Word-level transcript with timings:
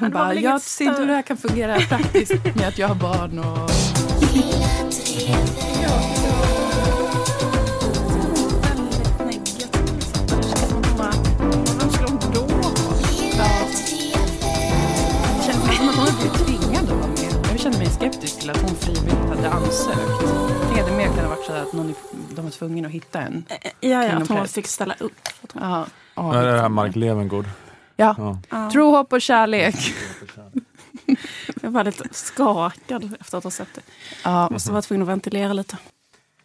Hon 0.00 0.10
bara, 0.10 0.34
jag 0.34 0.60
ser 0.60 0.84
inte 0.84 1.00
hur 1.00 1.06
det 1.06 1.14
här 1.14 1.22
kan 1.22 1.36
fungera 1.36 1.80
praktiskt 1.80 2.34
med 2.54 2.68
att 2.68 2.78
jag 2.78 2.88
har 2.88 2.94
barn 2.94 3.38
och... 3.38 3.70
Känner 17.58 17.78
mig 17.78 17.86
skeptisk 17.86 18.40
till 18.40 18.50
att 18.50 18.60
hon 18.60 18.74
frivilligt 18.76 19.28
hade 19.28 19.50
ansökt. 19.50 20.20
Det 20.74 20.80
hade 20.80 20.96
mer 20.96 21.06
kunnat 21.06 21.26
vara 21.26 21.38
så 21.46 21.52
att 21.52 21.72
någon, 21.72 21.94
de 22.34 22.44
var 22.44 22.50
tvungna 22.50 22.88
att 22.88 22.94
hitta 22.94 23.20
en. 23.20 23.44
Ja, 23.80 24.04
ja, 24.04 24.12
att 24.12 24.28
hon 24.28 24.48
fick 24.48 24.66
ställa 24.66 24.94
upp. 25.00 25.28
Ja, 25.54 25.86
Ja, 26.16 26.32
det 26.32 26.38
är 26.38 26.52
det 26.52 26.60
här 26.60 26.68
Mark 26.68 26.96
Levengood. 26.96 27.44
Ja, 27.96 28.38
Ja. 28.50 28.70
Tro, 28.72 28.90
hopp 28.90 29.12
och 29.12 29.20
kärlek. 29.22 29.74
Jag 31.62 31.70
var 31.70 31.84
lite 31.84 32.04
skakad 32.12 33.16
efter 33.20 33.38
att 33.38 33.44
ha 33.44 33.50
sett 33.50 33.74
det. 33.74 33.80
Ja, 34.24 34.48
Måste 34.50 34.72
vara 34.72 34.82
tvungen 34.82 35.02
att 35.02 35.08
ventilera 35.08 35.52
lite. 35.52 35.78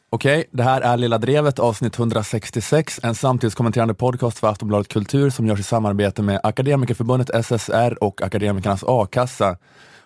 Okej, 0.10 0.46
det 0.52 0.64
här 0.64 0.82
är 0.82 0.98
Lilla 0.98 1.18
Drevet 1.18 1.60
avsnitt 1.60 2.00
166, 2.00 3.00
en 3.04 3.16
samtidskommenterande 3.16 3.94
podcast 3.94 4.40
för 4.40 4.48
Aftonbladet 4.48 4.88
Kultur 4.88 5.30
som 5.30 5.48
görs 5.48 5.60
i 5.60 5.64
samarbete 5.64 6.22
med 6.22 6.40
Akademikerförbundet 6.44 7.46
SSR 7.46 8.04
och 8.04 8.22
Akademikernas 8.22 8.84
A-kassa. 8.88 9.58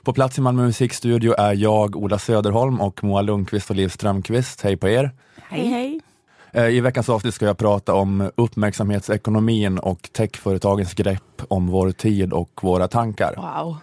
På 0.04 0.14
plats 0.14 0.38
i 0.38 0.42
Malmö 0.42 0.64
musikstudio 0.64 1.34
är 1.38 1.54
jag, 1.54 1.96
Ola 1.96 2.20
Söderholm 2.20 2.82
och 2.82 3.04
Moa 3.04 3.22
Lundqvist 3.22 3.70
och 3.70 3.76
Liv 3.76 3.90
Strömqvist. 3.90 4.62
Hej 4.62 4.78
på 4.78 4.90
er! 4.90 5.12
Hej 5.50 5.68
hej. 5.68 6.02
Eh, 6.52 6.66
I 6.68 6.80
veckans 6.82 7.10
avsnitt 7.10 7.34
ska 7.34 7.46
jag 7.46 7.58
prata 7.58 7.94
om 7.94 8.32
uppmärksamhetsekonomin 8.36 9.80
och 9.80 10.10
techföretagens 10.14 10.94
grepp 10.94 11.42
om 11.48 11.68
vår 11.68 11.92
tid 11.92 12.34
och 12.34 12.60
våra 12.64 12.88
tankar. 12.88 13.34
wow. 13.38 13.78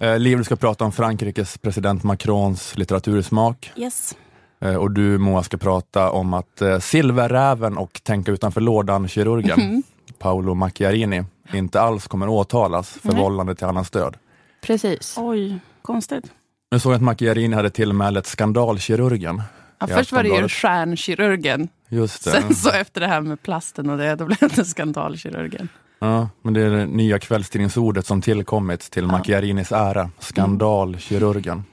Eh, 0.00 0.18
Liv 0.18 0.42
ska 0.42 0.56
prata 0.56 0.84
om 0.84 0.92
Frankrikes 0.92 1.58
president 1.58 2.02
Macrons 2.02 2.76
litteratursmak. 2.78 3.72
Yes. 3.76 4.16
Eh, 4.60 4.74
Och 4.74 4.90
du 4.90 5.18
Moa 5.18 5.42
ska 5.42 5.56
prata 5.56 6.10
om 6.10 6.34
att 6.34 6.62
silverräven 6.80 7.76
och 7.78 8.00
tänka 8.02 8.32
utanför 8.32 8.60
lådan-kirurgen 8.60 9.82
Paolo 10.18 10.54
Macchiarini 10.54 11.24
inte 11.52 11.80
alls 11.80 12.06
kommer 12.06 12.28
åtalas 12.28 12.88
för 12.88 13.12
vållande 13.12 13.54
till 13.54 13.66
annans 13.66 13.90
död. 13.90 14.16
Precis. 14.62 15.14
Oj, 15.18 15.58
konstigt. 15.82 16.24
Jag 16.70 16.80
såg 16.80 16.92
att 16.94 17.02
Macchiarini 17.02 17.56
hade 17.56 17.70
tillmälet 17.70 18.26
skandalkirurgen. 18.26 19.42
Ja, 19.78 19.86
först 19.86 20.12
var 20.12 20.22
det 20.22 20.28
ju 20.28 20.48
stjärnkirurgen. 20.48 21.68
Just 21.88 22.24
det. 22.24 22.30
Sen 22.30 22.54
så 22.54 22.70
efter 22.70 23.00
det 23.00 23.06
här 23.06 23.20
med 23.20 23.42
plasten 23.42 23.90
och 23.90 23.98
det, 23.98 24.14
då 24.14 24.24
blev 24.24 24.54
det 24.56 24.64
skandalkirurgen. 24.64 25.68
Ja, 25.98 26.28
men 26.42 26.54
det 26.54 26.60
är 26.60 26.70
det 26.70 26.86
nya 26.86 27.18
kvällstidningsordet 27.18 28.06
som 28.06 28.22
tillkommit 28.22 28.90
till 28.90 29.06
Macchiarinis 29.06 29.72
ära, 29.72 30.10
skandalkirurgen. 30.18 31.64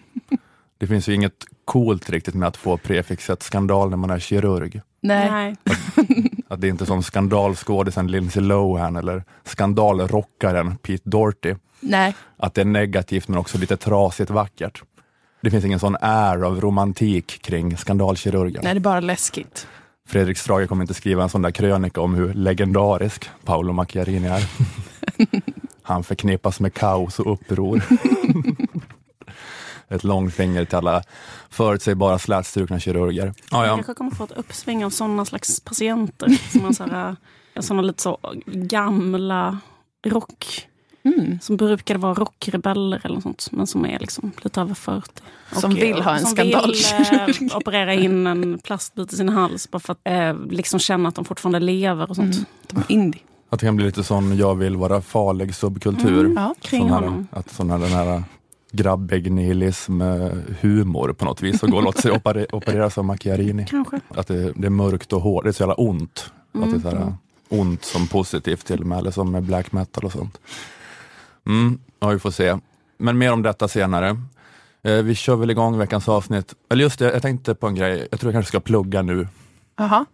Det 0.77 0.88
finns 0.88 1.09
ju 1.09 1.13
inget 1.13 1.45
coolt 1.66 2.09
riktigt 2.09 2.35
med 2.35 2.47
att 2.47 2.57
få 2.57 2.77
prefixet 2.77 3.44
skandal 3.44 3.89
när 3.89 3.97
man 3.97 4.09
är 4.09 4.19
kirurg. 4.19 4.81
Nej. 5.02 5.31
Nej. 5.31 5.55
Att 6.47 6.61
det 6.61 6.67
är 6.67 6.69
inte 6.69 6.85
som 6.85 7.03
skandalskådisen 7.03 8.07
Lindsay 8.07 8.44
Lohan 8.44 8.95
eller 8.95 9.23
skandalrockaren 9.44 10.77
Pete 10.77 11.09
Doherty. 11.09 11.55
Nej. 11.79 12.16
Att 12.38 12.53
det 12.53 12.61
är 12.61 12.66
negativt 12.66 13.27
men 13.27 13.38
också 13.38 13.57
lite 13.57 13.77
trasigt 13.77 14.29
vackert. 14.29 14.83
Det 15.42 15.52
finns 15.52 15.66
ingen 15.66 15.80
sån 15.80 15.95
är 16.02 16.44
av 16.44 16.61
romantik 16.61 17.42
kring 17.42 17.78
skandalkirurgen. 17.78 18.61
Nej, 18.64 18.73
det 18.73 18.78
är 18.78 18.81
bara 18.81 19.00
läskigt. 19.00 19.67
Fredrik 20.08 20.38
Strage 20.38 20.70
kommer 20.70 20.84
inte 20.84 20.94
skriva 20.94 21.23
en 21.23 21.30
sån 21.30 21.42
där 21.42 21.52
krönika 21.52 22.02
om 22.02 22.14
hur 22.14 22.34
legendarisk 22.34 23.30
Paolo 23.45 23.73
Macchiarini 23.73 24.28
är. 24.28 24.44
Han 25.84 26.03
förknippas 26.03 26.59
med 26.59 26.73
kaos 26.73 27.19
och 27.19 27.34
uppror. 27.34 27.81
Ett 29.88 30.03
långfinger 30.03 30.66
till 30.66 30.75
alla 30.78 31.03
förutsägbara 31.50 32.19
slätstrukna 32.19 32.80
kirurger. 32.80 33.34
Ja, 33.52 33.58
Jag 33.58 33.67
ja. 33.67 33.75
kanske 33.75 33.94
kommer 33.94 34.12
få 34.12 34.23
ett 34.23 34.31
uppsving 34.31 34.85
av 34.85 34.90
sådana 34.90 35.25
slags 35.25 35.59
patienter. 35.59 36.30
Som 36.51 36.62
har 36.62 36.74
så 36.74 36.84
här, 36.84 37.16
såna 37.59 37.81
lite 37.81 38.01
så 38.01 38.19
gamla 38.46 39.59
rock... 40.06 40.68
Mm. 41.03 41.39
Som 41.41 41.57
brukade 41.57 42.00
vara 42.00 42.13
rockrebeller 42.13 43.01
eller 43.03 43.16
något 43.16 43.23
sånt. 43.23 43.47
Men 43.51 43.67
som 43.67 43.85
är 43.85 44.00
liksom 44.00 44.31
lite 44.44 44.62
över 44.62 44.73
40. 44.73 45.09
Som 45.51 45.73
vill 45.73 46.01
ha 46.01 46.12
en 46.16 46.25
som 46.25 46.35
vill, 46.35 46.51
skandalkirurg. 46.51 47.50
eh, 47.51 47.57
operera 47.57 47.94
in 47.94 48.28
en 48.28 48.59
plastbit 48.59 49.13
i 49.13 49.16
sin 49.16 49.29
hals. 49.29 49.72
Bara 49.72 49.79
för 49.79 49.91
att 49.94 50.00
eh, 50.03 50.35
liksom 50.50 50.79
känna 50.79 51.09
att 51.09 51.16
de 51.16 51.25
fortfarande 51.25 51.59
lever 51.59 52.09
och 52.09 52.16
sånt. 52.16 52.35
Mm. 52.35 52.45
De 52.67 52.78
är 52.78 52.84
indie. 52.91 53.22
Att 53.50 53.59
det 53.59 53.66
kan 53.66 53.75
bli 53.75 53.85
lite 53.85 54.03
sån 54.03 54.38
jag 54.38 54.56
vill 54.56 54.75
vara 54.75 55.01
farlig 55.01 55.56
subkultur. 55.56 56.19
Mm. 56.25 56.34
Ja. 56.38 56.56
Kring 56.62 56.81
sån 56.81 56.89
här, 56.89 57.00
honom. 57.01 57.28
att 57.31 57.51
sån 57.51 57.69
här, 57.69 57.78
den 57.79 57.91
här 57.91 58.23
grabbig 58.72 59.31
nihilism, 59.31 60.01
eh, 60.01 60.29
humor 60.62 61.13
på 61.13 61.25
något 61.25 61.41
vis 61.41 61.63
och 61.63 61.69
gå 61.69 61.78
och 61.78 61.83
låta 61.83 62.01
sig 62.01 62.12
opere- 62.12 62.45
opereras 62.51 62.97
av 62.97 63.06
Macchiarini. 63.06 63.66
Kanske. 63.69 64.00
Att 64.07 64.28
det, 64.28 64.51
det 64.56 64.66
är 64.66 64.69
mörkt 64.69 65.13
och 65.13 65.22
hårt, 65.22 65.44
det 65.44 65.50
är 65.50 65.53
så 65.53 65.62
jävla 65.63 65.73
ont. 65.75 66.31
Att 66.53 66.72
det 66.72 66.78
är 66.78 66.79
så 66.81 66.89
här, 66.89 66.95
Mm. 67.01 67.13
ont 67.50 67.85
som 67.85 68.07
positivt 68.07 68.66
till 68.66 68.79
och 68.81 68.85
med, 68.88 68.97
eller 68.97 69.12
som 69.12 69.31
med 69.31 69.44
black 69.44 69.72
metal 69.72 70.06
och 70.06 70.12
sånt. 70.12 70.38
Mm, 71.47 71.79
ja, 72.00 72.09
vi 72.09 72.19
får 72.19 72.31
se. 72.31 72.57
Men 72.97 73.18
mer 73.18 73.34
om 73.34 73.41
detta 73.41 73.68
senare. 73.68 74.18
Eh, 74.84 74.94
vi 74.94 75.16
kör 75.16 75.35
väl 75.35 75.50
igång 75.50 75.78
veckans 75.78 76.09
avsnitt. 76.09 76.53
Eller 76.69 76.84
just 76.84 77.00
det, 77.00 77.13
jag 77.13 77.22
tänkte 77.22 77.56
på 77.56 77.68
en 77.68 77.75
grej, 77.75 78.07
jag 78.12 78.19
tror 78.19 78.29
jag 78.29 78.35
kanske 78.35 78.50
ska 78.50 78.59
plugga 78.59 79.02
nu. 79.02 79.28
Aha. 79.80 80.06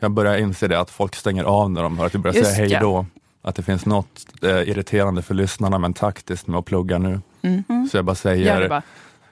Jag 0.00 0.10
börjar 0.10 0.36
inse 0.36 0.68
det 0.68 0.80
att 0.80 0.90
folk 0.90 1.14
stänger 1.14 1.44
av 1.44 1.70
när 1.70 1.82
de 1.82 1.98
hör 1.98 2.06
att 2.06 2.14
vi 2.14 2.18
börjar 2.18 2.34
Just 2.34 2.50
säga 2.50 2.64
hej 2.64 2.72
ja. 2.72 2.80
då. 2.80 3.06
Att 3.42 3.54
det 3.54 3.62
finns 3.62 3.86
något 3.86 4.26
eh, 4.42 4.68
irriterande 4.68 5.22
för 5.22 5.34
lyssnarna 5.34 5.78
men 5.78 5.92
taktiskt 5.94 6.46
med 6.46 6.58
att 6.58 6.64
plugga 6.64 6.98
nu. 6.98 7.20
Mm. 7.42 7.88
Så 7.90 7.96
jag 7.96 8.04
bara 8.04 8.14
säger, 8.14 8.68
bara. 8.68 8.82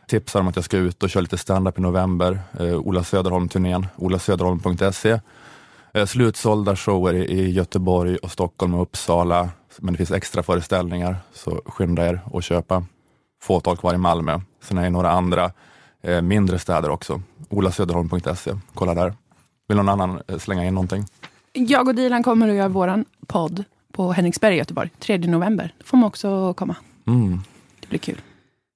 tipsar 0.06 0.40
om 0.40 0.48
att 0.48 0.56
jag 0.56 0.64
ska 0.64 0.76
ut 0.76 1.02
och 1.02 1.10
köra 1.10 1.20
lite 1.20 1.38
stand-up 1.38 1.78
i 1.78 1.82
november. 1.82 2.40
Eh, 2.60 2.74
Ola 2.74 3.04
Söderholm-turnén, 3.04 3.86
olasöderholm.se. 3.96 5.20
Eh, 5.92 6.06
slutsålda 6.06 6.76
shower 6.76 7.14
i, 7.14 7.24
i 7.24 7.50
Göteborg, 7.50 8.16
och 8.16 8.30
Stockholm 8.30 8.74
och 8.74 8.82
Uppsala. 8.82 9.48
Men 9.78 9.92
det 9.94 9.96
finns 9.98 10.10
extra 10.10 10.42
föreställningar, 10.42 11.16
så 11.32 11.62
skynda 11.66 12.06
er 12.08 12.20
och 12.24 12.42
köpa. 12.42 12.84
Fåtal 13.42 13.76
kvar 13.76 13.94
i 13.94 13.98
Malmö. 13.98 14.40
Sen 14.62 14.78
är 14.78 14.82
det 14.82 14.90
några 14.90 15.10
andra 15.10 15.50
eh, 16.02 16.22
mindre 16.22 16.58
städer 16.58 16.90
också. 16.90 17.22
olasöderholm.se, 17.48 18.52
kolla 18.74 18.94
där. 18.94 19.14
Vill 19.68 19.76
någon 19.76 19.88
annan 19.88 20.20
eh, 20.28 20.38
slänga 20.38 20.64
in 20.64 20.74
någonting? 20.74 21.04
Jag 21.52 21.88
och 21.88 21.94
Dilan 21.94 22.22
kommer 22.22 22.48
att 22.48 22.54
göra 22.54 22.68
våran 22.68 23.04
podd 23.26 23.64
på 23.92 24.12
Henriksberg 24.12 24.54
i 24.54 24.58
Göteborg, 24.58 24.90
3 24.98 25.18
november. 25.18 25.74
Då 25.78 25.84
får 25.84 25.96
man 25.96 26.06
också 26.06 26.54
komma. 26.54 26.76
Mm. 27.06 27.40
Det 27.80 27.86
blir 27.88 27.98
kul. 27.98 28.20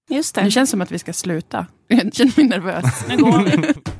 Just 0.08 0.34
Det 0.34 0.42
det. 0.42 0.50
känns 0.50 0.70
som 0.70 0.80
att 0.80 0.90
vi 0.92 0.98
ska 0.98 1.12
sluta. 1.12 1.66
Jag 1.88 2.14
känner 2.14 2.32
mig 2.36 2.48
nervös. 2.48 3.04
Nu 3.08 3.16
går 3.16 3.38
vi. 3.44 3.74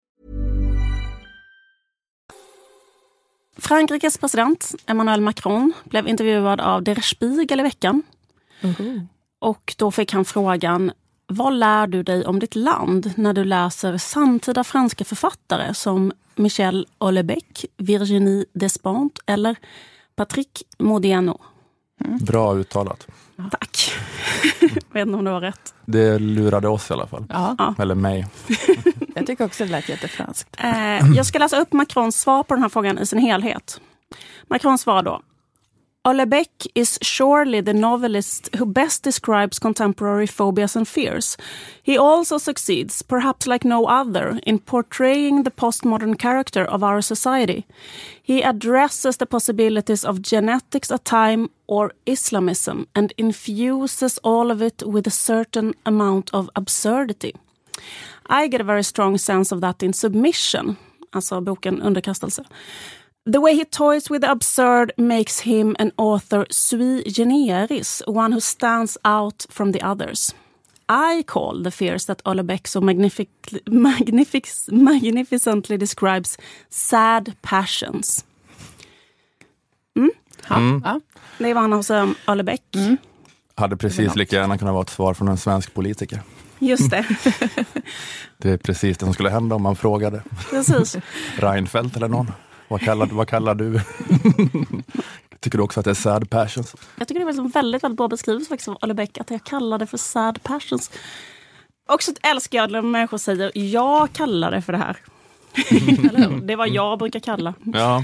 Frankrikes 3.57 4.17
president 4.17 4.75
Emmanuel 4.85 5.21
Macron 5.21 5.73
blev 5.83 6.07
intervjuad 6.07 6.61
av 6.61 6.83
Der 6.83 7.01
Spiegel 7.01 7.59
i 7.59 7.63
veckan. 7.63 8.03
Och 9.39 9.75
då 9.77 9.91
fick 9.91 10.13
han 10.13 10.25
frågan 10.25 10.91
Vad 11.27 11.53
lär 11.53 11.87
du 11.87 12.03
dig 12.03 12.25
om 12.25 12.39
ditt 12.39 12.55
land 12.55 13.13
när 13.15 13.33
du 13.33 13.43
läser 13.43 13.97
samtida 13.97 14.63
franska 14.63 15.05
författare 15.05 15.73
som 15.73 16.11
Michel 16.35 16.87
Houellebecq, 16.97 17.65
Virginie 17.77 18.45
Despentes 18.53 19.23
eller 19.25 19.55
Patrick 20.15 20.63
Modiano? 20.77 21.39
Bra 22.21 22.55
uttalat. 22.55 23.07
Tack. 23.51 23.91
Vet 24.91 25.07
inte 25.07 25.17
om 25.17 25.23
det 25.25 25.31
var 25.31 25.41
rätt. 25.41 25.73
Det 25.85 26.19
lurade 26.19 26.67
oss 26.67 26.89
i 26.89 26.93
alla 26.93 27.07
fall. 27.07 27.25
Ja, 27.29 27.75
Eller 27.79 27.95
mig. 27.95 28.27
jag 29.15 29.27
tycker 29.27 29.45
också 29.45 29.65
det 29.65 29.71
lät 29.71 29.89
jättefranskt. 29.89 30.55
Eh, 30.57 31.07
jag 31.15 31.25
ska 31.25 31.39
läsa 31.39 31.59
upp 31.61 31.73
Macrons 31.73 32.19
svar 32.19 32.43
på 32.43 32.53
den 32.53 32.61
här 32.61 32.69
frågan 32.69 32.99
i 32.99 33.05
sin 33.05 33.19
helhet. 33.19 33.81
Macron 34.47 34.77
svarar 34.77 35.03
då. 35.03 35.21
Olebeck 36.03 36.65
is 36.73 36.97
surely 37.03 37.61
the 37.61 37.75
novelist 37.75 38.49
who 38.55 38.65
best 38.65 39.03
describes 39.03 39.59
contemporary 39.59 40.25
phobias 40.25 40.75
and 40.75 40.87
fears. 40.87 41.37
He 41.83 41.95
also 41.95 42.39
succeeds, 42.39 43.03
perhaps 43.03 43.45
like 43.45 43.63
no 43.63 43.85
other, 43.85 44.39
in 44.43 44.57
portraying 44.57 45.43
the 45.43 45.51
postmodern 45.51 46.17
character 46.17 46.65
of 46.65 46.83
our 46.83 47.01
society. 47.01 47.67
He 48.23 48.41
addresses 48.41 49.17
the 49.17 49.27
possibilities 49.27 50.03
of 50.03 50.23
genetics 50.23 50.89
at 50.89 51.05
time 51.05 51.49
or 51.67 51.93
Islamism 52.07 52.87
and 52.95 53.13
infuses 53.19 54.17
all 54.23 54.49
of 54.49 54.59
it 54.59 54.81
with 54.83 55.05
a 55.05 55.11
certain 55.11 55.75
amount 55.85 56.31
of 56.33 56.49
absurdity. 56.55 57.35
I 58.25 58.47
get 58.47 58.61
a 58.61 58.63
very 58.63 58.83
strong 58.83 59.19
sense 59.19 59.51
of 59.51 59.61
that 59.61 59.83
in 59.83 59.93
Submission, 59.93 60.77
alltså 61.13 61.41
boken 61.41 61.81
Underkastelse. 61.81 62.43
The 63.25 63.39
way 63.39 63.55
he 63.55 63.65
toys 63.65 64.09
with 64.09 64.21
the 64.21 64.31
absurd 64.31 64.93
makes 64.97 65.41
him 65.41 65.75
an 65.79 65.91
author 65.97 66.45
sui 66.49 67.03
generis, 67.03 68.01
one 68.07 68.31
who 68.31 68.39
stands 68.39 68.97
out 69.05 69.45
from 69.49 69.73
the 69.73 69.81
others. 69.81 70.33
I 70.89 71.23
call 71.27 71.63
the 71.63 71.71
fears 71.71 72.05
that 72.05 72.23
Olebeck 72.25 72.67
so 72.67 72.81
magnific 72.81 73.29
magnific 73.67 74.47
magnificently 74.71 75.77
describes 75.77 76.37
sad 76.69 77.33
passions. 77.41 78.25
Mm? 79.95 80.11
Mm. 80.49 80.81
Ja. 80.85 80.99
Det 81.37 81.53
vad 81.53 81.63
han 81.63 81.83
säga 81.83 82.03
om 82.03 82.15
Olebeck. 82.27 82.75
Mm. 82.75 82.97
Hade 83.55 83.77
precis 83.77 84.15
lika 84.15 84.35
gärna 84.35 84.57
kunnat 84.57 84.73
vara 84.73 84.83
ett 84.83 84.89
svar 84.89 85.13
från 85.13 85.27
en 85.27 85.37
svensk 85.37 85.73
politiker. 85.73 86.21
Just 86.59 86.89
det. 86.89 87.05
Det 88.37 88.49
är 88.49 88.57
precis 88.57 88.97
det 88.97 89.05
som 89.05 89.13
skulle 89.13 89.29
hända 89.29 89.55
om 89.55 89.61
man 89.61 89.75
frågade 89.75 90.23
Precis. 90.49 90.97
Reinfeldt 91.37 91.95
eller 91.95 92.07
någon. 92.07 92.31
Vad 92.71 92.81
kallar, 92.81 93.05
vad 93.05 93.27
kallar 93.27 93.55
du? 93.55 93.79
Tycker 95.39 95.57
du 95.57 95.63
också 95.63 95.79
att 95.79 95.83
det 95.83 95.89
är 95.89 95.95
sad 95.95 96.29
passions? 96.29 96.75
Jag 96.95 97.07
tycker 97.07 97.25
det 97.25 97.31
är 97.31 97.39
en 97.39 97.49
väldigt, 97.49 97.83
väldigt 97.83 97.97
bra 97.97 98.07
beskrivelse 98.07 98.49
faktiskt 98.49 98.67
av 98.67 98.77
Olebeck, 98.81 99.17
att 99.17 99.31
jag 99.31 99.43
kallar 99.43 99.77
det 99.77 99.87
för 99.87 99.97
sad 99.97 100.43
passions. 100.43 100.91
Också 101.89 102.11
älskar 102.21 102.57
jag 102.57 102.71
när 102.71 102.81
människor 102.81 103.17
säger 103.17 103.51
jag 103.53 104.13
kallar 104.13 104.51
det 104.51 104.61
för 104.61 104.73
det 104.73 104.79
här. 104.79 104.97
Det 106.43 106.53
är 106.53 106.55
vad 106.55 106.69
jag 106.69 106.99
brukar 106.99 107.19
kalla. 107.19 107.53
Ja, 107.73 108.03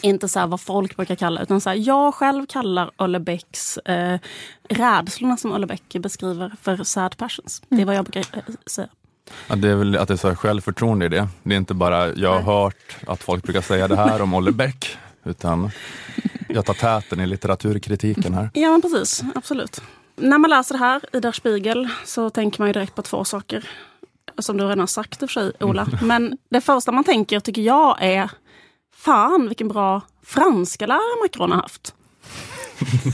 Inte 0.00 0.28
så 0.28 0.38
här 0.38 0.46
vad 0.46 0.60
folk 0.60 0.96
brukar 0.96 1.14
kalla, 1.14 1.42
utan 1.42 1.60
så 1.60 1.70
här, 1.70 1.76
jag 1.76 2.14
själv 2.14 2.46
kallar 2.46 2.90
Ollebecks 2.96 3.78
eh, 3.78 4.18
rädslorna 4.68 5.36
som 5.36 5.52
Ollebeck 5.52 5.96
beskriver 6.00 6.52
för 6.62 6.84
sad 6.84 7.16
passions. 7.16 7.62
Det 7.68 7.82
är 7.82 7.86
vad 7.86 7.94
jag 7.94 8.04
brukar 8.04 8.38
eh, 8.38 8.54
säga. 8.66 8.88
Ja, 9.48 9.56
det 9.56 9.68
är 9.68 9.74
väl 9.74 9.96
att 9.96 10.08
det 10.08 10.14
är 10.14 10.18
så 10.18 10.28
här 10.28 10.34
självförtroende 10.34 11.06
i 11.06 11.08
det. 11.08 11.28
Det 11.42 11.54
är 11.54 11.58
inte 11.58 11.74
bara, 11.74 12.14
jag 12.14 12.40
har 12.40 12.62
hört 12.62 12.96
att 13.06 13.22
folk 13.22 13.42
brukar 13.44 13.60
säga 13.60 13.88
det 13.88 13.96
här 13.96 14.22
om 14.22 14.34
Olle 14.34 14.52
Beck, 14.52 14.98
utan 15.24 15.70
jag 16.48 16.64
tar 16.64 16.74
täten 16.74 17.20
i 17.20 17.26
litteraturkritiken 17.26 18.34
här. 18.34 18.50
Ja, 18.54 18.70
men 18.70 18.82
precis. 18.82 19.22
Absolut. 19.34 19.80
När 20.16 20.38
man 20.38 20.50
läser 20.50 20.74
det 20.74 20.78
här 20.78 21.00
i 21.12 21.20
Der 21.20 21.32
Spiegel 21.32 21.88
så 22.04 22.30
tänker 22.30 22.60
man 22.60 22.68
ju 22.68 22.72
direkt 22.72 22.94
på 22.94 23.02
två 23.02 23.24
saker. 23.24 23.68
Som 24.38 24.56
du 24.56 24.64
redan 24.64 24.88
sagt 24.88 25.22
i 25.22 25.26
och 25.26 25.30
för 25.30 25.40
sig, 25.40 25.52
Ola. 25.60 25.86
Men 26.02 26.38
det 26.50 26.60
första 26.60 26.92
man 26.92 27.04
tänker, 27.04 27.40
tycker 27.40 27.62
jag, 27.62 27.96
är 28.00 28.30
Fan 28.98 29.48
vilken 29.48 29.68
bra 29.68 30.02
franska 30.24 30.86
lärare 30.86 31.22
Macron 31.22 31.52
har 31.52 31.62
haft. 31.62 31.94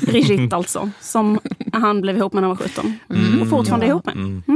Brigitte 0.07 0.57
alltså, 0.57 0.91
som 1.01 1.41
han 1.73 2.01
blev 2.01 2.17
ihop 2.17 2.33
med 2.33 2.43
när 2.43 2.49
han 2.49 2.57
var 2.57 2.65
17. 2.65 3.41
och 3.43 3.51
fortfarande 3.51 3.87
är 3.87 3.91
ihop 3.91 4.07
med. 4.07 4.15
Mm. 4.15 4.54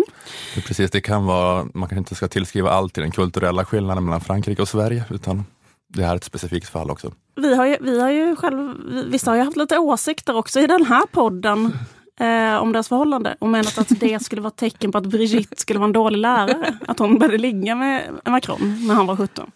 Det 0.55 0.61
precis, 0.61 0.91
det 0.91 1.01
kan 1.01 1.27
vara, 1.27 1.65
man 1.75 1.89
kanske 1.89 1.99
inte 1.99 2.15
ska 2.15 2.29
tillskriva 2.29 2.71
allt 2.71 2.95
till 2.95 3.03
den 3.03 3.13
kulturella 3.13 3.65
skillnaden 3.65 4.05
mellan 4.05 4.21
Frankrike 4.21 4.63
och 4.63 4.69
Sverige, 4.69 5.05
utan 5.11 5.45
det 5.89 6.05
här 6.05 6.13
är 6.13 6.17
ett 6.17 6.25
specifikt 6.25 6.69
fall 6.69 6.91
också. 6.91 7.13
Vi 7.37 7.55
har 7.55 7.67
ju, 7.67 7.77
vi 7.81 8.01
har 8.01 8.11
ju 8.11 8.37
själv, 8.37 8.75
vissa 9.11 9.31
har 9.31 9.37
ju 9.37 9.43
haft 9.43 9.57
lite 9.57 9.79
åsikter 9.79 10.37
också 10.37 10.61
i 10.61 10.67
den 10.67 10.85
här 10.85 11.07
podden 11.07 11.73
eh, 12.19 12.56
om 12.56 12.73
deras 12.73 12.88
förhållande 12.88 13.37
och 13.38 13.49
menat 13.49 13.79
att 13.79 14.00
det 14.00 14.23
skulle 14.23 14.43
vara 14.43 14.49
ett 14.49 14.56
tecken 14.56 14.93
på 14.93 14.99
att 14.99 15.06
Brigitte 15.06 15.61
skulle 15.61 15.79
vara 15.79 15.87
en 15.87 15.93
dålig 15.93 16.19
lärare. 16.19 16.79
Att 16.87 16.99
hon 16.99 17.19
började 17.19 17.38
ligga 17.38 17.75
med 17.75 18.03
Macron 18.25 18.87
när 18.87 18.94
han 18.94 19.06
var 19.06 19.17
17. 19.17 19.50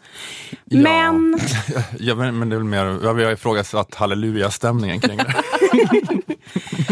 Ja. 0.64 0.82
Men 0.82 1.38
Ja, 1.98 2.14
men, 2.14 2.38
men 2.38 2.48
det 2.48 2.56
är 2.56 2.58
väl 2.58 2.66
mer, 2.66 2.98
ja, 3.02 3.12
vi 3.12 3.24
har 3.24 3.32
ifrågasatt 3.32 3.94
halleluja-stämningen 3.94 5.00
kring 5.00 5.16
det. 5.16 5.34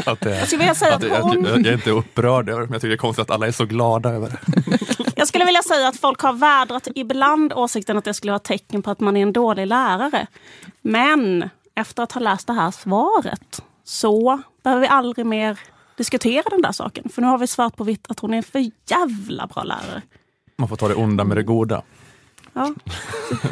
att 0.11 0.21
det 0.21 0.39
jag 0.39 0.47
skulle 0.47 0.59
vilja 0.59 0.75
säga 0.75 0.95
att 0.95 1.05
att 1.05 1.23
hon... 1.23 1.45
jag, 1.45 1.59
jag 1.59 1.67
är 1.67 1.73
inte 1.73 1.91
upprörd 1.91 2.49
över 2.49 2.61
det, 2.61 2.67
men 2.67 2.73
jag 2.73 2.81
tycker 2.81 2.89
det 2.89 2.95
är 2.95 2.99
konstigt 2.99 3.23
att 3.23 3.31
alla 3.31 3.47
är 3.47 3.53
så 3.53 3.65
glada 3.65 4.11
över 4.11 4.29
det. 4.29 4.39
Jag 5.17 5.29
skulle 5.29 5.45
vilja 5.45 5.63
säga 5.63 5.89
att 5.89 5.97
folk 5.97 6.21
har 6.21 6.33
vädrat 6.33 6.89
ibland 6.95 7.53
åsikten 7.53 7.99
att 7.99 8.05
det 8.05 8.15
skulle 8.15 8.33
vara 8.33 8.37
ett 8.37 8.45
tecken 8.45 8.83
på 8.83 8.91
att 8.91 9.01
man 9.01 9.17
är 9.17 9.23
en 9.23 9.33
dålig 9.33 9.67
lärare. 9.67 10.27
Men 10.83 11.49
efter 11.75 12.03
att 12.03 12.13
ha 12.13 12.21
läst 12.21 12.47
det 12.47 12.53
här 12.53 12.71
svaret 12.71 13.63
så 13.85 14.41
behöver 14.63 14.81
vi 14.81 14.89
aldrig 14.89 15.27
mer 15.27 15.59
diskutera 15.97 16.43
den 16.51 16.63
där 16.63 16.73
saken. 16.73 17.09
För 17.09 17.23
nu 17.23 17.29
har 17.29 17.39
vi 17.39 17.47
svart 17.47 17.77
på 17.77 17.85
vitt 17.85 18.07
att 18.11 18.21
hon 18.21 18.33
är 18.33 18.37
en 18.37 18.43
för 18.43 18.71
jävla 18.87 19.47
bra 19.47 19.63
lärare. 19.63 20.03
Man 20.59 20.69
får 20.69 20.77
ta 20.77 20.89
det 20.89 20.95
onda 20.95 21.25
med 21.25 21.37
det 21.37 21.43
goda. 21.43 21.83
Ja. 22.53 22.75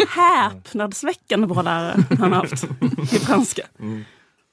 Häpnadsväckande 0.08 1.46
bra 1.46 1.62
lärare 1.62 1.96
han 2.18 2.32
har 2.32 2.40
haft 2.40 2.64
i 3.12 3.18
franska. 3.18 3.62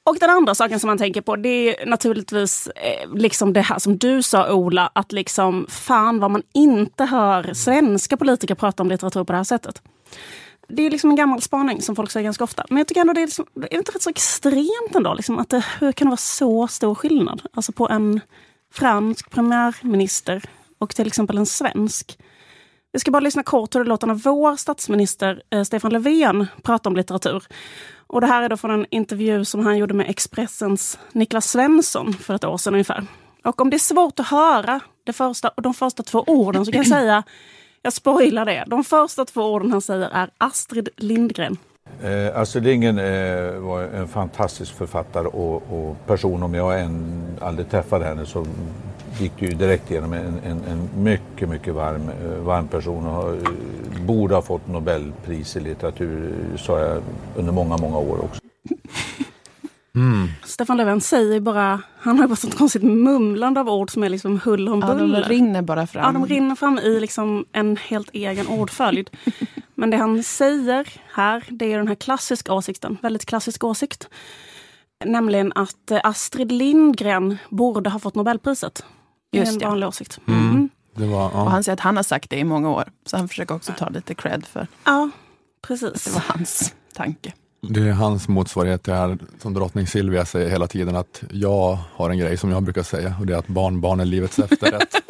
Och 0.04 0.16
den 0.20 0.30
andra 0.30 0.54
saken 0.54 0.80
som 0.80 0.88
man 0.88 0.98
tänker 0.98 1.20
på 1.20 1.36
det 1.36 1.48
är 1.48 1.86
naturligtvis 1.86 2.66
eh, 2.66 3.14
liksom 3.14 3.52
det 3.52 3.60
här 3.60 3.78
som 3.78 3.98
du 3.98 4.22
sa 4.22 4.52
Ola, 4.52 4.90
att 4.94 5.12
liksom 5.12 5.66
fan 5.68 6.20
vad 6.20 6.30
man 6.30 6.42
inte 6.54 7.04
hör 7.04 7.54
svenska 7.54 8.16
politiker 8.16 8.54
prata 8.54 8.82
om 8.82 8.88
litteratur 8.88 9.24
på 9.24 9.32
det 9.32 9.36
här 9.36 9.44
sättet. 9.44 9.82
Det 10.68 10.82
är 10.82 10.90
liksom 10.90 11.10
en 11.10 11.16
gammal 11.16 11.42
spaning 11.42 11.82
som 11.82 11.96
folk 11.96 12.10
säger 12.10 12.24
ganska 12.24 12.44
ofta. 12.44 12.64
Men 12.68 12.78
jag 12.78 12.88
tycker 12.88 13.00
ändå 13.00 13.12
det 13.12 13.20
är, 13.20 13.26
liksom, 13.26 13.46
det 13.54 13.74
är 13.74 13.78
inte 13.78 13.92
rätt 13.92 14.02
så 14.02 14.10
extremt 14.10 14.94
ändå. 14.94 15.14
Liksom, 15.14 15.38
att 15.38 15.48
det, 15.48 15.64
hur 15.80 15.92
kan 15.92 16.06
det 16.06 16.10
vara 16.10 16.16
så 16.16 16.68
stor 16.68 16.94
skillnad? 16.94 17.42
Alltså 17.52 17.72
på 17.72 17.88
en 17.88 18.20
fransk 18.72 19.30
premiärminister 19.30 20.42
och 20.78 20.94
till 20.94 21.06
exempel 21.06 21.38
en 21.38 21.46
svensk. 21.46 22.18
Vi 22.92 23.00
ska 23.00 23.10
bara 23.10 23.20
lyssna 23.20 23.42
kort 23.42 23.74
hur 23.74 23.84
det 23.84 23.88
låter 23.88 24.06
när 24.06 24.14
vår 24.14 24.56
statsminister 24.56 25.42
eh, 25.50 25.62
Stefan 25.62 25.92
Löfven 25.92 26.46
pratar 26.62 26.90
om 26.90 26.96
litteratur. 26.96 27.44
Och 28.06 28.20
det 28.20 28.26
här 28.26 28.42
är 28.42 28.48
då 28.48 28.56
från 28.56 28.70
en 28.70 28.86
intervju 28.90 29.44
som 29.44 29.66
han 29.66 29.78
gjorde 29.78 29.94
med 29.94 30.10
Expressens 30.10 30.98
Niklas 31.12 31.50
Svensson 31.50 32.14
för 32.14 32.34
ett 32.34 32.44
år 32.44 32.56
sedan 32.56 32.74
ungefär. 32.74 33.06
Och 33.44 33.60
om 33.60 33.70
det 33.70 33.76
är 33.76 33.78
svårt 33.78 34.20
att 34.20 34.26
höra 34.26 34.80
det 35.04 35.12
första, 35.12 35.50
de 35.56 35.74
första 35.74 36.02
två 36.02 36.24
orden 36.26 36.66
så 36.66 36.72
kan 36.72 36.78
jag 36.78 36.88
säga, 36.88 37.22
jag 37.86 37.92
spoilar 37.92 38.44
det. 38.44 38.64
De 38.66 38.84
första 38.84 39.24
två 39.24 39.42
orden 39.42 39.72
han 39.72 39.80
säger 39.80 40.10
är 40.12 40.30
Astrid 40.38 40.88
Lindgren. 40.96 41.56
Eh, 42.02 42.40
Astrid 42.40 42.64
Lindgren 42.64 42.98
eh, 42.98 43.60
var 43.60 43.82
en 43.82 44.08
fantastisk 44.08 44.74
författare 44.74 45.26
och, 45.26 45.54
och 45.54 46.06
person. 46.06 46.42
Om 46.42 46.54
jag 46.54 46.80
än 46.80 47.22
aldrig 47.40 47.70
träffade 47.70 48.04
henne 48.04 48.26
så 48.26 48.46
gick 49.18 49.32
det 49.38 49.46
ju 49.46 49.52
direkt 49.52 49.90
igenom 49.90 50.12
en, 50.12 50.40
en, 50.44 50.64
en 50.64 50.88
mycket, 51.02 51.48
mycket 51.48 51.74
varm, 51.74 52.10
eh, 52.24 52.30
varm 52.30 52.68
person 52.68 53.06
och 53.06 53.12
har, 53.12 53.32
eh, 53.32 54.04
borde 54.06 54.34
ha 54.34 54.42
fått 54.42 54.68
Nobelpris 54.68 55.56
i 55.56 55.60
litteratur, 55.60 56.34
sa 56.56 56.80
jag 56.80 57.02
under 57.36 57.52
många, 57.52 57.76
många 57.76 57.98
år 57.98 58.24
också. 58.24 58.40
Stefan 60.44 60.76
Löfven 60.76 61.00
säger 61.00 61.40
bara, 61.40 61.82
han 61.98 62.18
har 62.18 62.28
bara 62.28 62.36
sånt 62.36 62.54
konstigt 62.58 62.82
mumlande 62.82 63.60
av 63.60 63.68
ord 63.68 63.90
som 63.90 64.02
är 64.04 64.08
liksom 64.08 64.40
hull 64.44 64.68
om 64.68 64.80
Ja, 64.80 64.86
de 64.88 64.98
buller. 64.98 65.22
rinner 65.22 65.62
bara 65.62 65.86
fram. 65.86 66.04
Ja, 66.04 66.12
de 66.20 66.26
rinner 66.34 66.54
fram 66.54 66.78
i 66.78 67.00
liksom 67.00 67.44
en 67.52 67.76
helt 67.76 68.10
egen 68.12 68.46
ordföljd. 68.48 69.10
Men 69.74 69.90
det 69.90 69.96
han 69.96 70.22
säger 70.22 70.88
här, 71.14 71.44
det 71.50 71.72
är 71.72 71.78
den 71.78 71.88
här 71.88 71.94
klassiska 71.94 72.52
åsikten, 72.52 72.98
väldigt 73.02 73.26
klassisk 73.26 73.64
åsikt. 73.64 74.08
Nämligen 75.04 75.52
att 75.54 75.90
eh, 75.90 76.00
Astrid 76.04 76.52
Lindgren 76.52 77.38
borde 77.50 77.90
ha 77.90 77.98
fått 77.98 78.14
Nobelpriset. 78.14 78.84
Det 79.32 79.38
är 79.38 79.40
Just 79.42 79.52
en 79.52 79.58
det. 79.58 79.66
vanlig 79.66 79.88
åsikt. 79.88 80.18
Mm. 80.28 80.68
Det 80.96 81.06
var, 81.06 81.26
Och 81.26 81.32
ja. 81.34 81.48
han 81.48 81.64
säger 81.64 81.74
att 81.74 81.80
han 81.80 81.96
har 81.96 82.02
sagt 82.02 82.30
det 82.30 82.36
i 82.38 82.44
många 82.44 82.70
år. 82.70 82.84
Så 83.06 83.16
han 83.16 83.28
försöker 83.28 83.54
också 83.54 83.72
ta 83.78 83.88
lite 83.88 84.14
cred 84.14 84.46
för 84.46 84.66
Ja, 84.84 85.10
det 85.60 85.66
precis. 85.68 86.14
var 86.14 86.22
hans 86.26 86.74
tanke. 86.94 87.32
Det 87.68 87.80
är 87.80 87.92
hans 87.92 88.28
motsvarighet 88.28 88.82
till 88.82 88.92
det 88.92 88.98
här 88.98 89.18
som 89.42 89.54
drottning 89.54 89.86
Silvia 89.86 90.24
säger 90.24 90.50
hela 90.50 90.66
tiden, 90.66 90.96
att 90.96 91.22
jag 91.30 91.78
har 91.92 92.10
en 92.10 92.18
grej 92.18 92.36
som 92.36 92.50
jag 92.50 92.62
brukar 92.62 92.82
säga 92.82 93.14
och 93.20 93.26
det 93.26 93.34
är 93.34 93.38
att 93.38 93.48
barnbarn 93.48 94.00
är 94.00 94.04
livets 94.04 94.38
efterrätt. 94.38 94.94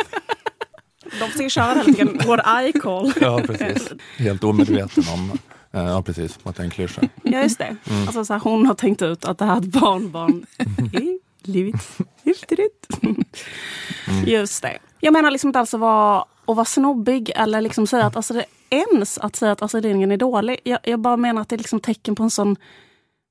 De 1.20 1.42
ju 1.42 1.50
köra 1.50 1.74
den 1.74 1.86
lite 1.86 2.04
grann, 2.04 2.20
what 2.26 2.64
I 2.64 2.72
call. 2.72 3.12
ja, 3.20 3.40
precis. 3.46 3.92
Helt 4.16 4.44
omedveten 4.44 5.04
om 5.14 5.38
eh, 5.72 5.84
ja, 5.84 6.02
precis, 6.02 6.38
att 6.42 6.56
det 6.56 6.62
är 6.62 6.64
en 6.64 6.70
klyscha. 6.70 7.02
Ja, 7.22 7.42
just 7.42 7.58
det. 7.58 7.76
Alltså, 8.06 8.24
så 8.24 8.32
här, 8.32 8.40
hon 8.40 8.66
har 8.66 8.74
tänkt 8.74 9.02
ut 9.02 9.24
att 9.24 9.38
det 9.38 9.44
här 9.44 9.56
är 9.56 9.58
ett 9.58 9.64
barnbarn 9.64 10.46
är 10.92 11.18
livets 11.42 11.98
efterrätt. 12.24 12.86
Just 14.26 14.62
det. 14.62 14.78
Jag 15.00 15.12
menar 15.12 15.30
liksom 15.30 15.48
inte 15.48 15.58
alls 15.58 15.74
att 15.74 15.80
vara, 15.80 16.24
att 16.46 16.56
vara 16.56 16.64
snobbig 16.64 17.32
eller 17.34 17.60
liksom 17.60 17.86
säga 17.86 18.06
att 18.06 18.16
alltså, 18.16 18.34
det, 18.34 18.44
ens 18.70 19.18
att 19.18 19.36
säga 19.36 19.52
att 19.52 19.62
Astrid 19.62 19.84
Lindgren 19.84 20.12
är 20.12 20.16
dålig. 20.16 20.60
Jag, 20.64 20.78
jag 20.82 21.00
bara 21.00 21.16
menar 21.16 21.42
att 21.42 21.48
det 21.48 21.56
är 21.56 21.58
liksom 21.58 21.80
tecken 21.80 22.14
på 22.14 22.22
en 22.22 22.30
sån 22.30 22.56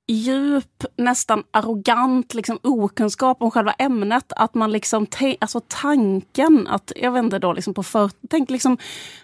djup, 0.07 0.83
nästan 0.97 1.43
arrogant 1.51 2.33
liksom, 2.33 2.59
okunskap 2.63 3.41
om 3.41 3.51
själva 3.51 3.71
ämnet. 3.71 4.33
Att 4.35 4.53
man 4.53 4.71
liksom, 4.71 5.07
alltså 5.39 5.61
tanken 5.67 6.67
att, 6.67 6.91
jag 6.95 7.11
vet 7.11 7.23
inte 7.23 7.39
då, 7.39 7.53
liksom 7.53 7.73
på 7.73 7.83
för, 7.83 8.11
tänk 8.29 8.49
liksom, 8.49 8.77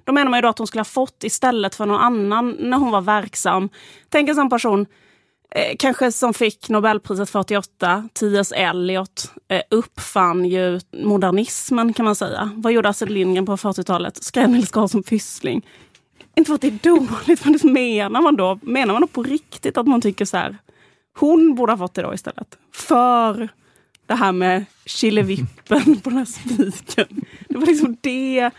då 0.03 0.13
menar 0.13 0.31
man 0.31 0.37
ju 0.37 0.41
då 0.41 0.47
att 0.47 0.57
hon 0.57 0.67
skulle 0.67 0.79
ha 0.79 0.85
fått 0.85 1.23
istället 1.23 1.75
för 1.75 1.85
någon 1.85 2.01
annan 2.01 2.55
när 2.59 2.77
hon 2.77 2.91
var 2.91 3.01
verksam. 3.01 3.69
Tänk 4.09 4.29
en 4.29 4.35
sån 4.35 4.49
person, 4.49 4.85
eh, 5.55 5.75
kanske 5.79 6.11
som 6.11 6.33
fick 6.33 6.69
Nobelpriset 6.69 7.29
48, 7.29 8.09
T.S. 8.13 8.51
Eliot, 8.51 9.31
eh, 9.47 9.61
uppfann 9.69 10.45
ju 10.45 10.79
modernismen 11.03 11.93
kan 11.93 12.05
man 12.05 12.15
säga. 12.15 12.49
Vad 12.55 12.73
gjorde 12.73 12.89
Astrid 12.89 13.11
Lindgren 13.11 13.45
på 13.45 13.57
40-talet? 13.57 14.23
Skrev 14.23 14.49
Nils 14.49 14.71
Karlsson 14.71 15.03
Pyssling. 15.03 15.65
Inte 16.35 16.47
för 16.47 16.55
att 16.55 16.61
det 16.61 16.67
är 16.67 16.79
dåligt, 16.83 17.45
men 17.45 17.53
det 17.53 17.63
menar 17.63 18.21
man 18.21 18.35
då? 18.35 18.59
Menar 18.61 18.93
man 18.93 19.01
då 19.01 19.07
på 19.07 19.23
riktigt 19.23 19.77
att 19.77 19.87
man 19.87 20.01
tycker 20.01 20.25
så 20.25 20.37
här, 20.37 20.57
hon 21.19 21.55
borde 21.55 21.71
ha 21.71 21.77
fått 21.77 21.93
det 21.93 22.01
då 22.01 22.13
istället? 22.13 22.57
För 22.73 23.49
det 24.05 24.15
här 24.15 24.31
med 24.31 24.65
killevippen 24.85 26.01
på 26.01 26.09
den 26.09 26.17
här 26.17 26.25
spiken. 26.25 27.25
Det 27.49 27.57
var 27.57 27.65
liksom 27.65 27.97
det. 28.01 28.49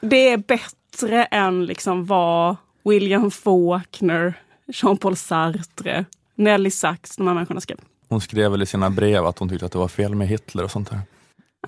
Det 0.00 0.28
är 0.28 0.36
bättre 0.36 1.24
än 1.24 1.66
liksom 1.66 2.06
vad 2.06 2.56
William 2.84 3.30
Faulkner, 3.30 4.34
Jean-Paul 4.66 5.16
Sartre, 5.16 6.04
Nelly 6.34 6.70
Sachs, 6.70 7.16
de 7.16 7.26
här 7.26 7.34
människorna 7.34 7.60
skrev. 7.60 7.78
Hon 8.08 8.20
skrev 8.20 8.50
väl 8.50 8.62
i 8.62 8.66
sina 8.66 8.90
brev 8.90 9.26
att 9.26 9.38
hon 9.38 9.48
tyckte 9.48 9.66
att 9.66 9.72
det 9.72 9.78
var 9.78 9.88
fel 9.88 10.14
med 10.14 10.28
Hitler 10.28 10.64
och 10.64 10.70
sånt 10.70 10.90
där. 10.90 11.00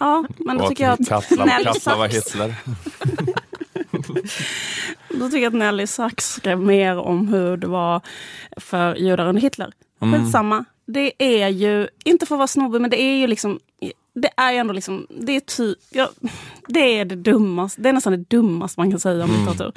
Ja, 0.00 0.25
men 0.38 0.59
då 0.59 0.69
tycker 0.69 0.85
jag 0.85 0.93
att 0.93 1.09
Katla, 1.09 1.45
Nelly 1.45 1.64
Katla 1.64 1.97
var 1.97 2.09
Hitler. 2.09 2.55
då 5.09 5.29
tycker 5.29 5.43
jag 5.43 5.47
att 5.51 5.55
Nelly 5.59 5.87
Sachs 5.87 6.35
skrev 6.35 6.61
mer 6.61 6.99
om 6.99 7.29
hur 7.29 7.57
det 7.57 7.67
var 7.67 8.01
för 8.57 8.95
judar 8.95 9.27
under 9.27 9.43
Hitler. 9.43 9.73
Mm. 10.01 10.25
Skitsamma. 10.25 10.65
Det 10.87 11.13
är 11.19 11.49
ju, 11.49 11.89
inte 12.05 12.27
för 12.27 12.35
att 12.35 12.39
vara 12.39 12.47
snobbig, 12.47 12.81
men 12.81 12.91
det 12.91 13.01
är 13.01 13.17
ju 13.17 13.27
liksom 13.27 13.61
det 14.15 14.31
är 14.37 14.53
ju 14.53 14.59
ändå 14.59 14.73
liksom, 14.73 15.07
det 15.11 15.37
är, 15.37 15.41
ty, 15.41 15.75
ja, 15.91 16.11
det 16.69 16.99
är 16.99 17.05
det 17.05 17.17
dummaste, 17.17 17.81
det 17.81 17.89
är 17.89 17.93
nästan 17.93 18.13
det 18.13 18.29
dummaste 18.37 18.81
man 18.81 18.91
kan 18.91 19.01
säga 19.01 19.25
om 19.25 19.31
Mm. 19.31 19.41
litteratur. 19.47 19.73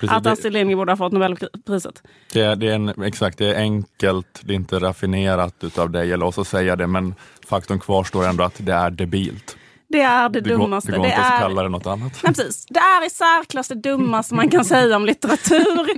Precis, 0.00 0.16
Att 0.16 0.26
Astrid 0.26 0.52
Lindgren 0.52 0.78
borde 0.78 0.92
ha 0.92 0.96
fått 0.96 1.12
Nobelpriset. 1.12 2.02
det, 2.32 2.40
är, 2.40 2.56
det 2.56 2.68
är 2.68 2.74
en, 2.74 2.88
exakt, 2.88 3.38
det 3.38 3.46
är 3.46 3.58
enkelt, 3.58 4.40
det 4.44 4.52
är 4.52 4.56
inte 4.56 4.78
raffinerat 4.78 5.64
utav 5.64 5.90
dig 5.90 6.12
eller 6.12 6.26
oss 6.26 6.38
att 6.38 6.48
säga 6.48 6.76
det, 6.76 6.86
men 6.86 7.14
faktum 7.46 7.80
kvarstår 7.80 8.26
ändå 8.26 8.44
att 8.44 8.54
det 8.58 8.72
är 8.72 8.90
debilt. 8.90 9.56
Det 9.92 10.00
är 10.00 10.28
det, 10.28 10.40
Det 10.40 10.50
går, 10.50 10.58
dummaste. 10.58 10.90
det 10.90 10.96
går 10.96 11.02
det 11.04 11.08
inte 11.10 11.22
att 11.22 11.32
är, 11.34 11.38
kalla 11.38 11.62
det 11.62 11.68
något 11.68 11.86
annat. 11.86 12.12
Nej, 12.24 12.34
precis. 12.34 12.66
Det 12.68 12.78
är 12.78 13.06
i 13.06 13.10
särklass 13.10 13.68
det 13.68 13.74
dummaste 13.74 14.34
man 14.34 14.50
kan 14.50 14.64
säga 14.64 14.96
om 14.96 15.06
litteratur, 15.06 15.88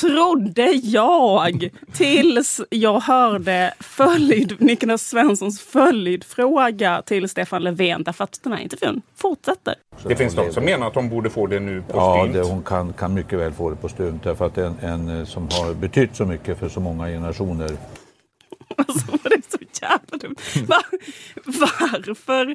trodde 0.00 0.66
jag. 0.72 1.68
Tills 1.92 2.60
jag 2.70 3.00
hörde 3.00 3.74
följd, 3.80 4.56
Niklas 4.58 5.02
Svenssons 5.02 5.60
följdfråga 5.60 7.02
till 7.06 7.28
Stefan 7.28 7.62
Löfven. 7.62 8.02
Därför 8.02 8.24
att 8.24 8.40
den 8.42 8.52
här 8.52 8.60
intervjun 8.60 9.02
fortsätter. 9.16 9.74
Det 10.06 10.16
finns 10.16 10.34
de 10.34 10.52
som 10.52 10.64
menar 10.64 10.86
att 10.86 10.94
de 10.94 11.08
borde 11.08 11.30
få 11.30 11.46
det 11.46 11.60
nu 11.60 11.82
på 11.82 11.96
Ja, 11.96 12.18
stynt. 12.20 12.34
det, 12.34 12.42
hon 12.52 12.62
kan, 12.62 12.92
kan 12.92 13.14
mycket 13.14 13.38
väl 13.38 13.52
få 13.52 13.70
det 13.70 13.76
på 13.76 13.88
stumt 13.88 14.20
därför 14.22 14.46
att 14.46 14.58
en, 14.58 14.78
en 14.82 15.26
som 15.26 15.42
har 15.52 15.74
betytt 15.74 16.16
så 16.16 16.24
mycket 16.24 16.58
för 16.58 16.68
så 16.68 16.80
många 16.80 17.06
generationer 17.06 17.70
Alltså, 18.76 19.06
det 19.22 19.49
jävla 19.80 20.18
dumt. 20.18 20.36
Var, 20.66 20.84
Varför? 21.44 22.50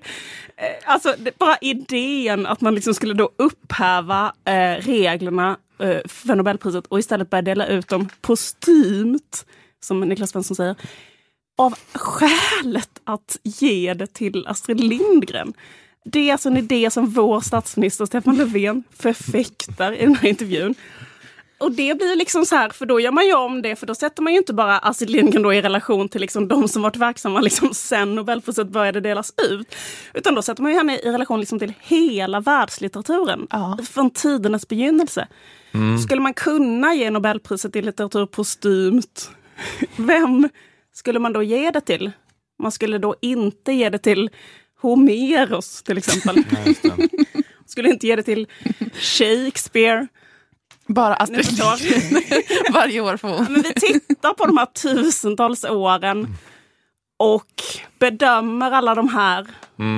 Eh, 0.58 0.76
alltså, 0.86 1.16
det, 1.18 1.38
bara 1.38 1.58
idén 1.62 2.46
att 2.46 2.62
man 2.62 2.76
liksom 2.76 2.94
skulle 2.94 3.14
då 3.14 3.32
upphäva 3.38 4.34
eh, 4.46 4.82
reglerna 4.82 5.58
eh, 5.80 5.98
för 6.06 6.36
Nobelpriset 6.36 6.88
och 6.88 7.00
istället 7.00 7.30
börja 7.30 7.42
dela 7.42 7.68
ut 7.68 7.88
dem 7.88 8.10
postumt, 8.22 9.46
som 9.80 10.00
Niklas 10.00 10.30
Svensson 10.30 10.56
säger, 10.56 10.76
av 11.58 11.76
skälet 11.94 13.02
att 13.04 13.38
ge 13.44 13.94
det 13.94 14.08
till 14.08 14.48
Astrid 14.48 14.80
Lindgren. 14.80 15.54
Det 16.06 16.30
är 16.30 16.32
alltså 16.32 16.50
en 16.50 16.58
idé 16.58 16.90
som 16.90 17.06
vår 17.06 17.42
statsminister 17.42 18.06
Stefan 18.06 18.38
Löfven 18.38 18.84
förfäktar 18.98 19.94
i 19.94 20.06
den 20.06 20.16
här 20.16 20.30
intervjun. 20.30 20.76
Och 21.66 21.72
det 21.72 21.98
blir 21.98 22.16
liksom 22.16 22.46
så 22.46 22.56
här, 22.56 22.70
för 22.70 22.86
då 22.86 23.00
gör 23.00 23.12
man 23.12 23.26
ju 23.26 23.34
om 23.34 23.62
det, 23.62 23.76
för 23.76 23.88
då 23.88 23.96
sätter 23.96 24.24
man 24.24 24.34
ju 24.34 24.40
inte 24.40 24.54
bara 24.54 24.78
Astrid 24.78 25.10
Lindgren 25.10 25.44
då 25.44 25.54
i 25.54 25.62
relation 25.62 26.10
till 26.10 26.22
liksom 26.22 26.48
de 26.48 26.68
som 26.68 26.82
varit 26.82 26.96
verksamma 26.96 27.40
liksom 27.40 27.74
sen 27.74 28.16
Nobelpriset 28.16 28.68
började 28.68 29.00
delas 29.00 29.34
ut. 29.52 29.76
Utan 30.14 30.36
då 30.36 30.42
sätter 30.42 30.62
man 30.64 30.72
ju 30.72 30.78
henne 30.78 30.98
i 30.98 31.12
relation 31.12 31.40
liksom 31.40 31.60
till 31.60 31.74
hela 31.80 32.40
världslitteraturen. 32.40 33.48
Ja. 33.50 33.78
Från 33.92 34.10
tidernas 34.10 34.68
begynnelse. 34.68 35.28
Skulle 36.04 36.22
man 36.22 36.34
kunna 36.34 36.94
ge 36.94 37.10
Nobelpriset 37.10 37.76
i 37.76 37.82
litteratur 37.82 38.26
postumt, 38.26 39.32
vem 39.96 40.50
skulle 40.94 41.20
man 41.20 41.34
då 41.34 41.44
ge 41.44 41.72
det 41.72 41.82
till? 41.82 42.12
Man 42.60 42.72
skulle 42.72 42.98
då 42.98 43.16
inte 43.22 43.72
ge 43.74 43.90
det 43.90 44.00
till 44.00 44.30
Homeros 44.82 45.84
till 45.84 45.98
exempel. 45.98 46.44
Skulle 47.66 47.90
inte 47.90 48.08
ge 48.08 48.16
det 48.16 48.24
till 48.24 48.48
Shakespeare. 48.94 50.08
Bara 50.88 51.16
Astrid. 51.16 51.46
Lindgren. 51.46 52.24
Varje 52.74 53.02
år 53.02 53.18
får 53.18 53.30
hon. 53.30 53.46
Men 53.50 53.62
vi 53.62 53.74
tittar 53.74 54.34
på 54.34 54.46
de 54.46 54.58
här 54.58 54.66
tusentals 54.66 55.64
åren 55.64 56.36
och 57.18 57.64
bedömer 58.00 58.72
alla 58.72 58.96
de 58.96 59.10
här 59.10 59.48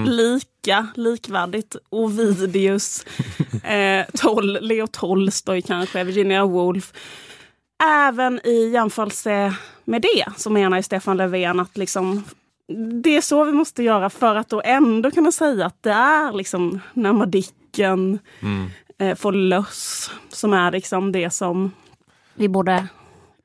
lika, 0.05 0.87
likvärdigt. 0.95 1.75
Ovidius, 1.89 3.05
eh, 3.63 4.05
Tol, 4.13 4.57
Leo 4.61 4.87
Tolstoj 4.87 5.61
kanske, 5.61 6.03
Virginia 6.03 6.45
Woolf. 6.45 6.93
Även 7.83 8.39
i 8.43 8.69
jämförelse 8.69 9.55
med 9.85 10.01
det 10.01 10.25
så 10.37 10.49
menar 10.49 10.77
ju 10.77 10.83
Stefan 10.83 11.17
Löfven 11.17 11.59
att 11.59 11.77
liksom, 11.77 12.23
det 13.03 13.17
är 13.17 13.21
så 13.21 13.43
vi 13.43 13.51
måste 13.51 13.83
göra 13.83 14.09
för 14.09 14.35
att 14.35 14.49
då 14.49 14.61
ändå 14.65 15.11
kunna 15.11 15.31
säga 15.31 15.65
att 15.65 15.83
det 15.83 15.91
är 15.91 16.33
liksom 16.33 16.79
när 16.93 17.13
Madicken 17.13 18.19
eh, 18.97 19.15
får 19.15 19.31
löss 19.31 20.11
som 20.29 20.53
är 20.53 20.71
liksom 20.71 21.11
det 21.11 21.29
som 21.29 21.71
vi 22.33 22.47
borde 22.47 22.87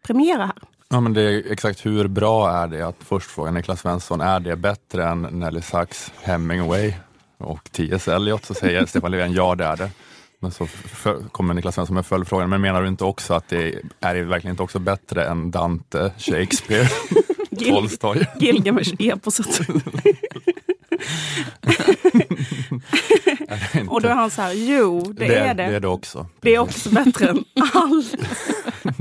premiera 0.03 0.47
här. 0.47 0.57
Ja, 0.89 1.01
men 1.01 1.13
det 1.13 1.23
är 1.23 1.53
exakt 1.53 1.87
hur 1.87 2.09
bra 2.09 2.51
är 2.51 2.67
det 2.67 2.83
att 2.83 2.97
först 2.99 3.31
fråga 3.31 3.51
Niklas 3.51 3.81
Svensson, 3.81 4.21
är 4.21 4.41
det 4.41 4.57
bättre 4.57 5.09
än 5.09 5.23
Nelly 5.23 5.63
Sachs, 5.63 6.13
Hemingway 6.23 6.95
och 7.39 7.73
T.S. 7.73 8.09
Eliot? 8.09 8.45
Så 8.45 8.55
säger 8.55 8.87
Stefan 8.87 9.11
Löfven, 9.11 9.33
ja 9.33 9.55
det 9.55 9.65
är 9.65 9.77
det. 9.77 9.91
Men 10.41 10.51
så 10.51 10.69
kommer 11.33 11.55
Niklas 11.55 11.75
Svensson 11.75 11.95
med 11.95 12.07
följdfrågan, 12.07 12.51
men 12.51 12.61
menar 12.61 12.83
du 12.83 12.89
inte 12.89 13.05
också 13.05 13.35
att 13.35 13.49
det 13.49 13.69
är, 13.69 13.81
är 14.01 14.15
det 14.15 14.25
verkligen 14.25 14.53
inte 14.53 14.63
också 14.63 14.79
bättre 14.79 15.25
än 15.25 15.51
Dante, 15.51 16.13
Shakespeare, 16.19 16.89
Tolstoj? 17.71 18.27
Gilgamesh-eposet. 18.41 19.61
Det? 23.93 23.97
Och 23.97 24.03
då 24.03 24.09
är 24.09 24.15
han 24.15 24.31
så 24.31 24.43
här, 24.43 24.53
jo 24.53 25.01
det, 25.01 25.35
är 25.35 25.55
det. 25.55 25.67
Det 25.67 25.77
är 25.77 25.81
det 25.81 25.89
också. 25.89 26.27
Det 26.41 26.55
är 26.55 26.59
också 26.59 26.91
bättre 26.91 27.29
än 27.29 27.45
allt 27.75 28.15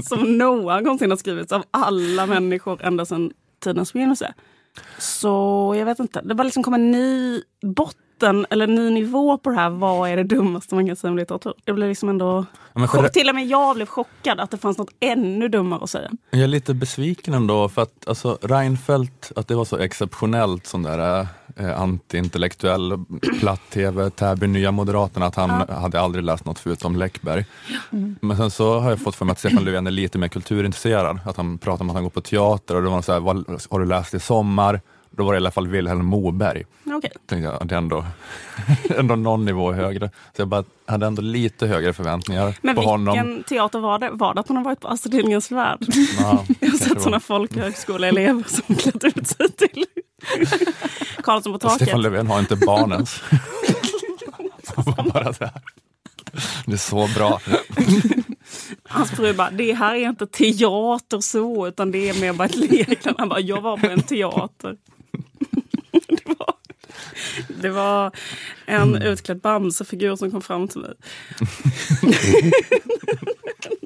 som 0.04 0.38
någonsin 0.38 1.10
har 1.10 1.18
skrivits 1.18 1.52
av 1.52 1.64
alla 1.72 2.26
människor 2.26 2.82
ända 2.84 3.06
sedan 3.06 3.32
tidens 3.64 3.94
begynnelse. 3.94 4.34
Så 4.98 5.74
jag 5.78 5.86
vet 5.86 6.00
inte, 6.00 6.22
det 6.22 6.36
bara 6.36 6.44
liksom 6.44 6.64
kommer 6.64 6.78
en 6.78 6.92
ny 6.92 7.42
botten 7.62 8.02
eller 8.24 8.64
en 8.68 8.76
ny 8.76 8.90
nivå 8.90 9.38
på 9.38 9.50
det 9.50 9.56
här. 9.56 9.70
Vad 9.70 10.10
är 10.10 10.18
det 10.18 10.24
dummaste 10.24 10.76
man 10.76 10.88
kan 10.88 10.96
säga 10.96 11.12
om 11.12 11.18
litteratur? 11.18 11.54
Det 11.64 11.74
blir 11.74 11.88
liksom 11.88 12.10
ändå... 12.10 12.46
Ja, 12.74 12.80
men 12.80 12.88
för- 12.88 13.08
Till 13.08 13.30
och 13.30 13.36
med 13.36 13.46
jag 13.48 13.76
blev 13.76 13.86
chockad 13.86 14.40
att 14.40 14.52
det 14.52 14.58
fanns 14.58 14.78
något 14.78 14.92
ännu 15.00 15.48
dummare 15.48 15.84
att 15.84 15.90
säga. 15.90 16.10
Jag 16.32 16.42
är 16.42 16.48
lite 16.48 16.74
besviken 16.74 17.34
ändå 17.34 17.70
för 17.70 17.82
att 17.82 18.08
alltså, 18.08 18.38
Reinfeldt, 18.42 19.32
att 19.36 19.48
det 19.48 19.56
var 19.56 19.66
så 19.66 19.78
exceptionellt 19.78 20.68
som 20.68 20.84
där 20.84 21.28
eh, 21.58 21.82
antiintellektuell 21.82 22.94
platt-tv, 23.40 24.10
Täby 24.10 24.48
Nya 24.48 24.72
Moderaterna, 24.72 25.26
att 25.26 25.36
han 25.36 25.50
hade 25.70 26.00
aldrig 26.02 26.24
läst 26.26 26.46
något 26.46 26.60
förutom 26.60 26.96
Läckberg. 26.96 27.46
Men 28.22 28.38
sen 28.38 28.52
så 28.52 28.80
har 28.80 28.90
jag 28.90 29.00
fått 29.00 29.16
för 29.16 29.26
mig 29.26 29.32
att 29.32 29.40
Stefan 29.40 29.64
Löfven 29.64 29.88
är 29.88 29.92
lite 29.92 30.18
mer 30.18 30.28
kulturintresserad, 30.28 31.20
att 31.26 31.38
han 31.38 31.58
pratar 31.58 31.84
om 31.84 31.90
att 31.90 31.96
han 31.96 32.04
går 32.04 32.10
på 32.10 32.22
teater 32.22 32.76
och 32.76 32.84
då 32.84 32.90
var 32.90 32.98
det 32.98 33.04
så 33.04 33.14
här, 33.14 33.20
vad 33.20 33.60
har 33.70 33.80
du 33.80 33.86
läst 33.86 34.14
i 34.14 34.20
sommar? 34.20 34.82
Då 35.12 35.24
var 35.24 35.34
det 35.34 35.38
i 35.38 35.38
alla 35.38 35.52
fall 35.52 35.68
Vilhelm 35.68 36.06
Moberg. 36.06 36.64
Okej. 36.86 37.12
Tänkte 37.26 37.36
jag, 37.38 37.72
är 37.72 37.78
ändå, 37.78 38.06
ändå 38.98 39.16
någon 39.16 39.46
nivå 39.46 39.72
högre. 39.72 40.08
Så 40.36 40.42
jag 40.42 40.48
bara 40.48 40.64
hade 40.86 41.06
ändå 41.06 41.22
lite 41.22 41.68
högre 41.68 41.94
förväntningar 41.94 42.58
Men 42.62 42.76
på 42.76 42.82
vilken 42.82 43.08
honom. 43.08 43.44
teater 43.50 43.80
var 43.80 44.00
det? 44.00 44.10
Var 44.10 44.34
det 44.34 44.40
att 44.40 44.48
hon 44.48 44.58
har 44.58 44.64
varit 44.64 44.80
på 44.80 44.88
Astrid 44.88 45.14
Lindgrens 45.14 45.52
Värld? 45.52 45.86
Ja, 46.20 46.46
Jag 46.60 46.70
har 46.70 46.78
sett 46.78 47.02
sådana 47.02 47.20
folkhögskoleelever 47.20 48.44
som 48.48 48.76
klätt 48.76 49.04
ut 49.04 49.28
sig 49.28 49.52
till 49.52 49.86
Karlsson 51.24 51.54
på 51.54 51.60
taket. 51.60 51.76
Stefan 51.82 52.02
Löfven 52.02 52.28
har 52.28 52.40
inte 52.40 52.56
barnens. 52.56 53.24
Han 54.76 54.86
var 54.86 55.12
bara 55.14 55.34
så 55.34 55.44
här. 55.44 55.54
Det 56.66 56.74
är 56.74 56.78
så 56.78 57.10
bra. 57.16 57.42
Hans 58.84 59.12
fru 59.12 59.34
bara, 59.34 59.50
det 59.52 59.74
här 59.74 59.96
är 59.96 60.10
inte 60.10 60.28
teater 60.28 61.20
så, 61.20 61.68
utan 61.68 61.92
det 61.92 62.10
är 62.10 62.22
mer 62.22 62.34
bara 62.34 62.46
ett 62.46 62.56
lekland. 62.56 63.16
Han 63.20 63.30
bara, 63.30 63.40
jag 63.40 63.62
var 63.62 63.78
på 63.78 63.88
en 63.88 64.02
teater. 64.02 64.76
Det 66.26 66.36
var, 66.40 66.56
det 67.62 67.70
var 67.70 68.12
en 68.66 68.96
utklädd 69.02 69.42
Bamse-figur 69.42 70.16
som 70.16 70.32
kom 70.32 70.42
fram 70.42 70.68
till 70.68 70.82
mig. 70.82 70.94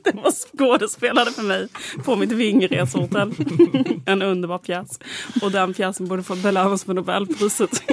Det 0.04 0.16
var 0.16 0.32
skådespelare 0.32 1.32
för 1.32 1.44
mig 1.44 1.68
på 2.06 2.16
mitt 2.16 2.32
Vingresehotell. 2.32 3.34
En 4.06 4.22
underbar 4.22 4.58
pjäs. 4.58 5.00
Och 5.42 5.52
den 5.52 5.74
pjäsen 5.74 6.08
borde 6.08 6.24
få 6.24 6.36
belönas 6.36 6.88
med 6.88 6.96
Nobelpriset. 6.96 7.84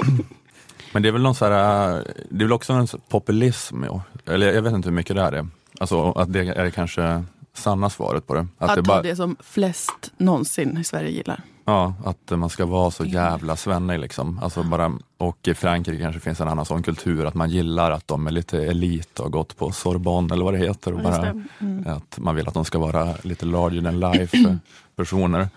Men 0.91 1.03
det 1.03 1.09
är 1.09 1.13
väl 1.13 1.21
någon 1.21 1.35
så 1.35 1.45
här, 1.45 2.03
det 2.29 2.43
är 2.43 2.45
väl 2.45 2.53
också 2.53 2.73
en 2.73 2.87
populism, 2.87 3.83
eller 4.25 4.53
jag 4.53 4.61
vet 4.61 4.73
inte 4.73 4.89
hur 4.89 4.95
mycket 4.95 5.15
det 5.15 5.21
är 5.21 5.31
det. 5.31 5.47
Alltså 5.79 6.11
att 6.11 6.33
det 6.33 6.39
är 6.39 6.69
kanske 6.69 7.23
sanna 7.53 7.89
svaret 7.89 8.27
på 8.27 8.33
det. 8.33 8.47
Att, 8.57 8.69
det 8.69 8.75
ta 8.75 8.81
bara, 8.81 9.01
det 9.01 9.15
som 9.15 9.35
flest 9.39 10.11
någonsin 10.17 10.77
i 10.77 10.83
Sverige 10.83 11.09
gillar. 11.09 11.41
Ja, 11.65 11.93
att 12.05 12.39
man 12.39 12.49
ska 12.49 12.65
vara 12.65 12.91
så 12.91 13.05
jävla 13.05 13.55
svennig 13.55 13.99
liksom. 13.99 14.39
Alltså 14.43 14.63
bara, 14.63 14.91
och 15.17 15.47
i 15.47 15.53
Frankrike 15.53 16.03
kanske 16.03 16.19
finns 16.21 16.41
en 16.41 16.47
annan 16.47 16.65
sån 16.65 16.83
kultur, 16.83 17.25
att 17.25 17.33
man 17.33 17.49
gillar 17.49 17.91
att 17.91 18.07
de 18.07 18.27
är 18.27 18.31
lite 18.31 18.65
elit 18.65 19.19
och 19.19 19.25
har 19.25 19.31
gått 19.31 19.57
på 19.57 19.71
Sorbonne 19.71 20.33
eller 20.33 20.45
vad 20.45 20.53
det 20.53 20.57
heter. 20.57 20.93
Och 20.93 21.03
bara, 21.03 21.33
det. 21.59 21.91
Att 21.91 22.17
man 22.17 22.35
vill 22.35 22.47
att 22.47 22.53
de 22.53 22.65
ska 22.65 22.79
vara 22.79 23.13
lite 23.21 23.45
larger 23.45 23.81
than 23.81 23.99
life 23.99 24.57
personer. 24.95 25.47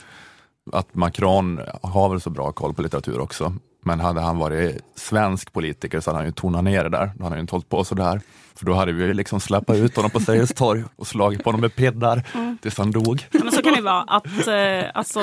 Att 0.72 0.94
Macron 0.94 1.60
har 1.82 2.08
väl 2.08 2.20
så 2.20 2.30
bra 2.30 2.52
koll 2.52 2.74
på 2.74 2.82
litteratur 2.82 3.20
också. 3.20 3.54
Men 3.86 4.00
hade 4.00 4.20
han 4.20 4.38
varit 4.38 4.76
svensk 4.94 5.52
politiker 5.52 6.00
så 6.00 6.10
hade 6.10 6.18
han 6.18 6.26
ju 6.26 6.32
tonat 6.32 6.64
ner 6.64 6.82
det 6.84 6.88
där. 6.90 7.06
Då 7.16 7.22
hade 7.24 7.24
han 7.24 7.32
ju 7.38 7.40
inte 7.40 7.54
hållit 7.54 7.68
på 7.68 7.84
sådär. 7.84 8.20
För 8.54 8.66
då 8.66 8.74
hade 8.74 8.92
vi 8.92 9.14
liksom 9.14 9.40
släppt 9.40 9.70
ut 9.70 9.96
honom 9.96 10.10
på 10.10 10.20
Sergels 10.20 10.54
torg 10.54 10.84
och 10.96 11.06
slagit 11.06 11.44
på 11.44 11.48
honom 11.48 11.60
med 11.60 11.74
pinnar 11.74 12.22
tills 12.62 12.78
han 12.78 12.90
dog. 12.90 13.26
Ja, 13.30 13.40
men 13.44 13.52
så 13.52 13.62
kan 13.62 13.74
det 13.74 13.82
vara. 13.82 14.02
Att, 14.02 14.46
eh, 14.46 14.90
alltså, 14.94 15.20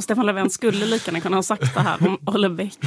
Stefan 0.00 0.26
Löfven 0.26 0.50
skulle 0.50 0.86
lika 0.86 1.10
gärna 1.10 1.20
kunna 1.20 1.36
ha 1.36 1.42
sagt 1.42 1.74
det 1.74 1.80
här 1.80 1.96
om 2.06 2.18
Olle 2.26 2.48
Bäcks 2.48 2.78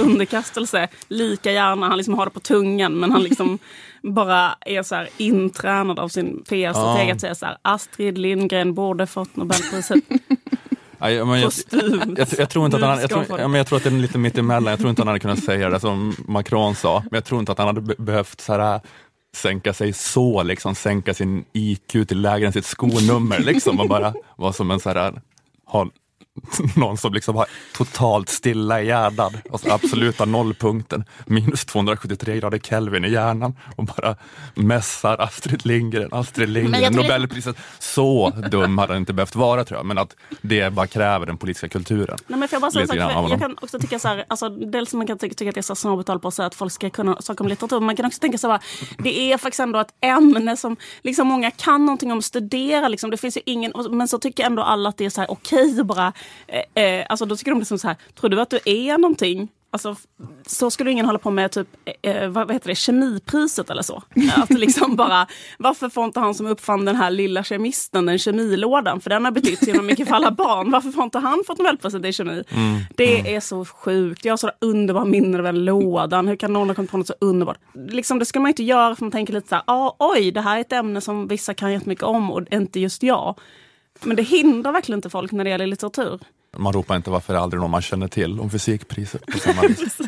underkastelse. 0.00 0.88
Lika 1.08 1.50
gärna. 1.52 1.88
Han 1.88 1.96
liksom 1.96 2.14
har 2.14 2.24
det 2.24 2.30
på 2.30 2.40
tungan 2.40 2.98
men 2.98 3.12
han 3.12 3.22
liksom 3.22 3.58
bara 4.02 4.54
är 4.60 4.82
så 4.82 4.94
här 4.94 5.08
intränad 5.16 5.98
av 5.98 6.08
sin 6.08 6.44
PR-strateg 6.48 7.08
Ja. 7.08 7.14
att 7.14 7.20
säga 7.20 7.34
så 7.34 7.46
här, 7.46 7.56
Astrid 7.62 8.18
Lindgren 8.18 8.74
borde 8.74 9.06
fått 9.06 9.36
Nobelpriset. 9.36 9.98
Men 11.00 11.40
jag, 11.40 11.42
Kostym. 11.42 12.14
jag, 12.18 12.28
jag, 12.38 12.50
tror 12.50 12.64
inte 12.64 12.76
att 12.76 12.82
han, 12.82 12.90
hade- 12.90 13.02
jag, 13.02 13.02
Nu 13.02 13.06
ska 13.06 13.08
tror, 13.08 13.18
han 13.18 13.26
få 13.26 13.38
ja, 13.38 13.48
men 13.48 13.58
jag 13.58 13.66
tror 13.66 13.76
att 13.76 13.82
det 13.84 13.90
är 13.90 13.92
lite 13.92 14.18
mittemellan. 14.18 14.70
Jag 14.70 14.78
tror 14.78 14.90
inte 14.90 15.02
han 15.02 15.06
hade 15.06 15.20
kunnat 15.20 15.44
säga 15.44 15.70
det 15.70 15.80
som 15.80 16.14
Macron 16.28 16.74
sa. 16.74 17.00
Men 17.00 17.10
jag 17.16 17.24
tror 17.24 17.40
inte 17.40 17.52
att 17.52 17.58
han 17.58 17.66
hade 17.66 17.80
be- 17.80 17.94
behövt 17.98 18.40
så 18.40 18.52
här, 18.52 18.80
sänka 19.36 19.72
sig 19.72 19.92
så, 19.92 20.42
liksom 20.42 20.74
sänka 20.74 21.14
sin 21.14 21.44
IQ 21.52 21.90
till 22.08 22.20
lägre 22.20 22.46
än 22.46 22.52
sitt 22.52 22.66
skonummer. 22.66 23.38
Liksom, 23.38 23.80
och 23.80 23.88
bara 23.88 24.14
vara 24.36 24.52
som 24.52 24.70
en 24.70 24.80
så 24.80 24.88
här, 24.90 25.20
ha 25.66 25.88
någon 26.76 26.98
som 26.98 27.12
liksom 27.14 27.36
har 27.36 27.46
totalt 27.76 28.28
stilla 28.28 28.82
i 28.82 28.86
hjärnan. 28.86 29.32
Alltså 29.52 29.70
absoluta 29.70 30.24
nollpunkten, 30.24 31.04
minus 31.26 31.64
273 31.64 32.36
grader 32.40 32.58
Kelvin 32.58 33.04
i 33.04 33.10
hjärnan 33.10 33.56
och 33.76 33.84
bara 33.84 34.16
mässar 34.54 35.20
Astrid 35.20 35.66
Lindgren, 35.66 36.08
Astrid 36.12 36.48
jag 36.48 36.52
Lindgren, 36.52 36.92
Nobelpriset. 36.92 37.56
Så 37.78 38.30
dum 38.50 38.78
hade 38.78 38.92
han 38.92 39.00
inte 39.00 39.12
behövt 39.12 39.34
vara 39.36 39.64
tror 39.64 39.78
jag, 39.78 39.86
men 39.86 39.98
att 39.98 40.16
det 40.42 40.72
bara 40.72 40.86
kräver 40.86 41.26
den 41.26 41.36
politiska 41.36 41.68
kulturen. 41.68 42.18
Nej, 42.26 42.38
men 42.38 42.48
får 42.48 42.56
jag, 42.56 42.62
bara 42.62 42.70
säga 42.70 42.86
så 42.86 42.92
för 42.92 42.98
jag 42.98 43.12
honom. 43.12 43.38
kan 43.38 43.56
också 43.62 43.78
tycka 43.78 43.98
så 43.98 44.08
här, 44.08 44.24
alltså, 44.28 44.48
dels 44.48 44.94
man 44.94 45.06
kan 45.06 45.18
ty- 45.18 45.30
tycka 45.30 45.48
att 45.48 45.54
det 45.54 45.60
är 45.60 45.62
så 45.62 45.74
snabbt 45.74 46.22
på 46.22 46.28
att 46.28 46.34
säga 46.34 46.46
att 46.46 46.54
folk 46.54 46.72
ska 46.72 46.90
kunna 46.90 47.16
saker 47.22 47.44
om 47.44 47.48
litteratur, 47.48 47.76
men 47.76 47.86
man 47.86 47.96
kan 47.96 48.06
också 48.06 48.20
tänka 48.20 48.38
så 48.38 48.50
här, 48.50 48.60
det 48.98 49.32
är 49.32 49.38
faktiskt 49.38 49.60
ändå 49.60 49.78
ett 49.78 49.94
ämne 50.00 50.56
som 50.56 50.76
liksom 51.02 51.26
många 51.26 51.50
kan 51.50 51.86
någonting 51.86 52.12
om, 52.12 52.22
studera 52.22 52.88
liksom, 52.88 53.10
det 53.10 53.16
finns 53.16 53.36
ju 53.36 53.40
ingen, 53.46 53.72
men 53.90 54.08
så 54.08 54.18
tycker 54.18 54.44
ändå 54.44 54.62
alla 54.62 54.88
att 54.88 54.96
det 54.96 55.04
är 55.04 55.10
så 55.10 55.20
här 55.20 55.30
okej 55.30 55.80
att 55.80 55.86
bara, 55.86 56.12
eh, 56.46 56.84
eh, 56.84 57.06
alltså 57.08 57.26
då 57.26 57.36
tycker 57.36 57.50
de 57.50 57.58
liksom 57.58 57.78
så 57.78 57.88
här, 57.88 57.96
tror 58.20 58.30
du 58.30 58.40
att 58.40 58.50
du 58.50 58.60
är 58.64 58.98
någonting? 58.98 59.48
Alltså, 59.70 59.96
så 60.46 60.70
skulle 60.70 60.90
ingen 60.90 61.06
hålla 61.06 61.18
på 61.18 61.30
med 61.30 61.50
typ, 61.50 61.68
eh, 62.02 62.28
vad 62.28 62.52
heter 62.52 62.68
det, 62.68 62.74
kemipriset 62.74 63.70
eller 63.70 63.82
så. 63.82 64.02
Att 64.36 64.50
liksom 64.50 64.96
bara, 64.96 65.26
varför 65.58 65.88
får 65.88 66.04
inte 66.04 66.20
han 66.20 66.34
som 66.34 66.46
uppfann 66.46 66.84
den 66.84 66.96
här 66.96 67.10
lilla 67.10 67.44
kemisten 67.44 68.06
den 68.06 68.18
kemilådan? 68.18 69.00
För 69.00 69.10
den 69.10 69.24
har 69.24 69.32
betytt 69.32 69.74
så 69.74 69.82
mycket 69.82 70.08
för 70.08 70.14
alla 70.14 70.30
barn. 70.30 70.70
Varför 70.70 70.90
får 70.90 71.04
inte 71.04 71.18
han 71.18 71.42
fått 71.46 71.58
Nobelpriset 71.58 72.04
i 72.04 72.12
kemi? 72.12 72.44
Det 72.96 73.34
är 73.34 73.40
så 73.40 73.64
sjukt. 73.64 74.24
Jag 74.24 74.32
har 74.32 74.36
sådana 74.36 74.56
underbara 74.60 75.04
minnen 75.04 75.34
av 75.34 75.42
den 75.42 75.64
lådan. 75.64 76.28
Hur 76.28 76.36
kan 76.36 76.52
någon 76.52 76.68
ha 76.68 76.74
kommit 76.74 76.90
på 76.90 76.96
något 76.96 77.06
så 77.06 77.14
underbart? 77.20 77.58
Liksom, 77.74 78.18
det 78.18 78.24
ska 78.24 78.40
man 78.40 78.48
inte 78.48 78.64
göra 78.64 78.96
för 78.96 79.04
man 79.04 79.12
tänker 79.12 79.32
lite 79.32 79.48
så 79.48 79.54
här, 79.54 79.64
ah, 79.66 79.96
oj, 79.98 80.30
det 80.30 80.40
här 80.40 80.56
är 80.56 80.60
ett 80.60 80.72
ämne 80.72 81.00
som 81.00 81.28
vissa 81.28 81.54
kan 81.54 81.72
jättemycket 81.72 82.04
om 82.04 82.30
och 82.30 82.42
inte 82.50 82.80
just 82.80 83.02
jag. 83.02 83.38
Men 84.02 84.16
det 84.16 84.22
hindrar 84.22 84.72
verkligen 84.72 84.98
inte 84.98 85.10
folk 85.10 85.32
när 85.32 85.44
det 85.44 85.50
gäller 85.50 85.66
litteratur. 85.66 86.20
Man 86.56 86.72
ropar 86.72 86.96
inte 86.96 87.10
varför 87.10 87.32
det 87.32 87.38
är 87.38 87.42
aldrig 87.42 87.60
någon 87.60 87.70
man 87.70 87.82
känner 87.82 88.08
till 88.08 88.40
om 88.40 88.50
fysikpriset 88.50 89.26
på 89.26 89.38
samma 89.38 89.62
vis. 89.68 89.98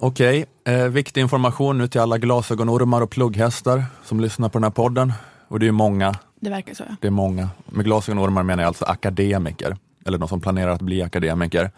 Okej, 0.00 0.46
eh, 0.64 0.84
viktig 0.84 1.20
information 1.20 1.78
nu 1.78 1.88
till 1.88 2.00
alla 2.00 2.18
glasögonormar 2.18 3.00
och 3.00 3.10
plugghästar 3.10 3.84
som 4.04 4.20
lyssnar 4.20 4.48
på 4.48 4.58
den 4.58 4.64
här 4.64 4.70
podden. 4.70 5.12
Och 5.48 5.60
det 5.60 5.66
är 5.66 5.72
många, 5.72 6.14
Det 6.40 6.50
verkar 6.50 6.74
så. 6.74 6.84
Ja. 6.88 6.94
det 7.00 7.06
är 7.06 7.10
många. 7.10 7.48
Med 7.66 7.84
glasögonormar 7.84 8.42
menar 8.42 8.62
jag 8.62 8.68
alltså 8.68 8.84
akademiker, 8.84 9.76
eller 10.06 10.18
de 10.18 10.28
som 10.28 10.40
planerar 10.40 10.70
att 10.70 10.82
bli 10.82 11.02
akademiker. 11.02 11.70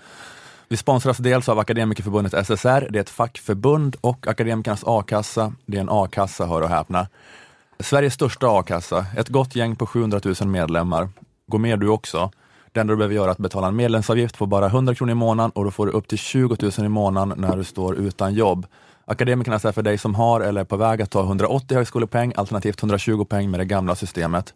Vi 0.73 0.77
sponsras 0.77 1.19
dels 1.19 1.49
av 1.49 1.59
Akademikerförbundet 1.59 2.47
SSR, 2.47 2.89
det 2.91 2.99
är 2.99 3.01
ett 3.01 3.11
fackförbund 3.11 3.97
och 4.01 4.27
Akademikernas 4.27 4.85
a-kassa, 4.87 5.53
det 5.67 5.77
är 5.77 5.81
en 5.81 5.89
a-kassa, 5.91 6.47
hör 6.47 6.63
och 6.63 6.69
häpna. 6.69 7.09
Sveriges 7.81 8.15
största 8.15 8.59
a-kassa, 8.59 9.07
ett 9.17 9.29
gott 9.29 9.57
gäng 9.57 9.77
på 9.77 9.87
700 9.87 10.21
000 10.25 10.35
medlemmar. 10.49 11.09
Gå 11.47 11.59
med 11.59 11.79
du 11.79 11.89
också. 11.89 12.31
Det 12.73 12.81
enda 12.81 12.93
du 12.93 12.97
behöver 12.97 13.15
göra 13.15 13.27
är 13.27 13.33
att 13.33 13.39
betala 13.39 13.67
en 13.67 13.77
medlemsavgift 13.77 14.39
på 14.39 14.47
bara 14.47 14.67
100 14.67 14.95
kronor 14.95 15.13
i 15.13 15.15
månaden 15.15 15.51
och 15.51 15.65
då 15.65 15.71
får 15.71 15.87
du 15.87 15.93
upp 15.93 16.09
till 16.09 16.19
20 16.19 16.57
000 16.61 16.87
i 16.87 16.89
månaden 16.89 17.35
när 17.41 17.57
du 17.57 17.65
står 17.65 17.97
utan 17.97 18.35
jobb. 18.35 18.67
Akademikernas 19.05 19.65
är 19.65 19.73
för 19.73 19.83
dig 19.83 19.99
som 19.99 20.15
har 20.15 20.41
eller 20.41 20.61
är 20.61 20.65
på 20.65 20.77
väg 20.77 21.03
att 21.03 21.11
ta 21.11 21.23
180 21.23 21.77
högskolepoäng 21.77 22.33
alternativt 22.37 22.79
120 22.79 23.25
poäng 23.25 23.51
med 23.51 23.61
det 23.61 23.65
gamla 23.65 23.95
systemet. 23.95 24.55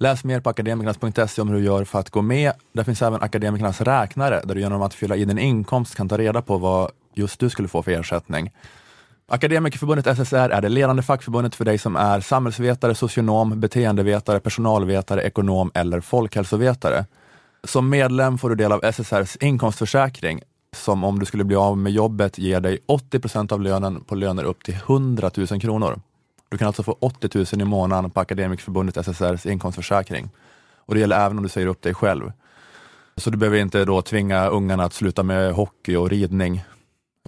Läs 0.00 0.24
mer 0.24 0.40
på 0.40 0.50
akademikernas.se 0.50 1.42
om 1.42 1.48
hur 1.48 1.56
du 1.56 1.64
gör 1.64 1.84
för 1.84 1.98
att 1.98 2.10
gå 2.10 2.22
med. 2.22 2.52
Där 2.72 2.84
finns 2.84 3.02
även 3.02 3.22
Akademikernas 3.22 3.80
räknare 3.80 4.40
där 4.44 4.54
du 4.54 4.60
genom 4.60 4.82
att 4.82 4.94
fylla 4.94 5.16
i 5.16 5.24
din 5.24 5.38
inkomst 5.38 5.94
kan 5.94 6.08
ta 6.08 6.18
reda 6.18 6.42
på 6.42 6.58
vad 6.58 6.90
just 7.14 7.40
du 7.40 7.50
skulle 7.50 7.68
få 7.68 7.82
för 7.82 7.90
ersättning. 7.92 8.52
Akademikerförbundet 9.28 10.06
SSR 10.06 10.50
är 10.50 10.60
det 10.60 10.68
ledande 10.68 11.02
fackförbundet 11.02 11.54
för 11.54 11.64
dig 11.64 11.78
som 11.78 11.96
är 11.96 12.20
samhällsvetare, 12.20 12.94
socionom, 12.94 13.60
beteendevetare, 13.60 14.40
personalvetare, 14.40 15.22
ekonom 15.22 15.70
eller 15.74 16.00
folkhälsovetare. 16.00 17.04
Som 17.64 17.88
medlem 17.88 18.38
får 18.38 18.48
du 18.48 18.54
del 18.54 18.72
av 18.72 18.84
SSRs 18.84 19.36
inkomstförsäkring 19.36 20.42
som 20.76 21.04
om 21.04 21.18
du 21.18 21.26
skulle 21.26 21.44
bli 21.44 21.56
av 21.56 21.78
med 21.78 21.92
jobbet 21.92 22.38
ger 22.38 22.60
dig 22.60 22.78
80 22.86 23.18
procent 23.18 23.52
av 23.52 23.60
lönen 23.60 24.04
på 24.04 24.14
löner 24.14 24.44
upp 24.44 24.64
till 24.64 24.74
100 24.74 25.30
000 25.36 25.60
kronor. 25.60 26.00
Du 26.48 26.58
kan 26.58 26.66
alltså 26.66 26.82
få 26.82 26.96
80 27.00 27.38
000 27.38 27.46
i 27.60 27.64
månaden 27.64 28.10
på 28.10 28.20
Akademikerförbundet 28.20 28.96
SSRs 28.96 29.46
inkomstförsäkring. 29.46 30.30
Och 30.76 30.94
det 30.94 31.00
gäller 31.00 31.16
även 31.26 31.36
om 31.36 31.42
du 31.42 31.48
säger 31.48 31.66
upp 31.66 31.82
dig 31.82 31.94
själv. 31.94 32.32
Så 33.16 33.30
du 33.30 33.36
behöver 33.38 33.58
inte 33.58 33.84
då 33.84 34.02
tvinga 34.02 34.48
ungarna 34.48 34.84
att 34.84 34.92
sluta 34.92 35.22
med 35.22 35.52
hockey 35.52 35.96
och 35.96 36.10
ridning 36.10 36.64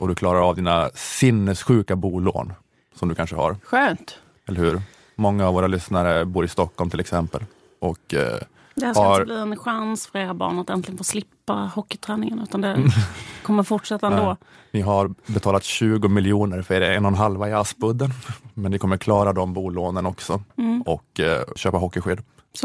och 0.01 0.09
du 0.09 0.15
klarar 0.15 0.49
av 0.49 0.57
dina 0.57 0.91
sinnessjuka 0.95 1.97
bolån 1.97 2.53
som 2.95 3.09
du 3.09 3.15
kanske 3.15 3.37
har, 3.37 3.57
Skönt. 3.65 4.19
eller 4.49 4.61
hur? 4.61 4.83
Många 5.15 5.49
av 5.49 5.55
våra 5.55 5.67
lyssnare 5.67 6.25
bor 6.25 6.45
i 6.45 6.49
Stockholm 6.49 6.91
till 6.91 7.01
exempel. 7.01 7.45
Och 7.81 8.15
eh, 8.15 8.39
Det 8.81 8.87
här 8.87 8.95
ska 8.95 9.03
Har- 9.03 9.15
inte 9.21 9.25
bli 9.25 9.41
en 9.41 9.57
chans 9.57 10.07
för 10.07 10.19
era 10.19 10.35
barn 10.35 10.59
att 10.59 10.71
äntligen 10.71 10.99
få 10.99 11.05
slippa 11.05 11.53
hockeyträningen 11.75 12.41
utan 12.41 12.61
det 12.61 12.79
kommer 13.43 13.63
fortsätta 13.63 14.07
ändå. 14.07 14.25
Nej. 14.27 14.37
ni 14.73 14.81
har 14.81 15.15
betalat 15.27 15.65
20 15.65 16.09
miljoner 16.09 16.63
för 16.63 16.75
er 16.75 16.81
en 16.97 17.05
och 17.05 17.11
en 17.11 17.19
halva 17.19 17.49
i 17.49 17.53
Aspudden. 17.53 18.11
Men 18.55 18.71
ni 18.73 18.79
kommer 18.79 18.97
klara 18.97 19.33
de 19.33 19.53
bolånen 19.53 20.07
också 20.07 20.43
och 20.87 21.21
eh, 21.21 21.43
köpa 21.57 21.77
hockeyskydd 21.79 22.21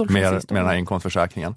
med, 0.09 0.31
med 0.33 0.61
den 0.61 0.65
här 0.65 0.75
inkomstförsäkringen. 0.75 1.55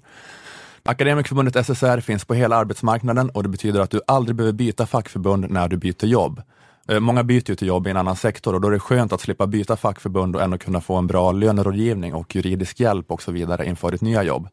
Akademikerförbundet 0.83 1.65
SSR 1.65 1.99
finns 1.99 2.25
på 2.25 2.33
hela 2.33 2.55
arbetsmarknaden 2.55 3.29
och 3.29 3.43
det 3.43 3.49
betyder 3.49 3.79
att 3.79 3.89
du 3.91 4.01
aldrig 4.07 4.35
behöver 4.35 4.53
byta 4.53 4.85
fackförbund 4.85 5.49
när 5.49 5.67
du 5.67 5.77
byter 5.77 6.05
jobb. 6.05 6.41
Eh, 6.89 6.99
många 6.99 7.23
byter 7.23 7.49
ju 7.49 7.55
till 7.55 7.67
jobb 7.67 7.87
i 7.87 7.89
en 7.89 7.97
annan 7.97 8.15
sektor 8.15 8.55
och 8.55 8.61
då 8.61 8.67
är 8.67 8.71
det 8.71 8.79
skönt 8.79 9.13
att 9.13 9.21
slippa 9.21 9.47
byta 9.47 9.75
fackförbund 9.75 10.35
och 10.35 10.41
ändå 10.41 10.57
kunna 10.57 10.81
få 10.81 10.95
en 10.95 11.07
bra 11.07 11.31
lönerådgivning 11.31 12.13
och 12.13 12.35
juridisk 12.35 12.79
hjälp 12.79 13.11
och 13.11 13.21
så 13.21 13.31
vidare 13.31 13.65
inför 13.65 13.91
ditt 13.91 14.01
nya 14.01 14.23
jobb. 14.23 14.47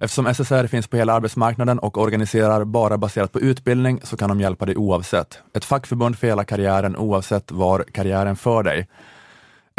Eftersom 0.00 0.26
SSR 0.34 0.66
finns 0.66 0.86
på 0.86 0.96
hela 0.96 1.12
arbetsmarknaden 1.12 1.78
och 1.78 1.98
organiserar 1.98 2.64
bara 2.64 2.98
baserat 2.98 3.32
på 3.32 3.40
utbildning 3.40 4.00
så 4.02 4.16
kan 4.16 4.28
de 4.28 4.40
hjälpa 4.40 4.66
dig 4.66 4.76
oavsett. 4.76 5.38
Ett 5.54 5.64
fackförbund 5.64 6.18
för 6.18 6.26
hela 6.26 6.44
karriären 6.44 6.96
oavsett 6.96 7.52
var 7.52 7.84
karriären 7.92 8.36
för 8.36 8.62
dig. 8.62 8.88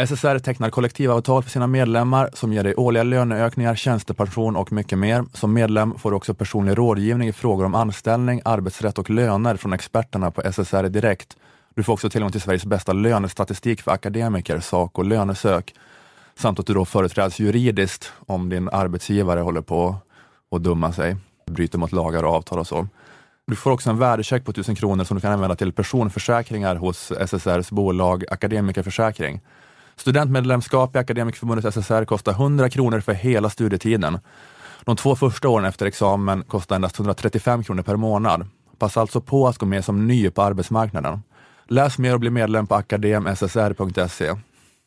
SSR 0.06 0.40
tecknar 0.40 0.70
kollektivavtal 0.70 1.44
för 1.44 1.50
sina 1.50 1.68
medlemmar 1.68 2.30
som 2.34 2.54
ger 2.54 2.64
dig 2.64 2.76
årliga 2.76 3.04
löneökningar, 3.04 3.76
tjänstepension 3.76 4.56
och 4.56 4.72
mycket 4.72 4.98
mer. 4.98 5.26
Som 5.34 5.54
medlem 5.54 5.98
får 5.98 6.12
du 6.12 6.18
också 6.18 6.34
personlig 6.34 6.78
rådgivning 6.78 7.28
i 7.28 7.34
frågor 7.34 7.66
om 7.66 7.76
anställning, 7.76 8.42
arbetsrätt 8.46 8.98
och 8.98 9.10
löner 9.10 9.56
från 9.56 9.74
experterna 9.74 10.32
på 10.32 10.42
SSR 10.52 10.90
Direkt. 10.90 11.38
Du 11.76 11.84
får 11.84 11.94
också 11.94 12.10
tillgång 12.10 12.32
till 12.32 12.42
Sveriges 12.42 12.66
bästa 12.66 12.94
lönestatistik 12.94 13.82
för 13.82 13.92
akademiker, 13.92 14.60
sak 14.60 14.98
och 14.98 15.06
lönesök. 15.06 15.76
Samt 16.36 16.60
att 16.60 16.66
du 16.66 16.74
då 16.74 16.86
företräds 16.86 17.40
juridiskt 17.40 18.14
om 18.28 18.50
din 18.50 18.70
arbetsgivare 18.70 19.40
håller 19.40 19.62
på 19.62 19.96
att 20.52 20.64
dumma 20.64 20.94
sig, 20.94 21.18
bryter 21.46 21.78
mot 21.78 21.92
lagar 21.92 22.24
och 22.24 22.34
avtal 22.34 22.60
och 22.60 22.68
så. 22.68 22.88
Du 23.48 23.56
får 23.56 23.72
också 23.72 23.90
en 23.90 23.98
värdecheck 23.98 24.46
på 24.46 24.52
1000 24.52 24.76
kronor 24.76 25.04
som 25.04 25.18
du 25.18 25.22
kan 25.22 25.34
använda 25.34 25.56
till 25.56 25.74
personförsäkringar 25.74 26.76
hos 26.76 27.12
SSRs 27.12 27.72
bolag 27.72 28.26
Akademikerförsäkring. 28.32 29.42
Studentmedlemskap 29.96 30.96
i 30.96 31.00
Akademikerförbundet 31.00 31.74
SSR 31.74 32.06
kostar 32.06 32.32
100 32.32 32.70
kronor 32.70 33.00
för 33.00 33.14
hela 33.14 33.50
studietiden. 33.50 34.20
De 34.84 34.96
två 34.96 35.16
första 35.16 35.50
åren 35.50 35.66
efter 35.66 35.86
examen 35.86 36.44
kostar 36.44 36.76
endast 36.76 37.00
135 37.00 37.64
kronor 37.64 37.82
per 37.82 37.96
månad. 37.96 38.48
Passa 38.78 39.02
alltså 39.02 39.22
på 39.22 39.48
att 39.48 39.58
gå 39.58 39.66
med 39.66 39.86
som 39.86 40.08
ny 40.08 40.30
på 40.30 40.42
arbetsmarknaden. 40.42 41.22
Läs 41.72 41.98
mer 41.98 42.14
och 42.14 42.20
bli 42.20 42.30
medlem 42.30 42.68
på 42.68 42.76
akademssr.se. 42.76 44.36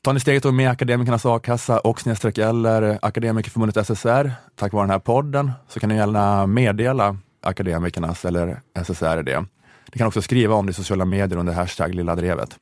Tar 0.02 0.12
ni 0.12 0.20
steget 0.20 0.44
och 0.44 0.54
med 0.54 0.70
Akademikernas 0.70 1.26
a-kassa 1.26 1.78
och 1.78 2.00
snedstreck 2.00 2.38
eller 2.38 2.98
Akademikerförbundet 3.02 3.86
SSR 3.86 4.32
tack 4.56 4.72
vare 4.72 4.82
den 4.82 4.90
här 4.90 4.98
podden 4.98 5.52
så 5.68 5.80
kan 5.80 5.88
ni 5.88 5.96
gärna 5.96 6.46
meddela 6.46 7.16
Akademikernas 7.42 8.24
eller 8.24 8.60
SSR 8.84 9.22
det. 9.22 9.40
Ni 9.92 9.98
kan 9.98 10.06
också 10.06 10.22
skriva 10.22 10.54
om 10.54 10.66
det 10.66 10.70
i 10.70 10.74
sociala 10.74 11.04
medier 11.04 11.38
under 11.38 11.52
hashtag 11.52 11.94
Lilla 11.94 12.14
Drevet. 12.14 12.58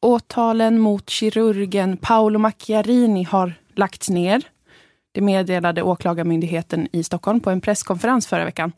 Åtalen 0.00 0.78
mot 0.78 1.10
kirurgen 1.10 1.96
Paolo 1.96 2.38
Macchiarini 2.38 3.22
har 3.22 3.54
lagts 3.74 4.10
ner. 4.10 4.42
Det 5.12 5.20
meddelade 5.20 5.82
Åklagarmyndigheten 5.82 6.88
i 6.92 7.04
Stockholm 7.04 7.40
på 7.40 7.50
en 7.50 7.60
presskonferens 7.60 8.26
förra 8.26 8.44
veckan. 8.44 8.72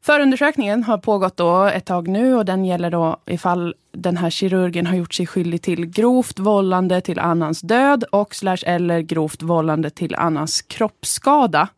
Förundersökningen 0.00 0.84
har 0.84 0.98
pågått 0.98 1.36
då 1.36 1.64
ett 1.64 1.84
tag 1.84 2.08
nu 2.08 2.34
och 2.34 2.44
den 2.44 2.64
gäller 2.64 2.90
då 2.90 3.16
ifall 3.26 3.74
den 3.92 4.16
här 4.16 4.30
kirurgen 4.30 4.86
har 4.86 4.96
gjort 4.96 5.14
sig 5.14 5.26
skyldig 5.26 5.62
till 5.62 5.86
grovt 5.86 6.38
vållande 6.38 7.00
till 7.00 7.18
annans 7.18 7.60
död 7.60 8.04
och 8.04 8.34
slash 8.34 8.58
eller 8.66 9.00
grovt 9.00 9.42
vållande 9.42 9.90
till 9.90 10.14
annans 10.14 10.62
kroppsskada 10.62 11.68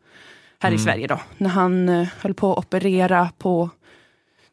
här 0.59 0.69
mm. 0.69 0.79
i 0.81 0.83
Sverige 0.83 1.07
då. 1.07 1.19
När 1.37 1.49
han 1.49 1.89
eh, 1.89 2.07
höll 2.19 2.33
på 2.33 2.51
att 2.51 2.57
operera 2.57 3.29
på 3.37 3.69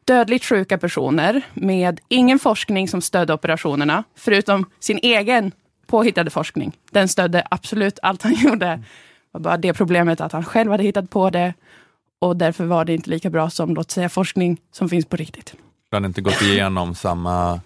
dödligt 0.05 0.45
sjuka 0.45 0.77
personer 0.77 1.41
med 1.53 1.99
ingen 2.07 2.39
forskning 2.39 2.87
som 2.87 3.01
stödde 3.01 3.33
operationerna, 3.33 4.03
förutom 4.15 4.65
sin 4.79 4.99
egen 5.01 5.51
påhittade 5.87 6.29
forskning. 6.29 6.77
Den 6.91 7.07
stödde 7.07 7.43
absolut 7.51 7.99
allt 8.01 8.21
han 8.21 8.33
gjorde. 8.43 8.83
Var 9.31 9.39
bara 9.39 9.57
det 9.57 9.73
problemet 9.73 10.21
att 10.21 10.31
han 10.31 10.45
själv 10.45 10.71
hade 10.71 10.83
hittat 10.83 11.09
på 11.09 11.29
det 11.29 11.53
och 12.19 12.37
därför 12.37 12.65
var 12.65 12.85
det 12.85 12.93
inte 12.93 13.09
lika 13.09 13.29
bra 13.29 13.49
som 13.49 13.75
låt 13.75 13.91
säga 13.91 14.09
forskning 14.09 14.61
som 14.71 14.89
finns 14.89 15.05
på 15.05 15.15
riktigt. 15.15 15.55
Han 15.91 16.03
hade 16.03 16.07
inte 16.07 16.21
gått 16.21 16.41
igenom 16.41 16.95
samma 16.95 17.61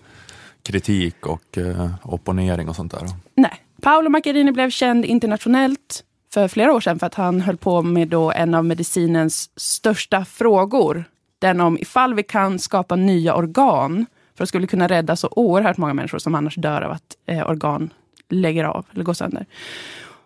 kritik 0.63 1.25
och 1.27 1.57
eh, 1.57 1.89
opponering 2.03 2.69
och 2.69 2.75
sånt 2.75 2.91
där? 2.91 3.01
Nej. 3.35 3.59
Paolo 3.81 4.09
Macchiarini 4.09 4.51
blev 4.51 4.69
känd 4.69 5.05
internationellt 5.05 6.03
för 6.33 6.47
flera 6.47 6.73
år 6.73 6.81
sedan 6.81 6.99
för 6.99 7.07
att 7.07 7.15
han 7.15 7.41
höll 7.41 7.57
på 7.57 7.81
med 7.81 8.07
då 8.07 8.31
en 8.31 8.55
av 8.55 8.65
medicinens 8.65 9.49
största 9.55 10.25
frågor. 10.25 11.05
Den 11.39 11.61
om 11.61 11.77
ifall 11.77 12.13
vi 12.13 12.23
kan 12.23 12.59
skapa 12.59 12.95
nya 12.95 13.35
organ 13.35 14.05
för 14.35 14.43
att 14.43 14.49
skulle 14.49 14.67
kunna 14.67 14.87
rädda 14.87 15.15
så 15.15 15.29
oerhört 15.31 15.77
många 15.77 15.93
människor 15.93 16.17
som 16.19 16.35
annars 16.35 16.55
dör 16.55 16.81
av 16.81 16.91
att 16.91 17.17
eh, 17.25 17.49
organ 17.49 17.89
lägger 18.29 18.63
av 18.63 18.85
eller 18.93 19.03
går 19.03 19.13
sönder. 19.13 19.45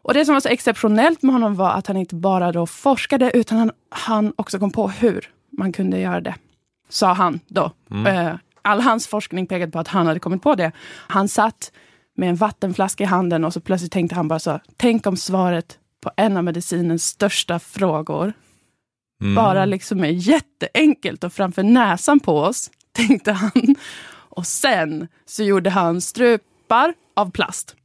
Och 0.07 0.13
det 0.13 0.25
som 0.25 0.33
var 0.33 0.39
så 0.41 0.49
exceptionellt 0.49 1.21
med 1.21 1.33
honom 1.33 1.55
var 1.55 1.69
att 1.69 1.87
han 1.87 1.97
inte 1.97 2.15
bara 2.15 2.51
då 2.51 2.65
forskade, 2.65 3.31
utan 3.33 3.57
han, 3.57 3.71
han 3.89 4.33
också 4.35 4.59
kom 4.59 4.71
på 4.71 4.89
hur 4.89 5.29
man 5.57 5.71
kunde 5.71 5.99
göra 5.99 6.21
det. 6.21 6.35
Sa 6.89 7.13
han 7.13 7.39
då. 7.47 7.71
Mm. 7.91 8.27
Eh, 8.27 8.35
all 8.61 8.81
hans 8.81 9.07
forskning 9.07 9.47
pekade 9.47 9.71
på 9.71 9.79
att 9.79 9.87
han 9.87 10.07
hade 10.07 10.19
kommit 10.19 10.41
på 10.41 10.55
det. 10.55 10.71
Han 11.07 11.27
satt 11.27 11.71
med 12.15 12.29
en 12.29 12.35
vattenflaska 12.35 13.03
i 13.03 13.07
handen 13.07 13.45
och 13.45 13.53
så 13.53 13.61
plötsligt 13.61 13.91
tänkte 13.91 14.15
han 14.15 14.27
bara 14.27 14.39
så, 14.39 14.59
tänk 14.77 15.07
om 15.07 15.17
svaret 15.17 15.77
på 16.01 16.11
en 16.17 16.37
av 16.37 16.43
medicinens 16.43 17.05
största 17.05 17.59
frågor 17.59 18.33
mm. 19.21 19.35
bara 19.35 19.65
liksom 19.65 20.03
är 20.03 20.09
jätteenkelt 20.09 21.23
och 21.23 21.33
framför 21.33 21.63
näsan 21.63 22.19
på 22.19 22.39
oss, 22.39 22.71
tänkte 22.91 23.31
han. 23.31 23.75
Och 24.09 24.47
sen 24.47 25.07
så 25.25 25.43
gjorde 25.43 25.69
han 25.69 26.01
strupar 26.01 26.93
av 27.15 27.31
plast 27.31 27.76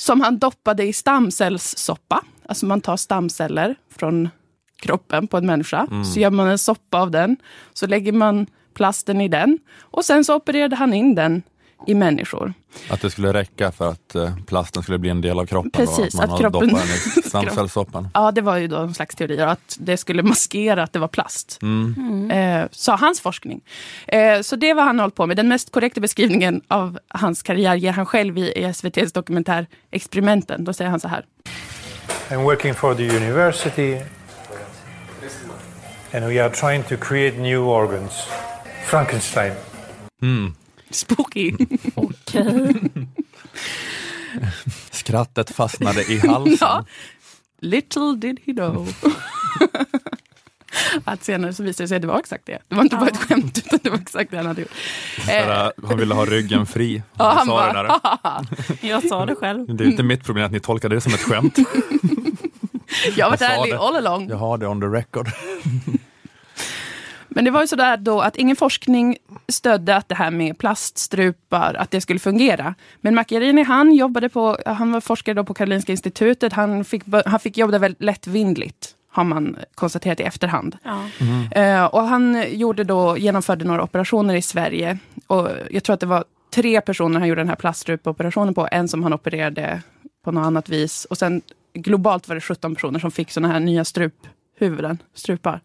som 0.00 0.20
han 0.20 0.38
doppade 0.38 0.84
i 0.84 0.92
stamcellssoppa. 0.92 2.24
Alltså 2.46 2.66
man 2.66 2.80
tar 2.80 2.96
stamceller 2.96 3.74
från 3.96 4.28
kroppen 4.76 5.26
på 5.26 5.36
en 5.36 5.46
människa. 5.46 5.86
Mm. 5.90 6.04
Så 6.04 6.20
gör 6.20 6.30
man 6.30 6.48
en 6.48 6.58
soppa 6.58 7.00
av 7.00 7.10
den. 7.10 7.36
Så 7.72 7.86
lägger 7.86 8.12
man 8.12 8.46
plasten 8.74 9.20
i 9.20 9.28
den. 9.28 9.58
Och 9.80 10.04
sen 10.04 10.24
så 10.24 10.34
opererade 10.34 10.76
han 10.76 10.94
in 10.94 11.14
den 11.14 11.42
i 11.86 11.94
människor. 11.94 12.54
Att 12.90 13.00
det 13.00 13.10
skulle 13.10 13.32
räcka 13.32 13.72
för 13.72 13.90
att 13.90 14.14
eh, 14.14 14.36
plasten 14.46 14.82
skulle 14.82 14.98
bli 14.98 15.10
en 15.10 15.20
del 15.20 15.38
av 15.38 15.46
kroppen? 15.46 15.70
Precis, 15.70 16.14
då, 16.14 16.22
att, 16.22 16.32
att 16.32 16.40
kroppen... 16.40 16.68
den 16.68 16.78
i 16.78 17.22
stamcellssoppan? 17.28 18.08
ja, 18.14 18.32
det 18.32 18.40
var 18.40 18.56
ju 18.56 18.68
då 18.68 18.76
en 18.76 18.94
slags 18.94 19.14
teori, 19.14 19.40
att 19.40 19.76
det 19.78 19.96
skulle 19.96 20.22
maskera 20.22 20.82
att 20.82 20.92
det 20.92 20.98
var 20.98 21.08
plast. 21.08 21.58
Mm. 21.62 21.94
Mm. 21.98 22.30
Eh, 22.30 22.68
sa 22.72 22.96
hans 22.96 23.20
forskning. 23.20 23.60
Eh, 24.06 24.40
så 24.40 24.56
det 24.56 24.74
var 24.74 24.82
han 24.82 25.00
hållit 25.00 25.14
på 25.14 25.26
med. 25.26 25.36
Den 25.36 25.48
mest 25.48 25.72
korrekta 25.72 26.00
beskrivningen 26.00 26.60
av 26.68 26.98
hans 27.08 27.42
karriär 27.42 27.74
ger 27.74 27.92
han 27.92 28.06
själv 28.06 28.38
i, 28.38 28.52
i 28.52 28.64
SVTs 28.64 29.12
dokumentär 29.12 29.66
Experimenten. 29.90 30.64
Då 30.64 30.72
säger 30.72 30.90
han 30.90 31.00
så 31.00 31.08
här. 31.08 31.24
I'm 32.28 32.42
working 32.42 32.74
for 32.74 32.94
the 32.94 33.16
university 33.16 34.00
and 36.12 36.26
we 36.26 36.38
are 36.38 36.50
trying 36.50 36.82
to 36.82 36.96
create 36.96 37.38
new 37.38 37.68
organs. 37.68 38.12
Frankenstein. 38.84 39.52
Mm. 40.22 40.54
Spooky. 40.90 41.52
Okej. 41.94 42.74
Skrattet 44.90 45.50
fastnade 45.50 46.02
i 46.02 46.18
halsen. 46.18 46.56
ja. 46.60 46.84
Little 47.60 48.16
did 48.16 48.40
he 48.46 48.52
know. 48.52 48.88
att 51.04 51.24
senare 51.24 51.54
så 51.54 51.62
visade 51.62 51.84
det 51.84 51.88
sig 51.88 51.96
att 51.96 52.02
det 52.02 52.08
var 52.08 52.18
exakt 52.18 52.46
det. 52.46 52.58
Det 52.68 52.74
var 52.74 52.82
inte 52.82 52.96
bara 52.96 53.08
ett 53.08 53.16
skämt, 53.16 53.58
utan 53.58 53.78
det 53.82 53.90
var 53.90 53.98
exakt 53.98 54.30
det 54.30 54.36
han 54.36 54.46
hade 54.46 54.60
gjort. 54.60 54.70
Sådär, 55.20 55.72
han 55.88 55.98
ville 55.98 56.14
ha 56.14 56.24
ryggen 56.24 56.66
fri. 56.66 57.02
Ja, 57.18 57.32
han 57.36 57.46
sa 57.46 57.72
bara, 57.72 58.00
det 58.80 58.88
Jag 58.88 59.08
sa 59.08 59.26
det 59.26 59.34
själv. 59.34 59.76
Det 59.76 59.84
är 59.84 59.88
inte 59.88 60.02
mitt 60.02 60.24
problem 60.24 60.46
att 60.46 60.52
ni 60.52 60.60
tolkade 60.60 60.94
det 60.94 61.00
som 61.00 61.14
ett 61.14 61.20
skämt. 61.20 61.58
jag 63.16 63.26
har 63.26 63.30
varit 63.30 63.42
ärlig 63.42 63.72
all 63.72 63.96
along. 63.96 64.28
Jag 64.28 64.36
har 64.36 64.58
det 64.58 64.66
on 64.66 64.80
the 64.80 64.86
record. 64.86 65.28
Men 67.30 67.44
det 67.44 67.50
var 67.50 67.60
ju 67.60 67.66
sådär 67.66 67.96
då 67.96 68.20
att 68.20 68.36
ingen 68.36 68.56
forskning 68.56 69.16
stödde 69.48 69.96
att 69.96 70.08
det 70.08 70.14
här 70.14 70.30
med 70.30 70.58
plaststrupar, 70.58 71.74
att 71.74 71.90
det 71.90 72.00
skulle 72.00 72.20
fungera. 72.20 72.74
Men 73.00 73.14
Macchiarini, 73.14 73.62
han 73.62 73.92
jobbade 73.92 74.28
på, 74.28 74.58
han 74.66 74.92
var 74.92 75.00
forskare 75.00 75.34
då 75.34 75.44
på 75.44 75.54
Karolinska 75.54 75.92
institutet, 75.92 76.52
han 76.52 76.84
fick, 76.84 77.02
han 77.26 77.40
fick 77.40 77.58
jobba 77.58 77.78
väldigt 77.78 78.02
lättvindigt 78.02 78.94
har 79.12 79.24
man 79.24 79.56
konstaterat 79.74 80.20
i 80.20 80.22
efterhand. 80.22 80.76
Ja. 80.82 81.04
Mm. 81.20 81.80
Uh, 81.80 81.84
och 81.84 82.02
han 82.02 82.44
gjorde 82.50 82.84
då, 82.84 83.18
genomförde 83.18 83.64
några 83.64 83.82
operationer 83.82 84.34
i 84.34 84.42
Sverige. 84.42 84.98
Och 85.26 85.48
jag 85.70 85.84
tror 85.84 85.94
att 85.94 86.00
det 86.00 86.06
var 86.06 86.24
tre 86.54 86.80
personer 86.80 87.18
han 87.20 87.28
gjorde 87.28 87.40
den 87.40 87.48
här 87.48 87.56
plaststrupoperationen 87.56 88.54
på. 88.54 88.68
En 88.72 88.88
som 88.88 89.02
han 89.02 89.12
opererade 89.12 89.82
på 90.24 90.32
något 90.32 90.46
annat 90.46 90.68
vis. 90.68 91.04
Och 91.04 91.18
sen 91.18 91.42
globalt 91.74 92.28
var 92.28 92.34
det 92.34 92.40
17 92.40 92.74
personer 92.74 92.98
som 92.98 93.10
fick 93.10 93.30
såna 93.30 93.48
här 93.48 93.60
nya 93.60 93.84
struphuvuden, 93.84 94.98
strupar. 95.14 95.60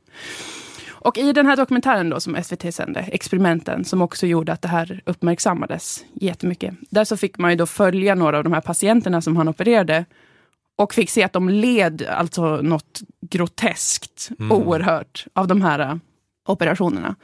Och 1.05 1.17
i 1.17 1.33
den 1.33 1.45
här 1.45 1.55
dokumentären 1.55 2.09
då 2.09 2.19
som 2.19 2.43
SVT 2.43 2.75
sände, 2.75 2.99
Experimenten, 2.99 3.85
som 3.85 4.01
också 4.01 4.27
gjorde 4.27 4.53
att 4.53 4.61
det 4.61 4.67
här 4.67 5.01
uppmärksammades 5.05 6.05
jättemycket. 6.13 6.73
Där 6.89 7.05
så 7.05 7.17
fick 7.17 7.37
man 7.37 7.51
ju 7.51 7.57
då 7.57 7.65
följa 7.65 8.15
några 8.15 8.37
av 8.37 8.43
de 8.43 8.53
här 8.53 8.61
patienterna 8.61 9.21
som 9.21 9.37
han 9.37 9.47
opererade 9.47 10.05
och 10.75 10.93
fick 10.93 11.09
se 11.09 11.23
att 11.23 11.33
de 11.33 11.49
led 11.49 12.07
alltså 12.09 12.61
något 12.61 13.01
groteskt, 13.21 14.29
mm. 14.39 14.51
oerhört, 14.51 15.25
av 15.33 15.47
de 15.47 15.61
här 15.61 15.79
uh, 15.79 15.97
operationerna 16.47 17.15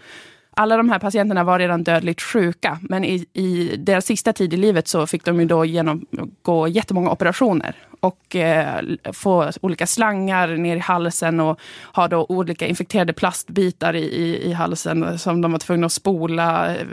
alla 0.55 0.77
de 0.77 0.89
här 0.89 0.99
patienterna 0.99 1.43
var 1.43 1.59
redan 1.59 1.83
dödligt 1.83 2.21
sjuka, 2.21 2.79
men 2.81 3.05
i, 3.05 3.25
i 3.33 3.75
deras 3.77 4.05
sista 4.05 4.33
tid 4.33 4.53
i 4.53 4.57
livet 4.57 4.87
så 4.87 5.07
fick 5.07 5.25
de 5.25 5.39
ju 5.39 5.45
då 5.45 5.65
genomgå 5.65 6.67
jättemånga 6.67 7.11
operationer 7.11 7.75
och 7.99 8.35
eh, 8.35 8.81
få 9.13 9.51
olika 9.61 9.87
slangar 9.87 10.47
ner 10.47 10.75
i 10.75 10.79
halsen 10.79 11.39
och 11.39 11.59
ha 11.93 12.07
då 12.07 12.25
olika 12.29 12.67
infekterade 12.67 13.13
plastbitar 13.13 13.95
i, 13.95 14.03
i, 14.03 14.49
i, 14.49 14.53
halsen 14.53 15.19
som 15.19 15.41
de 15.41 15.51
var 15.51 15.59
tvungna 15.59 15.85
att 15.85 15.91
spola 15.91 16.75
eh, 16.75 16.87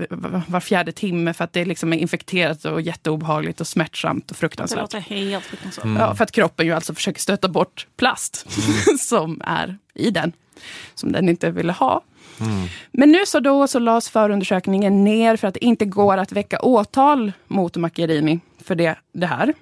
var 0.46 0.60
fjärde 0.60 0.92
timme 0.92 1.32
för 1.32 1.44
att 1.44 1.52
det 1.52 1.64
liksom 1.64 1.92
är 1.92 1.98
infekterat 1.98 2.64
och 2.64 2.80
jätteobehagligt 2.80 3.60
och 3.60 3.66
smärtsamt 3.66 4.30
och 4.30 4.36
fruktansvärt. 4.36 4.76
Det 4.76 4.82
låter 4.82 5.00
helt 5.00 5.44
fruktansvärt. 5.44 5.84
Mm. 5.84 6.02
Ja, 6.02 6.14
för 6.14 6.24
att 6.24 6.32
kroppen 6.32 6.66
ju 6.66 6.72
alltså 6.72 6.94
försöker 6.94 7.20
stöta 7.20 7.48
bort 7.48 7.86
plast 7.96 8.46
mm. 8.58 8.98
som 8.98 9.40
är 9.44 9.78
i 9.94 10.10
den, 10.10 10.32
som 10.94 11.12
den 11.12 11.28
inte 11.28 11.50
ville 11.50 11.72
ha. 11.72 12.02
Men 12.92 13.12
nu 13.12 13.26
så 13.26 13.40
då 13.40 13.66
så 13.66 13.78
lades 13.78 14.08
förundersökningen 14.10 15.04
ner 15.04 15.36
för 15.36 15.48
att 15.48 15.54
det 15.54 15.64
inte 15.64 15.84
går 15.84 16.16
att 16.16 16.32
väcka 16.32 16.58
åtal 16.58 17.32
mot 17.46 17.76
Macchiarini 17.76 18.40
för 18.64 18.74
det, 18.74 18.96
det 19.12 19.26
här. 19.26 19.54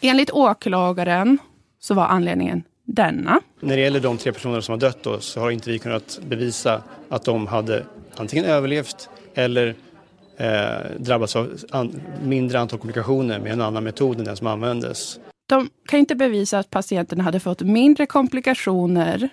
Enligt 0.00 0.30
åklagaren 0.30 1.38
så 1.78 1.94
var 1.94 2.06
anledningen 2.06 2.62
denna. 2.84 3.40
När 3.60 3.76
det 3.76 3.82
gäller 3.82 4.00
de 4.00 4.16
tre 4.18 4.32
personer 4.32 4.60
som 4.60 4.72
har 4.72 4.80
dött 4.80 5.02
då, 5.02 5.20
så 5.20 5.40
har 5.40 5.50
inte 5.50 5.70
vi 5.70 5.78
kunnat 5.78 6.20
bevisa 6.28 6.82
att 7.08 7.24
de 7.24 7.46
hade 7.46 7.84
antingen 8.16 8.44
överlevt 8.44 9.08
eller 9.34 9.74
eh, 10.36 10.46
drabbats 10.98 11.36
av 11.36 11.56
an, 11.70 12.00
mindre 12.24 12.58
antal 12.58 12.78
komplikationer 12.78 13.38
med 13.38 13.52
en 13.52 13.60
annan 13.60 13.84
metod 13.84 14.18
än 14.18 14.24
den 14.24 14.36
som 14.36 14.46
användes. 14.46 15.18
De 15.48 15.70
kan 15.88 15.98
inte 15.98 16.14
bevisa 16.14 16.58
att 16.58 16.70
patienten 16.70 17.20
hade 17.20 17.40
fått 17.40 17.60
mindre 17.60 18.06
komplikationer 18.06 19.28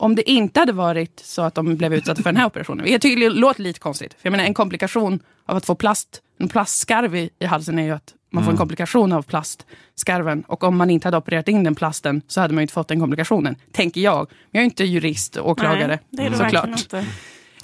om 0.00 0.14
det 0.14 0.30
inte 0.30 0.60
hade 0.60 0.72
varit 0.72 1.20
så 1.24 1.42
att 1.42 1.54
de 1.54 1.76
blev 1.76 1.94
utsatta 1.94 2.22
för 2.22 2.32
den 2.32 2.36
här 2.36 2.46
operationen. 2.46 2.92
Jag 2.92 3.00
tycker 3.00 3.20
det 3.20 3.30
låter 3.30 3.62
lite 3.62 3.80
konstigt. 3.80 4.12
För 4.12 4.20
jag 4.22 4.30
menar, 4.30 4.44
en 4.44 4.54
komplikation 4.54 5.20
av 5.46 5.56
att 5.56 5.66
få 5.66 5.74
plast, 5.74 6.22
en 6.38 6.48
plastskarv 6.48 7.16
i, 7.16 7.30
i 7.38 7.44
halsen 7.44 7.78
är 7.78 7.82
ju 7.82 7.90
att 7.90 8.14
Man 8.30 8.44
får 8.44 8.50
en 8.50 8.58
komplikation 8.58 9.12
av 9.12 9.22
plastskarven. 9.22 10.42
Och 10.46 10.64
om 10.64 10.76
man 10.76 10.90
inte 10.90 11.06
hade 11.06 11.16
opererat 11.16 11.48
in 11.48 11.64
den 11.64 11.74
plasten 11.74 12.22
så 12.26 12.40
hade 12.40 12.54
man 12.54 12.62
inte 12.62 12.74
fått 12.74 12.88
den 12.88 13.00
komplikationen. 13.00 13.56
Tänker 13.72 14.00
jag. 14.00 14.26
Men 14.30 14.48
jag 14.50 14.60
är 14.60 14.64
inte 14.64 14.84
jurist 14.84 15.36
och 15.36 15.50
åklagare. 15.50 15.98
Nej, 16.10 16.30
det 16.30 16.34
är 16.34 16.38
såklart. 16.38 16.68
inte. 16.68 17.06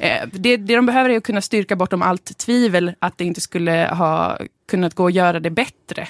Eh, 0.01 0.29
det, 0.33 0.57
det 0.57 0.77
de 0.77 0.87
behöver 0.87 1.11
är 1.11 1.17
att 1.17 1.25
kunna 1.25 1.41
styrka 1.41 1.77
bortom 1.77 2.03
allt 2.03 2.39
tvivel 2.39 2.93
att 2.99 3.19
det 3.19 3.25
inte 3.25 3.41
skulle 3.41 3.91
ha 3.93 4.39
kunnat 4.69 4.95
gå 4.95 5.07
att 5.07 5.15
göra 5.15 5.41
det 5.41 5.51
bättre. 5.51 6.09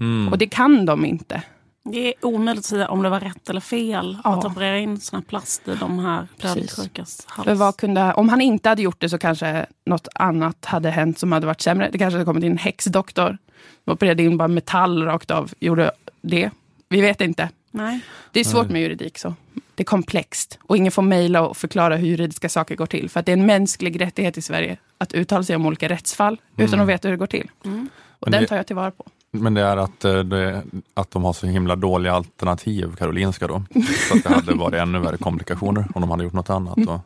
Mm. 0.00 0.32
Och 0.32 0.38
det 0.38 0.46
kan 0.46 0.86
de 0.86 1.04
inte. 1.04 1.42
Det 1.90 2.08
är 2.08 2.14
omöjligt 2.26 2.58
att 2.60 2.64
säga 2.66 2.88
om 2.88 3.02
det 3.02 3.08
var 3.08 3.20
rätt 3.20 3.50
eller 3.50 3.60
fel 3.60 4.18
Ja. 4.24 4.38
att 4.38 4.44
operera 4.44 4.78
in 4.78 5.00
såna 5.00 5.20
här 5.20 5.24
plast 5.26 5.68
i 5.68 5.74
de 5.74 5.98
här 5.98 6.28
blödarsjukas 6.40 7.24
hals. 7.26 7.44
För 7.46 7.54
vad 7.54 7.76
kunde, 7.76 8.14
om 8.14 8.28
han 8.28 8.40
inte 8.40 8.68
hade 8.68 8.82
gjort 8.82 9.00
det 9.00 9.08
så 9.08 9.18
kanske 9.18 9.66
något 9.86 10.08
annat 10.14 10.64
hade 10.64 10.90
hänt 10.90 11.18
som 11.18 11.32
hade 11.32 11.46
varit 11.46 11.60
sämre. 11.60 11.88
Det 11.92 11.98
kanske 11.98 12.14
hade 12.16 12.24
kommit 12.24 12.44
in 12.44 12.52
en 12.52 12.58
häxdoktor. 12.58 13.38
De 13.84 13.90
opererade 13.92 14.22
in 14.22 14.36
bara 14.36 14.48
metall 14.48 15.02
rakt 15.02 15.30
av. 15.30 15.52
Gjorde 15.60 15.90
det. 16.22 16.50
Vi 16.88 17.00
vet 17.00 17.20
inte. 17.20 17.48
Nej. 17.70 18.00
Det 18.32 18.40
är 18.40 18.44
svårt 18.44 18.68
med 18.70 18.82
juridik. 18.82 19.18
så. 19.18 19.34
Det 19.74 19.82
är 19.82 19.84
komplext. 19.84 20.58
Och 20.62 20.76
ingen 20.76 20.92
får 20.92 21.02
mejla 21.02 21.42
och 21.48 21.56
förklara 21.56 21.96
hur 21.96 22.06
juridiska 22.08 22.48
saker 22.48 22.76
går 22.76 22.86
till. 22.86 23.10
För 23.10 23.20
att 23.20 23.26
det 23.26 23.32
är 23.32 23.36
en 23.36 23.46
mänsklig 23.46 24.00
rättighet 24.00 24.38
i 24.38 24.42
Sverige 24.42 24.76
att 24.98 25.12
uttala 25.12 25.44
sig 25.44 25.56
om 25.56 25.66
olika 25.66 25.88
rättsfall 25.88 26.40
utan 26.56 26.80
att 26.80 26.86
veta 26.88 27.08
hur 27.08 27.12
det 27.12 27.18
går 27.18 27.26
till. 27.26 27.50
Och 27.60 27.66
Men 27.66 28.32
den 28.32 28.40
det- 28.42 28.46
tar 28.46 28.56
jag 28.56 28.66
tillvara 28.66 28.90
på. 28.90 29.04
Men 29.40 29.54
det 29.54 29.60
är 29.60 29.76
att, 29.76 30.04
eh, 30.04 30.18
det, 30.18 30.62
att 30.94 31.10
de 31.10 31.24
har 31.24 31.32
så 31.32 31.46
himla 31.46 31.76
dåliga 31.76 32.12
alternativ, 32.12 32.94
Karolinska 32.96 33.46
då. 33.46 33.62
Så 34.08 34.16
att 34.16 34.24
det 34.24 34.34
hade 34.34 34.54
varit 34.54 34.74
ännu 34.74 34.98
värre 34.98 35.16
komplikationer 35.16 35.86
om 35.94 36.00
de 36.00 36.10
hade 36.10 36.24
gjort 36.24 36.32
något 36.32 36.50
annat. 36.50 36.78
Och, 36.88 37.00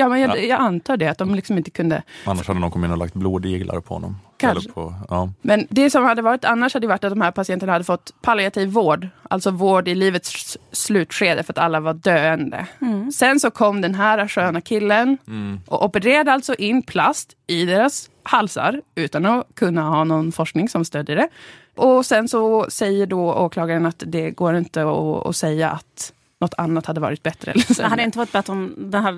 Ja, 0.00 0.08
men 0.08 0.20
jag, 0.20 0.30
Ja. 0.30 0.36
jag 0.36 0.60
antar 0.60 0.96
det, 0.96 1.06
att 1.08 1.18
de 1.18 1.34
liksom 1.34 1.58
inte 1.58 1.70
kunde. 1.70 2.02
annars 2.24 2.48
hade 2.48 2.60
de 2.60 2.70
kommit 2.70 2.88
in 2.88 2.92
och 2.92 2.98
lagt 2.98 3.14
blodiglar 3.14 3.80
på 3.80 3.94
honom. 3.94 4.16
Kanske. 4.36 4.70
På, 4.72 4.94
ja. 5.08 5.32
Men 5.42 5.66
det 5.70 5.90
som 5.90 6.04
hade 6.04 6.22
varit 6.22 6.44
annars 6.44 6.74
hade 6.74 6.86
varit 6.86 7.04
att 7.04 7.10
de 7.12 7.20
här 7.20 7.30
patienterna 7.30 7.72
hade 7.72 7.84
fått 7.84 8.14
palliativ 8.22 8.68
vård. 8.68 9.08
Alltså 9.22 9.50
vård 9.50 9.88
i 9.88 9.94
livets 9.94 10.58
slutskede 10.72 11.42
för 11.42 11.52
att 11.52 11.58
alla 11.58 11.80
var 11.80 11.94
döende. 11.94 12.66
Sen 13.14 13.40
så 13.40 13.50
kom 13.50 13.80
den 13.80 13.94
här 13.94 14.28
sköna 14.28 14.60
killen 14.60 15.18
och 15.66 15.84
opererade 15.84 16.32
alltså 16.32 16.54
in 16.54 16.82
plast 16.82 17.32
i 17.46 17.64
deras 17.64 18.10
halsar 18.22 18.80
utan 18.94 19.26
att 19.26 19.46
kunna 19.54 19.82
ha 19.82 20.04
någon 20.04 20.32
forskning 20.32 20.68
som 20.68 20.84
stödjer 20.84 21.16
det. 21.16 21.28
Och 21.76 22.06
sen 22.06 22.28
så 22.28 22.66
säger 22.70 23.06
då 23.06 23.34
åklagaren 23.34 23.86
att 23.86 24.02
det 24.06 24.30
går 24.30 24.56
inte 24.56 24.82
att, 24.82 25.26
att 25.26 25.36
säga 25.36 25.70
att 25.70 26.12
något 26.40 26.54
annat 26.58 26.86
hade 26.86 27.00
varit 27.00 27.22
bättre. 27.22 27.52
Eller 27.52 27.76
Det 27.76 27.88
hade 27.88 28.02
inte 28.02 28.18
varit 28.18 28.32
bättre 28.32 28.52
om 28.52 28.90
här, 28.92 29.12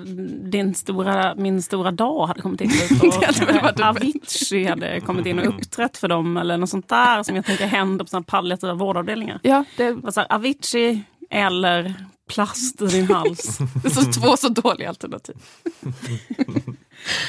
din 0.49 0.75
stora, 0.75 1.35
min 1.35 1.61
stora 1.61 1.91
dag 1.91 2.27
hade 2.27 2.41
kommit 2.41 2.61
in 2.61 2.67
dit 2.89 2.91
och 2.91 3.19
Det 3.19 3.25
hade 3.25 3.45
väl 3.45 3.61
varit 3.61 3.79
Avicii 3.79 4.65
hade 4.65 4.99
kommit 4.99 5.25
in 5.25 5.39
och 5.39 5.47
uppträtt 5.47 5.97
för 5.97 6.07
dem 6.07 6.37
eller 6.37 6.57
något 6.57 6.69
sånt 6.69 6.89
där 6.89 7.23
som 7.23 7.35
jag 7.35 7.45
tänker 7.45 7.65
händer 7.65 8.05
på 8.05 8.09
såna 8.09 8.23
palliativa 8.23 8.73
vårdavdelningar. 8.73 9.39
Ja, 9.43 9.65
det, 9.77 10.13
så 10.13 10.19
här, 10.19 10.33
Avicii 10.33 11.03
eller 11.29 11.93
plast 12.29 12.81
i 12.81 12.85
din 12.85 13.07
hals. 13.07 13.57
det 13.83 13.87
är 13.87 14.03
så 14.03 14.21
två 14.21 14.37
så 14.37 14.49
dåliga 14.49 14.89
alternativ. 14.89 15.35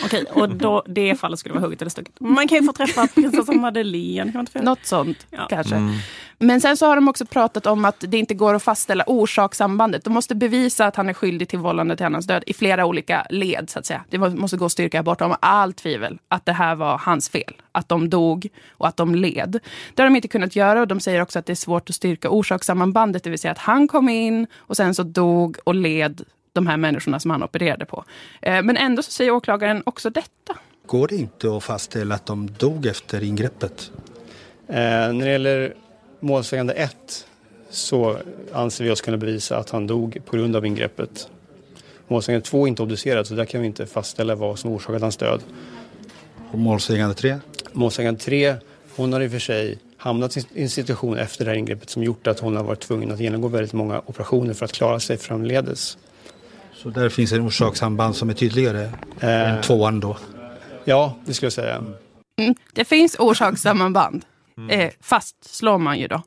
Okej, 0.04 0.24
och 0.30 0.48
då, 0.48 0.82
det 0.86 1.14
fallet 1.20 1.38
skulle 1.38 1.54
vara 1.54 1.64
hugget 1.64 1.82
eller 1.82 1.90
stucket. 1.90 2.20
Man 2.20 2.48
kan 2.48 2.58
ju 2.58 2.64
få 2.64 2.72
träffa 2.72 3.06
prinsessan 3.06 3.60
Madeleine. 3.60 4.24
Kan 4.24 4.32
man 4.32 4.40
inte 4.40 4.52
få 4.52 4.58
göra? 4.58 4.64
Något 4.64 4.86
sånt 4.86 5.26
Ja. 5.30 5.46
kanske. 5.50 5.98
Men 6.38 6.60
sen 6.60 6.76
så 6.76 6.86
har 6.86 6.96
de 6.96 7.08
också 7.08 7.26
pratat 7.26 7.66
om 7.66 7.84
att 7.84 8.04
det 8.08 8.18
inte 8.18 8.34
går 8.34 8.54
att 8.54 8.62
fastställa 8.62 9.04
orsakssambandet. 9.06 10.04
De 10.04 10.12
måste 10.12 10.34
bevisa 10.34 10.86
att 10.86 10.96
han 10.96 11.08
är 11.08 11.12
skyldig 11.14 11.48
till 11.48 11.58
vållande 11.58 11.96
till 11.96 12.06
annans 12.06 12.26
död 12.26 12.44
i 12.46 12.54
flera 12.54 12.86
olika 12.86 13.26
led. 13.30 13.70
så 13.70 13.78
att 13.78 13.86
säga. 13.86 14.04
Det 14.10 14.18
måste 14.18 14.56
gå 14.56 14.64
att 14.64 14.72
styrka 14.72 15.02
bortom 15.02 15.34
allt 15.40 15.76
tvivel 15.76 16.18
att 16.28 16.46
det 16.46 16.52
här 16.52 16.74
var 16.74 16.98
hans 16.98 17.28
fel. 17.28 17.52
Att 17.72 17.88
de 17.88 18.10
dog 18.10 18.48
och 18.70 18.88
att 18.88 18.96
de 18.96 19.14
led. 19.14 19.60
Det 19.94 20.02
har 20.02 20.10
de 20.10 20.16
inte 20.16 20.28
kunnat 20.28 20.56
göra 20.56 20.80
och 20.80 20.88
de 20.88 21.00
säger 21.00 21.20
också 21.22 21.38
att 21.38 21.46
det 21.46 21.52
är 21.52 21.54
svårt 21.54 21.88
att 21.90 21.94
styrka 21.96 22.30
orsakssambandet. 22.30 23.24
Det 23.24 23.30
vill 23.30 23.38
säga 23.38 23.52
att 23.52 23.58
han 23.58 23.88
kom 23.88 24.08
in 24.08 24.46
och 24.56 24.76
sen 24.76 24.94
så 24.94 25.02
dog 25.02 25.56
och 25.64 25.74
led 25.74 26.22
de 26.54 26.66
här 26.66 26.76
människorna 26.76 27.20
som 27.20 27.30
han 27.30 27.42
opererade 27.42 27.84
på. 27.86 28.04
Eh, 28.42 28.62
Men 28.62 28.76
ändå 28.76 29.02
så 29.02 29.10
säger 29.10 29.30
åklagaren 29.30 29.82
också 29.86 30.10
detta. 30.10 30.56
Går 30.86 31.08
det 31.08 31.16
inte 31.16 31.56
att 31.56 31.64
fastställa 31.64 32.14
att 32.14 32.26
de 32.26 32.50
dog 32.50 32.86
efter 32.86 33.22
ingreppet? 33.22 33.90
Eh, 34.68 34.74
när 34.76 35.24
det 35.24 35.32
gäller 35.32 35.74
målsägande 36.20 36.72
1 36.72 37.26
så 37.70 38.16
anser 38.52 38.84
vi 38.84 38.90
oss 38.90 39.00
kunna 39.00 39.16
bevisa 39.16 39.56
att 39.56 39.70
han 39.70 39.86
dog 39.86 40.18
på 40.24 40.36
grund 40.36 40.56
av 40.56 40.66
ingreppet. 40.66 41.28
Målsägande 42.08 42.46
2 42.46 42.64
är 42.64 42.68
inte 42.68 42.82
obducerad 42.82 43.26
så 43.26 43.34
där 43.34 43.44
kan 43.44 43.60
vi 43.60 43.66
inte 43.66 43.86
fastställa 43.86 44.34
vad 44.34 44.58
som 44.58 44.70
orsakat 44.70 45.02
hans 45.02 45.16
död. 45.16 45.40
Och 46.52 46.58
målsägande 46.58 47.14
tre? 47.14 47.38
Målsägande 47.72 48.20
3, 48.20 48.54
hon 48.96 49.12
har 49.12 49.20
i 49.20 49.26
och 49.26 49.30
för 49.30 49.38
sig 49.38 49.78
hamnat 49.96 50.36
i 50.36 50.46
en 50.54 50.70
situation 50.70 51.18
efter 51.18 51.44
det 51.44 51.50
här 51.50 51.58
ingreppet 51.58 51.90
som 51.90 52.02
gjort 52.02 52.26
att 52.26 52.40
hon 52.40 52.56
har 52.56 52.64
varit 52.64 52.80
tvungen 52.80 53.12
att 53.12 53.20
genomgå 53.20 53.48
väldigt 53.48 53.72
många 53.72 54.02
operationer 54.06 54.54
för 54.54 54.64
att 54.64 54.72
klara 54.72 55.00
sig 55.00 55.16
framledes. 55.16 55.98
Så 56.84 56.90
där 56.90 57.08
finns 57.08 57.32
en 57.32 57.46
orsakssamband 57.46 58.16
som 58.16 58.30
är 58.30 58.34
tydligare 58.34 58.90
Eh, 59.20 59.52
än 59.52 59.62
tvåan 59.62 60.00
då. 60.00 60.16
ja, 60.84 61.16
det 61.24 61.34
skulle 61.34 61.46
jag 61.46 61.52
säga. 61.52 61.84
Mm. 62.38 62.54
Det 62.72 62.84
finns 62.84 63.16
orsakssamband. 63.18 64.24
Eh, 64.70 64.90
fastslår 65.00 65.78
man 65.78 65.98
ju 65.98 66.08
då. 66.08 66.22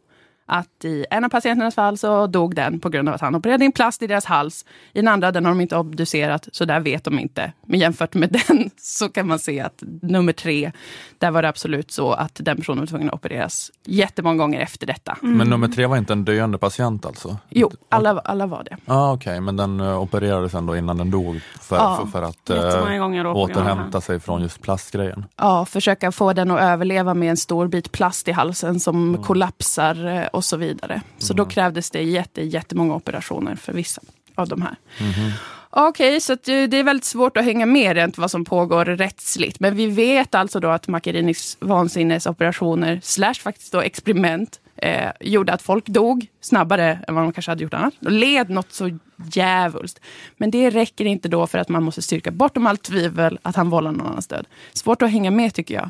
Att 0.50 0.86
i 0.86 1.06
en 1.10 1.24
av 1.24 1.30
patienternas 1.30 1.76
fall 1.76 1.98
så 1.98 2.28
dog 2.28 2.56
den 2.56 2.80
på 2.80 2.90
grund 2.90 3.10
av 3.10 3.16
att 3.16 3.22
han 3.22 3.36
opererade 3.36 3.66
in 3.66 3.72
plast 3.72 4.02
i 4.02 4.08
deras 4.08 4.26
hals. 4.26 4.66
I 4.94 5.00
den 5.00 5.08
andra 5.08 5.32
den 5.32 5.46
har 5.46 5.52
de 5.52 5.62
inte 5.62 5.78
obducerat, 5.78 6.48
så 6.52 6.66
där 6.66 6.80
vet 6.80 7.04
de 7.04 7.20
inte. 7.20 7.54
Men 7.66 7.80
jämfört 7.80 8.14
med 8.14 8.42
den 8.48 8.70
så 8.78 9.10
kan 9.10 9.28
man 9.28 9.40
se 9.40 9.60
att 9.60 9.84
nummer 10.02 10.34
tre, 10.34 10.72
där 11.18 11.32
var 11.32 11.42
det 11.42 11.50
absolut 11.50 11.92
så 11.92 12.12
att 12.12 12.32
den 12.44 12.58
personen 12.58 12.80
var 12.80 12.88
tvungen 12.88 13.08
att 13.08 13.14
opereras 13.14 13.72
jättemånga 13.86 14.38
gånger 14.38 14.60
efter 14.60 14.88
detta. 14.88 15.18
Men 15.22 15.50
nummer 15.50 15.68
tre 15.68 15.86
var 15.86 15.98
inte 15.98 16.14
en 16.14 16.26
döende 16.26 16.58
patient 16.58 17.06
alltså? 17.06 17.38
Jo, 17.50 17.72
alla, 17.90 18.20
alla 18.20 18.46
var 18.46 18.64
det. 18.64 18.78
Ah, 18.86 19.14
okej, 19.14 19.42
men 19.42 19.56
den 19.56 19.80
uh, 19.80 20.02
opererades 20.02 20.54
ändå 20.54 20.76
innan 20.78 20.98
den 20.98 21.12
dog 21.12 21.42
för, 21.62 21.76
Ja. 21.76 22.00
för, 22.02 22.12
för 22.12 22.22
att 22.22 22.50
eh, 22.50 23.36
återhämta 23.36 24.02
sig 24.02 24.20
från 24.20 24.42
just 24.42 24.62
plastgrejen. 24.62 25.26
Ja, 25.36 25.66
försöka 25.66 26.12
få 26.12 26.34
den 26.34 26.52
att 26.52 26.62
överleva 26.62 27.14
med 27.14 27.30
en 27.30 27.38
stor 27.38 27.68
bit 27.68 27.92
plast 27.92 28.28
i 28.28 28.32
halsen 28.32 28.80
som 28.80 29.24
kollapsar 29.24 30.06
eh, 30.08 30.28
och 30.38 30.46
så 30.46 30.58
vidare. 30.58 31.02
Så 31.18 31.34
då 31.34 31.46
krävdes 31.46 31.90
det 31.92 32.02
jätte, 32.02 32.42
jättemånga 32.42 32.96
operationer 32.96 33.56
för 33.56 33.74
vissa 33.74 34.02
av 34.36 34.48
de 34.48 34.62
här. 34.62 34.76
Okej, 35.70 36.22
så 36.22 36.34
att 36.34 36.44
det 36.44 36.68
det 36.68 36.78
är 36.78 36.84
väldigt 36.84 37.06
svårt 37.06 37.38
att 37.38 37.46
hänga 37.46 37.66
med 37.66 37.96
rent 37.96 38.18
vad 38.18 38.32
som 38.32 38.46
pågår 38.46 38.86
rättsligt. 38.86 39.60
Men 39.60 39.76
vi 39.76 39.88
vet 39.88 40.36
alltså 40.36 40.60
då 40.60 40.70
att 40.70 40.88
Macchiarinis 40.88 41.58
vansinnesoperationer, 41.60 43.00
slash 43.04 43.34
faktiskt 43.34 43.72
då 43.72 43.82
experiment, 43.82 44.60
eh, 44.78 45.12
gjorde 45.20 45.54
att 45.54 45.62
folk 45.62 45.86
dog 45.86 46.28
snabbare 46.42 47.00
än 47.08 47.16
vad 47.16 47.24
de 47.24 47.34
kanske 47.34 47.52
hade 47.52 47.64
gjort 47.64 47.74
annars. 47.74 47.94
Och 48.06 48.12
led 48.12 48.50
något 48.50 48.72
så 48.72 49.00
djävulskt. 49.34 50.00
Men 50.38 50.52
det 50.52 50.70
räcker 50.70 51.06
inte 51.06 51.30
då 51.30 51.48
för 51.48 51.58
att 51.58 51.70
man 51.70 51.84
måste 51.84 52.02
styrka 52.02 52.32
bortom 52.32 52.68
allt 52.68 52.84
tvivel 52.84 53.40
att 53.42 53.56
han 53.56 53.70
vållar 53.70 53.92
någon 53.92 54.08
annans 54.08 54.28
död. 54.28 54.46
Svårt 54.74 55.02
att 55.02 55.12
hänga 55.12 55.32
med 55.32 55.54
tycker 55.54 55.76
jag. 55.76 55.90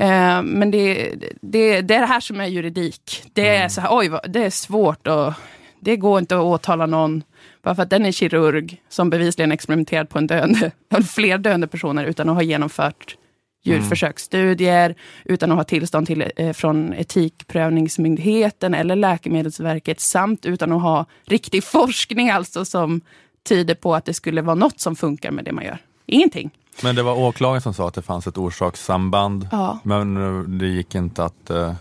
Eh, 0.00 0.42
men 0.42 0.70
det, 0.70 1.14
det, 1.40 1.80
det 1.80 1.96
är 1.96 2.00
det 2.00 2.06
här 2.06 2.20
som 2.20 2.40
är 2.40 2.46
juridik. 2.46 3.22
Det 3.32 3.48
är 3.48 3.68
så 3.68 3.80
här, 3.80 3.88
oj, 3.92 4.10
det 4.28 4.44
är 4.44 4.50
svårt 4.50 5.06
och 5.06 5.32
det 5.80 5.96
går 5.96 6.18
inte 6.18 6.36
att 6.36 6.42
åtala 6.42 6.86
någon 6.86 7.22
bara 7.62 7.74
för 7.74 7.82
att 7.82 7.90
den 7.90 8.06
är 8.06 8.12
kirurg 8.12 8.82
som 8.88 9.10
bevisligen 9.10 9.52
experimenterat 9.52 10.08
på 10.08 10.18
en 10.18 10.26
döende, 10.26 10.70
fler 11.14 11.38
döende 11.38 11.66
personer 11.66 12.04
utan 12.04 12.28
att 12.28 12.34
ha 12.34 12.42
genomfört 12.42 13.16
djurförsöksstudier, 13.64 14.94
utan 15.24 15.50
att 15.52 15.56
ha 15.56 15.64
tillstånd 15.64 16.06
till, 16.06 16.30
eh, 16.36 16.52
från 16.52 16.94
Etikprövningsmyndigheten 16.94 18.74
eller 18.74 18.96
Läkemedelsverket, 18.96 20.00
samt 20.00 20.46
utan 20.46 20.72
att 20.72 20.82
ha 20.82 21.06
riktig 21.24 21.64
forskning 21.64 22.30
alltså 22.30 22.64
som 22.64 23.00
tyder 23.48 23.74
på 23.74 23.94
att 23.94 24.04
det 24.04 24.14
skulle 24.14 24.42
vara 24.42 24.54
något 24.54 24.80
som 24.80 24.96
funkar 24.96 25.30
med 25.30 25.44
det 25.44 25.52
man 25.52 25.64
gör. 25.64 25.78
Ingenting. 26.06 26.50
Men 26.82 26.94
det 26.94 27.02
var 27.02 27.14
åklagaren 27.18 27.60
som 27.62 27.74
sa 27.74 27.88
att 27.88 27.94
det 27.94 28.02
fanns 28.02 28.26
ett 28.26 28.38
orsakssamband, 28.38 29.48
Ja. 29.52 29.78
men 29.82 30.16
eh, 30.16 30.42
det 30.42 30.66
gick 30.66 30.94
inte 30.94 31.24
att 31.24 31.50
uh, 31.50 31.72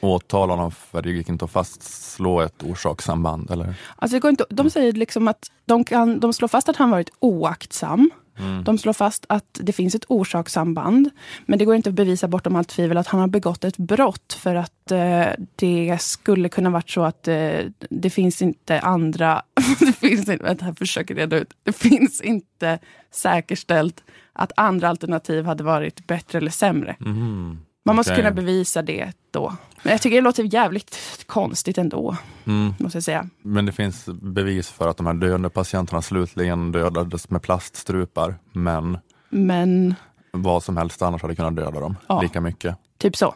åtala 0.00 0.52
honom 0.52 0.70
för 0.70 1.02
det 1.02 1.10
gick 1.10 1.28
inte 1.28 1.44
att 1.44 1.50
fastslå 1.50 2.40
ett 2.40 2.62
orsakssamband, 2.62 3.50
eller? 3.50 3.74
Alltså 3.96 4.16
det 4.16 4.20
går 4.20 4.30
inte, 4.30 4.44
de 4.50 4.70
säger 4.70 4.92
liksom 4.92 5.28
att 5.28 5.50
de, 5.64 5.84
kan, 5.84 6.20
de 6.20 6.32
slår 6.32 6.48
fast 6.48 6.68
att 6.68 6.76
han 6.76 6.90
varit 6.90 7.10
oaktsam. 7.18 8.10
De 8.64 8.78
slår 8.78 8.92
fast 8.92 9.26
att 9.28 9.60
det 9.62 9.72
finns 9.72 9.94
ett 9.94 10.04
orsakssamband. 10.08 11.10
Men 11.46 11.58
det 11.58 11.64
går 11.64 11.74
inte 11.74 11.88
att 11.88 11.94
bevisa 11.94 12.28
bortom 12.28 12.56
allt 12.56 12.68
tvivel 12.68 12.96
att 12.96 13.06
han 13.06 13.20
har 13.20 13.26
begått 13.26 13.64
ett 13.64 13.76
brott. 13.76 14.32
För 14.32 14.54
att 14.54 14.90
eh, 14.90 15.26
det 15.56 15.98
skulle 16.00 16.48
kunna 16.48 16.70
varit 16.70 16.90
så 16.90 17.02
att 17.02 17.28
eh, 17.28 17.58
det 17.90 18.10
finns 18.10 18.42
inte 18.42 18.80
andra... 18.80 19.42
det 19.80 19.92
finns 19.92 20.28
inte, 20.28 20.44
vänta, 20.44 20.66
jag 20.66 20.78
försöker 20.78 21.14
reda 21.14 21.36
ut. 21.36 21.52
Det 21.62 21.72
finns 21.72 22.20
inte 22.20 22.78
säkerställt 23.10 24.04
att 24.32 24.52
andra 24.56 24.88
alternativ 24.88 25.44
hade 25.44 25.64
varit 25.64 26.06
bättre 26.06 26.38
eller 26.38 26.50
sämre. 26.50 26.96
Man 27.84 27.96
måste 27.96 28.12
Okej. 28.12 28.24
kunna 28.24 28.34
bevisa 28.34 28.82
det 28.82 29.12
då. 29.30 29.56
Men 29.86 29.92
jag 29.92 30.02
tycker 30.02 30.16
det 30.16 30.22
låter 30.22 30.54
jävligt 30.54 30.98
konstigt 31.26 31.78
ändå. 31.78 32.16
Mm. 32.44 32.74
Måste 32.78 32.96
jag 32.96 33.02
säga. 33.02 33.28
Men 33.42 33.66
det 33.66 33.72
finns 33.72 34.06
bevis 34.06 34.68
för 34.70 34.88
att 34.88 34.96
de 34.96 35.06
här 35.06 35.14
döende 35.14 35.50
patienterna 35.50 36.02
slutligen 36.02 36.72
dödades 36.72 37.30
med 37.30 37.42
plaststrupar, 37.42 38.34
men 38.52 38.98
Men 39.28 39.94
vad 40.30 40.62
som 40.62 40.76
helst 40.76 41.02
annars 41.02 41.22
hade 41.22 41.36
kunnat 41.36 41.56
döda 41.56 41.80
dem 41.80 41.96
Ja. 42.06 42.20
lika 42.20 42.40
mycket. 42.40 42.76
Typ 42.98 43.16
så. 43.16 43.34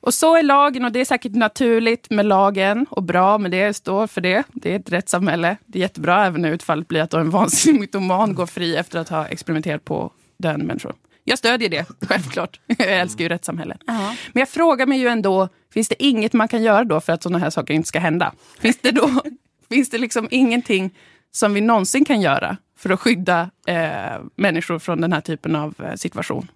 Och 0.00 0.14
så 0.14 0.36
är 0.36 0.42
lagen 0.42 0.84
och 0.84 0.92
det 0.92 1.00
är 1.00 1.04
säkert 1.04 1.34
naturligt 1.34 2.10
med 2.10 2.26
lagen 2.26 2.86
och 2.90 3.02
bra 3.02 3.38
med 3.38 3.50
det, 3.50 3.74
står 3.74 4.06
för 4.06 4.20
det. 4.20 4.42
Det 4.52 4.72
är 4.72 4.78
ett 4.80 4.92
rättssamhälle. 4.92 5.56
Det 5.66 5.78
är 5.78 5.80
jättebra 5.80 6.26
även 6.26 6.42
när 6.42 6.50
utfallet 6.50 6.88
blir 6.88 7.00
att 7.00 7.14
en 7.14 7.30
vansinnig 7.30 7.80
mytoman 7.80 8.34
går 8.34 8.46
fri 8.46 8.76
efter 8.76 8.98
att 8.98 9.08
ha 9.08 9.26
experimenterat 9.26 9.84
på 9.84 10.10
döende 10.38 10.66
människor. 10.66 10.92
Jag 11.28 11.38
stödjer 11.38 11.68
det, 11.68 11.86
självklart. 12.08 12.60
Jag 12.66 12.88
älskar 12.88 13.22
ju 13.22 13.28
rättssamhället. 13.28 13.80
Ja. 13.86 14.14
Men 14.32 14.40
jag 14.40 14.48
frågar 14.48 14.86
mig 14.86 14.98
ju 14.98 15.08
ändå, 15.08 15.48
finns 15.72 15.88
det 15.88 16.02
inget 16.04 16.32
man 16.32 16.48
kan 16.48 16.62
göra 16.62 16.84
då 16.84 17.00
för 17.00 17.12
att 17.12 17.22
sådana 17.22 17.38
här 17.38 17.50
saker 17.50 17.74
inte 17.74 17.88
ska 17.88 17.98
hända? 17.98 18.32
Finns 18.58 18.78
det 18.78 18.90
då 18.90 19.10
finns 19.68 19.90
det 19.90 19.98
liksom 19.98 20.28
ingenting 20.30 20.94
som 21.32 21.54
vi 21.54 21.60
någonsin 21.60 22.04
kan 22.04 22.20
göra 22.20 22.56
för 22.78 22.90
att 22.90 23.00
skydda 23.00 23.50
eh, 23.66 24.20
människor 24.36 24.78
från 24.78 25.00
den 25.00 25.12
här 25.12 25.20
typen 25.20 25.56
av 25.56 25.74
eh, 25.78 25.94
situation? 25.94 26.48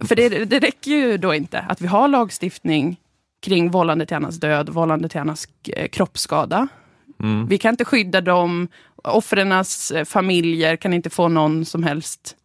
För 0.00 0.16
det, 0.16 0.28
det 0.28 0.58
räcker 0.58 0.90
ju 0.90 1.18
då 1.18 1.34
inte 1.34 1.58
att 1.58 1.80
vi 1.80 1.86
har 1.86 2.08
lagstiftning 2.08 2.96
kring 3.42 3.70
vållande 3.70 4.06
till 4.06 4.16
annans 4.16 4.40
död, 4.40 4.68
vållande 4.68 5.08
till 5.08 5.20
annans 5.20 5.48
eh, 5.76 5.88
kroppsskada. 5.88 6.68
Mm. 7.20 7.46
Vi 7.46 7.58
kan 7.58 7.74
inte 7.74 7.84
skydda 7.84 8.20
dem, 8.20 8.68
offrenas 8.96 9.90
eh, 9.90 10.04
familjer 10.04 10.76
kan 10.76 10.92
inte 10.92 11.10
få 11.10 11.28
någon 11.28 11.64
som 11.64 11.82
helst 11.82 12.36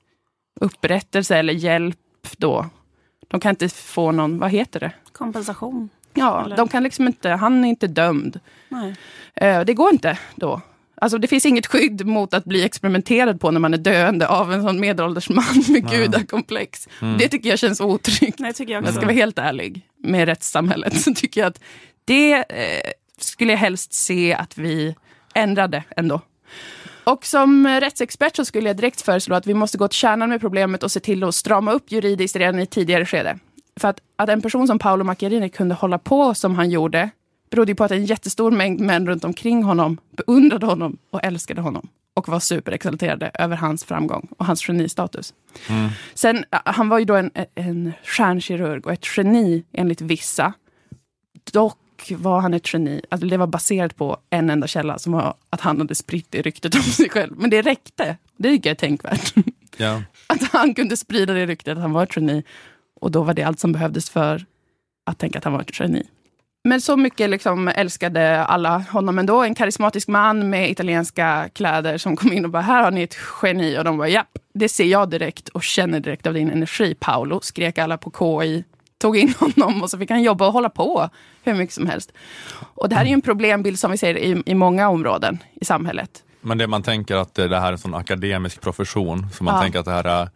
upprättelse 0.62 1.38
eller 1.38 1.54
hjälp 1.54 1.98
då. 2.38 2.66
De 3.28 3.40
kan 3.40 3.50
inte 3.50 3.70
få 3.70 4.12
någon, 4.12 4.40
vad 4.40 4.52
heter 4.52 4.80
det? 4.80 4.92
Kompensation. 5.12 5.90
Ja, 6.14 6.46
Eller- 6.46 6.58
de 6.58 6.68
kan 6.68 6.84
liksom 6.84 7.08
inte, 7.08 7.30
han 7.30 7.66
är 7.66 7.70
inte 7.70 7.88
dömd. 7.88 8.40
Nej. 8.70 8.96
Eh, 9.36 9.62
Det 9.62 9.74
går 9.74 9.92
inte 9.92 10.18
då. 10.36 10.62
Alltså 11.02 11.18
det 11.18 11.28
finns 11.28 11.46
inget 11.46 11.68
skydd 11.68 12.06
mot 12.06 12.34
att 12.34 12.46
bli 12.46 12.64
experimenterad 12.66 13.42
på 13.42 13.52
när 13.52 13.60
man 13.60 13.74
är 13.74 13.78
döende 13.78 14.28
av 14.28 14.54
en 14.54 14.64
sån 14.64 14.80
medelålders 14.80 15.30
man 15.30 15.64
med 15.68 15.90
gudakomplex. 15.90 16.88
Det 17.20 17.28
tycker 17.30 17.50
jag 17.50 17.60
känns 17.60 17.82
otryggt. 17.82 18.40
Nej, 18.40 18.54
tycker 18.54 18.74
jag 18.74 18.80
Om 18.80 18.84
jag 18.86 18.90
också. 18.92 19.00
ska 19.00 19.06
vara 19.06 19.16
helt 19.16 19.40
ärlig 19.40 19.88
med 19.98 20.26
rättssamhället 20.26 21.02
så 21.02 21.14
tycker 21.14 21.42
jag 21.42 21.48
att 21.48 21.60
det 22.06 22.34
eh, 22.34 22.92
skulle 23.20 23.52
jag 23.52 23.60
helst 23.60 23.94
se 23.94 24.34
att 24.34 24.58
vi 24.58 24.96
ändrade 25.34 25.84
ändå. 25.98 26.22
Och 27.08 27.26
som 27.26 27.68
rättsexpert 27.68 28.36
så 28.36 28.46
skulle 28.46 28.70
jag 28.70 28.78
direkt 28.78 29.02
föreslå 29.02 29.36
att 29.36 29.48
vi 29.48 29.54
måste 29.54 29.78
gå 29.78 29.88
till 29.88 29.98
kärnan 29.98 30.30
med 30.30 30.42
problemet 30.42 30.84
och 30.84 30.92
se 30.92 31.00
till 31.00 31.24
att 31.24 31.36
strama 31.36 31.72
upp 31.72 31.92
juridiskt 31.92 32.36
redan 32.36 32.60
i 32.60 32.66
tidigare 32.66 33.06
skede. 33.06 33.40
För 33.80 33.88
att, 33.88 34.00
att 34.16 34.30
en 34.30 34.42
person 34.42 34.68
som 34.68 34.80
Paolo 34.80 35.04
Macchiarini 35.04 35.50
kunde 35.50 35.76
hålla 35.76 35.98
på 35.98 36.34
som 36.34 36.56
han 36.56 36.70
gjorde 36.70 37.10
berodde 37.50 37.72
ju 37.72 37.76
på 37.76 37.84
att 37.84 37.92
en 37.92 38.06
jättestor 38.06 38.52
mängd 38.52 38.80
män 38.80 39.08
runt 39.08 39.24
omkring 39.24 39.64
honom 39.64 39.98
beundrade 40.12 40.66
honom 40.66 40.98
och 41.10 41.24
älskade 41.24 41.62
honom 41.62 41.88
och 42.14 42.30
var 42.30 42.40
superexalterade 42.40 43.32
över 43.34 43.56
hans 43.56 43.84
framgång 43.84 44.28
och 44.38 44.46
hans 44.46 44.68
genistatus. 44.68 45.34
Sen, 46.14 46.38
ä, 46.38 46.62
han 46.66 46.90
var 46.90 47.00
ju 47.00 47.06
då 47.06 47.16
en, 47.16 47.32
en 47.56 47.94
stjärnkirurg 48.04 48.86
och 48.86 48.94
ett 48.94 49.18
geni 49.18 49.64
enligt 49.74 50.02
vissa. 50.02 50.54
Dock 51.52 51.78
var 52.18 52.40
han 52.40 52.54
ett 52.54 52.74
geni. 52.74 53.02
Alltså 53.10 53.28
det 53.28 53.38
var 53.38 53.48
baserat 53.48 53.96
på 53.96 54.18
en 54.30 54.50
enda 54.50 54.68
källa 54.68 55.00
som 55.00 55.14
var 55.14 55.34
att 55.50 55.62
han 55.62 55.78
hade 55.78 55.96
spritt 55.96 56.28
det 56.30 56.42
ryktet 56.42 56.76
om 56.76 56.82
sig 56.82 57.10
själv. 57.10 57.34
Men 57.38 57.50
det 57.50 57.62
räckte. 57.62 58.18
Det 58.38 58.50
tycker 58.50 58.70
jag 58.70 58.76
är 58.76 58.80
tänkvärt. 58.80 59.34
Ja. 59.80 60.04
Att 60.28 60.44
han 60.44 60.74
kunde 60.74 60.98
sprida 60.98 61.34
det 61.34 61.46
ryktet 61.46 61.72
att 61.72 61.82
han 61.82 61.94
var 61.94 62.04
ett 62.04 62.16
geni. 62.16 62.44
Och 63.02 63.12
då 63.12 63.24
var 63.24 63.34
det 63.34 63.44
allt 63.44 63.60
som 63.60 63.72
behövdes 63.72 64.10
för 64.10 64.46
att 65.06 65.18
tänka 65.18 65.38
att 65.38 65.44
han 65.44 65.54
var 65.54 65.62
ett 65.62 65.80
geni. 65.80 66.08
Men 66.64 66.82
så 66.82 66.98
mycket 66.98 67.30
liksom 67.30 67.68
älskade 67.68 68.44
alla 68.44 68.78
honom 68.78 69.20
ändå. 69.20 69.44
En 69.44 69.56
karismatisk 69.56 70.08
man 70.08 70.50
med 70.50 70.72
italienska 70.72 71.50
kläder 71.54 71.98
som 71.98 72.16
kom 72.16 72.34
in 72.34 72.46
och 72.46 72.52
bara, 72.52 72.62
här 72.62 72.84
har 72.84 72.92
ni 72.92 73.04
ett 73.04 73.18
geni. 73.42 73.80
Och 73.80 73.84
de 73.84 73.98
bara, 73.98 74.10
ja, 74.10 74.26
det 74.54 74.70
ser 74.70 74.86
jag 74.86 75.10
direkt 75.10 75.50
och 75.50 75.64
känner 75.64 76.00
direkt 76.00 76.28
av 76.28 76.34
din 76.34 76.52
energi, 76.52 76.96
Paolo. 77.00 77.40
Skrek 77.42 77.78
alla 77.78 77.98
på 77.98 78.12
KI. 78.42 78.64
Tog 78.98 79.18
in 79.18 79.34
honom 79.40 79.84
och 79.84 79.90
så 79.90 79.98
fick 79.98 80.10
han 80.10 80.24
jobba 80.24 80.48
och 80.48 80.54
hålla 80.54 80.70
på 80.70 81.10
hur 81.44 81.54
mycket 81.54 81.76
som 81.76 81.88
helst. 81.88 82.12
Och 82.76 82.90
det 82.90 82.96
här 82.96 83.02
är 83.04 83.08
ju 83.08 83.14
en 83.14 83.22
problembild 83.22 83.80
som 83.80 83.92
vi 83.92 83.98
ser 83.98 84.18
i, 84.18 84.44
i 84.46 84.54
många 84.56 84.90
områden 84.90 85.44
i 85.62 85.66
samhället. 85.66 86.24
Men 86.42 86.58
det 86.58 86.68
man 86.68 86.84
tänker 86.84 87.16
att 87.16 87.34
det 87.34 87.60
här 87.60 87.68
är 87.68 87.72
en 87.72 87.78
sån 87.78 87.94
akademisk 87.96 88.62
profession, 88.62 89.28
så 89.34 89.44
man 89.44 89.56
Ja. 89.56 89.62
tänker 89.62 89.80
att 89.80 89.86
det 89.86 89.92
här 89.92 90.04
är 90.04 90.30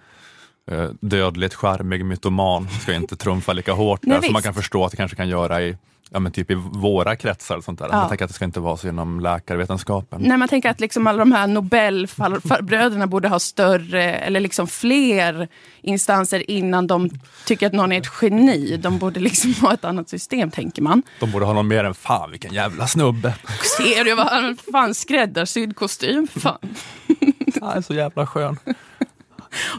dödligt 1.00 1.54
charmig 1.54 2.06
mytoman 2.06 2.68
ska 2.82 2.94
inte 2.94 3.16
trumfa 3.16 3.54
lika 3.54 3.74
hårt 3.74 4.00
Nej, 4.04 4.18
där, 4.18 4.22
som 4.22 4.34
man 4.34 4.40
visst. 4.40 4.46
kan 4.46 4.54
förstå 4.54 4.86
att 4.86 4.92
det 4.92 4.98
kanske 4.98 5.18
kan 5.18 5.30
göra 5.30 5.62
i, 5.62 5.78
ja, 6.10 6.20
men 6.20 6.32
typ 6.32 6.52
i 6.52 6.54
våra 6.72 7.16
kretsar. 7.16 7.58
Och 7.58 7.64
sånt 7.64 7.80
där. 7.80 7.88
Ja. 7.92 7.96
Man 7.96 8.10
tänker 8.10 8.26
att 8.26 8.30
det 8.30 8.34
ska 8.36 8.46
inte 8.46 8.60
vara 8.60 8.78
så 8.78 8.88
inom 8.88 9.20
läkarvetenskapen. 9.20 10.22
När 10.22 10.38
man 10.38 10.48
tänker 10.48 10.70
att 10.70 10.80
liksom 10.80 11.08
alla 11.08 11.20
de 11.20 11.32
här 11.32 11.48
Nobelbröderna 11.48 13.08
borde 13.08 13.28
ha 13.28 13.40
större, 13.40 14.04
eller 14.14 14.40
liksom 14.40 14.68
fler 14.68 15.48
instanser 15.82 16.52
innan 16.52 16.88
de 16.88 17.10
tycker 17.46 17.68
att 17.68 17.74
någon 17.74 17.92
är 17.92 17.98
ett 18.02 18.12
geni. 18.22 18.78
De 18.78 18.98
borde 18.98 19.20
liksom 19.20 19.54
ha 19.54 19.74
ett 19.74 19.86
annat 19.86 20.10
system, 20.10 20.52
tänker 20.52 20.82
man. 20.82 21.04
De 21.20 21.32
borde 21.32 21.46
ha 21.46 21.54
någon 21.54 21.68
mer 21.68 21.84
än 21.84 21.94
fan 21.94 22.32
vilken 22.32 22.54
jävla 22.54 22.88
snubbe. 22.88 23.36
Ser 23.78 24.04
du 24.04 24.16
vad 24.16 24.28
han 24.28 24.58
fan 24.72 24.94
skräddarsydd 24.94 25.76
kostym? 25.76 26.28
Fan. 26.28 26.58
Han 27.62 27.78
är 27.78 27.82
så 27.82 27.94
jävla 27.94 28.28
skön. 28.28 28.58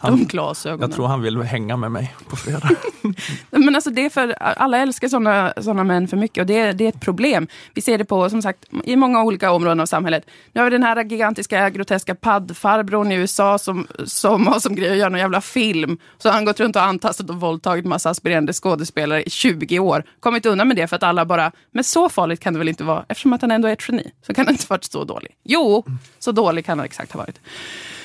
De 0.03 0.25
glasögonen. 0.25 0.81
Jag 0.81 0.93
tror 0.97 1.07
han 1.07 1.23
vill 1.23 1.43
hänga 1.43 1.77
med 1.77 1.93
mig 1.93 2.15
på 2.29 2.37
fredag. 2.37 2.69
Men 3.51 3.75
alltså 3.75 3.91
det 3.91 4.11
för, 4.11 4.33
alla 4.43 4.79
älskar 4.79 5.09
såna, 5.09 5.53
såna 5.61 5.85
män 5.85 6.09
för 6.09 6.17
mycket 6.17 6.41
och 6.43 6.47
det, 6.47 6.59
är- 6.59 6.73
det 6.73 6.85
är 6.85 6.89
ett 6.89 7.01
problem. 7.01 7.47
Vi 7.75 7.83
ser 7.83 7.99
det 7.99 8.05
på, 8.05 8.31
som 8.31 8.43
sagt, 8.43 8.59
i 8.85 8.97
många 8.97 9.23
olika 9.23 9.51
områden 9.53 9.81
av 9.81 9.87
samhället. 9.87 10.27
Nu 10.53 10.61
har 10.61 10.65
vi 10.65 10.71
den 10.71 10.83
här 10.83 11.05
gigantiska, 11.05 11.71
groteska 11.71 12.15
paddfarbrorn 12.15 13.13
i 13.13 13.15
USA 13.15 13.59
som, 13.59 13.87
som 14.05 14.47
har 14.47 14.61
som 14.61 14.75
grej 14.75 14.91
att 14.91 14.97
göra 14.97 15.09
någon 15.09 15.21
jävla 15.21 15.41
film. 15.41 15.99
Så 16.19 16.31
han 16.31 16.45
gått 16.45 16.61
runt 16.61 16.77
och 16.77 16.83
antastat 16.83 17.31
och 17.31 17.41
våldtagit 17.41 17.85
massa 17.87 18.11
aspirerande 18.11 18.53
skådespelare 18.53 19.23
i 19.23 19.31
20 19.31 19.79
år. 19.79 20.05
Kommit 20.21 20.47
undan 20.47 20.69
med 20.69 20.77
det 20.77 20.87
för 20.87 20.97
att 20.97 21.03
alla 21.03 21.25
bara, 21.25 21.53
men 21.71 21.85
så 21.85 22.09
farligt 22.09 22.41
kan 22.41 22.53
det 22.53 22.59
väl 22.59 22.69
inte 22.69 22.85
vara? 22.85 23.05
Eftersom 23.09 23.33
att 23.33 23.41
han 23.43 23.51
ändå 23.51 23.69
är 23.69 23.73
ett 23.73 23.89
geni, 23.89 24.11
så 24.27 24.35
kan 24.35 24.47
han 24.47 24.55
inte 24.55 24.67
varit 24.69 24.85
så 24.85 25.05
dålig. 25.05 25.31
Jo, 25.45 25.85
så 26.19 26.33
dålig 26.33 26.67
kan 26.67 26.79
han 26.79 26.85
exakt 26.87 27.13
ha 27.13 27.19
varit. 27.21 27.41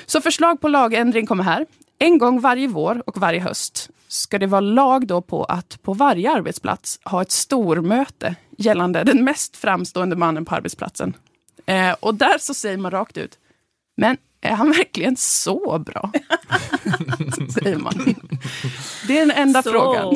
Så 0.10 0.22
förslag 0.22 0.62
på 0.62 0.68
lagändring 0.68 1.26
kommer 1.26 1.44
här. 1.44 1.66
En 2.00 2.18
gång 2.18 2.40
varje 2.40 2.68
vår 2.68 3.04
och 3.06 3.18
varje 3.18 3.40
höst 3.40 3.90
ska 4.08 4.40
det 4.40 4.48
vara 4.48 4.62
lag 4.62 5.08
då 5.08 5.22
på 5.22 5.44
att 5.44 5.80
på 5.82 5.94
varje 5.94 6.32
arbetsplats 6.32 7.00
ha 7.04 7.22
ett 7.22 7.32
stormöte 7.32 8.36
gällande 8.58 9.04
den 9.04 9.24
mest 9.24 9.58
framstående 9.58 10.16
mannen 10.16 10.46
på 10.46 10.56
arbetsplatsen. 10.56 11.14
Eh, 11.66 11.96
och 12.00 12.16
där 12.16 12.38
så 12.40 12.54
säger 12.54 12.78
man 12.78 12.92
rakt 12.92 13.18
ut, 13.18 13.38
men 13.98 14.18
är 14.42 14.56
han 14.56 14.72
verkligen 14.78 15.18
så 15.18 15.80
bra? 15.80 16.12
säger 17.54 17.78
man. 17.78 18.16
Det 19.08 19.18
är 19.18 19.26
den 19.26 19.32
enda 19.32 19.64
så 19.64 19.72
frågan. 19.72 20.16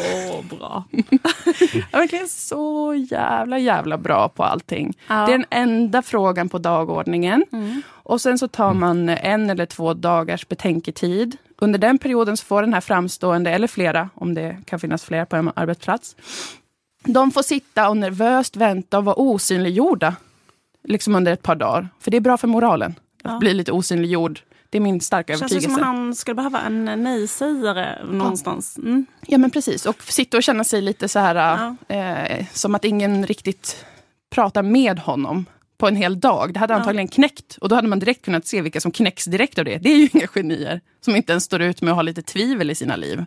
bra. 0.49 0.83
Han 0.91 1.01
är 1.91 1.97
verkligen 1.97 2.29
så 2.29 2.93
jävla, 3.09 3.59
jävla 3.59 3.97
bra 3.97 4.29
på 4.29 4.43
allting. 4.43 4.97
Ja. 5.07 5.15
Det 5.15 5.33
är 5.33 5.37
den 5.37 5.45
enda 5.49 6.01
frågan 6.01 6.49
på 6.49 6.57
dagordningen. 6.57 7.45
Och 8.11 8.21
sen 8.21 8.37
så 8.39 8.47
tar 8.47 8.73
man 8.73 9.09
en 9.09 9.49
eller 9.49 9.65
två 9.65 9.93
dagars 9.93 10.47
betänketid. 10.47 11.37
Under 11.57 11.79
den 11.79 11.97
perioden 11.97 12.37
så 12.37 12.45
får 12.45 12.61
den 12.61 12.73
här 12.73 12.81
framstående, 12.81 13.51
eller 13.51 13.67
flera, 13.67 14.09
om 14.15 14.33
det 14.33 14.57
kan 14.65 14.79
finnas 14.79 15.03
fler 15.03 15.25
på 15.25 15.35
en 15.35 15.51
arbetsplats. 15.55 16.15
De 17.03 17.31
får 17.31 17.41
sitta 17.43 17.89
och 17.89 17.97
nervöst 17.97 18.55
vänta 18.55 18.97
och 18.97 19.05
vara 19.05 19.15
osynliggjorda. 19.15 20.15
Liksom 20.83 21.15
under 21.15 21.31
ett 21.33 21.43
par 21.43 21.55
dagar. 21.55 21.87
För 21.99 22.11
det 22.11 22.17
är 22.17 22.21
bra 22.21 22.37
för 22.37 22.47
moralen. 22.47 22.91
Att 23.23 23.31
Ja. 23.31 23.39
bli 23.39 23.53
lite 23.53 23.71
osynliggjord. 23.71 24.39
Det 24.69 24.77
är 24.77 24.81
min 24.81 25.01
starka 25.01 25.33
Känns 25.33 25.41
övertygelse. 25.41 25.67
som 25.69 25.75
att 25.83 25.87
han 25.87 26.15
skulle 26.15 26.35
behöva 26.35 26.61
en 26.61 26.85
nej-sägare 26.85 28.05
någonstans. 28.05 28.77
Mm. 28.77 29.05
Ja 29.27 29.37
men 29.37 29.51
precis, 29.51 29.85
och 29.85 30.03
sitta 30.03 30.37
och 30.37 30.43
känna 30.43 30.63
sig 30.63 30.81
lite 30.81 31.07
så 31.07 31.19
här, 31.19 31.75
eh, 31.87 32.45
som 32.53 32.75
att 32.75 32.85
ingen 32.85 33.25
riktigt 33.25 33.85
pratar 34.29 34.63
med 34.63 34.99
honom 34.99 35.45
på 35.81 35.87
en 35.87 35.95
hel 35.95 36.19
dag. 36.19 36.53
Det 36.53 36.59
hade 36.59 36.75
antagligen 36.75 37.07
knäckt 37.07 37.57
och 37.61 37.69
då 37.69 37.75
hade 37.75 37.87
man 37.87 37.99
direkt 37.99 38.25
kunnat 38.25 38.47
se 38.47 38.61
vilka 38.61 38.81
som 38.81 38.91
knäcks 38.91 39.25
direkt 39.25 39.59
av 39.59 39.65
det. 39.65 39.77
Det 39.77 39.89
är 39.89 39.97
ju 39.97 40.09
inga 40.13 40.27
genier 40.27 40.81
som 41.01 41.15
inte 41.15 41.31
ens 41.31 41.43
står 41.43 41.61
ut 41.61 41.81
med 41.81 41.91
att 41.91 41.95
ha 41.95 42.01
lite 42.01 42.21
tvivel 42.21 42.71
i 42.71 42.75
sina 42.75 42.95
liv. 42.95 43.25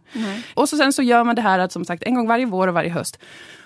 Och 0.55 0.69
så 0.69 0.77
sen 0.77 0.93
så 0.93 1.03
gör 1.03 1.25
man 1.25 1.37
det 1.37 1.43
här 1.43 1.59
att 1.59 1.73
som 1.73 1.85
sagt 1.85 2.03
en 2.03 2.15
gång 2.15 2.27
varje 2.29 2.47
vår 2.47 2.69
och 2.69 2.75
varje 2.75 2.91
höst. 2.91 3.19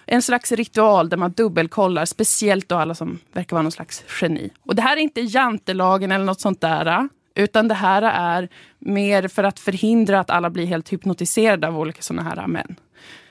En 0.06 0.22
slags 0.22 0.52
ritual 0.52 1.08
där 1.08 1.16
man 1.16 1.32
dubbelkollar, 1.32 2.04
speciellt 2.04 2.68
då 2.68 2.76
alla 2.76 2.94
som 2.94 3.18
verkar 3.32 3.56
vara 3.56 3.62
någon 3.62 3.72
slags 3.72 4.04
geni. 4.20 4.50
Och 4.66 4.74
det 4.74 4.82
här 4.82 4.96
är 4.96 5.00
inte 5.00 5.20
jantelagen 5.20 6.12
eller 6.12 6.24
något 6.24 6.40
sånt 6.40 6.60
där. 6.60 7.08
Utan 7.34 7.68
det 7.68 7.74
här 7.74 8.02
är 8.02 8.48
mer 8.78 9.28
för 9.28 9.44
att 9.44 9.60
förhindra 9.60 10.20
att 10.20 10.30
alla 10.30 10.50
blir 10.50 10.66
helt 10.66 10.92
hypnotiserade 10.92 11.68
av 11.68 11.78
olika 11.78 12.02
såna 12.02 12.22
här 12.22 12.46
män. 12.46 12.76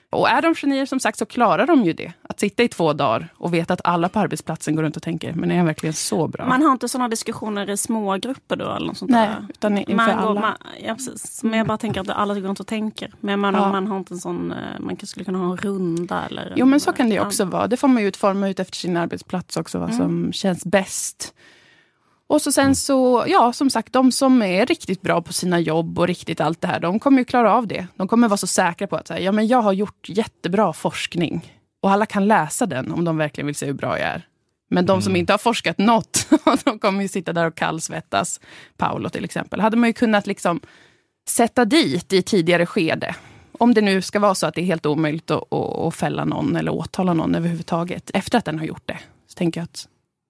Och 0.10 0.30
är 0.30 0.42
de 0.42 0.56
genier 0.56 0.86
som 0.86 1.00
sagt 1.00 1.18
så 1.18 1.26
klarar 1.26 1.68
de 1.68 1.84
ju 1.84 1.94
det. 1.94 2.14
Att 2.22 2.40
sitta 2.40 2.64
i 2.64 2.68
två 2.68 2.94
dagar 2.94 3.28
och 3.38 3.54
veta 3.54 3.74
att 3.74 3.82
alla 3.84 4.10
på 4.10 4.20
arbetsplatsen 4.20 4.76
går 4.76 4.84
runt 4.84 4.98
och 4.98 5.04
tänker, 5.04 5.34
men 5.34 5.52
är 5.52 5.58
han 5.58 5.66
verkligen 5.66 5.94
så 5.94 6.28
bra? 6.28 6.48
Man 6.48 6.62
har 6.62 6.72
inte 6.72 6.90
sådana 6.90 7.08
diskussioner 7.08 7.70
i 7.70 7.78
små 7.78 8.18
grupper 8.18 8.56
då? 8.56 8.72
Eller 8.72 8.88
något 8.88 8.98
sånt 8.98 9.12
Nej, 9.12 9.28
där. 9.28 9.46
utan 9.50 9.78
inför 9.78 9.94
man 9.96 10.06
går, 10.22 10.30
alla. 10.30 10.42
Man, 10.42 10.54
ja, 10.86 10.94
precis. 10.96 11.44
Men 11.44 11.58
jag 11.58 11.68
bara 11.68 11.78
tänker 11.78 12.02
att 12.02 12.10
alla 12.10 12.34
går 12.34 12.42
runt 12.42 12.60
och 12.60 12.68
tänker. 12.68 13.14
Men 13.20 13.40
man, 13.40 13.54
Ja. 13.54 13.72
man 13.72 13.88
har 13.88 13.98
inte 13.98 14.14
en 14.14 14.18
sån, 14.20 14.52
eh, 14.52 14.58
man 14.80 14.98
skulle 15.04 15.26
kunna 15.26 15.38
ha 15.40 15.52
en 15.52 15.58
runda 15.58 16.24
eller... 16.30 16.54
Jo 16.56 16.66
men 16.66 16.80
så 16.80 16.94
kan 16.94 17.10
det 17.10 17.20
också 17.20 17.46
vara. 17.46 17.68
Det 17.68 17.78
får 17.78 17.88
man 17.88 18.02
ju 18.02 18.08
utforma 18.08 18.50
ut 18.50 18.60
efter 18.60 18.76
sin 18.76 18.98
arbetsplats 18.98 19.58
också, 19.58 19.80
vad 19.80 19.90
Mm. 19.90 20.00
som 20.00 20.34
känns 20.34 20.66
bäst. 20.66 21.34
Och 22.28 22.42
så 22.42 22.52
sen 22.52 22.76
så, 22.76 23.26
ja 23.28 23.54
som 23.54 23.70
sagt, 23.70 23.94
de 23.94 24.12
som 24.12 24.42
är 24.42 24.66
riktigt 24.66 25.02
bra 25.02 25.22
på 25.22 25.34
sina 25.34 25.60
jobb 25.60 26.00
och 26.00 26.08
riktigt 26.08 26.42
allt 26.42 26.62
det 26.62 26.68
här, 26.68 26.80
de 26.80 27.00
kommer 27.00 27.18
ju 27.18 27.26
klara 27.26 27.54
av 27.54 27.68
det. 27.68 27.88
De 27.96 28.08
kommer 28.08 28.28
vara 28.28 28.38
så 28.38 28.48
säkra 28.48 28.88
på 28.88 28.96
att 28.96 29.08
säga, 29.08 29.20
ja 29.20 29.32
men 29.32 29.48
jag 29.48 29.62
har 29.62 29.74
gjort 29.74 30.10
jättebra 30.10 30.74
forskning. 30.74 31.54
Och 31.82 31.92
alla 31.92 32.06
kan 32.06 32.28
läsa 32.28 32.66
den 32.66 32.92
om 32.92 33.06
de 33.06 33.18
verkligen 33.18 33.46
vill 33.46 33.56
se 33.56 33.66
hur 33.66 33.74
bra 33.74 34.00
jag 34.00 34.08
är. 34.08 34.28
Men 34.70 34.86
de 34.86 35.02
som 35.02 35.16
inte 35.16 35.34
har 35.34 35.38
forskat 35.38 35.78
något, 35.78 36.28
de 36.64 36.80
kommer 36.80 37.02
ju 37.02 37.08
sitta 37.08 37.34
där 37.34 37.46
och 37.46 37.56
kallsvettas. 37.56 38.40
Paolo 38.78 39.10
till 39.10 39.26
exempel. 39.26 39.60
Hade 39.60 39.78
man 39.78 39.90
ju 39.90 39.94
kunnat 39.94 40.28
liksom 40.28 40.60
sätta 41.30 41.66
dit 41.66 42.14
i 42.14 42.22
tidigare 42.22 42.66
skede. 42.66 43.16
Om 43.52 43.74
det 43.74 43.82
nu 43.82 44.02
ska 44.02 44.20
vara 44.20 44.36
så 44.36 44.48
att 44.48 44.56
det 44.56 44.62
är 44.62 44.66
helt 44.66 44.86
omöjligt 44.86 45.32
att, 45.32 45.54
att, 45.54 45.78
att 45.78 45.96
fälla 45.96 46.26
någon 46.26 46.56
eller 46.56 46.74
åtala 46.74 47.14
någon 47.14 47.36
överhuvudtaget 47.36 48.12
efter 48.14 48.38
att 48.38 48.46
den 48.46 48.60
har 48.60 48.66
gjort 48.66 48.88
det. 48.88 49.00
Så 49.28 49.36
tänker 49.36 49.60
jag 49.60 49.64
att 49.64 49.88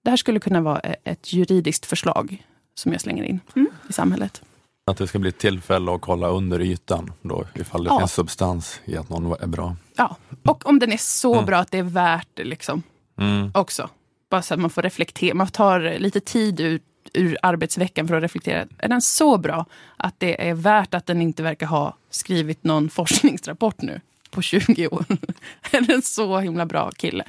det 0.08 0.12
här 0.12 0.16
skulle 0.16 0.40
kunna 0.40 0.60
vara 0.60 0.80
e- 0.80 0.96
ett 1.04 1.32
juridiskt 1.32 1.86
förslag 1.86 2.46
som 2.74 2.92
jag 2.92 3.00
slänger 3.00 3.24
in 3.24 3.40
i 3.88 3.92
samhället. 3.92 4.42
Att 4.90 4.96
det 4.98 5.06
ska 5.06 5.18
bli 5.18 5.28
ett 5.28 5.38
tillfälle 5.38 5.94
att 5.94 6.00
kolla 6.00 6.28
under 6.28 6.60
ytan 6.60 7.12
då, 7.22 7.44
ifall 7.54 7.84
det 7.84 7.90
Ja. 7.90 7.98
finns 7.98 8.12
substans 8.12 8.80
i 8.84 8.96
att 8.96 9.08
någon 9.08 9.32
är 9.42 9.46
bra. 9.46 9.76
Ja, 9.96 10.16
och 10.44 10.66
om 10.66 10.78
den 10.78 10.92
är 10.92 10.96
så 10.96 11.32
Mm. 11.34 11.46
bra 11.46 11.58
att 11.58 11.70
det 11.70 11.78
är 11.78 11.82
värt 11.82 12.28
det 12.34 12.44
liksom 12.44 12.82
Mm. 13.18 13.50
också. 13.54 13.90
Bara 14.30 14.42
så 14.42 14.54
att 14.54 14.60
man 14.60 14.70
får 14.70 14.82
reflektera, 14.82 15.34
man 15.34 15.46
tar 15.46 15.98
lite 15.98 16.20
tid 16.20 16.60
ur, 16.60 16.80
ur 17.12 17.36
arbetsveckan 17.42 18.08
för 18.08 18.14
att 18.14 18.22
reflektera. 18.22 18.66
Är 18.78 18.88
den 18.88 19.02
så 19.02 19.38
bra 19.38 19.64
att 19.96 20.14
det 20.20 20.48
är 20.48 20.54
värt 20.54 20.94
att 20.94 21.06
den 21.06 21.22
inte 21.22 21.42
verkar 21.42 21.66
ha 21.66 21.96
skrivit 22.10 22.64
någon 22.64 22.90
forskningsrapport 22.90 23.82
nu 23.82 24.00
på 24.30 24.42
20 24.42 24.88
år? 24.88 25.04
är 25.70 25.80
den 25.80 26.02
så 26.02 26.38
himla 26.38 26.66
bra 26.66 26.90
kille? 26.90 27.24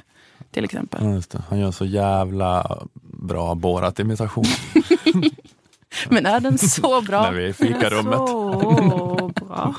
Till 0.50 0.64
exempel. 0.64 1.04
Ja, 1.04 1.10
just 1.14 1.30
det. 1.30 1.42
Han 1.48 1.58
gör 1.58 1.70
så 1.70 1.84
jävla 1.84 2.78
bra 3.02 3.54
Borat-imitation. 3.54 4.44
Men 6.08 6.26
är 6.26 6.40
den 6.40 6.58
så 6.58 7.00
bra? 7.00 7.22
När 7.22 7.32
vi 7.32 7.44
är 7.44 7.48
i 7.48 7.52
fikarummet. 7.52 8.18
Så 8.18 9.30
bra. 9.34 9.74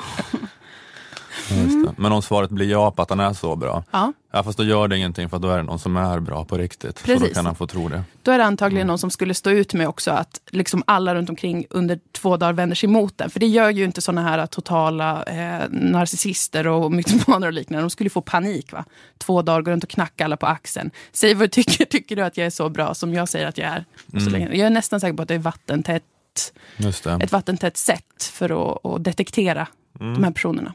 Det. 1.52 1.94
Men 1.98 2.12
om 2.12 2.22
svaret 2.22 2.50
blir 2.50 2.70
ja 2.70 2.92
på 2.92 3.02
att 3.02 3.10
han 3.10 3.20
är 3.20 3.34
så 3.34 3.56
bra, 3.56 3.84
Ja, 3.92 4.14
ja, 4.32 4.44
fast 4.44 4.58
då 4.58 4.64
gör 4.64 4.88
det 4.88 4.98
ingenting 4.98 5.30
för 5.30 5.40
då 5.40 5.50
är 5.50 5.58
det 5.58 5.64
någon 5.64 5.80
som 5.80 5.98
är 5.98 6.20
bra 6.20 6.46
på 6.46 6.58
riktigt. 6.58 6.98
Så 6.98 7.06
Precis. 7.06 7.28
då 7.28 7.34
kan 7.34 7.46
han 7.46 7.56
få 7.56 7.68
tro 7.68 7.90
det. 7.90 8.04
då 8.22 8.32
är 8.32 8.38
det 8.38 8.46
antagligen 8.46 8.88
någon 8.88 8.98
som 9.00 9.12
skulle 9.12 9.34
stå 9.34 9.50
ut 9.50 9.74
med 9.74 9.88
också 9.88 10.12
att 10.12 10.42
liksom 10.50 10.84
alla 10.88 11.16
runt 11.16 11.30
omkring 11.30 11.66
under 11.70 12.00
två 12.12 12.38
dagar 12.38 12.54
vänder 12.54 12.76
sig 12.76 12.90
emot 12.90 13.18
den. 13.18 13.30
För 13.30 13.40
det 13.40 13.48
gör 13.48 13.70
ju 13.70 13.84
inte 13.84 14.02
såna 14.02 14.22
här 14.22 14.46
totala 14.46 15.24
eh, 15.24 15.70
narcissister 15.70 16.68
och 16.68 16.92
mytomaner 17.02 17.48
och 17.48 17.54
liknande. 17.54 17.84
De 17.84 17.90
skulle 17.90 18.10
få 18.10 18.22
panik. 18.22 18.72
va? 18.72 18.86
Två 19.18 19.42
dagar, 19.42 19.62
gå 19.62 19.72
runt 19.72 19.84
och 19.84 19.90
knacka 19.90 20.26
alla 20.26 20.38
på 20.38 20.46
axeln. 20.46 20.92
Säg 21.12 21.34
vad 21.34 21.44
du 21.44 21.48
tycker. 21.48 21.86
Tycker 21.92 22.16
du 22.16 22.22
att 22.22 22.38
jag 22.38 22.46
är 22.46 22.52
så 22.52 22.70
bra 22.70 22.94
som 22.94 23.14
jag 23.14 23.30
säger 23.30 23.48
att 23.48 23.58
jag 23.58 23.68
är? 23.68 23.86
Så 24.20 24.30
länge. 24.30 24.46
Jag 24.56 24.66
är 24.66 24.70
nästan 24.70 25.00
säker 25.00 25.14
på 25.14 25.22
att 25.22 25.28
det 25.28 25.34
är 25.36 25.40
vattentätt, 25.40 26.04
ett 27.22 27.32
vattentätt 27.32 27.78
sätt 27.78 28.24
för 28.34 28.72
att, 28.72 28.86
att 28.86 29.04
detektera 29.04 29.68
de 30.00 30.24
här 30.24 30.32
personerna. 30.32 30.74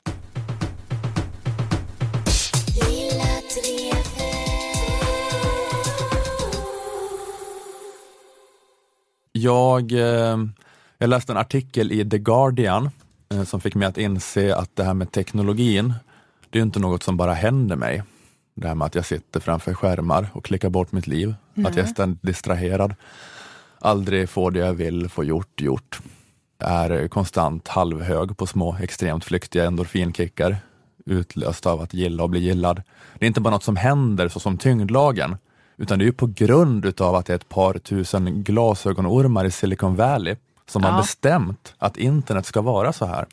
Jag, 9.36 9.92
eh, 9.92 10.38
jag 10.98 11.08
läste 11.08 11.32
en 11.32 11.36
artikel 11.36 11.92
i 11.92 12.10
The 12.10 12.18
Guardian 12.18 12.90
eh, 13.28 13.44
som 13.44 13.60
fick 13.60 13.74
mig 13.74 13.88
att 13.88 13.98
inse 13.98 14.56
att 14.56 14.76
det 14.76 14.84
här 14.84 14.94
med 14.94 15.12
teknologin, 15.12 15.94
det 16.50 16.58
är 16.58 16.62
inte 16.62 16.78
något 16.78 17.02
som 17.02 17.16
bara 17.16 17.34
händer 17.34 17.76
mig. 17.76 18.02
Det 18.54 18.68
här 18.68 18.74
med 18.74 18.86
att 18.86 18.94
jag 18.94 19.06
sitter 19.06 19.40
framför 19.40 19.74
skärmar 19.74 20.28
och 20.32 20.44
klickar 20.44 20.70
bort 20.70 20.92
mitt 20.92 21.06
liv, 21.06 21.34
att 21.54 21.76
jag 21.76 21.84
är 21.84 21.90
ständigt 21.90 22.22
distraherad, 22.22 22.94
aldrig 23.78 24.28
får 24.28 24.50
det 24.50 24.58
jag 24.58 24.74
vill 24.74 25.08
få 25.08 25.24
gjort, 25.24 25.60
gjort. 25.60 26.00
Är 26.58 27.08
konstant 27.08 27.68
halvhög 27.68 28.36
på 28.36 28.46
små 28.46 28.76
extremt 28.80 29.24
flyktiga 29.24 29.64
endorfinkickar, 29.64 30.56
utlöst 31.06 31.66
av 31.66 31.80
att 31.80 31.94
gilla 31.94 32.22
och 32.22 32.30
bli 32.30 32.40
gillad. 32.40 32.82
Det 33.18 33.24
är 33.24 33.28
inte 33.28 33.40
bara 33.40 33.54
något 33.54 33.64
som 33.64 33.76
händer 33.76 34.28
så 34.28 34.40
som 34.40 34.58
tyngdlagen, 34.58 35.36
utan 35.76 35.98
det 35.98 36.04
är 36.04 36.06
ju 36.06 36.12
på 36.12 36.26
grund 36.26 36.84
utav 36.84 37.14
att 37.14 37.26
det 37.26 37.32
är 37.32 37.34
ett 37.36 37.48
par 37.48 37.74
tusen 37.78 38.42
glasögonormar 38.42 39.44
i 39.44 39.50
Silicon 39.50 39.96
Valley 39.96 40.36
som 40.68 40.82
Ja. 40.82 40.88
har 40.90 41.00
bestämt 41.02 41.74
att 41.78 41.96
internet 41.96 42.46
ska 42.46 42.60
vara 42.60 42.92
så 42.92 43.06
här. 43.06 43.26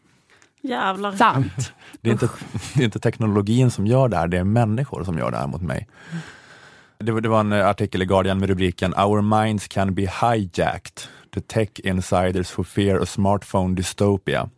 Jävlar. 0.61 1.11
Sant. 1.11 1.73
Det 2.01 2.09
är, 2.09 2.13
inte, 2.13 2.29
det 2.75 2.81
är 2.81 2.85
inte 2.85 2.99
teknologin 2.99 3.71
som 3.71 3.87
gör 3.87 4.07
det 4.07 4.17
här, 4.17 4.27
det 4.27 4.37
är 4.37 4.43
människor 4.43 5.03
som 5.03 5.17
gör 5.17 5.31
det 5.31 5.37
här 5.37 5.47
mot 5.47 5.61
mig. 5.61 5.87
Det 6.97 7.11
var, 7.11 7.21
det 7.21 7.29
var 7.29 7.39
en 7.39 7.53
artikel 7.53 8.01
i 8.01 8.05
Guardian 8.05 8.39
med 8.39 8.49
rubriken 8.49 8.93
Our 8.93 9.21
minds 9.21 9.67
can 9.67 9.93
be 9.95 10.01
hijacked. 10.01 11.01
The 11.33 11.41
tech 11.41 11.69
insiders 11.83 12.57
who 12.59 12.63
fear 12.63 12.99
a 12.99 13.05
smartphone 13.05 13.75
dystopia. 13.75 14.49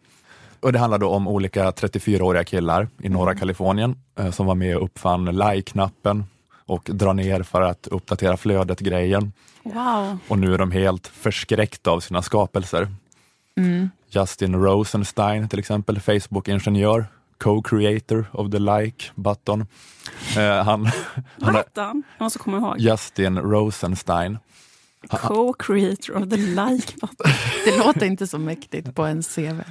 Och 0.60 0.74
det 0.74 0.80
handlar 0.80 0.98
då 0.98 1.10
om 1.10 1.28
olika 1.28 1.72
34-åriga 1.72 2.44
killar 2.44 2.88
i 3.02 3.10
norra 3.10 3.36
Kalifornien 3.36 3.96
eh, 4.20 4.32
som 4.32 4.46
var 4.46 4.56
med 4.56 4.78
och 4.78 4.84
uppfann 4.84 5.26
like-knappen 5.26 6.24
och 6.66 6.90
dra 6.94 7.14
ner 7.14 7.44
för 7.44 7.62
att 7.62 7.88
uppdatera 7.88 8.38
flödet-grejen. 8.38 9.34
Wow. 9.64 10.18
Och 10.28 10.40
nu 10.40 10.54
är 10.54 10.58
de 10.58 10.72
helt 10.72 11.08
förskräckta 11.08 11.92
av 11.92 12.00
sina 12.00 12.22
skapelser. 12.22 12.88
Mm. 13.58 13.90
Justin 14.10 14.56
Rosenstein 14.56 15.50
till 15.50 15.60
exempel, 15.60 16.00
Facebook-ingenjör, 16.00 17.06
co-creator 17.38 18.26
of 18.32 18.52
the 18.52 18.60
like 18.60 19.06
button. 19.16 19.66
Eh, 20.38 20.64
han, 20.64 20.84
Vad 20.84 20.92
han 21.42 21.56
är? 21.56 21.64
Jag 21.76 22.04
måste 22.20 22.40
komma 22.40 22.58
ihåg. 22.58 22.80
Justin 22.80 23.40
Rosenstein. 23.40 24.38
Co-creator 25.10 26.24
of 26.24 26.30
the 26.30 26.38
like 26.38 26.94
button. 27.02 27.32
Det 27.66 27.78
låter 27.78 28.06
inte 28.06 28.28
så 28.28 28.38
mäktigt 28.38 28.96
på 28.96 29.04
en 29.04 29.24
CV. 29.24 29.62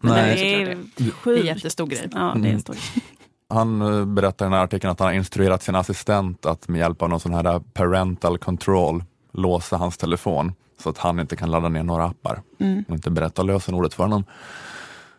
Men 0.00 0.12
Nej. 0.12 0.36
det 0.36 0.54
är, 0.54 0.66
det. 0.66 0.76
det 1.24 1.30
är 1.30 1.40
en 1.40 1.46
jättestor 1.46 1.86
grej. 1.86 2.08
Ja, 2.12 2.36
det 2.36 2.48
är 2.48 2.52
en 2.52 2.60
stor 2.60 2.74
grej. 2.74 3.04
Han 3.48 3.82
eh, 3.82 4.04
berättar 4.04 4.44
i 4.44 4.46
den 4.46 4.52
här 4.52 4.64
artikeln 4.64 4.90
att 4.90 4.98
han 4.98 5.06
har 5.06 5.14
instruerat 5.14 5.62
sin 5.62 5.74
assistent 5.74 6.46
att 6.46 6.68
med 6.68 6.78
hjälp 6.78 7.02
av 7.02 7.08
någon 7.08 7.20
sån 7.20 7.34
här 7.34 7.60
parental 7.74 8.38
control 8.38 9.04
låsa 9.32 9.76
hans 9.76 9.96
telefon 9.96 10.52
så 10.82 10.90
att 10.90 10.98
han 10.98 11.20
inte 11.20 11.36
kan 11.36 11.50
ladda 11.50 11.68
ner 11.68 11.82
några 11.82 12.04
appar 12.04 12.42
Mm. 12.60 12.84
och 12.88 12.94
inte 12.94 13.10
berätta 13.10 13.42
lösenordet 13.42 13.94
för 13.94 14.02
honom. 14.02 14.24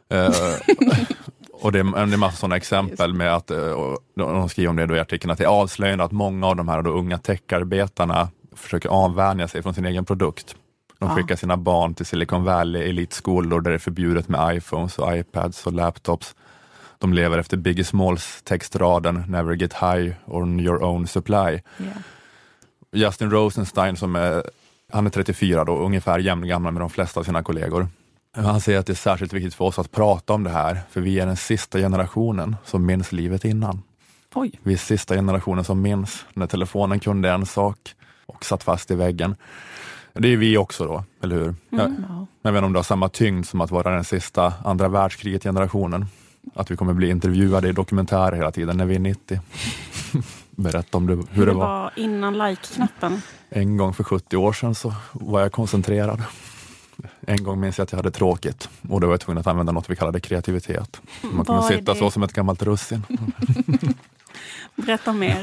Eh, 0.09 0.29
och 1.61 1.71
det 1.71 1.79
är, 1.79 2.05
det 2.05 2.13
är 2.13 2.17
massa 2.17 2.37
sådana 2.37 2.55
exempel 2.57 3.13
med 3.13 3.35
att, 3.35 3.51
eh, 3.51 3.73
de 4.15 4.49
skriver 4.49 4.69
om 4.69 4.75
det 4.75 4.95
i 4.95 4.99
artikeln, 4.99 5.31
att 5.31 5.37
det 5.37 5.43
är 5.43 5.47
avslöjande 5.47 6.03
att 6.03 6.11
många 6.11 6.47
av 6.47 6.55
de 6.55 6.67
här 6.67 6.81
då 6.81 6.89
unga 6.91 7.17
techarbetarna 7.17 8.29
försöker 8.55 8.89
avvänja 8.89 9.47
sig 9.47 9.63
från 9.63 9.73
sin 9.73 9.85
egen 9.85 10.05
produkt. 10.05 10.55
De 10.99 11.09
skickar 11.15 11.35
sina 11.35 11.57
barn 11.57 11.93
till 11.93 12.05
Silicon 12.05 12.43
Valley 12.43 12.89
elitskolor 12.89 13.61
där 13.61 13.71
det 13.71 13.75
är 13.77 13.79
förbjudet 13.79 14.27
med 14.29 14.55
iPhones 14.57 14.99
och 14.99 15.17
iPads 15.17 15.67
och 15.67 15.73
laptops. 15.73 16.35
De 16.99 17.13
lever 17.13 17.37
efter 17.37 17.57
Biggie 17.57 17.83
Smalls 17.83 18.41
textraden 18.43 19.23
Never 19.27 19.53
get 19.55 19.73
high 19.73 20.13
on 20.25 20.59
your 20.59 20.83
own 20.83 21.07
supply. 21.07 21.61
Justin 22.91 23.31
Rosenstein 23.31 23.97
som 23.97 24.15
är, 24.15 24.43
han 24.91 25.05
är 25.05 25.09
34 25.09 25.65
då, 25.65 25.77
ungefär 25.77 26.19
jämngammal 26.19 26.73
med 26.73 26.81
de 26.81 26.89
flesta 26.89 27.19
av 27.19 27.23
sina 27.23 27.43
kollegor. 27.43 27.87
Han 28.35 28.61
säger 28.61 28.79
att 28.79 28.85
det 28.85 28.93
är 28.93 28.95
särskilt 28.95 29.33
viktigt 29.33 29.55
för 29.55 29.65
oss 29.65 29.79
att 29.79 29.91
prata 29.91 30.33
om 30.33 30.43
det 30.43 30.49
här, 30.49 30.79
för 30.89 31.01
vi 31.01 31.19
är 31.19 31.25
den 31.25 31.37
sista 31.37 31.79
generationen 31.79 32.55
som 32.65 32.85
minns 32.85 33.11
livet 33.11 33.45
innan. 33.45 33.81
Oj. 34.35 34.51
Vi 34.63 34.73
är 34.73 34.77
sista 34.77 35.15
generationen 35.15 35.63
som 35.63 35.81
minns 35.81 36.25
när 36.33 36.47
telefonen 36.47 36.99
kunde 36.99 37.29
en 37.31 37.45
sak 37.45 37.77
och 38.25 38.45
satt 38.45 38.63
fast 38.63 38.91
i 38.91 38.95
väggen. 38.95 39.35
Det 40.13 40.27
är 40.33 40.37
vi 40.37 40.57
också 40.57 40.85
då, 40.85 41.03
eller 41.23 41.35
hur? 41.35 41.55
Jag, 41.69 41.79
Ja. 42.09 42.25
jag 42.41 42.51
vet 42.51 42.57
inte 42.57 42.65
om 42.65 42.73
det 42.73 42.79
har 42.79 42.83
samma 42.83 43.09
tyngd 43.09 43.45
som 43.45 43.61
att 43.61 43.71
vara 43.71 43.91
den 43.91 44.03
sista 44.03 44.53
andra 44.65 44.87
världskriget-generationen. 44.87 46.05
Att 46.53 46.71
vi 46.71 46.75
kommer 46.75 46.93
bli 46.93 47.09
intervjuade 47.09 47.69
i 47.69 47.71
dokumentärer 47.71 48.35
hela 48.35 48.51
tiden 48.51 48.77
när 48.77 48.85
vi 48.85 48.95
är 48.95 48.99
90. 48.99 49.39
Berätta 50.51 50.97
om 50.97 51.07
det, 51.07 51.23
hur 51.31 51.45
det 51.45 51.53
var. 51.53 51.67
var 51.67 51.91
innan 51.95 52.37
like-knappen. 52.37 53.21
En 53.49 53.77
gång 53.77 53.93
för 53.93 54.03
70 54.03 54.37
år 54.37 54.53
sedan 54.53 54.75
så 54.75 54.93
var 55.11 55.41
jag 55.41 55.51
koncentrerad. 55.51 56.23
En 57.21 57.43
gång 57.43 57.59
minns 57.59 57.77
jag 57.77 57.83
att 57.83 57.91
jag 57.91 57.97
hade 57.97 58.11
tråkigt 58.11 58.69
och 58.89 59.01
då 59.01 59.07
var 59.07 59.13
jag 59.13 59.21
tvungen 59.21 59.39
att 59.39 59.47
använda 59.47 59.71
något 59.71 59.89
vi 59.89 59.95
kallade 59.95 60.19
kreativitet. 60.19 61.01
Man 61.21 61.45
kunde 61.45 61.63
sitta 61.63 61.93
det? 61.93 61.99
så 61.99 62.11
som 62.11 62.23
ett 62.23 62.33
gammalt 62.33 62.63
russin. 62.63 63.03
Berätta 64.77 65.13
mer. 65.13 65.37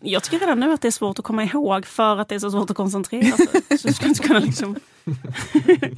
Jag 0.00 0.22
tycker 0.22 0.38
redan 0.40 0.60
nu 0.60 0.72
att 0.72 0.80
det 0.80 0.88
är 0.88 0.92
svårt 0.92 1.18
att 1.18 1.24
komma 1.24 1.44
ihåg 1.44 1.86
för 1.86 2.16
att 2.20 2.28
det 2.28 2.34
är 2.34 2.38
så 2.38 2.50
svårt 2.50 2.70
att 2.70 2.76
koncentrera 2.76 3.36
sig. 3.36 3.78
Så 3.78 3.88
jag 3.88 3.94
skulle 3.94 4.08
inte 4.08 4.22
kunna 4.22 4.38
liksom... 4.38 4.76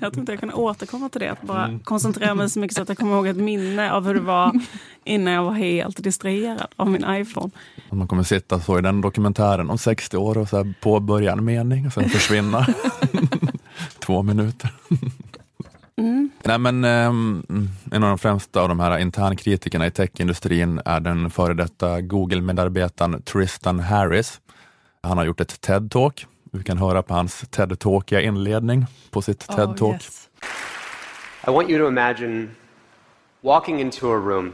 Jag 0.00 0.12
tror 0.12 0.18
inte 0.18 0.32
jag 0.32 0.40
kan 0.40 0.52
återkomma 0.52 1.08
till 1.08 1.20
det. 1.20 1.28
Att 1.32 1.42
bara 1.42 1.64
Mm. 1.64 1.80
koncentrera 1.80 2.34
mig 2.34 2.50
så 2.50 2.58
mycket 2.58 2.76
så 2.76 2.82
att 2.82 2.88
jag 2.88 2.98
kommer 2.98 3.14
ihåg 3.16 3.26
ett 3.26 3.36
minne 3.36 3.92
av 3.92 4.06
hur 4.06 4.14
det 4.14 4.20
var 4.20 4.60
innan 5.04 5.32
jag 5.34 5.44
var 5.44 5.52
helt 5.52 6.02
distraherad 6.04 6.66
av 6.76 6.90
min 6.90 7.04
iPhone. 7.08 7.50
Man 7.90 8.08
kommer 8.08 8.22
sitta 8.22 8.60
så 8.60 8.78
i 8.78 8.82
den 8.82 9.00
dokumentären 9.00 9.70
om 9.70 9.78
60 9.78 10.16
år 10.16 10.38
och 10.38 10.48
så 10.48 10.56
här 10.56 10.74
påbörja 10.80 11.32
en 11.32 11.44
mening 11.44 11.86
och 11.86 11.92
sen 11.92 12.08
försvinna. 12.08 12.66
Två 13.98 14.22
minuter. 14.22 14.70
Mm. 15.96 16.30
Nej, 16.42 16.58
men, 16.58 16.84
ehm, 16.84 17.42
en 17.92 18.02
av 18.02 18.08
de 18.08 18.18
främsta 18.18 18.60
av 18.60 18.68
de 18.68 18.80
här 18.80 18.98
internkritikerna 18.98 19.86
i 19.86 19.90
techindustrin 19.90 20.80
är 20.84 21.00
den 21.00 21.30
före 21.30 21.54
detta 21.54 22.00
Google-medarbetaren 22.00 23.22
Tristan 23.22 23.80
Harris. 23.80 24.40
Han 25.02 25.18
har 25.18 25.24
gjort 25.24 25.40
ett 25.40 25.60
TED-talk 25.60 26.26
Vi 26.54 26.62
kan 26.64 26.78
höra 26.78 27.02
på 27.02 27.14
hans 27.14 27.44
TED-talkiga 27.44 28.20
inledning 28.20 28.86
på 29.10 29.22
sitt 29.22 29.48
TED-talk. 29.48 29.82
Oh, 29.82 29.92
yes. 29.92 30.28
I 31.46 31.50
want 31.50 31.70
you 31.70 31.78
to 31.78 31.88
imagine 31.88 32.48
walking 33.40 33.80
into 33.80 34.12
a 34.12 34.16
room, 34.16 34.52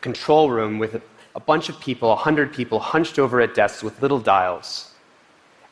control 0.00 0.50
room 0.50 0.78
with 0.78 0.94
a, 0.94 1.00
a 1.32 1.40
bunch 1.46 1.70
of 1.70 1.80
people, 1.80 2.08
a 2.08 2.16
hundred 2.16 2.54
people 2.56 2.78
hunched 2.78 3.18
over 3.18 3.40
at 3.40 3.54
desks 3.54 3.82
with 3.82 4.02
little 4.02 4.18
dials, 4.18 4.94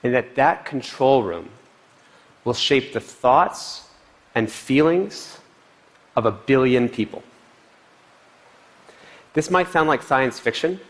and 0.02 0.14
that 0.14 0.34
that 0.34 0.64
control 0.64 1.22
room 1.22 1.48
will 2.44 2.54
shape 2.54 2.92
the 2.92 3.00
thoughts 3.00 3.91
and 4.34 4.50
feelings 4.50 5.38
of 6.16 6.26
a 6.26 6.32
billion 6.32 6.88
people. 6.88 7.22
This 9.34 9.50
might 9.50 9.68
sound 9.68 9.88
like 9.88 10.02
science 10.02 10.38
fiction, 10.38 10.80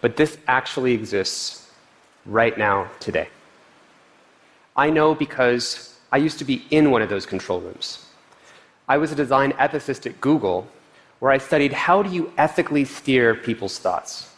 but 0.00 0.16
this 0.16 0.38
actually 0.46 0.92
exists 0.94 1.70
right 2.24 2.56
now, 2.56 2.88
today. 3.00 3.28
I 4.76 4.90
know 4.90 5.14
because 5.14 5.98
I 6.12 6.18
used 6.18 6.38
to 6.38 6.44
be 6.44 6.64
in 6.70 6.90
one 6.90 7.02
of 7.02 7.08
those 7.08 7.26
control 7.26 7.60
rooms. 7.60 8.06
I 8.88 8.96
was 8.96 9.12
a 9.12 9.14
design 9.14 9.52
ethicist 9.52 10.06
at 10.06 10.20
Google 10.20 10.66
where 11.18 11.32
I 11.32 11.38
studied 11.38 11.72
how 11.72 12.02
do 12.02 12.10
you 12.10 12.32
ethically 12.38 12.84
steer 12.84 13.34
people's 13.34 13.78
thoughts. 13.78 14.30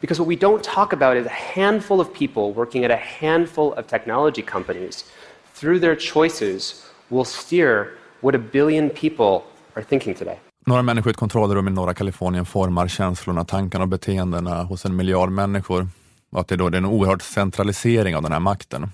Because 0.00 0.18
what 0.18 0.28
we 0.28 0.36
don't 0.36 0.62
talk 0.62 0.92
about 0.92 1.16
is 1.16 1.26
a 1.26 1.30
handful 1.30 2.00
of 2.00 2.14
people 2.14 2.52
working 2.52 2.84
at 2.84 2.90
a 2.90 2.96
handful 2.96 3.74
of 3.74 3.86
technology 3.86 4.40
companies, 4.40 5.04
through 5.52 5.78
their 5.78 5.96
choices, 5.96 6.86
will 7.10 7.24
steer 7.24 7.86
what 8.20 8.34
a 8.34 8.38
billion 8.52 8.90
people 8.90 9.40
are 9.74 9.84
thinking 9.84 10.14
today. 10.14 10.36
Några 10.66 10.82
människor 10.82 11.10
i 11.10 11.12
ett 11.12 11.16
kontrollrum 11.16 11.68
i 11.68 11.70
norra 11.70 11.94
Kalifornien 11.94 12.46
formar 12.46 12.88
känslorna, 12.88 13.44
tankarna 13.44 13.84
och 13.84 13.88
beteendena 13.88 14.62
hos 14.62 14.84
en 14.84 14.96
miljard 14.96 15.30
människor. 15.30 15.88
Och 16.30 16.40
att 16.40 16.48
det, 16.48 16.56
då, 16.56 16.68
det 16.68 16.76
är 16.76 16.78
en 16.78 16.86
oerhörd 16.86 17.22
centralisering 17.22 18.16
av 18.16 18.22
den 18.22 18.32
här 18.32 18.40
makten. 18.40 18.90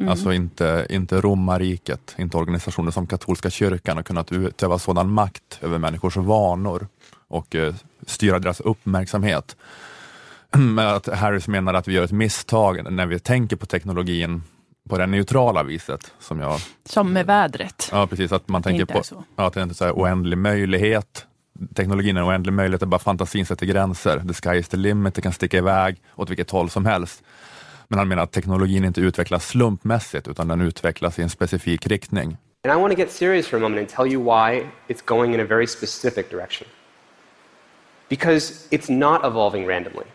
Mm. 0.00 0.10
Alltså 0.10 0.32
inte, 0.32 0.86
inte 0.90 1.20
romarriket, 1.20 2.14
inte 2.18 2.36
organisationer 2.36 2.90
som 2.90 3.06
katolska 3.06 3.50
kyrkan 3.50 3.96
har 3.96 4.02
kunnat 4.02 4.32
utöva 4.32 4.78
sådan 4.78 5.10
makt 5.10 5.58
över 5.62 5.78
människors 5.78 6.16
vanor 6.16 6.88
och 7.28 7.54
eh, 7.54 7.74
styra 8.06 8.38
deras 8.38 8.60
uppmärksamhet. 8.60 9.56
Men 10.58 10.78
att 10.78 11.06
Harris 11.06 11.48
menar 11.48 11.74
att 11.74 11.88
vi 11.88 11.92
gör 11.92 12.04
ett 12.04 12.12
misstag 12.12 12.92
när 12.92 13.06
vi 13.06 13.18
tänker 13.18 13.56
på 13.56 13.66
teknologin 13.66 14.42
på 14.90 14.98
det 14.98 15.06
neutrala 15.06 15.62
viset. 15.62 16.12
Som, 16.18 16.40
jag, 16.40 16.60
som 16.84 17.12
med 17.12 17.26
vädret. 17.26 17.88
Ja, 17.92 18.06
precis. 18.06 18.32
Att 18.32 18.48
man 18.48 18.62
tänker 18.62 18.84
på 18.84 19.02
ja, 19.36 19.46
att 19.46 19.52
det 19.52 19.60
är 19.60 19.62
inte 19.62 19.74
så 19.74 19.84
här 19.84 19.92
oändlig 19.92 20.38
möjlighet. 20.38 21.26
Teknologin 21.74 22.16
är 22.16 22.20
en 22.20 22.26
oändlig 22.26 22.52
möjlighet, 22.52 22.80
det 22.80 22.86
bara 22.86 22.98
fantasin 22.98 23.46
sätter 23.46 23.66
gränser. 23.66 24.22
The 24.28 24.34
sky 24.34 24.58
is 24.58 24.68
the 24.68 24.76
limit, 24.76 25.14
det 25.14 25.22
kan 25.22 25.32
sticka 25.32 25.58
iväg 25.58 26.02
åt 26.16 26.30
vilket 26.30 26.50
håll 26.50 26.70
som 26.70 26.86
helst. 26.86 27.22
Men 27.88 27.98
han 27.98 28.08
menar 28.08 28.22
att 28.22 28.32
teknologin 28.32 28.84
inte 28.84 29.00
utvecklas 29.00 29.48
slumpmässigt, 29.48 30.28
utan 30.28 30.48
den 30.48 30.60
utvecklas 30.60 31.18
i 31.18 31.22
en 31.22 31.30
specifik 31.30 31.86
riktning. 31.86 32.36
And 32.64 32.78
I 32.78 32.80
want 32.80 32.92
to 32.92 32.98
get 32.98 33.10
serious 33.10 33.48
for 33.48 33.56
a 33.56 33.60
moment 33.60 33.78
and 33.78 33.88
tell 33.88 34.12
you 34.12 34.22
why 34.22 34.66
it's 34.88 35.02
going 35.04 35.34
in 35.34 35.40
a 35.40 35.44
very 35.44 35.66
specific 35.66 36.30
direction. 36.30 36.68
Because 38.08 38.68
it's 38.70 38.88
not 38.88 39.24
evolving 39.24 39.66
randomly. 39.68 40.06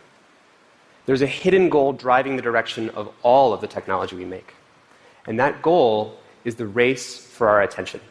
There's 1.05 1.23
a 1.23 1.27
hidden 1.27 1.69
goal 1.69 1.93
driving 1.93 2.35
the 2.35 2.41
direction 2.41 2.89
of 2.95 3.07
all 3.21 3.53
of 3.53 3.61
the 3.61 3.67
technology 3.67 4.15
we 4.15 4.25
make. 4.25 4.54
And 5.27 5.39
that 5.39 5.53
goal 5.61 6.07
is 6.43 6.55
the 6.55 6.65
race 6.65 7.21
for 7.37 7.47
our 7.47 7.61
attention. 7.63 8.01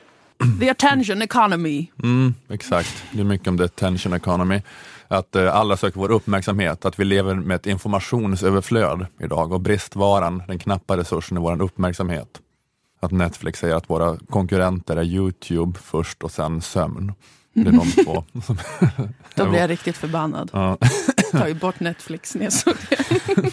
The 0.60 0.70
attention 0.70 1.22
economy. 1.22 1.90
Mm, 2.02 2.34
exakt, 2.48 3.04
det 3.12 3.20
är 3.20 3.24
mycket 3.24 3.48
om 3.48 3.58
the 3.58 3.64
attention 3.64 4.12
economy. 4.14 4.62
Att 5.08 5.36
eh, 5.36 5.54
alla 5.54 5.76
söker 5.76 6.00
vår 6.00 6.10
uppmärksamhet, 6.10 6.84
att 6.84 6.98
vi 6.98 7.04
lever 7.04 7.34
med 7.34 7.54
ett 7.54 7.66
informationsöverflöd 7.66 9.06
idag 9.20 9.52
och 9.52 9.60
bristvaran, 9.60 10.42
den 10.48 10.58
knappa 10.58 10.96
resursen, 10.96 11.36
är 11.36 11.40
vår 11.40 11.62
uppmärksamhet. 11.62 12.40
Att 13.00 13.10
Netflix 13.10 13.58
säger 13.58 13.74
att 13.74 13.90
våra 13.90 14.18
konkurrenter 14.30 14.96
är 14.96 15.02
Youtube 15.02 15.78
först 15.82 16.22
och 16.22 16.30
sen 16.30 16.60
sömn. 16.62 17.12
Det 17.52 17.68
är 17.68 17.72
de 17.72 17.90
två. 18.04 18.24
Då 19.34 19.46
blir 19.50 19.60
jag 19.60 19.70
riktigt 19.70 19.96
förbannad. 19.96 20.50
Ja. 20.52 20.78
Ta 21.32 21.48
ju 21.48 21.54
bort 21.54 21.80
Netflix 21.80 22.34
när 22.34 22.44
jag 22.44 22.52
såg 22.52 22.74
det. 22.90 23.52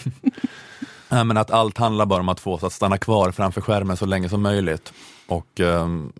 men 1.12 1.36
att 1.36 1.50
allt 1.50 1.78
handlar 1.78 2.06
bara 2.06 2.20
om 2.20 2.28
att 2.28 2.40
få 2.40 2.52
oss 2.54 2.64
att 2.64 2.72
stanna 2.72 2.98
kvar 2.98 3.30
framför 3.30 3.60
skärmen 3.60 3.96
så 3.96 4.06
länge 4.06 4.28
som 4.28 4.42
möjligt. 4.42 4.92
Och 5.26 5.60
um, 5.60 6.12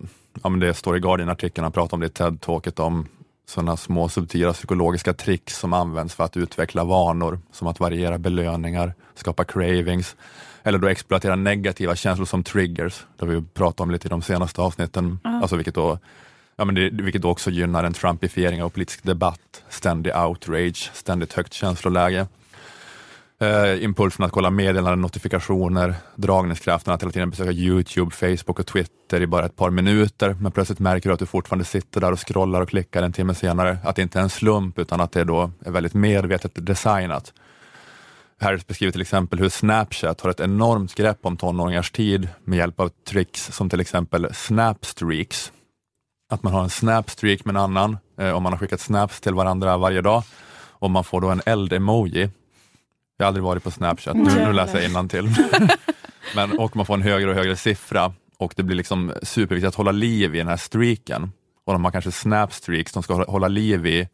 ja, 0.43 0.49
men 0.49 0.61
Det 0.61 0.75
står 0.75 0.97
i 0.97 1.01
Guardian-artikeln, 1.01 1.63
han 1.63 1.73
pratar 1.73 1.97
om 1.97 2.01
det 2.01 2.07
i 2.07 2.11
TED-talket 2.11 2.81
om 2.81 3.07
sådana 3.49 3.77
små 3.77 4.09
subtila 4.09 4.53
psykologiska 4.53 5.13
tricks 5.13 5.59
som 5.59 5.73
används 5.73 6.15
för 6.15 6.25
att 6.25 6.37
utveckla 6.37 6.85
vanor, 6.85 7.41
som 7.53 7.69
att 7.69 7.81
variera 7.81 8.19
belöningar, 8.19 8.95
skapa 9.15 9.45
cravings, 9.45 10.17
eller 10.63 10.79
då 10.79 10.89
exploatera 10.89 11.37
negativa 11.37 11.97
känslor 11.97 12.27
som 12.27 12.45
triggers, 12.45 13.07
det 13.17 13.27
vi 13.27 13.43
pratat 13.43 13.81
om 13.81 13.91
lite 13.91 14.09
i 14.09 14.11
de 14.11 14.23
senaste 14.23 14.61
avsnitten, 14.61 15.19
uh. 15.27 15.37
alltså 15.37 15.57
vilket 15.57 15.75
då 15.75 15.99
Ja, 16.57 16.65
men 16.65 16.75
det, 16.75 16.91
vilket 16.91 17.25
också 17.25 17.51
gynnar 17.51 17.85
en 17.85 17.93
trumpifiering 17.93 18.63
av 18.63 18.69
politisk 18.69 19.03
debatt, 19.05 19.65
ständig 19.69 20.17
outrage, 20.17 20.91
ständigt 20.95 21.33
högt 21.33 21.53
känsloläge. 21.53 22.27
Eh, 23.43 23.85
impulsen 23.85 24.25
att 24.25 24.33
kolla 24.33 24.51
meddelanden, 24.51 25.01
notifikationer, 25.01 25.95
dragningskraften 26.17 26.95
att 26.95 27.03
hela 27.03 27.13
tiden 27.13 27.31
besöka 27.31 27.53
Youtube, 27.53 28.11
Facebook 28.11 28.59
och 28.59 28.67
Twitter 28.67 29.21
i 29.21 29.27
bara 29.27 29.47
ett 29.47 29.57
par 29.57 29.71
minuter, 29.71 30.37
men 30.41 30.53
plötsligt 30.53 30.79
märker 30.79 31.09
du 31.09 31.13
att 31.13 31.19
du 31.19 31.27
fortfarande 31.27 31.65
sitter 31.65 32.01
där 32.01 32.13
och 32.13 32.29
scrollar 32.29 32.61
och 32.61 32.69
klickar 32.69 33.03
en 33.03 33.13
timme 33.13 33.35
senare. 33.35 33.79
Att 33.85 33.97
det 33.97 34.03
inte 34.03 34.19
är 34.19 34.23
en 34.23 34.31
slump, 34.31 34.79
utan 34.79 35.01
att 35.01 35.13
det 35.13 35.25
då 35.25 35.51
är 35.65 35.71
väldigt 35.71 35.95
medvetet 35.95 36.53
designat. 36.55 37.33
Harris 38.41 38.67
beskriver 38.67 38.93
till 38.93 39.01
exempel 39.01 39.39
hur 39.39 39.49
Snapchat 39.49 40.21
har 40.21 40.31
ett 40.31 40.41
enormt 40.41 40.95
grepp 40.95 41.19
om 41.23 41.37
tonåringars 41.37 41.91
tid 41.91 42.29
med 42.45 42.59
hjälp 42.59 42.81
av 42.81 42.91
tricks 43.09 43.53
som 43.53 43.71
till 43.71 43.81
exempel 43.81 44.29
Snapstreaks, 44.35 45.53
att 46.33 46.43
man 46.43 46.53
har 46.53 46.63
en 46.63 46.71
snapstreak 46.71 47.45
med 47.45 47.53
en 47.53 47.63
annan, 47.63 47.99
eh, 48.19 48.31
om 48.31 48.43
man 48.43 48.53
har 48.53 48.59
skickat 48.59 48.81
snaps 48.81 49.21
till 49.21 49.35
varandra 49.35 49.77
varje 49.77 50.01
dag. 50.01 50.23
Och 50.69 50.91
man 50.91 51.05
får 51.05 51.21
då 51.21 51.29
en 51.29 51.43
eld-emoji. 51.47 52.31
Jag 53.23 53.27
har 53.27 53.29
aldrig 53.29 53.45
varit 53.45 53.65
på 53.65 53.71
Snapchat, 53.71 54.17
nu, 54.17 54.35
nu 54.35 54.53
läser 54.53 54.81
jag 54.81 55.11
till. 55.11 55.29
Men, 56.37 56.59
och 56.59 56.77
man 56.77 56.87
får 56.87 56.95
en 56.95 57.03
högre 57.03 57.31
och 57.31 57.37
högre 57.37 57.57
siffra 57.57 58.13
och 58.39 58.55
det 58.57 58.63
blir 58.63 58.77
liksom 58.77 59.13
superviktigt 59.23 59.69
att 59.69 59.75
hålla 59.75 59.93
liv 59.93 60.35
i 60.35 60.39
den 60.39 60.49
här 60.49 60.57
streaken. 60.57 61.33
Och 61.67 61.73
de 61.73 61.85
har 61.85 61.93
kanske 61.93 62.13
snapstreaks 62.13 62.93
de 62.93 63.03
ska 63.03 63.25
hålla 63.25 63.49
liv 63.49 63.87
i 63.87 64.09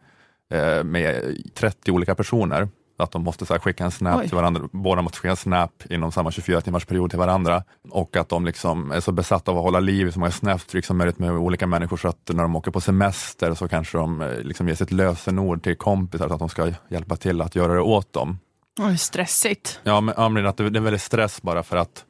eh, 0.55 0.85
med 0.85 1.37
30 1.55 1.91
olika 1.91 2.15
personer 2.15 2.69
att 2.99 3.11
de 3.11 3.23
måste 3.23 3.47
så 3.47 3.55
här, 3.55 3.61
skicka 3.61 3.85
en 3.85 3.91
snap 3.91 4.21
Oj. 4.21 4.29
till 4.29 4.37
varandra, 4.37 4.69
båda 4.73 5.03
måste 5.03 5.19
skicka 5.19 5.31
en 5.31 5.37
snap 5.37 5.83
inom 5.91 6.13
samma 6.13 6.31
24 6.31 6.61
timmars 6.61 6.85
period 6.87 7.11
till 7.11 7.19
varandra 7.19 7.63
och 7.91 8.17
att 8.17 8.29
de 8.29 8.45
liksom 8.45 8.91
är 8.91 9.01
så 9.01 9.13
besatta 9.13 9.51
av 9.51 9.59
att 9.59 9.65
hålla 9.65 9.81
liv 9.81 10.09
i 10.09 10.13
så 10.13 10.19
många 10.19 10.33
snapstreaks 10.33 10.87
som 10.87 10.99
möjligt 10.99 11.19
med 11.19 11.31
olika 11.31 11.67
människor 11.67 11.97
så 11.97 12.09
att 12.09 12.31
när 12.33 12.43
de 12.43 12.57
åker 12.57 12.71
på 12.71 12.81
semester 12.81 13.55
så 13.55 13.69
kanske 13.69 13.99
de 13.99 14.21
eh, 14.21 14.41
liksom 14.41 14.69
ger 14.69 14.75
sitt 14.75 14.93
lösenord 14.93 15.63
till 15.63 15.77
kompisar 15.77 16.29
så 16.29 16.35
att 16.35 16.41
de 16.41 16.49
ska 16.49 16.73
hjälpa 16.89 17.17
till 17.17 17.41
att 17.41 17.55
göra 17.55 17.73
det 17.75 17.81
åt 17.81 18.13
dem. 18.13 18.39
Oj, 18.79 18.99
stressigt. 18.99 19.81
Ja, 19.83 20.01
men, 20.01 20.14
ja, 20.16 20.29
men 20.29 20.47
att 20.47 20.57
det, 20.57 20.64
är 20.64 20.81
väldigt 20.81 21.03
stress 21.03 21.43
bara 21.43 21.62
för 21.62 21.76
att 21.76 22.05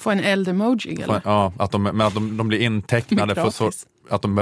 Få 0.00 0.10
en 0.10 0.20
eld-emoji 0.20 1.02
eller? 1.02 1.20
Ja, 1.24 1.52
att 1.58 1.70
de, 1.70 1.82
men 1.82 2.00
att 2.00 2.14
de, 2.14 2.36
de 2.36 2.48
blir 2.48 2.58
intecknade 2.58 3.34
för 3.34 3.50
så, 3.50 3.70
att, 4.08 4.22
de, 4.22 4.38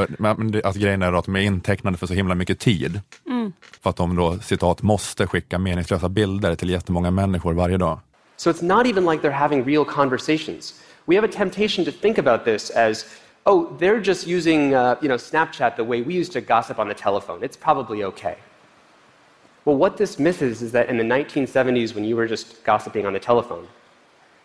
att 0.64 0.76
grejen 0.76 1.02
är 1.02 1.12
att 1.12 1.24
de 1.24 1.36
är 1.36 1.40
intecknade 1.40 1.96
för 1.96 2.06
så 2.06 2.14
himla 2.14 2.34
mycket 2.34 2.58
tid. 2.58 3.00
Mm. 3.26 3.52
För 3.82 3.90
att 3.90 3.96
de 3.96 4.16
då, 4.16 4.38
citat, 4.38 4.82
måste 4.82 5.26
skicka 5.26 5.58
meningslösa 5.58 6.08
bilder 6.08 6.54
till 6.54 6.70
jättemånga 6.70 7.10
människor 7.10 7.54
varje 7.54 7.76
dag. 7.76 8.00
So 8.36 8.50
it's 8.50 8.62
not 8.62 8.86
even 8.86 9.04
like 9.04 9.28
they're 9.28 9.38
having 9.38 9.64
real 9.64 9.84
conversations. 9.84 10.74
We 11.06 11.16
have 11.16 11.28
a 11.28 11.32
temptation 11.32 11.84
to 11.84 11.90
think 11.90 12.18
about 12.18 12.44
this 12.44 12.70
as, 12.70 13.04
oh, 13.44 13.66
they're 13.78 14.00
just 14.00 14.26
using 14.26 14.74
uh, 14.74 14.94
you 15.02 15.08
know, 15.08 15.18
Snapchat 15.18 15.76
the 15.76 15.84
way 15.84 16.02
we 16.02 16.14
used 16.14 16.32
to 16.32 16.40
gossip 16.40 16.78
on 16.78 16.88
the 16.88 16.94
telephone. 16.94 17.42
It's 17.42 17.56
probably 17.56 18.04
okay. 18.04 18.36
Well, 19.68 19.76
what 19.76 19.98
this 19.98 20.18
misses 20.18 20.62
is 20.62 20.72
that 20.72 20.88
in 20.88 20.96
the 20.96 21.04
1970s, 21.04 21.94
when 21.94 22.02
you 22.02 22.16
were 22.16 22.26
just 22.26 22.64
gossiping 22.64 23.04
on 23.04 23.12
the 23.12 23.20
telephone, 23.20 23.66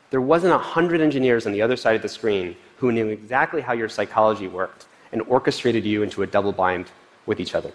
there 0.10 0.20
wasn't 0.20 0.54
a 0.54 0.58
hundred 0.58 1.00
engineers 1.00 1.46
on 1.46 1.54
the 1.54 1.62
other 1.62 1.78
side 1.78 1.96
of 1.96 2.02
the 2.02 2.10
screen 2.10 2.56
who 2.80 2.92
knew 2.92 3.08
exactly 3.08 3.62
how 3.62 3.72
your 3.72 3.88
psychology 3.88 4.50
worked 4.50 4.86
and 5.14 5.22
orchestrated 5.30 5.86
you 5.86 6.04
into 6.04 6.24
a 6.24 6.28
double 6.28 6.52
bind 6.52 6.88
with 7.26 7.40
each 7.40 7.56
other. 7.56 7.72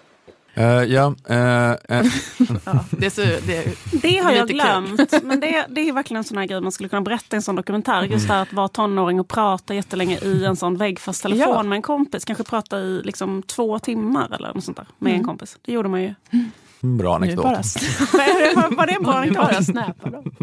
Uh, 0.59 0.84
ja, 0.84 1.14
uh, 1.30 1.76
uh. 1.90 2.07
ja, 2.64 2.84
det, 2.90 3.11
så, 3.11 3.20
det, 3.20 3.78
det 4.03 4.18
har 4.18 4.32
jag 4.32 4.49
glömt. 4.49 5.22
Men 5.22 5.40
det, 5.40 5.66
det 5.68 5.88
är 5.88 5.92
verkligen 5.92 6.18
en 6.18 6.24
sån 6.24 6.38
här 6.38 6.46
grej 6.46 6.61
man 6.61 6.72
skulle 6.72 6.88
kunna 6.88 7.03
berätta 7.03 7.36
i 7.36 7.38
en 7.38 7.42
sån 7.42 7.57
dokumentär. 7.57 8.03
Just 8.03 8.28
det 8.28 8.34
här 8.34 8.42
att 8.42 8.53
vara 8.53 8.68
tonåring 8.68 9.20
och 9.20 9.28
prata 9.28 9.74
jättelänge 9.74 10.18
i 10.18 10.44
en 10.44 10.57
sån 10.57 10.76
väggfast 10.76 11.22
telefon 11.22 11.55
ja. 11.55 11.62
med 11.62 11.76
en 11.76 11.82
kompis. 11.82 12.24
Kanske 12.24 12.44
prata 12.44 12.78
i 12.78 13.03
liksom 13.05 13.42
två 13.42 13.78
timmar 13.78 14.34
eller 14.34 14.55
något 14.55 14.64
sånt 14.64 14.76
där 14.76 14.86
med 14.99 15.11
mm. 15.11 15.20
en 15.20 15.26
kompis. 15.26 15.59
Det 15.62 15.72
gjorde 15.72 15.88
man 15.88 16.03
ju. 16.03 16.14
Bra 16.81 17.16
anekdot. 17.16 17.45
Bara 17.45 17.53
var 18.76 18.87
det 18.87 18.93
en 18.93 19.03
bra 19.03 19.12
anekdot? 19.12 19.74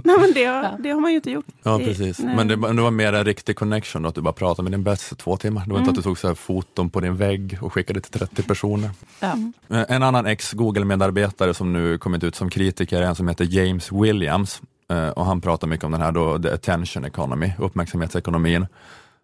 Nej, 0.04 0.16
men 0.20 0.34
det, 0.34 0.78
det 0.84 0.90
har 0.90 1.00
man 1.00 1.12
ju 1.12 1.16
inte 1.16 1.32
gjort. 1.32 1.46
Ja, 1.64 1.78
precis. 1.78 2.20
Nej. 2.20 2.36
Men 2.36 2.48
det, 2.48 2.56
det, 2.56 2.82
var 2.82 2.92
mer 2.92 3.14
en 3.14 3.26
riktig 3.26 3.56
connection, 3.56 4.02
då, 4.02 4.10
att 4.10 4.16
du 4.16 4.22
bara 4.22 4.34
pratade 4.34 4.64
med 4.64 4.72
din 4.72 4.84
bäst 4.84 5.12
i 5.12 5.16
två 5.16 5.38
timmar. 5.38 5.62
Det 5.66 5.70
var 5.70 5.78
mm. 5.78 5.90
inte 5.90 5.90
att 5.90 6.04
du 6.04 6.10
tog 6.10 6.18
så 6.18 6.28
här 6.28 6.36
foton 6.36 6.90
på 6.90 7.00
din 7.00 7.16
vägg 7.16 7.58
och 7.62 7.74
skickade 7.74 8.02
till 8.02 8.20
30 8.20 8.44
personer. 8.44 8.90
Ja. 9.20 9.34
Eh, 9.70 9.86
en 9.90 10.04
annan 10.04 10.26
ex-Google-medarbetare 10.26 11.54
som 11.54 11.74
nu 11.74 11.98
kommit 11.98 12.24
ut 12.24 12.36
som 12.36 12.50
kritiker 12.50 13.02
är 13.02 13.06
en 13.06 13.16
som 13.16 13.28
heter 13.28 13.46
James 13.46 13.92
Williams. 13.92 14.62
Eh, 14.90 15.10
och 15.10 15.26
han 15.26 15.42
pratar 15.42 15.68
mycket 15.68 15.84
om 15.84 15.92
den 15.92 16.02
här 16.02 16.12
då, 16.12 16.40
the 16.40 16.50
attention 16.50 17.06
economy, 17.06 17.52
uppmärksamhetsekonomin. 17.60 18.68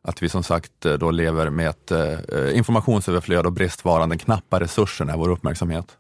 Att 0.04 0.24
vi 0.24 0.30
som 0.30 0.44
sagt 0.44 0.86
eh, 0.86 0.94
då 0.94 1.12
lever 1.12 1.50
med 1.50 1.70
ett 1.70 1.92
eh, 1.92 2.58
informationsöverflöd 2.58 3.46
och 3.46 3.52
bristvaran, 3.52 4.10
den 4.10 4.18
knappa 4.18 4.60
resursen 4.60 5.10
är 5.10 5.18
vår 5.18 5.30
uppmärksamhet. 5.30 5.98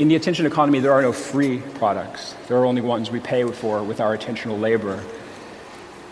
In 0.00 0.08
the 0.08 0.16
attention 0.16 0.46
economy, 0.46 0.80
there 0.80 0.94
are 0.94 1.02
no 1.02 1.12
free 1.12 1.58
products. 1.78 2.34
There 2.48 2.56
are 2.56 2.64
only 2.64 2.80
ones 2.80 3.10
we 3.10 3.20
pay 3.20 3.44
for 3.44 3.82
with 3.82 4.00
our 4.00 4.16
attentional 4.16 4.58
labor. 4.58 4.98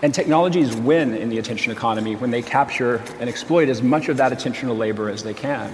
And 0.02 0.14
technologies 0.14 0.76
win 0.76 1.14
in 1.14 1.30
the 1.30 1.38
attention 1.38 1.72
economy 1.72 2.14
when 2.14 2.30
they 2.30 2.42
capture 2.42 3.00
and 3.18 3.30
exploit 3.30 3.70
as 3.70 3.82
much 3.82 4.10
of 4.10 4.18
that 4.18 4.30
attentional 4.32 4.76
labor 4.76 5.08
as 5.08 5.22
they 5.22 5.32
can. 5.32 5.70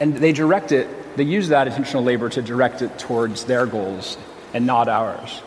And 0.00 0.16
they 0.16 0.32
direct 0.32 0.72
it, 0.72 0.88
they 1.16 1.36
use 1.38 1.48
that 1.48 1.68
attentional 1.68 2.02
labor 2.02 2.30
to 2.30 2.40
direct 2.40 2.80
it 2.80 2.98
towards 2.98 3.44
their 3.44 3.66
goals 3.66 4.16
and 4.54 4.66
not 4.66 4.88
ours. 4.88 5.42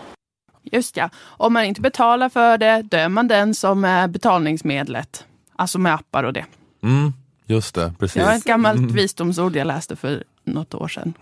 Just 0.71 0.97
ja. 0.97 1.09
Om 1.37 1.53
man 1.53 1.65
inte 1.65 1.81
betalar 1.81 2.29
för 2.29 2.57
det, 2.57 2.81
då 2.81 2.97
är 2.97 3.09
man 3.09 3.27
den 3.27 3.55
som 3.55 3.85
är 3.85 4.07
betalningsmedlet. 4.07 5.25
Alltså 5.55 5.79
med 5.79 5.93
appar 5.93 6.23
och 6.23 6.33
det. 6.33 6.45
Mm, 6.83 7.13
just 7.45 7.75
det, 7.75 7.93
precis. 7.99 8.13
Det 8.13 8.25
var 8.25 8.33
ett 8.33 8.43
gammalt 8.43 8.91
visdomsord 8.91 9.55
jag 9.55 9.67
läste 9.67 9.95
för 9.95 10.23
något 10.49 10.73
år 10.73 10.87
sedan. 10.87 11.13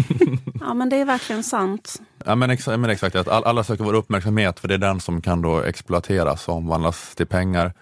ja, 0.60 0.74
men 0.74 0.88
det 0.88 0.96
är 0.96 1.04
verkligen 1.04 1.42
sant. 1.42 2.00
Ja, 2.24 2.34
men, 2.34 2.50
ex 2.50 2.66
men 2.66 2.84
exakt, 2.84 3.16
att 3.16 3.28
alla 3.28 3.64
söker 3.64 3.84
vår 3.84 3.94
uppmärksamhet 3.94 4.60
för 4.60 4.68
det 4.68 4.74
är 4.74 4.78
den 4.78 5.00
som 5.00 5.20
kan 5.20 5.42
då 5.42 5.62
exploateras 5.62 6.48
och 6.48 6.54
omvandlas 6.54 7.14
till 7.14 7.26
pengar. 7.26 7.72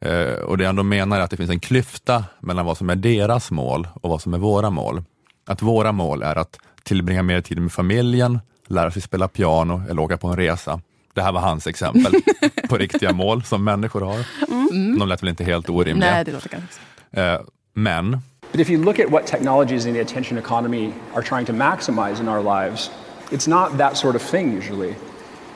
Eh, 0.00 0.34
och 0.34 0.58
det 0.58 0.64
jag 0.64 0.68
ändå 0.68 0.82
menar 0.82 1.18
är 1.18 1.20
att 1.20 1.30
det 1.30 1.36
finns 1.36 1.50
en 1.50 1.60
klyfta 1.60 2.24
mellan 2.40 2.66
vad 2.66 2.78
som 2.78 2.90
är 2.90 2.96
deras 2.96 3.50
mål 3.50 3.88
och 3.94 4.10
vad 4.10 4.22
som 4.22 4.34
är 4.34 4.38
våra 4.38 4.70
mål. 4.70 5.04
Att 5.46 5.62
våra 5.62 5.92
mål 5.92 6.22
är 6.22 6.36
att 6.36 6.58
tillbringa 6.82 7.22
mer 7.22 7.40
tid 7.40 7.58
med 7.58 7.72
familjen, 7.72 8.40
lära 8.66 8.90
sig 8.90 9.02
spela 9.02 9.28
piano 9.28 9.82
eller 9.88 10.02
åka 10.02 10.16
på 10.16 10.28
en 10.28 10.36
resa. 10.36 10.80
Det 11.14 11.22
här 11.22 11.32
var 11.32 11.40
hans 11.40 11.66
exempel 11.66 12.12
på 12.68 12.76
riktiga 12.76 13.12
mål 13.12 13.42
som 13.42 13.64
människor 13.64 14.00
har. 14.00 14.26
Mm. 14.50 14.98
De 14.98 15.08
lät 15.08 15.22
väl 15.22 15.28
inte 15.28 15.44
helt 15.44 15.68
orimliga. 15.68 16.10
Nej, 16.10 16.24
det 16.24 16.32
låter 16.32 16.48
kanske. 16.48 16.80
Eh, 17.10 17.40
men 17.74 18.18
But 18.54 18.60
if 18.60 18.68
you 18.68 18.78
look 18.78 19.00
at 19.00 19.10
what 19.10 19.26
technologies 19.26 19.84
in 19.84 19.94
the 19.94 19.98
attention 19.98 20.38
economy 20.38 20.94
are 21.12 21.22
trying 21.22 21.44
to 21.46 21.52
maximize 21.52 22.20
in 22.20 22.28
our 22.28 22.40
lives, 22.40 22.88
it's 23.32 23.48
not 23.48 23.78
that 23.78 23.96
sort 23.96 24.14
of 24.14 24.22
thing 24.22 24.52
usually. 24.52 24.94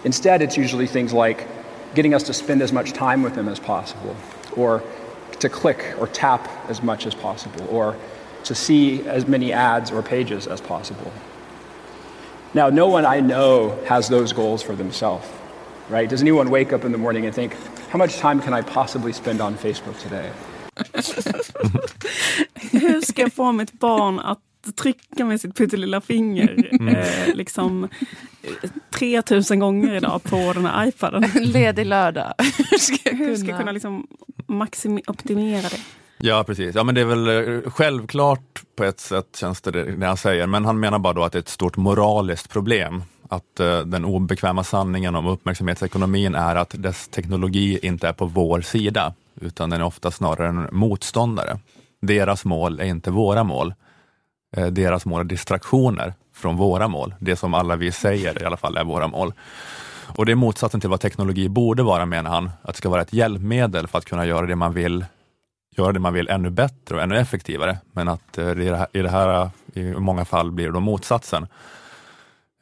Instead, 0.02 0.42
it's 0.42 0.56
usually 0.56 0.88
things 0.88 1.12
like 1.12 1.46
getting 1.94 2.12
us 2.12 2.24
to 2.24 2.34
spend 2.34 2.60
as 2.60 2.72
much 2.72 2.92
time 2.92 3.22
with 3.22 3.36
them 3.36 3.48
as 3.48 3.60
possible, 3.60 4.16
or 4.56 4.82
to 5.38 5.48
click 5.48 5.94
or 6.00 6.08
tap 6.08 6.48
as 6.68 6.82
much 6.82 7.06
as 7.06 7.14
possible, 7.14 7.64
or 7.70 7.96
to 8.42 8.52
see 8.52 9.06
as 9.06 9.28
many 9.28 9.52
ads 9.52 9.92
or 9.92 10.02
pages 10.02 10.48
as 10.48 10.60
possible. 10.60 11.12
Now, 12.52 12.68
no 12.68 12.88
one 12.88 13.06
I 13.06 13.20
know 13.20 13.80
has 13.86 14.08
those 14.08 14.32
goals 14.32 14.60
for 14.60 14.74
themselves, 14.74 15.28
right? 15.88 16.08
Does 16.08 16.20
anyone 16.20 16.50
wake 16.50 16.72
up 16.72 16.84
in 16.84 16.90
the 16.90 16.98
morning 16.98 17.26
and 17.26 17.32
think, 17.32 17.54
how 17.90 17.98
much 17.98 18.16
time 18.16 18.42
can 18.42 18.52
I 18.52 18.62
possibly 18.62 19.12
spend 19.12 19.40
on 19.40 19.54
Facebook 19.54 20.00
today? 20.00 20.32
Hur 22.72 23.00
ska 23.00 23.22
jag 23.22 23.32
få 23.32 23.52
mitt 23.52 23.72
barn 23.72 24.20
att 24.20 24.38
trycka 24.76 25.24
med 25.24 25.40
sitt 25.40 25.56
pyttelilla 25.56 26.00
finger 26.00 26.68
mm. 26.80 26.96
eh, 26.96 27.34
liksom 27.34 27.88
3000 28.90 29.58
gånger 29.58 29.94
idag 29.94 30.22
på 30.22 30.52
den 30.52 30.66
här 30.66 30.88
iPaden. 30.88 31.24
Ledig 31.40 31.86
lördag. 31.86 32.34
ska 32.78 33.10
Hur 33.10 33.36
ska 33.36 33.48
jag 33.48 33.58
kunna 33.58 33.72
liksom 33.72 34.06
optimera 35.06 35.68
det? 35.68 35.80
Ja 36.20 36.44
precis, 36.44 36.74
ja 36.74 36.84
men 36.84 36.94
det 36.94 37.00
är 37.00 37.04
väl 37.04 37.28
eh, 37.28 37.70
självklart 37.70 38.62
på 38.76 38.84
ett 38.84 39.00
sätt 39.00 39.36
känns 39.40 39.60
det 39.60 39.70
det 39.70 40.06
han 40.06 40.16
säger, 40.16 40.46
men 40.46 40.64
han 40.64 40.80
menar 40.80 40.98
bara 40.98 41.12
då 41.12 41.24
att 41.24 41.32
det 41.32 41.38
är 41.38 41.40
ett 41.40 41.48
stort 41.48 41.76
moraliskt 41.76 42.50
problem. 42.50 43.02
Att 43.30 43.60
uh, 43.60 43.80
den 43.80 44.04
obekväma 44.04 44.64
sanningen 44.64 45.14
om 45.14 45.26
uppmärksamhetsekonomin 45.26 46.34
är 46.34 46.56
att 46.56 46.74
dess 46.82 47.08
teknologi 47.08 47.78
inte 47.82 48.08
är 48.08 48.12
på 48.12 48.26
vår 48.26 48.60
sida, 48.60 49.14
utan 49.40 49.70
den 49.70 49.80
är 49.80 49.84
ofta 49.84 50.10
snarare 50.10 50.48
en 50.48 50.68
motståndare. 50.72 51.58
Deras 52.00 52.44
mål 52.44 52.80
är 52.80 52.84
inte 52.84 53.10
våra 53.10 53.44
mål. 53.44 53.74
Uh, 54.58 54.66
deras 54.66 55.06
mål 55.06 55.20
är 55.20 55.24
distraktioner 55.24 56.14
från 56.34 56.56
våra 56.56 56.88
mål. 56.88 57.14
Det 57.20 57.36
som 57.36 57.54
alla 57.54 57.76
vi 57.76 57.92
säger 57.92 58.42
i 58.42 58.44
alla 58.44 58.56
fall 58.56 58.76
är 58.76 58.84
våra 58.84 59.08
mål. 59.08 59.32
Och 60.16 60.26
det 60.26 60.32
är 60.32 60.36
motsatsen 60.36 60.80
till 60.80 60.90
vad 60.90 61.00
teknologi 61.00 61.48
borde 61.48 61.82
vara 61.82 62.06
menar 62.06 62.30
han, 62.30 62.50
att 62.62 62.74
det 62.74 62.78
ska 62.78 62.88
vara 62.88 63.02
ett 63.02 63.12
hjälpmedel 63.12 63.86
för 63.86 63.98
att 63.98 64.04
kunna 64.04 64.26
göra 64.26 64.46
det 64.46 64.56
man 64.56 64.72
vill 64.72 65.04
göra 65.78 65.92
det 65.92 66.00
man 66.00 66.14
vill 66.14 66.28
ännu 66.28 66.50
bättre 66.50 66.96
och 66.96 67.02
ännu 67.02 67.18
effektivare. 67.18 67.78
Men 67.92 68.08
att 68.08 68.38
eh, 68.38 68.50
i 68.50 68.54
det 68.54 68.76
här, 68.76 68.86
i, 68.92 69.02
det 69.02 69.10
här, 69.10 69.50
i 69.74 69.82
många 69.82 70.24
fall 70.24 70.50
blir 70.50 70.66
det 70.66 70.72
då 70.72 70.80
motsatsen. 70.80 71.46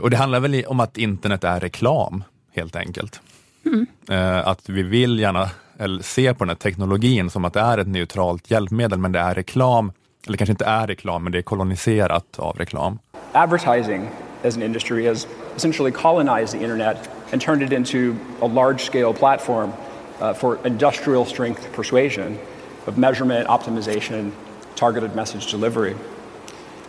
Och 0.02 0.10
det 0.10 0.16
handlar 0.16 0.40
väl 0.40 0.64
om 0.66 0.80
att 0.80 0.98
internet 0.98 1.44
är 1.44 1.60
reklam, 1.60 2.24
helt 2.52 2.76
enkelt. 2.76 3.20
Mm. 3.64 3.86
Eh, 4.10 4.48
att 4.48 4.68
vi 4.68 4.82
vill 4.82 5.18
gärna 5.18 5.50
eller 5.78 6.02
se 6.02 6.34
på 6.34 6.44
den 6.44 6.48
här 6.48 6.56
teknologin 6.56 7.30
som 7.30 7.44
att 7.44 7.52
det 7.52 7.60
är 7.60 7.78
ett 7.78 7.88
neutralt 7.88 8.50
hjälpmedel, 8.50 8.98
men 8.98 9.12
det 9.12 9.18
är 9.18 9.34
reklam, 9.34 9.92
eller 10.26 10.36
kanske 10.36 10.52
inte 10.52 10.64
är 10.64 10.86
reklam, 10.86 11.22
men 11.22 11.32
det 11.32 11.38
är 11.38 11.42
koloniserat 11.42 12.38
av 12.38 12.56
reklam. 12.56 12.98
Advertising 13.32 14.08
as 14.44 14.56
an 14.56 14.62
industry 14.62 15.06
has 15.06 15.26
essentially 15.56 15.92
colonized 15.92 16.58
the 16.58 16.64
internet 16.64 17.10
and 17.32 17.42
turned 17.42 17.62
it 17.62 17.72
into 17.72 18.16
a 18.40 18.46
large 18.46 18.80
scale 18.80 19.12
platform 19.12 19.72
uh, 20.20 20.32
for 20.32 20.58
industrial 20.64 21.24
strength 21.24 21.72
persuasion 21.72 22.38
of 22.86 22.96
measurement, 22.98 23.48
optimization, 23.48 24.32
targeted 24.74 25.14
message 25.14 25.50
delivery. 25.50 25.94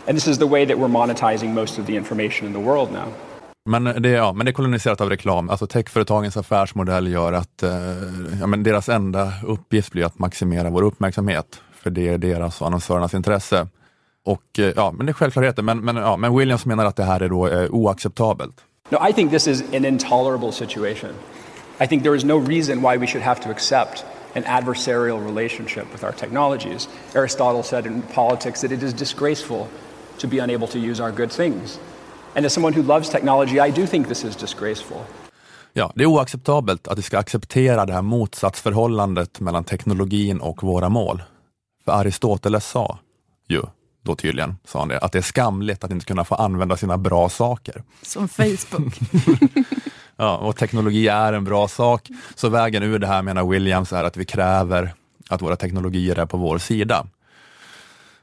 And 0.06 0.16
this 0.16 0.26
is 0.26 0.38
the 0.38 0.46
way 0.46 0.64
that 0.64 0.78
we're 0.78 0.88
monetizing 0.88 1.52
most 1.52 1.78
of 1.78 1.86
the 1.86 1.96
information 1.96 2.46
in 2.46 2.52
the 2.52 2.60
world 2.60 2.92
now. 2.92 3.12
Men 3.68 3.84
det, 3.84 4.08
ja, 4.08 4.32
men 4.32 4.46
det 4.46 4.50
är 4.50 4.52
koloniserat 4.52 5.00
av 5.00 5.10
reklam. 5.10 5.50
Alltså 5.50 5.66
techföretagens 5.66 6.36
affärsmodell 6.36 7.08
gör 7.08 7.32
att 7.32 7.62
eh, 7.62 7.70
ja, 8.40 8.46
men 8.46 8.62
deras 8.62 8.88
enda 8.88 9.32
uppgift 9.46 9.92
blir 9.92 10.04
att 10.04 10.18
maximera 10.18 10.70
vår 10.70 10.82
uppmärksamhet. 10.82 11.60
För 11.72 11.90
det 11.90 12.08
är 12.08 12.18
deras 12.18 12.60
och 12.60 12.66
annonsörernas 12.66 13.14
intresse. 13.14 13.68
Och 14.24 14.58
eh, 14.58 14.72
ja, 14.76 14.92
men 14.92 15.06
det 15.06 15.10
är 15.10 15.14
självklarheter. 15.14 15.62
Men, 15.62 15.80
men, 15.80 15.96
ja, 15.96 16.16
men 16.16 16.36
Williams 16.36 16.66
menar 16.66 16.84
att 16.84 16.96
det 16.96 17.04
här 17.04 17.20
är 17.20 17.28
då 17.28 17.48
eh, 17.48 17.70
oacceptabelt. 17.70 18.54
No, 18.90 19.08
I 19.08 19.12
think 19.12 19.30
this 19.30 19.46
is 19.46 19.62
an 19.74 19.84
intolerable 19.84 20.52
situation. 20.52 21.10
I 21.80 21.86
think 21.86 22.02
there 22.02 22.16
is 22.16 22.24
no 22.24 22.38
reason 22.38 22.82
why 22.82 22.96
we 22.96 23.06
should 23.06 23.24
have 23.24 23.42
to 23.42 23.50
accept 23.50 24.04
an 24.36 24.44
adversarial 24.44 25.24
relationship 25.24 25.84
with 25.92 26.04
our 26.04 26.12
technologies. 26.12 26.88
Aristotle 27.14 27.62
said 27.62 27.86
in 27.86 28.02
politics 28.14 28.60
that 28.60 28.72
it 28.72 28.82
is 28.82 28.92
disgraceful 28.92 29.68
to 30.18 30.26
be 30.26 30.38
unable 30.38 30.66
to 30.68 30.78
use 30.78 31.02
our 31.02 31.12
good 31.12 31.32
things. 31.32 31.78
And 32.36 32.46
as 32.46 32.52
someone 32.52 32.80
who 32.80 32.82
loves 32.82 33.10
technology, 33.10 33.68
I 33.68 33.80
do 33.80 33.86
think 33.86 34.08
this 34.08 34.24
is 34.24 34.36
disgraceful. 34.36 34.98
Ja, 35.72 35.92
det 35.94 36.02
är 36.02 36.06
oacceptabelt 36.06 36.88
att 36.88 36.98
vi 36.98 37.02
ska 37.02 37.18
acceptera 37.18 37.86
det 37.86 37.92
här 37.92 38.02
motsatsförhållandet 38.02 39.40
mellan 39.40 39.64
teknologin 39.64 40.40
och 40.40 40.62
våra 40.62 40.88
mål. 40.88 41.22
För 41.84 41.92
Aristoteles 41.92 42.66
sa 42.66 42.98
ju, 43.48 43.62
då 44.02 44.16
tydligen, 44.16 44.56
sa 44.64 44.78
han 44.78 44.88
det, 44.88 44.98
att 44.98 45.12
det 45.12 45.18
är 45.18 45.22
skamligt 45.22 45.84
att 45.84 45.90
inte 45.90 46.06
kunna 46.06 46.24
få 46.24 46.34
använda 46.34 46.76
sina 46.76 46.98
bra 46.98 47.28
saker. 47.28 47.82
Som 48.02 48.28
Facebook. 48.28 48.98
Ja, 50.20 50.36
och 50.36 50.56
teknologi 50.56 51.08
är 51.08 51.32
en 51.32 51.44
bra 51.44 51.68
sak. 51.68 52.08
Så 52.34 52.48
vägen 52.48 52.82
ur 52.82 52.98
det 52.98 53.06
här 53.06 53.22
menar 53.22 53.44
Williams 53.44 53.92
är 53.92 54.04
att 54.04 54.16
vi 54.16 54.24
kräver 54.24 54.94
att 55.28 55.42
våra 55.42 55.56
teknologier 55.56 56.18
är 56.18 56.26
på 56.26 56.36
vår 56.36 56.58
sida. 56.58 57.06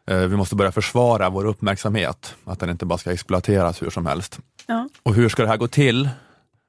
Eh, 0.08 0.18
vi 0.18 0.36
måste 0.36 0.56
börja 0.56 0.72
försvara 0.72 1.30
vår 1.30 1.46
uppmärksamhet, 1.46 2.36
att 2.46 2.60
den 2.60 2.70
inte 2.70 2.86
bara 2.86 2.98
ska 2.98 3.12
exploateras 3.12 3.82
hur 3.82 3.90
som 3.90 4.06
helst. 4.06 4.40
Ja. 4.68 4.90
Och 5.04 5.14
hur 5.14 5.30
ska 5.30 5.44
det 5.44 5.50
här 5.50 5.58
gå 5.58 5.68
till? 5.68 6.10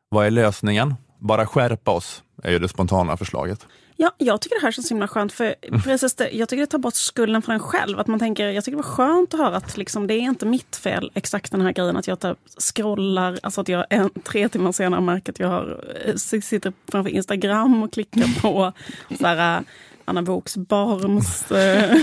Vad 0.09 0.27
är 0.27 0.31
lösningen? 0.31 0.95
Bara 1.19 1.47
skärpa 1.47 1.91
oss, 1.91 2.23
är 2.43 2.51
ju 2.51 2.59
det 2.59 2.69
spontana 2.69 3.17
förslaget. 3.17 3.67
Ja, 3.99 4.11
jag 4.19 4.41
tycker 4.41 4.57
det 4.61 4.67
här 4.67 4.73
känns 4.73 4.89
så 4.89 4.95
himla 4.95 5.09
skönt. 5.09 5.33
För 5.33 5.55
precis 5.85 6.15
det, 6.15 6.31
jag 6.31 6.49
tycker 6.49 6.61
det 6.61 6.67
tar 6.67 6.79
bort 6.79 6.95
skulden 6.95 7.43
för 7.43 7.53
en 7.53 7.61
själv. 7.61 8.01
Att 8.01 8.07
man 8.07 8.19
tänker, 8.19 8.49
jag 8.49 8.65
tycker 8.65 8.77
det 8.77 8.83
var 8.83 8.91
skönt 8.91 9.35
att 9.35 9.41
höra 9.41 9.57
att 9.57 9.77
liksom, 9.77 10.07
det 10.07 10.15
är 10.15 10.21
inte 10.21 10.47
mitt 10.47 10.77
fel, 10.77 11.11
exakt 11.15 11.53
den 11.53 11.61
här 11.61 11.73
grejen 11.73 11.97
att 11.97 12.07
jag 12.07 12.21
tar, 12.21 12.37
scrollar, 12.59 13.39
alltså 13.43 13.61
att 13.61 13.69
jag 13.69 13.87
en, 13.91 14.11
tre 14.11 14.49
timmar 14.49 14.73
senare 14.73 15.01
märker 15.01 15.33
att 15.33 15.39
jag 15.39 15.49
har, 15.49 15.95
eh, 16.05 16.15
sitter 16.15 16.73
framför 16.89 17.11
Instagram 17.11 17.83
och 17.83 17.93
klickar 17.93 18.41
på 18.41 18.73
så 19.19 19.27
här, 19.27 19.65
Anna 20.07 20.23
Boks 20.23 20.57
barns 20.57 21.53
eh, 21.53 21.97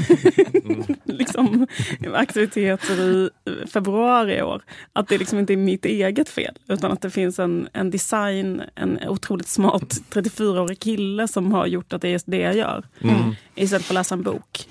liksom, 1.04 1.68
aktiviteter 2.14 3.00
i 3.02 3.30
februari 3.68 4.38
i 4.38 4.42
år. 4.42 4.64
Att 4.94 5.08
det 5.08 5.18
liksom 5.18 5.40
inte 5.40 5.54
är 5.54 5.58
mitt 5.58 5.86
eget 5.86 6.30
fel, 6.30 6.58
utan 6.68 6.92
att 6.92 7.02
det 7.02 7.10
finns 7.10 7.40
en, 7.40 7.68
en 7.74 7.92
design, 7.92 8.62
en 8.76 9.00
otroligt 9.08 9.48
smart 9.48 9.94
34-årig 10.12 10.80
kille 10.80 11.28
som 11.28 11.52
har 11.52 11.66
gjort 11.68 11.94
att 11.94 12.02
det 12.02 12.10
är 12.10 12.22
det 12.26 12.42
jag 12.42 12.56
gör. 12.56 12.84
Mm. 13.02 13.36
Istället 13.56 13.86
för 13.86 13.94
att 13.94 13.96
läsa 13.96 14.16
en 14.16 14.24
bok. 14.24 14.68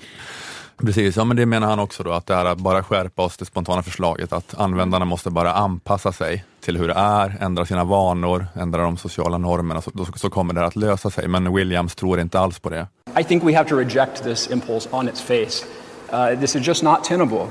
Precis, 0.77 1.17
ja 1.17 1.23
men 1.23 1.37
det 1.37 1.45
menar 1.45 1.67
han 1.67 1.79
också 1.79 2.03
då, 2.03 2.11
att 2.11 2.25
det 2.25 2.33
är 2.33 2.45
att 2.45 2.57
bara 2.57 2.83
skärpa 2.83 3.21
oss 3.23 3.37
det 3.37 3.45
spontana 3.45 3.83
förslaget, 3.83 4.33
att 4.33 4.59
användarna 4.59 5.05
måste 5.05 5.29
bara 5.29 5.53
anpassa 5.53 6.11
sig 6.11 6.45
till 6.61 6.77
hur 6.77 6.87
det 6.87 6.93
är, 6.93 7.37
ändra 7.39 7.65
sina 7.65 7.83
vanor, 7.83 8.47
ändra 8.55 8.81
de 8.81 8.97
sociala 8.97 9.37
normerna, 9.37 9.81
så, 9.81 9.91
så 10.15 10.29
kommer 10.29 10.53
det 10.53 10.65
att 10.65 10.75
lösa 10.75 11.09
sig. 11.09 11.27
Men 11.27 11.55
Williams 11.55 11.95
tror 11.95 12.19
inte 12.19 12.39
alls 12.39 12.59
på 12.59 12.69
det. 12.69 12.87
I 13.15 13.23
think 13.23 13.43
we 13.43 13.53
have 13.53 13.67
to 13.67 13.75
reject 13.75 14.23
this 14.23 14.47
impulse 14.47 14.87
on 14.91 15.07
its 15.07 15.21
face. 15.21 15.65
Uh, 16.11 16.35
this 16.35 16.55
is 16.55 16.65
just 16.65 16.83
not 16.83 17.03
tenable. 17.03 17.47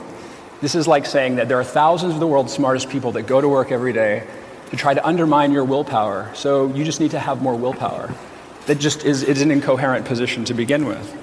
This 0.60 0.74
is 0.74 0.86
like 0.86 1.06
saying 1.06 1.36
that 1.36 1.48
there 1.48 1.58
are 1.58 1.64
thousands 1.64 2.14
of 2.14 2.20
the 2.20 2.26
world's 2.26 2.52
smartest 2.52 2.88
people 2.88 3.12
that 3.12 3.26
go 3.28 3.40
to 3.40 3.48
work 3.48 3.72
every 3.72 3.92
day 3.92 4.22
to 4.70 4.76
try 4.76 4.94
to 4.94 5.06
undermine 5.08 5.52
your 5.52 5.64
willpower. 5.64 6.30
So 6.34 6.68
you 6.74 6.84
just 6.84 7.00
need 7.00 7.10
to 7.10 7.18
have 7.18 7.42
more 7.42 7.56
willpower. 7.58 8.10
That 8.66 8.80
just 8.80 9.04
is, 9.04 9.22
is 9.22 9.42
an 9.42 9.50
incoherent 9.50 10.06
position 10.06 10.44
to 10.44 10.54
begin 10.54 10.86
with. 10.86 11.14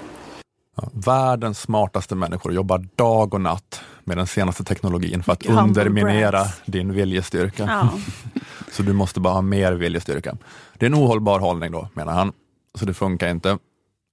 Världens 0.93 1.59
smartaste 1.59 2.15
människor 2.15 2.53
jobbar 2.53 2.85
dag 2.95 3.33
och 3.33 3.41
natt 3.41 3.81
med 4.03 4.17
den 4.17 4.27
senaste 4.27 4.63
teknologin 4.63 5.23
för 5.23 5.33
att 5.33 5.45
Humble 5.45 5.63
underminera 5.63 6.31
brags. 6.31 6.61
din 6.65 6.93
viljestyrka. 6.93 7.63
Ja. 7.63 7.89
Så 8.71 8.83
du 8.83 8.93
måste 8.93 9.19
bara 9.19 9.33
ha 9.33 9.41
mer 9.41 9.71
viljestyrka. 9.73 10.37
Det 10.77 10.85
är 10.85 10.89
en 10.89 10.95
ohållbar 10.95 11.39
hållning 11.39 11.71
då, 11.71 11.87
menar 11.93 12.13
han. 12.13 12.31
Så 12.75 12.85
det 12.85 12.93
funkar 12.93 13.29
inte. 13.29 13.57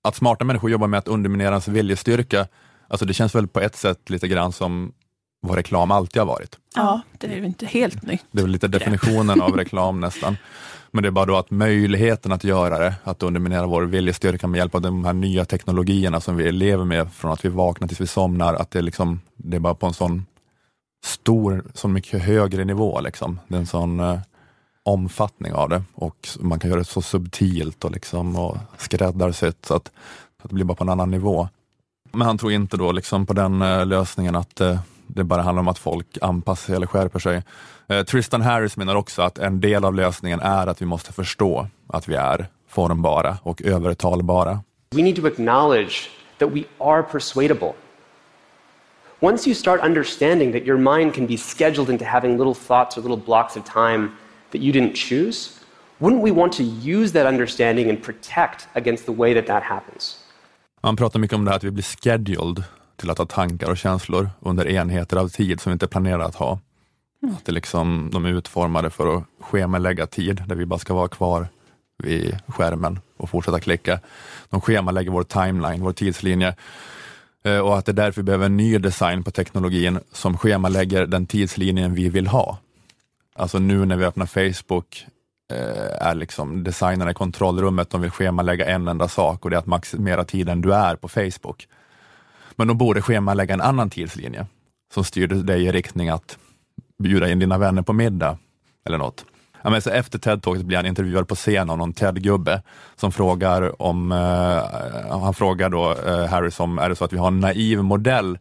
Att 0.07 0.17
smarta 0.17 0.45
människor 0.45 0.71
jobbar 0.71 0.87
med 0.87 0.99
att 0.99 1.09
underminera 1.09 1.51
ens 1.51 1.69
viljestyrka, 1.69 2.47
alltså 2.89 3.07
det 3.07 3.15
känns 3.15 3.35
väl 3.35 3.47
på 3.47 3.61
ett 3.61 3.77
sätt 3.77 4.11
lite 4.11 4.29
grann 4.29 4.53
som 4.53 4.93
vad 5.41 5.57
reklam 5.57 5.91
alltid 5.91 6.21
har 6.21 6.27
varit. 6.27 6.59
Ja, 6.75 7.01
det 7.19 7.27
är 7.27 7.37
ju 7.37 7.47
inte 7.47 7.67
helt 7.67 8.03
nytt. 8.03 8.25
Det 8.31 8.39
är 8.39 8.43
väl 8.43 8.51
lite 8.51 8.69
definitionen 8.69 9.41
av 9.41 9.51
reklam 9.57 10.01
nästan. 10.01 10.37
Men 10.91 11.03
det 11.03 11.09
är 11.09 11.11
bara 11.11 11.27
då 11.27 11.37
att 11.37 11.51
möjligheten 11.51 12.33
att 12.33 12.45
göra 12.45 12.79
det, 12.79 12.95
att 13.05 13.23
underminera 13.23 13.67
vår 13.67 13.83
viljestyrka 13.83 14.47
med 14.47 14.59
hjälp 14.59 14.75
av 14.75 14.81
de 14.81 15.05
här 15.05 15.13
nya 15.13 15.45
teknologierna 15.45 16.21
som 16.21 16.37
vi 16.37 16.53
lever 16.53 16.85
med 16.85 17.13
från 17.13 17.33
att 17.33 17.45
vi 17.45 17.49
vaknar 17.49 17.89
tills 17.89 18.01
vi 18.01 18.07
somnar, 18.07 18.55
att 18.55 18.71
det, 18.71 18.79
är 18.79 18.83
liksom, 18.83 19.21
det 19.37 19.57
är 19.57 19.61
bara 19.61 19.75
på 19.75 19.87
en 19.87 19.95
sån 19.95 20.27
stor, 21.05 21.65
så 21.75 21.89
mycket 21.89 22.23
högre 22.23 22.65
nivå. 22.65 23.01
Liksom. 23.01 23.41
Det 23.49 23.55
är 23.55 23.59
en 23.59 23.67
sån 23.67 24.01
eh, 24.01 24.19
omfattning 24.87 25.53
av 25.53 25.69
det 25.69 25.83
och 25.95 26.29
man 26.41 26.59
kan 26.59 26.71
göra 26.71 26.79
det 26.79 26.85
så 26.85 27.03
subtilt 27.03 27.85
och, 27.85 27.91
liksom, 27.91 28.37
och 28.37 28.57
skräddarsytt 28.79 29.67
så 29.67 29.75
att, 29.75 29.93
att 30.43 30.49
det 30.49 30.55
blir 30.55 30.65
bara 30.65 30.75
på 30.75 30.85
en 30.85 30.91
annan 30.91 31.11
nivå. 31.11 31.49
Men 32.13 32.27
han 32.27 32.39
tror 32.39 32.53
inte 32.53 32.77
då 32.77 32.93
liksom 32.93 33.27
på 33.27 33.33
den 33.33 33.63
eh, 33.63 33.87
lösningen 33.87 34.37
att 34.37 34.61
eh, 34.61 34.79
det 35.07 35.25
bara 35.25 35.43
handlar 35.43 35.61
om 35.61 35.69
att 35.69 35.79
folk 35.79 36.19
anpassar 36.21 36.67
sig 36.67 36.77
eller 36.77 36.87
skärper 36.87 37.19
sig. 37.19 37.43
Eh, 37.89 38.03
Tristan 38.03 38.43
Harris 38.43 38.77
menar 38.77 38.95
också 38.95 39.23
att 39.23 39.39
en 39.39 39.61
del 39.61 39.85
av 39.85 39.95
lösningen 39.95 40.41
är 40.41 40.67
att 40.67 40.83
vi 40.83 40.87
måste 40.87 41.13
förstå 41.13 41.67
att 41.87 42.09
vi 42.09 42.15
är 42.15 42.47
formbara 42.69 43.39
och 43.43 43.63
övertalbara. 43.63 44.61
We 44.91 45.03
need 45.03 45.17
to 45.17 45.27
acknowledge 45.27 46.11
that 46.39 46.51
we 46.51 46.65
are 46.79 47.03
persuadable. 47.03 47.73
Once 49.21 49.49
you 49.49 49.55
start 49.55 49.81
understanding 49.85 50.53
that 50.53 50.63
your 50.63 50.79
mind 50.79 51.15
can 51.15 51.27
be 51.27 51.37
scheduled 51.37 51.91
into 51.91 52.05
having 52.05 52.39
little 52.39 52.55
thoughts 52.55 52.99
or 52.99 53.03
little 53.03 53.25
blocks 53.27 53.57
of 53.57 53.65
time 53.65 54.09
that 54.57 54.65
you 54.65 54.73
didn't 54.73 54.95
choose, 54.95 55.51
wouldn't 55.99 56.23
we 56.23 56.31
want 56.31 56.53
to 56.53 56.63
use 56.63 57.13
that 57.13 57.27
understanding 57.27 57.91
and 57.91 58.03
protect 58.03 58.69
against 58.73 59.07
the 59.07 59.13
way 59.13 59.35
that 59.35 59.47
that 59.47 59.63
happens? 59.63 60.17
Han 60.83 60.97
pratar 60.97 61.19
mycket 61.21 61.35
om 61.35 61.45
det 61.45 61.51
här 61.51 61.57
att 61.57 61.65
vi 61.65 61.71
blir 61.71 61.85
scheduled 61.85 62.65
till 62.97 63.11
att 63.11 63.19
ha 63.19 63.27
tankar 63.27 63.71
och 63.71 63.79
känslor 63.79 64.31
under 64.41 64.69
enheter 64.69 65.17
av 65.17 65.29
tid 65.29 65.61
som 65.61 65.71
vi 65.71 65.73
inte 65.73 65.87
planerar 65.87 66.21
att 66.21 66.35
ha. 66.35 66.61
Att 67.37 67.45
det 67.45 67.53
liksom, 67.53 68.11
de 68.13 68.25
är 68.25 68.29
utformade 68.29 68.91
för 68.91 69.17
att 69.17 69.25
schemalägga 69.41 70.07
tid 70.07 70.43
där 70.47 70.57
vi 70.57 70.67
bara 70.67 70.79
ska 70.79 70.95
vara 70.95 71.09
kvar 71.09 71.49
vid 72.03 72.39
skärmen 72.47 73.01
och 73.17 73.31
fortsätta 73.31 73.61
klicka. 73.61 74.01
De 74.51 74.61
schemalägger 74.61 75.11
vår 75.11 75.23
timeline, 75.23 75.83
vår 75.83 75.93
tidslinje. 75.93 76.55
Eh, 77.45 77.59
Och 77.59 77.79
att 77.79 77.87
det 77.87 77.93
är 77.93 77.95
därför 77.95 78.21
vi 78.21 78.25
behöver 78.25 78.47
en 78.47 78.57
ny 78.57 78.79
design 78.79 79.25
på 79.25 79.31
teknologin 79.31 79.99
som 80.13 80.39
schemalägger 80.39 81.07
den 81.07 81.27
tidslinjen 81.27 81.95
vi 81.95 82.09
vill 82.09 82.27
ha. 82.27 82.59
Alltså 83.39 83.59
nu 83.59 83.85
när 83.85 83.97
vi 83.97 84.05
öppnar 84.05 84.27
Facebook 84.27 85.07
eh, 85.53 86.07
är 86.09 86.15
liksom 86.15 86.65
designerna 86.65 87.11
i 87.11 87.15
kontrollrummet, 87.15 87.91
de 87.91 88.01
vill 88.01 88.11
schemalägga 88.11 88.67
en 88.67 88.89
enda 88.89 89.09
sak 89.09 89.45
och 89.45 89.51
det 89.51 89.57
är 89.57 89.59
att 89.59 89.67
maximera 89.67 90.25
tiden 90.25 90.61
du 90.61 90.75
är 90.75 90.97
på 90.97 91.09
Facebook. 91.09 91.69
Men 92.57 92.69
de 92.69 92.79
borde 92.79 93.03
schemalägga 93.03 93.55
en 93.55 93.61
annan 93.61 93.91
tidslinje 93.91 94.47
som 94.95 95.05
styr 95.05 95.27
dig 95.29 95.63
i 95.63 95.73
riktning 95.73 96.09
att 96.09 96.39
bjuda 96.99 97.31
in 97.31 97.39
dina 97.39 97.59
vänner 97.59 97.83
på 97.83 97.93
middag 97.93 98.39
eller 98.85 98.99
något. 98.99 99.25
Ja, 99.63 99.71
men 99.71 99.83
så 99.83 99.91
efter 99.91 100.19
TED-talket 100.19 100.63
blir 100.63 100.77
han 100.77 100.87
intervjuad 100.87 101.29
på 101.29 101.35
scen 101.35 101.71
av 101.71 101.79
någon 101.79 101.93
TED-gubbe 101.93 102.63
som 102.97 103.13
frågar 103.13 103.83
om, 103.83 104.13
eh, 104.13 105.19
han 105.21 105.35
frågar 105.35 105.71
då 105.71 105.93
eh, 105.93 106.27
Harris 106.27 106.61
om, 106.61 106.79
är 106.79 106.89
det 106.89 106.97
så 106.97 107.05
att 107.05 107.13
vi 107.13 107.19
har 107.19 107.29
en 107.29 107.41
naiv 107.41 107.83
modell 107.83 108.39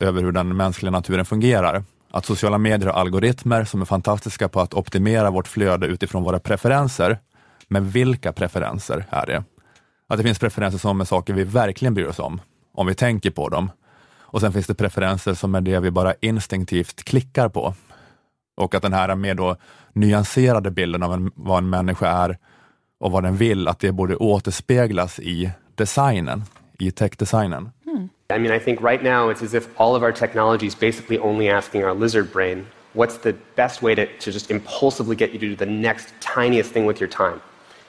över 0.00 0.22
hur 0.22 0.32
den 0.32 0.56
mänskliga 0.56 0.90
naturen 0.90 1.24
fungerar? 1.24 1.84
Att 2.10 2.26
sociala 2.26 2.58
medier 2.58 2.88
har 2.88 3.00
algoritmer 3.00 3.64
som 3.64 3.80
är 3.80 3.84
fantastiska 3.84 4.48
på 4.48 4.60
att 4.60 4.74
optimera 4.74 5.30
vårt 5.30 5.48
flöde 5.48 5.86
utifrån 5.86 6.22
våra 6.22 6.38
preferenser. 6.38 7.18
Men 7.68 7.90
vilka 7.90 8.32
preferenser 8.32 9.04
är 9.10 9.26
det? 9.26 9.44
Att 10.08 10.16
det 10.16 10.22
finns 10.22 10.38
preferenser 10.38 10.78
som 10.78 11.00
är 11.00 11.04
saker 11.04 11.32
vi 11.32 11.44
verkligen 11.44 11.94
bryr 11.94 12.06
oss 12.06 12.18
om, 12.18 12.40
om 12.74 12.86
vi 12.86 12.94
tänker 12.94 13.30
på 13.30 13.48
dem. 13.48 13.70
Och 14.20 14.40
sen 14.40 14.52
finns 14.52 14.66
det 14.66 14.74
preferenser 14.74 15.34
som 15.34 15.54
är 15.54 15.60
det 15.60 15.80
vi 15.80 15.90
bara 15.90 16.14
instinktivt 16.20 17.04
klickar 17.04 17.48
på. 17.48 17.74
Och 18.56 18.74
att 18.74 18.82
den 18.82 18.92
här 18.92 19.14
mer 19.14 19.34
då 19.34 19.56
nyanserade 19.92 20.70
bilden 20.70 21.02
av 21.02 21.12
en, 21.12 21.32
vad 21.34 21.58
en 21.58 21.70
människa 21.70 22.08
är 22.08 22.38
och 23.00 23.12
vad 23.12 23.22
den 23.22 23.36
vill, 23.36 23.68
att 23.68 23.78
det 23.78 23.92
borde 23.92 24.16
återspeglas 24.16 25.18
i 25.18 25.50
designen, 25.74 26.44
i 26.78 26.90
techdesignen. 26.90 27.70
I 28.30 28.38
mean, 28.38 28.50
I 28.50 28.58
think 28.58 28.80
right 28.80 29.02
now 29.02 29.28
it's 29.28 29.42
as 29.42 29.54
if 29.54 29.68
all 29.80 29.94
of 29.96 30.02
our 30.02 30.12
technology 30.12 30.66
is 30.66 30.74
basically 30.74 31.18
only 31.18 31.48
asking 31.48 31.84
our 31.84 31.94
lizard 31.94 32.32
brain 32.32 32.66
what's 32.92 33.18
the 33.18 33.32
best 33.54 33.82
way 33.82 33.94
to, 33.94 34.06
to 34.18 34.32
just 34.32 34.50
impulsively 34.50 35.16
get 35.16 35.32
you 35.32 35.38
to 35.38 35.48
do 35.50 35.56
the 35.56 35.66
next 35.66 36.12
tiniest 36.20 36.72
thing 36.72 36.86
with 36.86 37.00
your 37.00 37.08
time. 37.08 37.40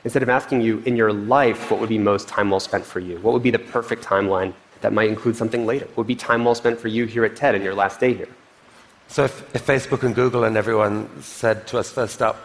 Instead 0.04 0.24
of 0.24 0.30
asking 0.30 0.62
you 0.62 0.80
in 0.86 0.96
your 0.96 1.14
life 1.14 1.70
what 1.70 1.80
would 1.80 1.89
be 1.89 1.98
most 1.98 2.28
time 2.28 2.50
well 2.50 2.60
spent 2.60 2.86
for 2.86 3.00
you, 3.00 3.18
what 3.20 3.34
would 3.34 3.44
be 3.44 3.52
the 3.52 3.60
perfect 3.60 4.04
timeline 4.04 4.54
that 4.82 4.94
might 4.94 5.10
include 5.10 5.36
something 5.36 5.66
later, 5.66 5.86
what 5.86 5.98
would 5.98 6.08
be 6.08 6.16
time 6.16 6.44
well 6.44 6.56
spent 6.56 6.80
for 6.80 6.88
you 6.88 7.06
here 7.06 7.24
at 7.24 7.36
TED 7.36 7.56
in 7.56 7.62
your 7.62 7.76
last 7.76 8.00
day 8.00 8.14
here. 8.14 8.28
So 9.08 9.26
if, 9.26 9.56
if 9.56 9.66
Facebook 9.66 10.04
and 10.04 10.16
Google 10.16 10.46
and 10.46 10.58
everyone 10.58 11.22
said 11.22 11.68
to 11.68 11.78
us 11.78 11.92
first 11.92 12.22
up, 12.22 12.38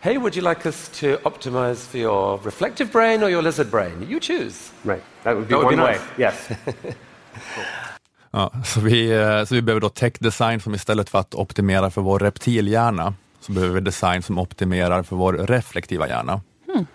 hey, 0.00 0.18
would 0.18 0.34
you 0.34 0.42
like 0.42 0.64
us 0.66 0.88
to 1.00 1.18
optimize 1.18 1.86
for 1.86 1.98
your 1.98 2.38
reflective 2.38 2.90
brain 2.90 3.22
or 3.22 3.30
your 3.30 3.42
lizard 3.42 3.70
brain? 3.70 4.06
You 4.08 4.18
choose. 4.18 4.72
Right. 4.84 5.02
That 5.24 5.36
would 5.36 5.48
be 5.48 5.54
That 5.54 5.58
would 5.58 5.66
one 5.66 5.76
be 5.76 5.82
way. 5.82 6.00
Yes. 6.16 6.52
Ja, 8.30 8.52
så, 8.64 8.80
vi, 8.80 9.10
eh, 9.10 9.44
så 9.44 9.54
vi 9.54 9.62
behöver 9.62 9.80
då 9.80 9.88
tech-design 9.88 10.60
som 10.60 10.74
istället 10.74 11.10
för 11.10 11.18
att 11.18 11.34
optimera 11.34 11.90
för 11.90 12.00
vår 12.00 12.18
reptilhjärna, 12.18 13.14
så 13.40 13.52
behöver 13.52 13.74
vi 13.74 13.80
design 13.80 14.22
som 14.22 14.38
optimerar 14.38 15.02
för 15.02 15.16
vår 15.16 15.32
reflektiva 15.32 16.08
hjärna. 16.08 16.40
Hmm. 16.72 16.86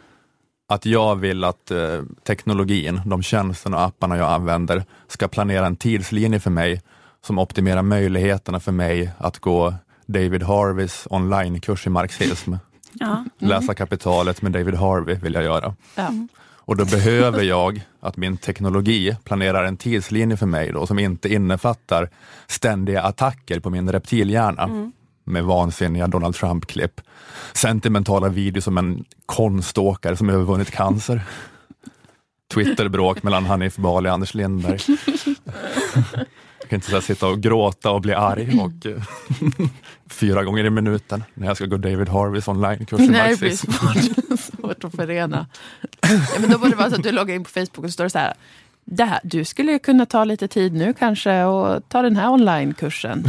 Att 0.67 0.85
jag 0.85 1.15
vill 1.15 1.43
att 1.43 1.71
eh, 1.71 2.01
teknologin, 2.27 3.01
de 3.05 3.23
tjänsterna 3.23 3.77
och 3.77 3.83
apparna 3.83 4.17
jag 4.17 4.31
använder, 4.31 4.83
ska 5.07 5.27
planera 5.27 5.65
en 5.65 5.75
tidslinje 5.75 6.39
för 6.39 6.51
mig 6.51 6.81
som 7.25 7.39
optimerar 7.39 7.81
möjligheterna 7.81 8.59
för 8.59 8.71
mig 8.71 9.11
att 9.17 9.39
gå 9.39 9.73
David 10.05 10.43
Harveys 10.43 11.07
onlinekurs 11.09 11.87
i 11.87 11.89
marxism. 11.89 12.53
Ja. 12.93 13.25
Läsa 13.39 13.73
kapitalet 13.73 14.41
med 14.41 14.51
David 14.51 14.75
Harvey 14.75 15.15
vill 15.15 15.33
jag 15.33 15.43
göra. 15.43 15.75
Ja. 15.95 16.09
Och 16.65 16.77
då 16.77 16.85
behöver 16.85 17.43
jag 17.43 17.81
att 17.99 18.17
min 18.17 18.37
teknologi 18.37 19.15
planerar 19.23 19.63
en 19.63 19.77
tidslinje 19.77 20.37
för 20.37 20.45
mig 20.45 20.71
då, 20.71 20.87
som 20.87 20.99
inte 20.99 21.33
innefattar 21.33 22.09
ständiga 22.47 23.01
attacker 23.01 23.59
på 23.59 23.69
min 23.69 23.91
reptilhjärna 23.91 24.91
med 25.23 25.43
vansinniga 25.43 26.07
Donald 26.07 26.35
Trump-klipp, 26.35 27.01
sentimentala 27.53 28.29
videos 28.29 28.67
om 28.67 28.77
en 28.77 29.05
konståkare 29.25 30.17
som 30.17 30.29
övervunnit 30.29 30.71
cancer, 30.71 31.21
Twitterbråk 32.53 33.23
mellan 33.23 33.45
Hanif 33.45 33.75
Bali 33.75 34.09
och 34.09 34.13
Anders 34.13 34.33
Lindberg. 34.33 34.79
Kan 36.73 36.77
inte 36.77 36.91
så 36.91 37.01
sitta 37.01 37.27
och 37.27 37.41
gråta 37.41 37.91
och 37.91 38.01
bli 38.01 38.13
arg 38.13 38.59
och 38.59 38.85
eh, 38.85 39.01
fyra 40.09 40.43
gånger 40.43 40.63
i 40.65 40.69
minuten 40.69 41.23
när 41.33 41.47
jag 41.47 41.57
ska 41.57 41.65
gå 41.65 41.77
David 41.77 42.09
Harveys 42.09 42.47
onlinekurs 42.47 42.99
i 42.99 43.07
Nej, 43.07 43.31
det 43.31 43.39
blir 43.39 43.83
marxism. 43.85 44.35
svårt, 44.37 44.83
att 44.83 44.95
förena. 44.95 45.47
Ja, 46.01 46.39
men 46.39 46.49
då 46.49 46.57
borde 46.57 46.69
det 46.69 46.75
vara 46.75 46.89
så 46.89 46.95
att 46.95 47.03
du 47.03 47.11
loggar 47.11 47.35
in 47.35 47.43
på 47.43 47.49
Facebook 47.49 47.85
och 47.85 47.93
står 47.93 48.07
så 48.09 48.19
här. 48.19 48.33
Det 48.85 49.03
här, 49.03 49.19
du 49.23 49.45
skulle 49.45 49.79
kunna 49.79 50.05
ta 50.05 50.23
lite 50.23 50.47
tid 50.47 50.73
nu 50.73 50.93
kanske 50.93 51.43
och 51.43 51.89
ta 51.89 52.01
den 52.01 52.15
här 52.15 52.29
onlinekursen. 52.31 53.23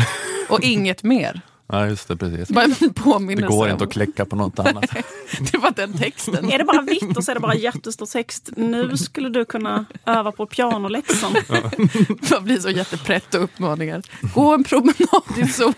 Och 0.48 0.62
inget 0.62 1.02
mer. 1.02 1.40
Ja, 1.66 1.86
just 1.86 2.08
det, 2.08 2.16
precis. 2.16 2.48
Bara 2.48 2.64
en 2.64 2.74
Det 2.80 2.92
påminnelse. 2.92 3.56
går 3.56 3.64
om- 3.66 3.70
inte 3.72 3.84
att 3.84 3.92
klicka 3.92 4.24
på 4.24 4.36
något 4.36 4.58
annat. 4.58 4.84
Det 5.52 5.58
var 5.58 5.70
den 5.70 5.92
texten. 5.98 6.50
Är 6.50 6.58
det 6.58 6.64
bara 6.64 6.80
vitt 6.82 7.16
och 7.16 7.24
så 7.24 7.30
är 7.30 7.34
det 7.34 7.40
bara 7.40 7.54
jättestor 7.54 8.06
text. 8.06 8.50
Nu 8.56 8.96
skulle 8.96 9.28
du 9.28 9.44
kunna 9.44 9.84
öva 10.06 10.32
på 10.32 10.46
pianoläxan. 10.46 11.32
Det 12.30 12.40
blir 12.42 12.58
så 12.58 12.70
jätteprätt 12.70 13.34
och 13.34 13.42
uppmaningar. 13.44 14.02
Gå 14.34 14.54
en 14.54 14.64
promenad 14.64 15.38
i 15.38 15.46
solen. 15.48 15.74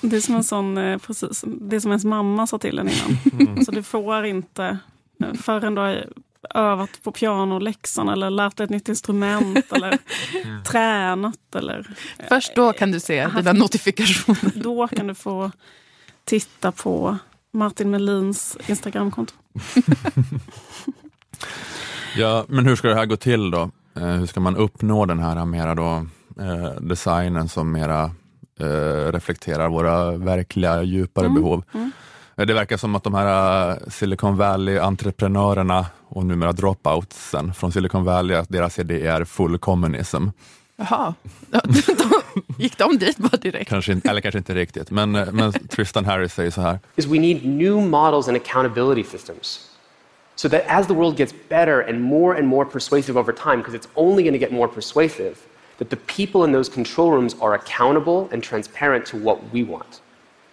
Det 0.00 0.16
är 0.16 0.20
som 0.20 0.34
en 0.34 0.44
sån, 0.44 0.78
eh, 0.78 0.98
precis, 0.98 1.44
det 1.46 1.76
är 1.76 1.80
som 1.80 1.90
ens 1.90 2.04
mamma 2.04 2.46
sa 2.46 2.58
till 2.58 2.78
en 2.78 2.88
innan. 2.90 3.64
Så 3.64 3.72
du 3.72 3.82
får 3.82 4.24
inte 4.26 4.78
förrän 5.42 5.74
du 5.74 5.80
har 5.80 6.06
övat 6.54 6.90
på 7.02 7.12
pianoläxan 7.12 8.08
eller 8.08 8.30
lärt 8.30 8.56
dig 8.56 8.64
ett 8.64 8.70
nytt 8.70 8.88
instrument 8.88 9.72
eller 9.72 9.98
tränat. 10.64 11.54
Eller, 11.54 11.94
Först 12.28 12.54
då 12.54 12.72
kan 12.72 12.90
du 12.92 13.00
se 13.00 13.26
dina 13.36 13.52
notifikationer. 13.52 14.52
då 14.62 14.88
kan 14.88 15.06
du 15.06 15.14
få 15.14 15.50
titta 16.24 16.72
på 16.72 17.16
Martin 17.52 17.90
Melins 17.90 18.56
Instagramkonto. 18.66 19.34
Ja, 22.16 22.44
men 22.48 22.66
hur 22.66 22.76
ska 22.76 22.88
det 22.88 22.94
här 22.94 23.06
gå 23.06 23.16
till 23.16 23.50
då? 23.50 23.70
Eh, 23.96 24.06
hur 24.06 24.26
ska 24.26 24.40
man 24.40 24.56
uppnå 24.56 25.06
den 25.06 25.18
här 25.18 25.44
mera 25.44 25.74
då, 25.74 26.06
eh, 26.40 26.70
designen 26.80 27.48
som 27.48 27.72
mera 27.72 28.04
eh, 28.60 29.12
reflekterar 29.12 29.68
våra 29.68 30.10
verkliga 30.10 30.82
djupare 30.82 31.26
Mm. 31.26 31.42
behov. 31.42 31.64
Mm. 31.74 31.90
Det 32.46 32.54
verkar 32.54 32.76
som 32.76 32.94
att 32.94 33.04
de 33.04 33.14
här 33.14 33.70
eh, 33.70 33.76
Silicon 33.88 34.36
Valley-entreprenörerna 34.36 35.86
och 36.08 36.26
numera 36.26 36.52
dropoutsen 36.52 37.54
från 37.54 37.72
Silicon 37.72 38.04
Valley, 38.04 38.36
att 38.36 38.48
deras 38.48 38.78
idé 38.78 39.06
är 39.06 39.24
full 39.24 39.58
communism. 39.58 40.26
Jaha, 40.76 41.14
gick 42.56 42.78
de 42.78 42.98
dit 42.98 43.16
bara 43.16 43.36
direkt? 43.36 43.70
Kanske 43.70 43.92
inte, 43.92 44.10
eller 44.10 44.20
kanske 44.20 44.38
inte 44.38 44.54
riktigt, 44.54 44.90
men, 44.90 45.16
eh, 45.16 45.32
men 45.32 45.52
Tristan 45.52 46.04
Harris 46.04 46.34
säger 46.34 46.50
så 46.50 46.60
här. 46.60 46.78
is 46.96 47.06
we 47.06 47.18
need 47.18 47.44
new 47.44 47.88
models 47.88 48.28
and 48.28 48.36
accountability 48.36 49.04
systems. 49.04 49.70
So 50.34 50.48
that 50.48 50.62
as 50.68 50.86
the 50.86 50.94
world 50.94 51.16
gets 51.16 51.34
better 51.48 51.80
and 51.88 52.00
more 52.00 52.38
and 52.38 52.46
more 52.46 52.64
persuasive 52.64 53.20
over 53.20 53.32
time, 53.32 53.56
because 53.56 53.74
it's 53.74 53.88
only 53.94 54.22
going 54.22 54.40
to 54.40 54.46
get 54.46 54.52
more 54.52 54.68
persuasive, 54.68 55.34
that 55.78 55.90
the 55.90 55.96
people 55.96 56.46
in 56.46 56.52
those 56.52 56.72
control 56.72 57.10
rooms 57.10 57.36
are 57.40 57.54
accountable 57.54 58.28
and 58.32 58.42
transparent 58.42 59.06
to 59.06 59.16
what 59.18 59.38
we 59.52 59.62
want. 59.64 60.00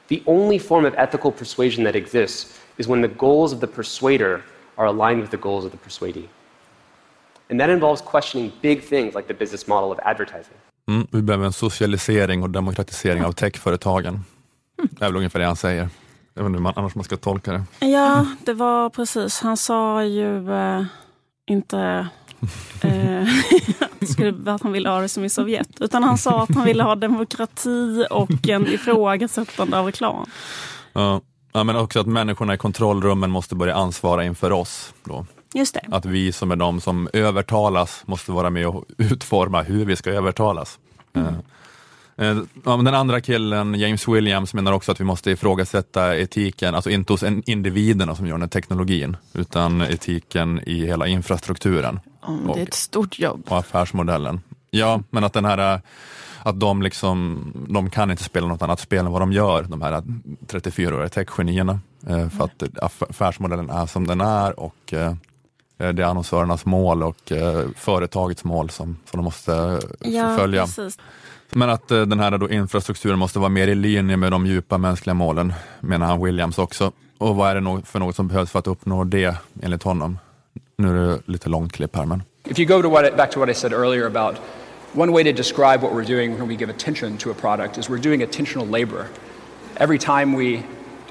The 0.08 0.24
only 0.26 0.60
form 0.60 0.86
of 0.86 0.94
ethical 0.98 1.32
persuasion 1.32 1.84
that 1.84 1.96
exists 1.96 2.60
is 2.78 2.88
when 2.88 3.02
the 3.02 3.14
goals 3.18 3.54
of 3.54 3.60
the 3.60 3.68
persuader 3.68 4.42
are 4.76 4.88
aligned 4.88 5.22
with 5.22 5.32
the 5.32 5.38
goals 5.38 5.66
of 5.66 5.72
the 5.72 5.78
persuadee. 5.78 6.28
And 7.50 7.60
that 7.60 7.70
involves 7.70 8.02
questioning 8.02 8.52
big 8.62 8.84
things 8.84 9.16
like 9.16 9.28
the 9.28 9.34
business 9.34 9.68
model 9.68 9.92
of 9.92 10.00
advertising. 10.04 10.58
Mm, 10.88 11.08
vi 11.12 11.22
behöver 11.22 11.46
en 11.46 11.54
socialisering 11.54 12.44
och 12.44 12.50
demokratisering 12.50 13.26
av 13.26 13.32
techföretagen. 13.32 14.24
Det 14.76 15.06
är 15.06 15.08
väl 15.08 15.16
ungefär 15.16 15.40
det 15.40 15.46
han 15.46 15.56
säger. 15.56 15.90
Jag 16.34 16.44
vet 16.44 16.48
inte 16.48 16.58
hur 16.58 16.64
man, 16.64 16.74
annars 16.76 16.96
man 16.96 17.04
ska 17.04 17.18
tolka 17.18 17.52
det. 17.52 17.88
Ja, 17.88 18.26
det 18.46 18.54
var 18.54 18.90
precis. 18.90 19.40
Han 19.40 19.58
sa 19.58 20.04
ju 20.04 20.52
eh, 20.52 20.84
inte 21.46 22.08
skulle, 24.12 24.52
att 24.52 24.62
han 24.62 24.72
ville 24.72 24.90
ha 24.90 25.02
det 25.02 25.10
som 25.10 25.26
i 25.26 25.30
Sovjet. 25.30 25.70
Utan 25.80 26.04
han 26.04 26.18
sa 26.18 26.44
att 26.44 26.56
han 26.56 26.66
ville 26.66 26.84
ha 26.84 26.96
demokrati 26.96 28.06
och 28.10 28.50
en 28.50 28.68
ifrågasättande 28.68 29.80
av 29.80 29.86
reklam. 29.86 30.26
Ja. 30.94 31.22
Ja, 31.58 31.64
men 31.64 31.76
också 31.76 32.00
att 32.00 32.08
människorna 32.08 32.54
i 32.54 32.58
kontrollrummen 32.58 33.32
måste 33.32 33.56
börja 33.56 33.76
ansvara 33.76 34.24
inför 34.24 34.52
oss. 34.52 34.94
Då. 35.04 35.26
Just 35.54 35.74
det. 35.74 35.82
Att 35.92 36.06
vi 36.06 36.32
som 36.32 36.52
är 36.52 36.56
de 36.56 36.82
som 36.82 37.10
övertalas 37.14 38.04
måste 38.06 38.32
vara 38.32 38.50
med 38.50 38.68
och 38.68 38.86
utforma 38.98 39.62
hur 39.62 39.86
vi 39.86 39.96
ska 39.96 40.12
övertalas. 40.12 40.80
Eh, 41.14 41.28
eh, 42.28 42.38
men 42.64 42.86
Den 42.86 42.96
andra 42.96 43.22
killen, 43.22 43.76
James 43.76 44.08
Williams, 44.08 44.54
menar 44.54 44.72
också 44.72 44.92
att 44.92 45.00
vi 45.00 45.04
måste 45.04 45.32
ifrågasätta 45.32 46.18
etiken, 46.18 46.76
alltså 46.76 46.90
inte 46.90 47.14
hos 47.14 47.24
individerna 47.46 48.16
som 48.16 48.28
gör 48.28 48.38
den 48.38 48.50
teknologin, 48.50 49.18
utan 49.34 49.82
etiken 49.82 50.62
i 50.66 50.86
hela 50.86 51.08
infrastrukturen 51.08 52.00
Mm, 52.28 52.48
det 52.54 52.60
är 52.60 52.64
ett 52.64 52.74
stort 52.74 53.20
jobb. 53.20 53.44
och 53.50 53.58
affärsmodellen. 53.58 54.42
Ja, 54.70 55.02
men 55.10 55.24
att 55.24 55.34
den 55.34 55.46
här 55.46 55.74
eh, 55.74 55.80
att 56.44 56.60
de 56.60 56.82
liksom, 56.82 57.44
de 57.70 57.90
kan 57.90 58.12
inte 58.12 58.24
spela 58.24 58.48
något 58.48 58.62
annat 58.62 58.80
spel 58.80 59.06
än 59.06 59.12
vad 59.12 59.22
de 59.22 59.32
gör, 59.32 59.64
de 59.64 59.82
här 59.82 60.04
34-åriga 60.48 61.10
techgenierna. 61.10 61.80
eh, 62.08 62.30
För 62.30 62.44
att 62.46 62.64
aff- 62.64 63.10
affärsmodellen 63.10 63.70
är 63.70 63.86
som 63.86 64.08
den 64.08 64.22
är 64.22 64.60
och 64.60 64.94
eh, 64.94 65.14
det 65.78 65.86
är 65.86 66.04
annonsörernas 66.04 66.66
mål 66.66 67.04
och 67.04 67.32
företagets 67.76 68.44
mål 68.44 68.70
som, 68.70 68.98
som 69.12 69.18
de 69.18 69.24
måste 69.24 69.80
Ja, 70.00 70.38
följa. 70.38 70.64
precis. 70.66 70.98
Men 71.52 71.70
att 71.70 71.88
den 71.88 72.20
här 72.20 72.38
då 72.38 72.50
infrastrukturen 72.50 73.20
måste 73.20 73.40
vara 73.40 73.50
mer 73.50 73.68
i 73.68 73.76
linje 73.76 74.18
med 74.18 74.32
de 74.32 74.46
djupa 74.46 74.78
mänskliga 74.78 75.14
målen, 75.14 75.54
menar 75.80 76.06
han 76.08 76.24
Williams 76.24 76.58
också. 76.58 76.92
Och 77.18 77.36
vad 77.36 77.50
är 77.50 77.62
det 77.62 77.82
för 77.86 78.00
något 78.00 78.16
som 78.16 78.28
behövs 78.28 78.52
för 78.52 78.60
att 78.60 78.68
uppnå 78.68 79.04
det, 79.04 79.36
enligt 79.62 79.84
honom? 79.84 80.20
Nu 80.80 80.90
är 80.90 81.08
det 81.08 81.22
lite 81.26 81.50
långt 81.50 81.72
klipp 81.72 81.96
här, 81.96 82.06
men 82.06 82.24
If 82.46 82.60
you 82.60 82.66
go 82.66 82.82
to 82.82 82.90
what 82.90 83.18
back 83.18 83.32
to 83.32 83.40
what 83.40 83.50
I 83.50 83.54
said 83.54 83.74
earlier 83.74 84.06
about 84.06 84.38
one 84.94 85.12
way 85.12 85.24
to 85.24 85.32
describe 85.32 85.82
what 85.82 85.92
we're 85.94 86.06
doing 86.06 86.38
when 86.38 86.48
we 86.48 86.56
give 86.56 86.70
attention 86.70 87.18
to 87.18 87.32
a 87.32 87.34
product 87.34 87.78
is 87.78 87.90
we're 87.90 88.02
doing 88.02 88.22
attentional 88.22 88.70
labor. 88.70 89.08
Every 89.78 89.98
time 89.98 90.36
we 90.36 90.64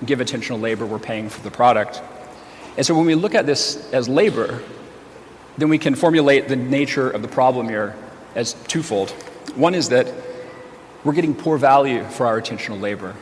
give 0.05 0.21
attentional 0.21 0.61
labor, 0.61 0.87
we're 0.87 1.07
paying 1.07 1.29
for 1.29 1.43
the 1.43 1.51
product. 1.51 2.01
And 2.77 2.87
so 2.87 2.95
when 2.95 3.07
we 3.07 3.17
look 3.17 3.35
at 3.35 3.47
this 3.47 3.93
as 3.93 4.09
labor, 4.09 4.62
then 5.59 5.69
we 5.69 5.79
can 5.79 5.97
formulate 5.97 6.49
the 6.49 6.57
nature 6.57 7.11
of 7.11 7.23
the 7.23 7.29
problem 7.29 7.69
here 7.69 7.95
as 8.37 8.55
twofold. 8.69 9.11
One 9.57 9.75
is 9.75 9.89
that 9.89 10.07
we're 11.03 11.14
getting 11.14 11.35
poor 11.35 11.59
value 11.59 12.05
for 12.05 12.27
our 12.27 12.41
attentional 12.41 12.81
labor. 12.81 13.14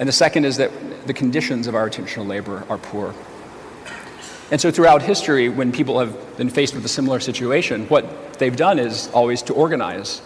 And 0.00 0.08
the 0.08 0.12
second 0.12 0.44
is 0.44 0.56
that 0.56 0.70
the 1.06 1.14
conditions 1.14 1.68
of 1.68 1.74
our 1.76 1.88
attentional 1.88 2.26
labor 2.26 2.64
are 2.68 2.78
poor. 2.78 3.14
And 4.50 4.60
so, 4.60 4.70
throughout 4.70 5.02
history, 5.02 5.48
when 5.48 5.72
people 5.72 5.98
have 5.98 6.36
been 6.36 6.50
faced 6.50 6.74
with 6.74 6.84
a 6.84 6.88
similar 6.88 7.18
situation, 7.18 7.86
what 7.88 8.34
they've 8.34 8.54
done 8.54 8.78
is 8.78 9.08
always 9.08 9.42
to 9.42 9.54
organize, 9.54 10.22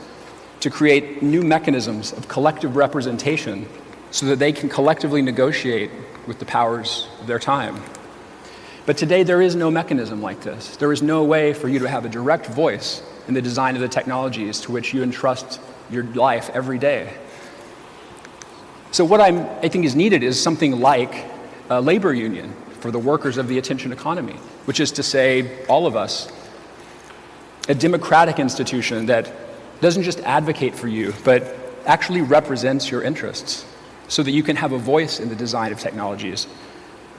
to 0.61 0.69
create 0.69 1.23
new 1.23 1.43
mechanisms 1.43 2.13
of 2.13 2.29
collective 2.29 2.77
representation 2.77 3.67
so 4.11 4.27
that 4.27 4.39
they 4.39 4.53
can 4.53 4.69
collectively 4.69 5.23
negotiate 5.23 5.91
with 6.27 6.39
the 6.39 6.45
powers 6.45 7.09
of 7.21 7.29
their 7.29 7.39
time. 7.39 7.83
But 8.85 8.99
today, 8.99 9.23
there 9.23 9.41
is 9.41 9.55
no 9.55 9.71
mechanism 9.71 10.21
like 10.21 10.43
this. 10.43 10.77
There 10.77 10.93
is 10.93 11.01
no 11.01 11.25
way 11.25 11.55
for 11.55 11.69
you 11.69 11.79
to 11.79 11.89
have 11.89 12.05
a 12.05 12.11
direct 12.11 12.47
voice 12.47 13.03
in 13.27 13.33
the 13.33 13.41
design 13.41 13.75
of 13.75 13.81
the 13.81 13.89
technologies 13.89 14.61
to 14.63 14.73
which 14.73 14.93
you 14.93 15.03
entrust 15.03 15.61
your 15.91 16.05
life 16.05 16.51
every 16.53 16.79
day. 16.79 17.15
So, 18.91 19.03
what 19.03 19.23
I'm, 19.23 19.47
I 19.63 19.69
think 19.69 19.87
is 19.87 19.97
needed 19.97 20.23
is 20.23 20.39
something 20.39 20.79
like 20.79 21.25
a 21.71 21.81
labor 21.81 22.13
union 22.13 22.55
for 22.81 22.91
the 22.91 22.99
workers 22.99 23.37
of 23.37 23.49
the 23.49 23.59
attention 23.59 23.93
economy, 23.93 24.37
which 24.65 24.81
is 24.81 24.93
to 24.93 25.03
say, 25.03 25.65
all 25.67 25.87
of 25.87 25.97
us, 25.97 26.31
a 27.69 27.75
democratic 27.75 28.39
institution 28.39 29.07
that 29.07 29.33
doesn't 29.81 30.03
just 30.03 30.21
advocate 30.21 30.75
for 30.75 30.89
you, 30.89 31.13
but 31.25 31.43
actually 31.87 32.23
represents 32.23 32.91
your 32.91 33.03
interests 33.03 33.65
so 34.09 34.23
that 34.23 34.33
you 34.33 34.43
can 34.43 34.57
have 34.57 34.73
a 34.73 34.79
voice 34.79 35.21
in 35.21 35.29
the 35.29 35.37
design 35.37 35.73
of 35.73 35.79
technologies, 35.79 36.47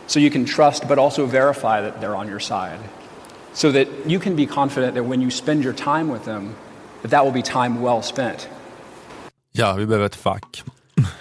so 0.07 0.19
you 0.19 0.29
can 0.29 0.45
trust 0.45 0.87
but 0.87 0.97
also 0.97 1.25
verify 1.25 1.81
that 1.81 2.01
they're 2.01 2.15
on 2.15 2.27
your 2.27 2.39
side, 2.39 2.79
so 3.53 3.71
that 3.71 3.87
you 4.05 4.19
can 4.19 4.35
be 4.35 4.45
confident 4.45 4.95
that 4.95 5.03
when 5.03 5.21
you 5.21 5.31
spend 5.31 5.63
your 5.63 5.73
time 5.73 6.09
with 6.09 6.25
them, 6.25 6.55
that 7.01 7.11
that 7.11 7.23
will 7.23 7.31
be 7.31 7.41
time 7.41 7.81
well 7.81 8.01
spent. 8.01 8.49
ja, 9.53 9.73
vi 9.73 9.85
behöver 9.85 10.05
ett 10.05 10.15
fack. 10.15 10.63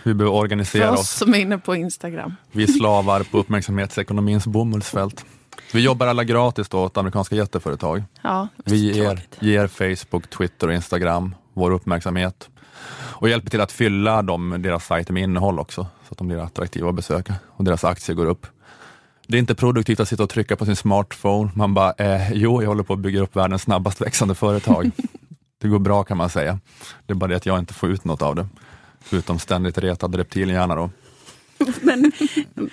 Vi 0.02 0.14
behöver 0.14 0.34
För 0.34 0.40
organisera 0.42 0.92
oss 0.92 1.00
oss. 1.00 1.10
som 1.10 1.34
är 1.34 1.38
inne 1.38 1.58
på 1.58 1.74
Instagram. 1.76 2.34
Vi 2.52 2.62
är 2.62 2.66
slavar 2.66 3.22
på 3.22 3.38
uppmärksamhetsekonomins 3.38 4.46
bomullsfält. 4.46 5.24
Vi 5.72 5.80
jobbar 5.80 6.06
alla 6.06 6.24
gratis 6.24 6.68
då 6.68 6.78
åt 6.80 6.96
amerikanska 6.96 7.36
jätteföretag. 7.36 8.02
Ja, 8.22 8.48
Vi 8.64 8.92
ger, 8.96 9.20
ger 9.40 9.66
Facebook, 9.66 10.30
Twitter 10.30 10.66
och 10.68 10.74
Instagram 10.74 11.34
vår 11.54 11.70
uppmärksamhet 11.70 12.48
och 12.92 13.28
hjälper 13.28 13.50
till 13.50 13.60
att 13.60 13.72
fylla 13.72 14.22
dem, 14.22 14.56
deras 14.62 14.86
sajter 14.86 15.12
med 15.12 15.22
innehåll 15.22 15.58
också, 15.58 15.82
så 16.08 16.12
att 16.12 16.18
de 16.18 16.28
blir 16.28 16.38
attraktiva 16.38 16.88
att 16.88 16.94
besöka 16.94 17.34
och 17.46 17.64
deras 17.64 17.84
aktier 17.84 18.16
går 18.16 18.26
upp. 18.26 18.46
Det 19.26 19.36
är 19.36 19.38
inte 19.38 19.54
produktivt 19.54 20.00
att 20.00 20.08
sitta 20.08 20.22
och 20.22 20.30
trycka 20.30 20.56
på 20.56 20.64
sin 20.64 20.76
smartphone. 20.76 21.50
Man 21.54 21.74
bara, 21.74 21.92
eh, 21.92 22.32
jo, 22.32 22.62
jag 22.62 22.68
håller 22.68 22.82
på 22.82 22.92
att 22.92 22.98
bygga 22.98 23.20
upp 23.20 23.36
världens 23.36 23.62
snabbast 23.62 24.00
växande 24.00 24.34
företag. 24.34 24.90
Det 25.62 25.68
går 25.68 25.78
bra 25.78 26.04
kan 26.04 26.16
man 26.16 26.30
säga. 26.30 26.58
Det 27.06 27.12
är 27.12 27.14
bara 27.14 27.26
det 27.26 27.36
att 27.36 27.46
jag 27.46 27.58
inte 27.58 27.74
får 27.74 27.90
ut 27.90 28.04
något 28.04 28.22
av 28.22 28.34
det. 28.34 28.48
Förutom 29.01 29.38
ständigt 29.38 29.78
retad 29.78 30.14
reptilhjärna 30.14 30.74
då. 30.74 30.90
Men 31.80 32.12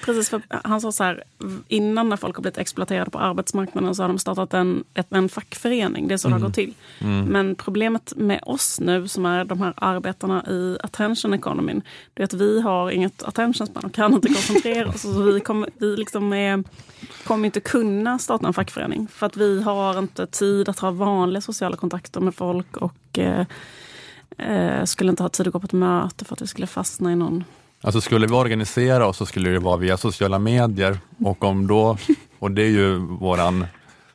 precis, 0.05 0.29
för 0.29 0.41
han 0.49 0.81
sa 0.81 0.91
så 0.91 1.03
här, 1.03 1.23
innan 1.67 2.09
när 2.09 2.17
folk 2.17 2.35
har 2.35 2.41
blivit 2.41 2.57
exploaterade 2.57 3.11
på 3.11 3.19
arbetsmarknaden 3.19 3.95
så 3.95 4.03
har 4.03 4.07
de 4.07 4.19
startat 4.19 4.53
en, 4.53 4.83
ett, 4.93 5.07
en 5.09 5.29
fackförening. 5.29 6.07
Det 6.07 6.13
är 6.13 6.17
så 6.17 6.27
det 6.27 6.33
har 6.33 6.39
Mm. 6.39 6.47
gått 6.49 6.55
till. 6.55 6.73
Mm. 6.99 7.25
Men 7.25 7.55
problemet 7.55 8.13
med 8.15 8.39
oss 8.43 8.79
nu 8.79 9.07
som 9.07 9.25
är 9.25 9.45
de 9.45 9.61
här 9.61 9.73
arbetarna 9.77 10.45
i 10.49 10.77
attention 10.83 11.33
economy, 11.33 11.81
det 12.13 12.21
är 12.21 12.25
att 12.25 12.33
vi 12.33 12.61
har 12.61 12.91
inget 12.91 13.23
attention 13.23 13.67
span 13.67 13.85
och 13.85 13.93
kan 13.93 14.13
inte 14.13 14.27
koncentrera 14.27 14.87
oss. 14.89 15.01
Så 15.01 15.21
vi 15.21 15.39
kommer, 15.39 15.69
vi 15.77 15.97
liksom 15.97 16.33
är, 16.33 16.63
kommer 17.23 17.45
inte 17.45 17.59
kunna 17.59 18.19
starta 18.19 18.47
en 18.47 18.53
fackförening. 18.53 19.07
För 19.07 19.25
att 19.25 19.37
vi 19.37 19.61
har 19.61 19.99
inte 19.99 20.27
tid 20.27 20.69
att 20.69 20.79
ha 20.79 20.91
vanliga 20.91 21.41
sociala 21.41 21.77
kontakter 21.77 22.19
med 22.21 22.35
folk 22.35 22.77
och 22.77 23.19
eh, 23.19 23.45
eh, 24.37 24.83
skulle 24.83 25.09
inte 25.09 25.23
ha 25.23 25.29
tid 25.29 25.47
att 25.47 25.53
gå 25.53 25.59
på 25.59 25.65
ett 25.65 25.73
möte 25.73 26.25
för 26.25 26.33
att 26.33 26.41
vi 26.41 26.47
skulle 26.47 26.67
fastna 26.67 27.11
i 27.11 27.15
någon 27.15 27.43
Alltså 27.81 28.01
skulle 28.01 28.27
vi 28.27 28.33
organisera 28.33 29.07
oss 29.07 29.17
så 29.17 29.25
skulle 29.25 29.49
det 29.49 29.59
vara 29.59 29.77
via 29.77 29.97
sociala 29.97 30.39
medier 30.39 30.99
och 31.23 31.43
om 31.43 31.67
då, 31.67 31.97
och 32.39 32.51
det 32.51 32.61
är 32.61 32.69
ju 32.69 32.97
våran 32.97 33.65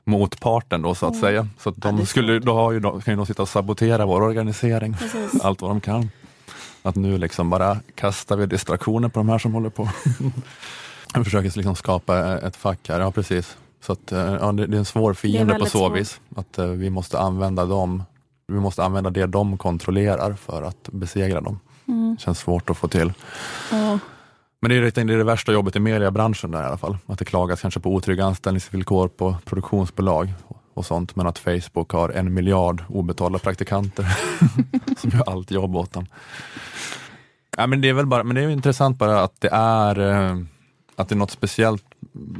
motparten 0.05 0.83
då 0.83 0.95
så 0.95 1.07
att 1.07 1.17
säga. 1.17 1.49
Så 1.59 1.69
att 1.69 1.77
de 1.77 2.07
skulle, 2.07 2.39
då 2.39 2.55
har 2.55 2.73
ju, 2.73 2.81
de, 2.81 3.03
kan 3.03 3.13
ju 3.13 3.17
de 3.17 3.27
sitta 3.27 3.43
och 3.43 3.49
sabotera 3.49 4.07
vår 4.07 4.23
organisering, 4.23 4.95
Precis. 4.95 5.41
allt 5.41 5.61
vad 5.63 5.71
de 5.71 5.81
kan. 5.81 6.11
Att 6.83 6.97
nu 6.97 7.19
liksom 7.19 7.51
bara 7.51 7.77
kastar 7.95 8.37
vi 8.37 8.47
distraktioner 8.47 9.09
på 9.09 9.21
de 9.21 9.29
här 9.29 9.39
som 9.39 9.55
håller 9.55 9.71
på. 9.71 9.89
Jag 11.15 11.25
försöker 11.25 11.57
liksom 11.57 11.77
skapa 11.77 12.39
ett 12.39 12.57
fack 12.57 12.89
här, 12.89 13.01
ja 13.01 13.11
precis. 13.11 13.57
Så 13.81 13.93
att, 13.93 14.13
eh, 14.13 14.19
ja, 14.19 14.53
det, 14.53 14.63
är 14.63 14.73
en 14.75 14.85
svår 14.85 15.15
fiende 15.15 15.55
på 15.55 15.65
så 15.65 15.71
svårt. 15.71 15.97
vis. 15.97 16.21
Att 16.37 16.59
eh, 16.59 16.67
vi 16.67 16.91
måste 16.91 17.19
använda 17.19 17.65
dem, 17.65 18.03
vi 18.47 18.61
måste 18.61 18.85
använda 18.85 19.11
det 19.11 19.27
de 19.27 19.59
kontrollerar 19.59 20.33
för 20.33 20.63
att 20.63 20.89
besegra 20.93 21.41
dem. 21.41 21.61
Mm. 21.89 22.17
Känns 22.19 22.39
svårt 22.39 22.71
att 22.71 22.77
få 22.77 22.89
till. 22.89 23.13
Ja. 23.71 23.99
Men 24.61 24.71
det 24.71 24.77
är, 24.77 24.81
det, 24.81 24.91
det 24.91 25.01
är 25.01 25.19
det 25.19 25.25
värsta 25.25 25.53
jobbet 25.53 25.77
i 25.77 25.81
mediebranschen 25.81 26.51
där 26.51 26.63
i 26.63 26.67
alla 26.67 26.79
fall. 26.79 26.99
Att 27.07 27.19
det 27.19 27.25
klagas 27.25 27.61
kanske 27.61 27.81
på 27.81 27.95
otrygga 27.95 28.25
anställningsvillkor 28.25 29.09
på 29.09 29.37
produktionsbolag 29.45 30.33
och 30.75 30.87
sånt. 30.87 31.17
Men 31.17 31.27
att 31.27 31.39
Facebook 31.39 31.93
har 31.93 32.09
en 32.09 32.35
miljard 32.35 32.85
obetalda 32.89 33.39
praktikanter 33.39 34.07
som 34.99 35.11
gör 35.11 35.31
allt 35.31 35.51
jobb 35.51 35.77
åt 35.77 35.93
dem. 35.93 36.07
Ja, 37.57 37.67
men 37.67 37.81
det 37.81 37.89
är 37.89 37.93
väl 37.93 38.07
bara, 38.07 38.25
men 38.25 38.35
det 38.35 38.43
är 38.43 38.49
intressant 38.49 38.99
bara 38.99 39.23
att 39.23 39.41
det 39.41 39.49
är, 39.53 39.99
eh, 40.01 40.37
att 40.97 41.09
det 41.09 41.15
är 41.15 41.17
något 41.17 41.31
speciellt, 41.31 41.85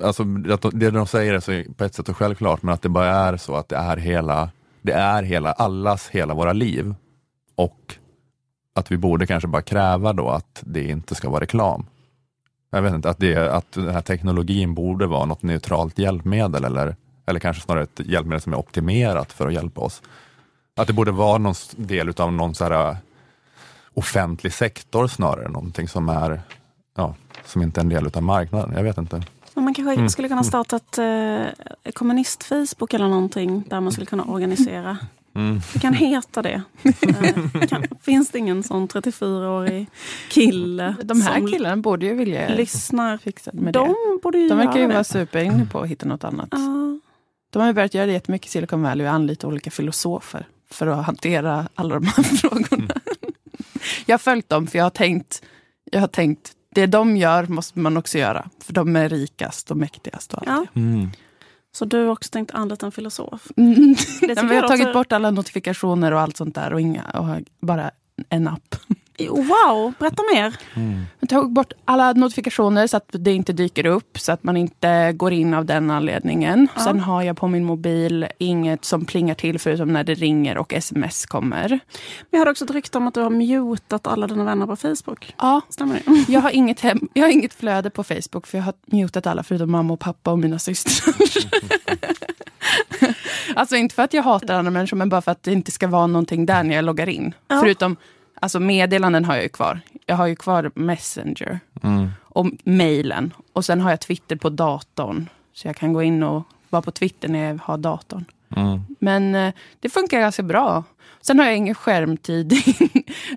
alltså 0.03 0.25
att 0.51 0.67
det 0.73 0.91
de 0.91 1.07
säger 1.07 1.35
är 1.35 1.41
så 1.41 1.73
på 1.75 1.85
ett 1.85 1.95
sätt 1.95 2.07
så 2.07 2.15
självklart, 2.15 2.63
men 2.63 2.75
att 2.75 2.83
det 2.83 2.89
bara 2.89 3.11
är 3.11 3.37
så 3.37 3.57
att 3.57 3.69
det 3.69 3.77
är 3.77 3.97
hela, 3.97 4.51
det 4.83 4.93
är 4.93 5.23
hela, 5.23 5.53
allas 5.53 6.09
hela 6.09 6.35
våra 6.35 6.53
liv. 6.53 6.95
Och 7.55 7.95
att 8.75 8.93
vi 8.93 8.97
borde 8.97 9.27
kanske 9.27 9.49
bara 9.49 9.63
kräva 9.63 10.13
då 10.13 10.29
att 10.29 10.63
det 10.67 10.89
inte 10.89 11.15
ska 11.15 11.31
vara 11.31 11.41
reklam. 11.41 11.87
Jag 12.71 12.83
vet 12.83 12.95
inte, 12.95 13.11
att, 13.11 13.19
det, 13.19 13.53
att 13.53 13.73
den 13.73 13.95
här 13.95 14.01
teknologin 14.01 14.75
borde 14.75 15.07
vara 15.07 15.25
något 15.25 15.43
neutralt 15.43 15.99
hjälpmedel 15.99 16.65
eller, 16.65 16.97
eller 17.27 17.41
kanske 17.41 17.63
snarare 17.63 17.83
ett 17.83 18.01
hjälpmedel 18.05 18.41
som 18.41 18.53
är 18.53 18.59
optimerat 18.59 19.33
för 19.33 19.47
att 19.47 19.55
hjälpa 19.55 19.81
oss. 19.81 20.03
Att 20.77 20.87
det 20.87 20.93
borde 20.93 21.11
vara 21.11 21.39
någon 21.39 21.55
del 21.77 22.13
av 22.17 22.33
någon 22.33 22.55
så 22.55 22.65
här 22.65 22.91
äh, 22.91 22.97
offentlig 23.95 24.53
sektor 24.53 25.07
snarare, 25.07 25.49
någonting 25.49 25.89
som 25.89 26.09
är 26.09 26.41
ja, 26.97 27.15
som 27.45 27.63
inte 27.63 27.81
är 27.81 27.83
en 27.83 27.89
del 27.89 28.11
av 28.15 28.23
marknaden. 28.23 28.73
Jag 28.77 28.83
vet 28.83 28.99
inte. 28.99 29.23
Men 29.55 29.65
man 29.65 29.75
kanske 29.75 29.95
Mm. 29.95 30.09
skulle 30.09 30.29
kunna 30.29 30.45
starta 30.45 30.77
ett 30.77 30.99
eh, 30.99 31.93
kommunist-Facebook 31.93 32.95
eller 32.95 33.09
någonting 33.09 33.65
där 33.69 33.81
man 33.81 33.93
skulle 33.93 34.07
kunna 34.07 34.25
organisera. 34.25 34.99
Mm. 35.35 35.61
Det 35.73 35.79
kan 35.79 35.95
heta 35.95 36.43
det. 36.43 36.63
Eh, 36.83 37.67
kan, 37.69 37.85
finns 38.03 38.31
det 38.31 38.39
ingen 38.39 38.63
sån 38.63 38.89
34-årig 38.89 39.87
kille 40.31 40.95
De 41.03 41.21
här 41.21 41.39
som 41.39 41.47
killarna 41.47 41.77
borde 41.77 42.07
ju 42.07 42.15
vilja 42.15 42.49
lyssnar? 42.49 43.17
fixa 43.19 43.51
med 43.55 43.75
De 43.75 43.89
det. 43.89 43.95
borde 44.23 44.39
ju 44.39 44.49
De 44.49 44.59
verkar 44.59 44.81
ju 44.81 44.87
vara 44.87 45.05
superinne 45.05 45.67
på 45.67 45.81
att 45.81 45.89
hitta 45.89 46.07
något 46.09 46.25
annat. 46.25 46.49
Ja. 46.51 46.99
De 47.51 47.59
har 47.59 47.67
ju 47.67 47.73
börjat 47.73 47.95
göra 47.95 48.07
det 48.07 48.13
jättemycket 48.13 48.49
i 48.49 48.51
Silicon 48.51 48.83
Valley 48.83 49.07
och 49.07 49.13
anlita 49.13 49.47
olika 49.47 49.71
filosofer 49.71 50.47
för 50.71 50.87
att 50.87 51.07
hantera 51.07 51.69
alla 51.75 51.95
de 51.95 52.07
här 52.07 52.23
frågorna. 52.23 52.95
Jag 54.07 54.13
har 54.15 54.19
följt 54.19 54.49
dem 54.49 54.67
för 54.67 54.79
jag 54.79 54.85
har 54.85 54.91
tänkt, 54.91 55.43
jag 55.91 56.01
har 56.01 56.09
tänkt 56.09 56.53
det 56.75 56.87
de 56.87 57.17
gör 57.17 57.47
måste 57.47 57.79
man 57.79 57.97
också 57.97 58.19
göra. 58.19 58.49
För 58.61 58.73
de 58.73 58.97
är 58.97 59.09
rikast 59.09 59.71
och 59.71 59.77
mäktigast. 59.77 60.35
Och 60.35 60.49
allt. 60.49 60.69
Ja. 60.75 60.81
Mm. 60.81 61.11
Så 61.75 61.85
du 61.85 61.99
har 62.05 62.09
också 62.13 62.31
tänkt 62.31 62.51
anlita 62.55 62.87
en 62.87 62.93
filosof? 62.93 63.47
Mm. 63.57 63.75
Det 63.95 64.27
Ja, 64.27 64.29
tycker 64.29 64.35
men 64.35 64.49
vi 64.49 64.55
har 64.55 64.63
jag 64.63 64.69
tagit 64.71 64.87
också- 64.87 64.93
bort 64.99 65.13
alla 65.13 65.31
notifikationer 65.31 66.13
och 66.13 66.21
allt 66.21 66.37
sånt 66.37 66.55
där 66.55 66.73
och, 66.73 66.81
inga, 66.81 67.03
och 67.05 67.27
bara 67.61 67.91
en 68.29 68.49
app. 68.49 68.75
Wow, 69.19 69.93
berätta 69.99 70.23
mer. 70.35 70.57
Jag 71.21 71.29
tog 71.29 71.53
bort 71.53 71.73
alla 71.85 72.13
notifikationer 72.13 72.87
så 72.87 72.97
att 72.97 73.07
det 73.11 73.33
inte 73.33 73.53
dyker 73.53 73.87
upp, 73.87 74.19
så 74.19 74.33
att 74.33 74.43
man 74.43 74.57
inte 74.57 75.13
går 75.13 75.33
in 75.33 75.55
av 75.55 75.65
den 75.65 75.91
anledningen. 75.91 76.69
Ja. 76.77 76.85
Sen 76.85 77.01
har 77.01 77.23
jag 77.23 77.37
på 77.37 77.49
min 77.49 77.65
mobil 77.65 78.27
inget 78.39 78.85
som 78.85 79.05
plingar 79.05 79.35
till 79.35 79.59
förutom 79.59 79.93
när 79.93 80.05
det 80.05 80.15
ringer 80.15 80.59
och 80.59 80.73
sms 80.73 81.27
kommer. 81.27 81.81
Vi 82.31 82.39
hörde 82.39 82.51
också 82.51 82.65
ett 82.65 82.71
rykte 82.71 82.99
om 82.99 83.09
att 83.09 83.15
du 83.15 83.21
har 83.21 83.31
mutat 83.31 84.07
alla 84.07 84.27
dina 84.27 84.45
vänner 84.45 84.67
på 84.67 84.77
Facebook. 84.77 85.35
Ja, 85.39 85.61
Stämmer 85.69 86.03
det? 86.05 86.33
jag 86.33 86.41
har, 86.41 86.51
inget 86.51 86.81
hem, 86.81 87.09
jag 87.13 87.25
har 87.25 87.31
inget 87.31 87.55
flöde 87.55 87.91
på 87.91 88.05
Facebook 88.05 88.47
för 88.47 88.59
jag 88.59 88.65
har 88.65 88.75
mutat 88.87 89.27
alla 89.27 89.43
förutom 89.43 89.71
mamma 89.71 89.95
och 89.95 90.01
pappa 90.01 90.33
och 90.33 90.39
mina 90.39 90.59
systrar. 90.59 91.15
alltså 93.55 93.77
inte 93.77 93.95
för 93.95 94.03
att 94.03 94.15
jag 94.15 94.23
hatar 94.23 94.55
andra 94.55 94.71
människor 94.71 94.97
men 94.97 95.09
bara 95.09 95.23
för 95.23 95.33
att 95.33 95.43
det 95.43 95.53
inte 95.53 95.71
ska 95.71 95.89
vara 95.89 96.07
någonting 96.07 96.47
där 96.47 96.63
när 96.63 96.75
jag 96.75 96.85
loggar 96.85 97.09
in. 97.09 97.35
Ja. 97.49 97.61
Förutom 97.61 97.97
alltså 98.43 98.61
meddelanden 98.61 99.25
har 99.25 99.35
jag 99.35 99.43
ju 99.43 99.49
kvar. 99.49 99.81
Jag 100.07 100.17
har 100.17 100.27
ju 100.27 100.37
kvar 100.37 100.71
Messenger 100.75 101.61
Mm. 101.83 102.11
och 102.23 102.47
mejlen. 102.65 103.35
Och 103.53 103.65
sen 103.65 103.81
har 103.81 103.91
jag 103.91 104.01
Twitter 104.01 104.37
på 104.37 104.49
datorn. 104.51 105.29
Så 105.55 105.69
jag 105.69 105.77
kan 105.77 105.93
gå 105.93 106.03
in 106.03 106.23
och 106.23 106.43
vara 106.71 106.83
på 106.83 106.91
Twitter 106.91 107.29
när 107.29 107.49
jag 107.49 107.59
har 107.63 107.79
datorn. 107.79 108.25
Mm. 108.57 108.81
Men 109.01 109.35
eh, 109.35 109.55
det 109.81 109.89
funkar 109.89 110.21
ganska 110.21 110.43
bra. 110.43 110.85
Sen 111.21 111.39
har 111.39 111.47
jag 111.47 111.57
ingen 111.57 111.75
skärmtid. 111.75 112.53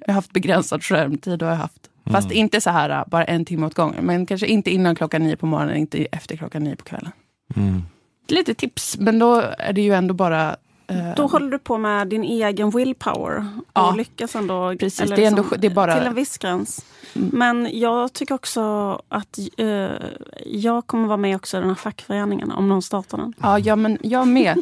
jag 0.01 0.07
har 0.07 0.13
haft 0.13 0.31
begränsad 0.31 0.83
skärmtid. 0.83 1.41
Har 1.41 1.49
jag 1.49 1.55
haft. 1.57 1.89
Fast 2.11 2.25
Mm. 2.25 2.37
inte 2.37 2.61
så 2.61 2.69
här 2.69 2.89
eh, 2.89 3.03
bara 3.07 3.25
en 3.25 3.45
timme 3.45 3.65
åt 3.67 3.73
gången. 3.73 4.05
Men 4.05 4.25
kanske 4.25 4.47
inte 4.47 4.71
innan 4.71 4.95
klockan 4.95 5.23
nio 5.23 5.35
på 5.35 5.45
morgonen, 5.45 5.75
inte 5.75 6.05
efter 6.05 6.37
klockan 6.37 6.63
nio 6.63 6.75
på 6.75 6.83
kvällen. 6.83 7.11
Mm. 7.55 7.81
Lite 8.27 8.53
tips, 8.53 8.97
men 8.97 9.19
då 9.19 9.43
är 9.57 9.73
det 9.73 9.81
ju 9.81 9.93
ändå 9.93 10.13
bara... 10.13 10.55
eh, 10.87 11.15
Då 11.15 11.27
håller 11.27 11.51
du 11.51 11.59
på 11.59 11.77
med 11.77 12.07
din 12.07 12.23
egen 12.23 12.69
willpower 12.69 13.37
och 13.57 13.63
Ja. 13.73 13.93
lyckas 13.97 14.35
ändå. 14.35 14.75
Precis, 14.79 15.01
eller 15.01 15.15
det 15.15 15.23
är 15.23 15.27
ändå- 15.27 15.41
liksom 15.41 15.57
det 15.61 15.67
är 15.67 15.71
bara- 15.71 15.97
Till 15.97 16.07
en 16.07 16.13
viss 16.15 16.37
gräns. 16.37 16.85
Mm. 17.15 17.29
Men 17.33 17.79
jag 17.79 18.13
tycker 18.13 18.35
också 18.35 18.61
att 19.09 19.39
eh, 19.57 19.67
jag 20.45 20.87
kommer 20.87 21.07
vara 21.07 21.17
med 21.17 21.35
också 21.35 21.57
i 21.57 21.59
den 21.59 21.69
här 21.69 21.75
fackföreningen 21.75 22.51
om 22.51 22.67
någon 22.69 22.81
startar 22.81 23.17
den. 23.17 23.33
Ja, 23.41 23.59
ja, 23.59 23.75
men 23.75 23.97
jag 24.01 24.27
med. 24.27 24.57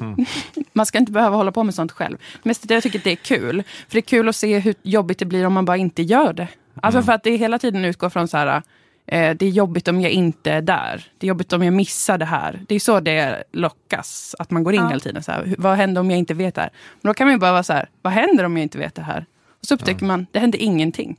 Man 0.73 0.85
ska 0.85 0.97
inte 0.97 1.11
behöva 1.11 1.35
hålla 1.35 1.51
på 1.51 1.63
med 1.63 1.75
sånt 1.75 1.91
själv. 1.91 2.17
Mest 2.43 2.67
det 2.67 2.73
jag 2.73 2.83
tycker 2.83 2.97
att 2.99 3.03
det 3.03 3.11
är 3.11 3.15
kul. 3.15 3.63
För 3.87 3.93
det 3.93 3.99
är 3.99 4.01
kul 4.01 4.29
att 4.29 4.35
se 4.35 4.59
hur 4.59 4.75
jobbigt 4.83 5.19
det 5.19 5.25
blir 5.25 5.45
om 5.45 5.53
man 5.53 5.65
bara 5.65 5.77
inte 5.77 6.01
gör 6.03 6.33
det. 6.33 6.47
Alltså 6.81 7.01
för 7.01 7.11
att 7.13 7.23
det 7.23 7.35
hela 7.35 7.59
tiden 7.59 7.85
utgår 7.85 8.09
från 8.09 8.27
så 8.27 8.37
här, 8.37 8.61
eh, 9.05 9.35
det 9.37 9.45
är 9.45 9.49
jobbigt 9.49 9.87
om 9.87 10.01
jag 10.01 10.11
inte 10.11 10.51
är 10.51 10.61
där. 10.61 11.07
Det 11.17 11.25
är 11.25 11.29
jobbigt 11.29 11.53
om 11.53 11.63
jag 11.63 11.73
missar 11.73 12.17
det 12.17 12.25
här. 12.25 12.61
Det 12.67 12.75
är 12.75 12.79
så 12.79 12.99
det 12.99 13.43
lockas, 13.51 14.35
att 14.39 14.51
man 14.51 14.63
går 14.63 14.73
in 14.73 14.81
Ja. 14.81 14.87
hela 14.87 14.99
tiden. 14.99 15.23
Så 15.23 15.31
här, 15.31 15.55
vad 15.57 15.77
händer 15.77 16.01
om 16.01 16.09
jag 16.11 16.19
inte 16.19 16.33
vet 16.33 16.55
det 16.55 16.61
här? 16.61 16.69
Men 17.01 17.09
då 17.09 17.13
kan 17.13 17.27
man 17.27 17.33
ju 17.33 17.39
bara 17.39 17.51
vara 17.51 17.63
så 17.63 17.73
här, 17.73 17.89
vad 18.01 18.13
händer 18.13 18.43
om 18.43 18.57
jag 18.57 18.63
inte 18.63 18.77
vet 18.77 18.95
det 18.95 19.01
här? 19.01 19.25
Och 19.59 19.67
så 19.67 19.73
upptäcker 19.73 20.05
man, 20.05 20.27
det 20.31 20.39
händer 20.39 20.59
ingenting. 20.61 21.15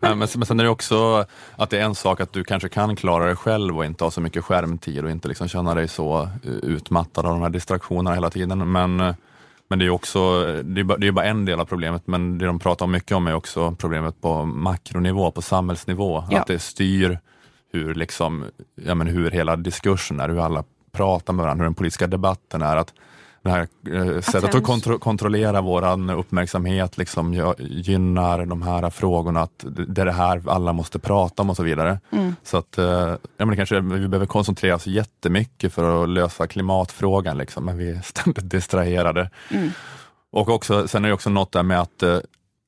Nej, 0.00 0.14
men, 0.14 0.28
sen- 0.28 0.38
men 0.38 0.46
sen 0.46 0.60
är 0.60 0.64
det 0.64 0.70
också 0.70 1.24
att 1.56 1.70
det 1.70 1.78
är 1.78 1.82
en 1.82 1.94
sak 1.94 2.20
att 2.20 2.32
du 2.32 2.44
kanske 2.44 2.68
kan 2.68 2.96
klara 2.96 3.26
dig 3.26 3.36
själv 3.36 3.76
och 3.78 3.84
inte 3.84 4.04
ha 4.04 4.10
så 4.10 4.20
mycket 4.20 4.44
skärmtid 4.44 5.04
och 5.04 5.10
inte 5.10 5.28
liksom 5.28 5.48
känna 5.48 5.74
dig 5.74 5.88
så 5.88 6.22
eh, 6.22 6.50
utmattad 6.50 7.26
av 7.26 7.32
de 7.32 7.42
här 7.42 7.50
distraktionerna 7.50 8.14
hela 8.14 8.30
tiden. 8.30 8.72
Men, 8.72 9.00
eh, 9.00 9.14
men 9.68 9.78
det 9.78 9.84
är 9.84 9.90
också, 9.90 10.42
det 10.62 10.80
är, 10.80 10.84
bara, 10.84 10.98
det 10.98 11.06
är 11.06 11.12
bara 11.12 11.24
en 11.24 11.44
del 11.44 11.60
av 11.60 11.64
problemet, 11.64 12.06
men 12.06 12.38
det 12.38 12.46
de 12.46 12.58
pratar 12.58 12.86
mycket 12.86 13.12
om 13.12 13.26
är 13.26 13.34
också 13.34 13.76
problemet 13.78 14.20
på 14.20 14.44
makronivå, 14.44 15.30
på 15.30 15.42
samhällsnivå. 15.42 16.24
Ja. 16.30 16.40
Att 16.40 16.46
det 16.46 16.58
styr 16.58 17.18
hur, 17.72 17.94
liksom, 17.94 18.44
ja, 18.74 18.94
men 18.94 19.06
hur 19.06 19.30
hela 19.30 19.56
diskursen 19.56 20.20
är, 20.20 20.28
hur 20.28 20.40
alla 20.44 20.64
pratar 20.92 21.32
med 21.32 21.42
varandra, 21.42 21.62
hur 21.62 21.66
den 21.66 21.74
politiska 21.74 22.06
debatten 22.06 22.62
är. 22.62 22.76
Att 22.76 22.92
det 23.44 23.50
här 23.50 23.68
eh, 23.90 24.20
sättet 24.20 24.54
att 24.54 24.62
kontro 24.62 24.98
kontrollera 24.98 25.60
våran 25.60 26.10
uppmärksamhet 26.10 26.98
liksom, 26.98 27.54
gynnar 27.58 28.46
de 28.46 28.62
här 28.62 28.90
frågorna, 28.90 29.42
att 29.42 29.64
det 29.88 30.00
är 30.00 30.06
det 30.06 30.12
här 30.12 30.42
alla 30.46 30.72
måste 30.72 30.98
prata 30.98 31.42
om 31.42 31.50
och 31.50 31.56
så 31.56 31.62
vidare. 31.62 32.00
Mm. 32.10 32.36
Så 32.42 32.56
att 32.56 32.78
eh, 32.78 32.84
ja, 32.86 33.18
men 33.36 33.48
det 33.48 33.56
kanske, 33.56 33.80
vi 33.80 34.08
behöver 34.08 34.26
koncentrera 34.26 34.74
oss 34.74 34.86
jättemycket 34.86 35.72
för 35.72 36.02
att 36.02 36.08
lösa 36.08 36.46
klimatfrågan, 36.46 37.38
liksom, 37.38 37.64
men 37.64 37.78
vi 37.78 37.90
är 37.90 38.00
ständigt 38.00 38.50
distraherade. 38.50 39.30
Mm. 39.50 39.70
Och 40.32 40.48
också, 40.48 40.88
sen 40.88 41.04
är 41.04 41.08
det 41.08 41.14
också 41.14 41.30
något 41.30 41.52
där 41.52 41.62
med 41.62 41.80
att, 41.80 42.02
eh, 42.02 42.18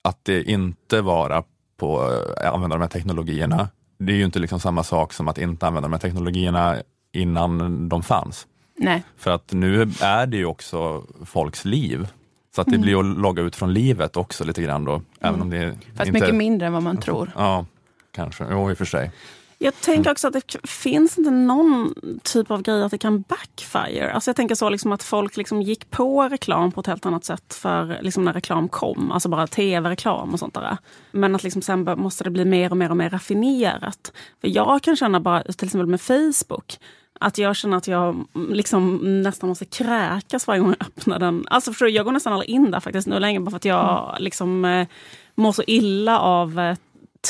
att 0.05 0.19
det 0.23 0.43
inte 0.43 1.01
vara 1.01 1.43
på 1.77 2.13
eh, 2.43 2.53
använda 2.53 2.77
de 2.77 2.83
här 2.83 2.89
teknologierna. 2.89 3.69
Det 3.99 4.13
är 4.13 4.17
ju 4.17 4.25
inte 4.25 4.39
liksom 4.39 4.61
samma 4.61 4.83
sak 4.83 5.13
som 5.13 5.29
att 5.29 5.39
inte 5.39 5.67
använda 5.67 5.89
de 5.89 5.93
här 5.93 6.01
teknologierna 6.01 6.77
innan 7.13 7.89
de 7.89 8.03
fanns. 8.03 8.47
Nej. 8.77 9.03
För 9.17 9.31
att 9.31 9.53
nu 9.53 9.83
är 10.01 10.27
det 10.27 10.37
ju 10.37 10.47
också 10.47 11.05
folks 11.27 11.65
liv. 11.65 12.09
Så 12.55 12.61
att 12.61 12.67
det 12.67 12.71
Mm. 12.75 12.83
blir 12.83 12.99
att 13.01 13.19
logga 13.19 13.43
ut 13.43 13.57
från 13.57 13.73
livet 13.75 14.17
också 14.17 14.45
lite 14.45 14.63
grann 14.63 14.85
då. 14.85 15.03
Även 15.21 15.43
om 15.43 15.51
det 15.51 15.79
Fast 15.97 16.09
inte... 16.09 16.21
mycket 16.21 16.35
mindre 16.35 16.67
än 16.67 16.73
vad 16.73 16.83
man 16.83 16.97
tror. 16.97 17.33
Ja, 17.37 17.67
kanske. 18.13 18.47
Jo, 18.51 18.71
i 18.71 18.75
och 18.75 18.79
för 18.79 18.85
sig. 18.85 19.11
Jag 19.59 19.73
Mm. 19.73 19.81
tänker 19.97 20.11
också 20.11 20.27
att 20.27 20.33
det 20.33 20.57
finns 20.69 21.19
inte 21.19 21.31
någon 21.31 21.95
typ 22.23 22.51
av 22.51 22.63
grej 22.63 22.83
att 22.83 22.91
det 22.91 22.99
kan 22.99 23.21
backfire. 23.23 24.13
Alltså 24.13 24.29
jag 24.29 24.37
tänker 24.37 24.55
så 24.55 24.71
liksom 24.71 24.93
att 24.93 25.03
folk 25.03 25.37
liksom 25.37 25.63
gick 25.63 25.91
på 25.91 26.23
reklam 26.29 26.73
på 26.73 26.81
ett 26.81 26.87
helt 26.87 27.07
annat 27.07 27.25
sätt 27.25 27.55
för 27.55 27.99
liksom 28.03 28.25
när 28.25 28.33
reklam 28.33 28.69
kom. 28.69 29.13
Alltså 29.13 29.29
bara 29.29 29.47
tv-reklam 29.47 30.33
och 30.33 30.39
sånt 30.39 30.55
där. 30.55 30.77
Men 31.13 31.35
att 31.35 31.43
liksom 31.43 31.63
sen 31.63 31.85
måste 31.97 32.25
det 32.25 32.31
bli 32.31 32.45
mer 32.45 32.71
och 32.71 32.77
mer 32.77 32.91
och 32.91 32.97
mer 32.97 33.11
raffinerat. 33.11 34.13
För 34.41 34.49
jag 34.49 34.83
kan 34.83 34.97
känna 34.97 35.21
bara, 35.21 35.43
till 35.43 35.67
exempel 35.67 35.87
med 35.87 36.01
Facebook, 36.01 36.79
att 37.21 37.39
jag 37.39 37.57
känner 37.57 37.77
att 37.77 37.89
jag 37.89 38.25
liksom 38.51 38.97
nästan 39.23 39.49
måste 39.49 39.65
kräkas 39.65 40.47
varje 40.47 40.61
gång 40.61 40.75
jag 40.79 40.87
öppnar 40.87 41.19
den. 41.19 41.45
Alltså 41.51 41.71
förstår 41.71 41.87
du, 41.87 41.93
jag 41.93 42.05
går 42.05 42.13
nästan 42.13 42.33
aldrig 42.33 42.51
in 42.51 42.71
där 42.71 42.81
faktiskt 42.81 43.09
nu 43.09 43.19
längre 43.19 43.41
bara 43.41 43.51
för 43.51 43.57
att 43.57 43.65
jag 43.65 44.09
Mm. 44.11 44.23
liksom 44.23 44.65
eh, 44.65 44.87
mår 45.35 45.53
så 45.53 45.63
illa 45.67 46.19
av 46.19 46.59
eh, 46.61 46.77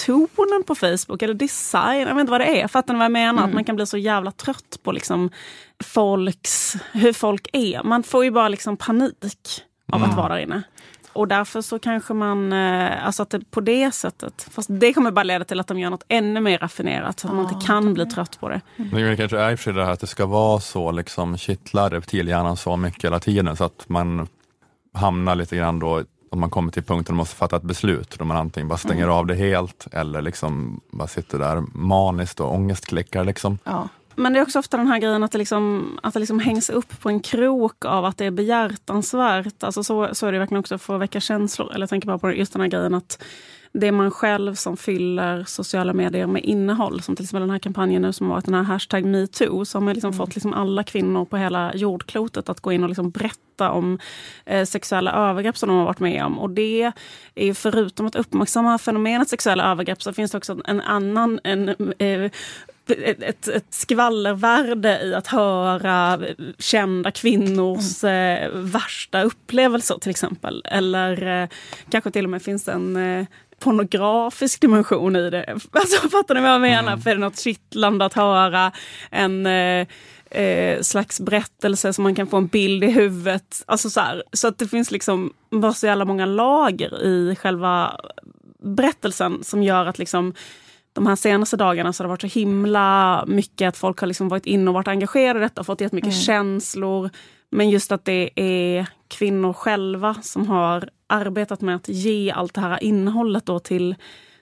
tonen 0.07 0.63
på 0.67 0.75
Facebook 0.75 1.23
eller 1.23 1.35
design. 1.35 2.01
Jag 2.01 2.15
vet 2.15 2.21
inte 2.21 2.31
vad 2.31 2.41
det 2.41 2.61
är. 2.63 2.69
Fattar 2.69 2.95
ni 2.95 2.99
vad 2.99 3.05
jag 3.05 3.13
menar? 3.13 3.39
Att 3.39 3.45
Mm. 3.45 3.55
man 3.55 3.65
kan 3.65 3.77
bli 3.77 3.87
så 3.87 3.99
jävla 3.99 4.31
trött 4.31 4.79
på 4.83 4.93
liksom 4.93 5.31
folks, 5.85 6.77
hur 6.93 7.13
folk 7.13 7.49
är. 7.53 7.83
Man 7.83 8.03
får 8.03 8.25
ju 8.25 8.31
bara 8.31 8.49
liksom 8.49 8.77
panik 8.77 9.63
av 9.93 9.99
Mm. 9.99 10.11
att 10.11 10.17
vara 10.17 10.29
där 10.29 10.39
inne. 10.41 10.63
Och 11.17 11.29
därför 11.29 11.61
så 11.61 11.79
kanske 11.79 12.15
man, 12.15 12.53
eh, 12.53 13.07
alltså 13.07 13.23
att 13.23 13.31
det 13.31 13.51
på 13.51 13.61
det 13.61 13.95
sättet, 13.95 14.49
fast 14.51 14.69
det 14.73 14.93
kommer 14.93 15.11
bara 15.11 15.23
leda 15.23 15.45
till 15.45 15.61
att 15.61 15.67
de 15.67 15.79
gör 15.79 15.91
något 15.91 16.05
ännu 16.09 16.41
mer 16.41 16.59
raffinerat 16.59 17.21
så 17.21 17.29
att 17.29 17.35
man 17.35 17.53
inte 17.53 17.67
kan 17.67 17.95
bli 17.95 18.07
trött 18.07 18.41
på 18.41 18.49
det. 18.49 18.61
Men 18.77 19.03
det 19.03 19.17
kanske 19.17 19.39
är 19.39 19.51
i 19.51 19.55
och 19.55 19.59
för 19.59 19.65
sig 19.65 19.73
det 19.73 19.85
här 19.85 19.93
att 19.93 20.01
det 20.01 20.07
ska 20.07 20.27
vara 20.27 20.61
så, 20.61 20.91
liksom 20.91 21.37
kittla 21.37 21.89
reptilhjärnan 21.89 22.57
så 22.57 22.77
mycket 22.77 23.05
hela 23.05 23.19
tiden 23.21 23.57
så 23.57 23.65
att 23.65 23.89
man 23.89 24.29
hamnar 24.95 25.35
lite 25.35 25.57
grann 25.57 25.79
då, 25.79 26.03
om 26.31 26.41
man 26.41 26.51
kommer 26.51 26.73
till 26.73 26.83
punkten 26.83 27.13
och 27.13 27.17
måste 27.17 27.37
fatta 27.37 27.57
ett 27.57 27.63
beslut, 27.63 28.19
då 28.19 28.25
man 28.25 28.37
antingen 28.37 28.69
bara 28.69 28.79
stänger 28.79 29.09
av 29.09 29.27
det 29.27 29.35
helt 29.35 29.87
eller 29.93 30.23
liksom 30.23 30.81
bara 30.91 31.09
sitter 31.09 31.39
där 31.39 31.63
maniskt 31.75 32.41
och 32.41 32.55
ångestklickar. 32.55 33.25
Liksom. 33.25 33.59
Ja. 33.65 33.89
Men 34.17 34.33
det 34.33 34.39
är 34.39 34.43
också 34.43 34.59
ofta 34.59 34.77
den 34.77 34.87
här 34.87 34.99
grejen 34.99 35.23
att 35.23 35.33
det, 35.33 35.39
liksom, 35.39 35.99
att 36.03 36.15
det 36.15 36.21
liksom 36.21 36.39
hängs 36.39 36.71
upp 36.71 37.01
på 37.01 37.09
en 37.09 37.21
krok 37.21 37.85
av 37.85 38.05
att 38.05 38.19
det 38.19 38.25
är 38.25 38.31
behjärtansvärt. 38.31 39.63
Alltså 39.63 39.85
så, 39.85 40.15
så 40.15 40.27
är 40.27 40.33
det 40.33 40.39
verkligen 40.39 40.61
också 40.61 40.79
för 40.79 40.95
att 40.95 41.01
väcka 41.01 41.21
känslor. 41.21 41.71
Eller 41.71 41.83
jag 41.83 41.91
tänker 41.91 42.07
bara 42.07 42.19
på 42.19 42.33
just 42.33 42.53
den 42.53 42.63
här 42.63 42.69
grejen 42.69 42.95
att 42.95 43.23
det 43.73 43.87
är 43.87 43.93
man 43.93 44.11
själv 44.11 44.55
som 44.55 44.77
fyller 44.77 45.45
sociala 45.45 45.93
medier 45.93 46.27
med 46.27 46.45
innehåll. 46.45 47.03
Som 47.03 47.17
till 47.17 47.25
exempel 47.25 47.41
den 47.41 47.51
här 47.51 47.59
kampanjen 47.59 48.03
nu 48.03 48.13
som 48.13 48.27
har 48.27 48.35
varit 48.35 48.45
den 48.45 48.55
här 48.55 48.63
hashtag 48.63 49.05
metoo. 49.05 49.65
Så 49.65 49.81
har 49.81 49.95
liksom 49.95 50.09
mm. 50.09 50.19
fått 50.19 50.35
liksom 50.35 50.53
alla 50.53 50.83
kvinnor 50.83 51.25
på 51.25 51.37
hela 51.37 51.75
jordklotet 51.75 52.49
att 52.49 52.61
gå 52.61 52.73
in 52.73 52.83
och 52.83 52.89
liksom 52.89 53.11
berätta 53.11 53.71
om 53.71 53.99
eh, 54.45 54.65
sexuella 54.65 55.13
övergrepp 55.13 55.57
som 55.57 55.69
de 55.69 55.79
har 55.79 55.85
varit 55.85 56.01
med 56.01 56.25
om. 56.25 56.39
Och 56.39 56.51
det 56.51 56.93
är 57.35 57.55
förutom 57.55 58.07
att 58.07 58.17
uppmärksamma 58.17 58.79
fenomenet 58.79 59.29
sexuella 59.29 59.71
övergrepp 59.71 60.03
så 60.03 60.13
finns 60.13 60.31
det 60.31 60.39
också 60.39 60.59
en 60.65 60.81
annan 60.81 61.41
en, 61.45 61.69
eh, 61.99 62.31
ett, 62.91 63.49
ett 63.49 63.67
skvallervärde 63.71 65.01
i 65.03 65.15
att 65.15 65.27
höra 65.27 66.21
kända 66.59 67.11
kvinnors 67.11 68.05
mm. 68.05 68.43
eh, 68.43 68.51
värsta 68.51 69.23
upplevelser 69.23 69.99
till 69.99 70.11
exempel. 70.11 70.63
Eller 70.65 71.43
eh, 71.43 71.49
kanske 71.91 72.11
till 72.11 72.25
och 72.25 72.31
med 72.31 72.43
finns 72.43 72.69
en 72.69 72.97
eh, 72.97 73.27
pornografisk 73.59 74.61
dimension 74.61 75.17
i 75.17 75.31
det. 75.31 75.59
Alltså, 75.71 76.09
fattar 76.09 76.35
ni 76.35 76.41
vad 76.41 76.51
jag 76.51 76.61
menar? 76.61 76.93
Mm. 76.93 77.01
För 77.01 77.11
det 77.11 77.17
är 77.17 77.21
något 77.21 77.39
kittlande 77.39 78.05
att 78.05 78.15
höra 78.15 78.73
en 79.11 79.47
eh, 79.47 79.87
eh, 80.31 80.81
slags 80.81 81.21
berättelse 81.21 81.93
som 81.93 82.03
man 82.03 82.15
kan 82.15 82.27
få 82.27 82.37
en 82.37 82.47
bild 82.47 82.85
i 82.85 82.91
huvudet. 82.91 83.63
Alltså 83.67 83.91
så, 83.91 84.01
här, 84.01 84.23
så 84.33 84.49
att 84.49 84.59
det 84.59 84.69
finns 84.69 84.91
liksom 84.91 85.33
bara 85.51 85.73
så 85.73 85.87
jävla 85.87 86.05
många 86.05 86.27
lager 86.27 87.03
i 87.05 87.37
själva 87.37 88.01
berättelsen 88.59 89.45
som 89.45 89.63
gör 89.63 89.87
att 89.87 89.99
liksom 89.99 90.35
de 90.97 91.07
här 91.07 91.17
senaste 91.17 91.57
dagarna 91.57 91.93
så 91.93 92.03
har 92.03 92.07
det 92.07 92.09
varit 92.09 92.21
så 92.33 92.39
himla 92.39 93.25
mycket 93.27 93.69
att 93.69 93.77
folk 93.77 94.01
har 94.01 94.07
liksom 94.07 94.29
varit 94.29 94.47
inne 94.47 94.71
och 94.71 94.75
varit 94.75 94.89
engagerade 94.89 95.39
i 95.39 95.43
detta 95.43 95.61
och 95.61 95.67
fått 95.67 95.81
jättemycket 95.81 96.13
mm. 96.13 96.21
känslor. 96.21 97.11
Men 97.51 97.71
just 97.71 97.93
att 97.93 98.05
det 98.05 98.31
är 98.35 98.87
kvinnor 99.09 99.53
själva 99.53 100.15
som 100.23 100.47
har 100.47 100.89
arbetat 101.07 101.61
med 101.61 101.77
att 101.77 101.89
ge 101.89 102.31
allt 102.31 102.55
det 102.55 102.61
här 102.61 102.85
innehållet 102.85 103.47
då 103.47 103.59
till, 103.59 103.95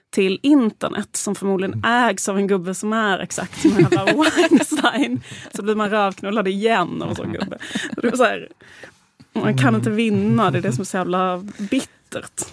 till 0.09 0.39
internet 0.43 1.15
som 1.15 1.35
förmodligen 1.35 1.73
mm. 1.73 2.09
ägs 2.09 2.29
av 2.29 2.37
en 2.37 2.47
gubbe 2.47 2.73
som 2.73 2.93
är 2.93 3.19
exakt 3.19 3.61
som 3.61 3.71
Harry 3.71 4.13
Weinstein. 4.39 5.21
Så 5.53 5.63
blir 5.63 5.75
man 5.75 5.89
rövknullad 5.89 6.47
igen 6.47 7.01
av 7.01 7.09
en 7.09 7.15
sån 7.15 7.31
gubbe. 7.31 7.57
Så 7.95 8.01
det 8.01 8.07
är 8.07 8.17
så 8.17 8.23
här, 8.23 8.49
man 9.33 9.57
kan 9.57 9.75
inte 9.75 9.89
vinna, 9.89 10.51
det 10.51 10.57
är 10.57 10.61
det 10.61 10.71
som 10.71 10.81
är 10.81 10.85
så 10.85 10.97
jävla 10.97 11.37
bittert. 11.57 12.45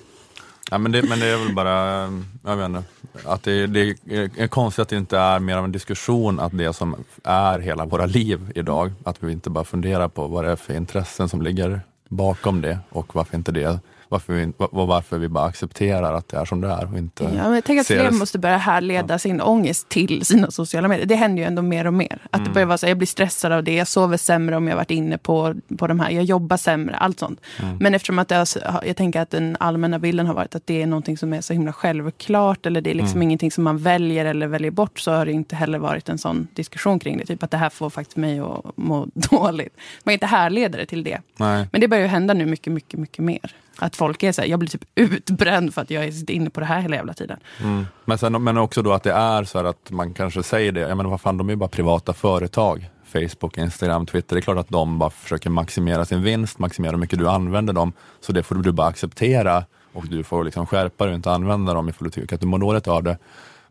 Ja, 0.73 0.79
men, 0.79 0.93
det, 0.93 1.03
men 1.03 1.21
det 1.21 1.27
är 1.27 1.37
väl 1.37 1.55
bara, 1.55 2.03
jag 2.45 2.57
vet 2.57 2.67
inte, 2.67 2.83
att 3.25 3.43
det, 3.43 3.67
det 3.67 3.97
är 4.37 4.47
konstigt 4.47 4.83
att 4.83 4.89
det 4.89 4.97
inte 4.97 5.19
är 5.19 5.39
mer 5.39 5.57
av 5.57 5.65
en 5.65 5.73
diskussion 5.73 6.41
att 6.41 6.59
det 6.59 6.73
som 6.73 7.05
är 7.25 7.59
hela 7.59 7.85
våra 7.85 8.07
liv 8.07 8.53
idag, 8.55 8.93
att 9.05 9.23
vi 9.23 9.33
inte 9.33 9.51
bara 9.51 9.65
funderar 9.65 10.09
på 10.09 10.27
vad 10.27 10.45
det 10.45 10.51
är 10.51 10.57
för 10.57 10.75
intressen 10.75 11.29
som 11.29 11.43
ligger 11.43 11.81
bakom 12.09 12.61
det 12.61 12.79
och 12.91 13.15
varför 13.15 13.37
inte 13.37 13.53
det 13.53 13.79
varför 14.13 14.33
vi, 14.33 14.53
varför 14.71 15.19
vi 15.19 15.29
bara 15.29 15.45
accepterar 15.45 16.15
att 16.15 16.29
det 16.29 16.37
är 16.37 16.45
som 16.45 16.61
det 16.61 16.69
är. 16.69 16.93
Och 16.93 16.99
inte 16.99 17.25
ja, 17.25 17.31
men 17.31 17.55
jag 17.55 17.65
tänker 17.65 17.81
att 17.81 17.87
fler 17.87 18.11
måste 18.11 18.39
börja 18.39 18.57
härleda 18.57 19.15
ja. 19.15 19.19
sin 19.19 19.41
ångest 19.41 19.89
till 19.89 20.25
sina 20.25 20.51
sociala 20.51 20.89
medier. 20.89 21.07
Det 21.07 21.15
händer 21.15 21.43
ju 21.43 21.47
ändå 21.47 21.63
mer 21.63 21.87
och 21.87 21.95
mer. 21.95 22.19
Att 22.31 22.35
mm. 22.35 22.49
det 22.49 22.55
börjar 22.55 22.67
vara 22.67 22.79
så 22.79 22.87
jag 22.87 22.99
blir 22.99 23.07
stressad 23.07 23.53
av 23.53 23.65
det, 23.65 23.75
jag 23.75 23.89
sover 23.89 24.17
sämre 24.17 24.57
om 24.57 24.69
jag 24.69 24.77
varit 24.77 24.91
inne 24.91 25.19
på, 25.19 25.55
på 25.79 25.87
de 25.87 26.01
här, 26.01 26.11
jag 26.11 26.25
jobbar 26.25 26.57
sämre, 26.57 26.97
allt 26.97 27.19
sånt. 27.19 27.41
Mm. 27.63 27.77
Men 27.81 27.95
eftersom 27.95 28.19
att 28.19 28.33
är, 28.33 28.49
jag 28.87 28.97
tänker 28.97 29.21
att 29.21 29.31
den 29.31 29.57
allmänna 29.61 29.99
bilden 29.99 30.27
har 30.27 30.35
varit 30.35 30.55
att 30.55 30.67
det 30.67 30.83
är 30.83 30.87
någonting 30.87 31.19
som 31.19 31.33
är 31.33 31.41
så 31.41 31.53
himla 31.53 31.73
självklart, 31.73 32.67
eller 32.67 32.81
det 32.81 32.91
är 32.91 32.95
liksom 32.95 33.17
mm. 33.17 33.23
ingenting 33.23 33.51
som 33.51 33.65
man 33.65 33.79
väljer 33.79 34.25
eller 34.25 34.47
väljer 34.47 34.71
bort, 34.71 34.99
så 34.99 35.13
har 35.13 35.27
det 35.27 35.33
inte 35.33 35.57
heller 35.57 35.79
varit 35.79 36.09
en 36.09 36.19
sån 36.19 36.49
diskussion 36.55 36.99
kring 36.99 37.19
det. 37.19 37.27
Typ 37.27 37.43
att 37.43 37.51
det 37.51 37.57
här 37.57 37.71
får 37.71 37.91
faktiskt 37.91 38.17
mig 38.17 38.41
att 38.41 38.77
må 38.77 39.07
dåligt. 39.15 39.77
Man 40.05 40.13
kan 40.13 40.13
inte 40.13 40.27
härleda 40.27 40.79
det 40.79 40.87
till 40.87 41.05
det. 41.05 41.21
Nej. 41.37 41.69
Men 41.73 41.81
det 41.81 41.89
börjar 41.89 42.03
ju 42.03 42.09
hända 42.09 42.35
nu 42.35 42.47
mycket, 42.47 42.73
mycket, 42.73 43.01
mycket 43.01 43.25
mer. 43.25 43.55
Att 43.83 43.97
folk 43.97 44.23
är 44.23 44.33
så 44.33 44.41
här, 44.43 44.49
jag 44.49 44.59
blir 44.59 44.69
typ 44.69 44.85
utbränd 44.95 45.75
för 45.75 45.83
att 45.83 45.91
jag 45.91 46.05
är 46.05 46.31
inne 46.31 46.51
på 46.51 46.61
det 46.61 46.67
här 46.67 46.81
hela 46.81 46.97
jävla 46.97 47.15
tiden. 47.15 47.39
Mm. 47.61 47.87
Men, 48.05 48.19
sen, 48.19 48.45
men 48.45 48.57
också 48.57 48.83
då 48.83 48.93
att 48.93 49.03
det 49.03 49.13
är 49.13 49.45
så 49.45 49.59
att 49.59 49.91
man 49.91 50.15
kanske 50.15 50.43
säger 50.43 50.73
det, 50.73 50.81
ja 50.81 50.95
men 50.95 51.11
vad 51.11 51.21
fan 51.21 51.37
de 51.37 51.49
är 51.49 51.53
ju 51.53 51.57
bara 51.57 51.69
privata 51.69 52.13
företag. 52.13 52.91
Facebook, 53.05 53.59
Instagram, 53.59 54.07
Twitter. 54.07 54.37
Det 54.37 54.41
är 54.41 54.43
klart 54.43 54.59
att 54.59 54.69
de 54.69 54.99
bara 54.99 55.11
försöker 55.11 55.51
maximera 55.51 56.05
sin 56.05 56.23
vinst, 56.23 56.59
maximera 56.59 56.93
hur 56.93 56.99
mycket 56.99 57.19
du 57.19 57.29
använder 57.29 57.73
dem. 57.73 57.93
Så 58.21 58.33
det 58.33 58.43
får 58.43 58.55
du 58.55 58.73
bara 58.73 58.87
acceptera 58.87 59.65
och 59.93 60.07
du 60.09 60.25
får 60.25 60.45
liksom 60.45 60.67
skärpa 60.67 61.05
dig 61.05 61.13
och 61.13 61.17
inte 61.17 61.31
använda 61.31 61.75
dem 61.75 61.89
ifall 61.89 62.05
du 62.05 62.11
tycker 62.11 62.35
att 62.35 62.41
du 62.41 62.47
mår 62.47 62.59
dåligt 62.59 62.89
av 62.89 63.03
det. 63.03 63.19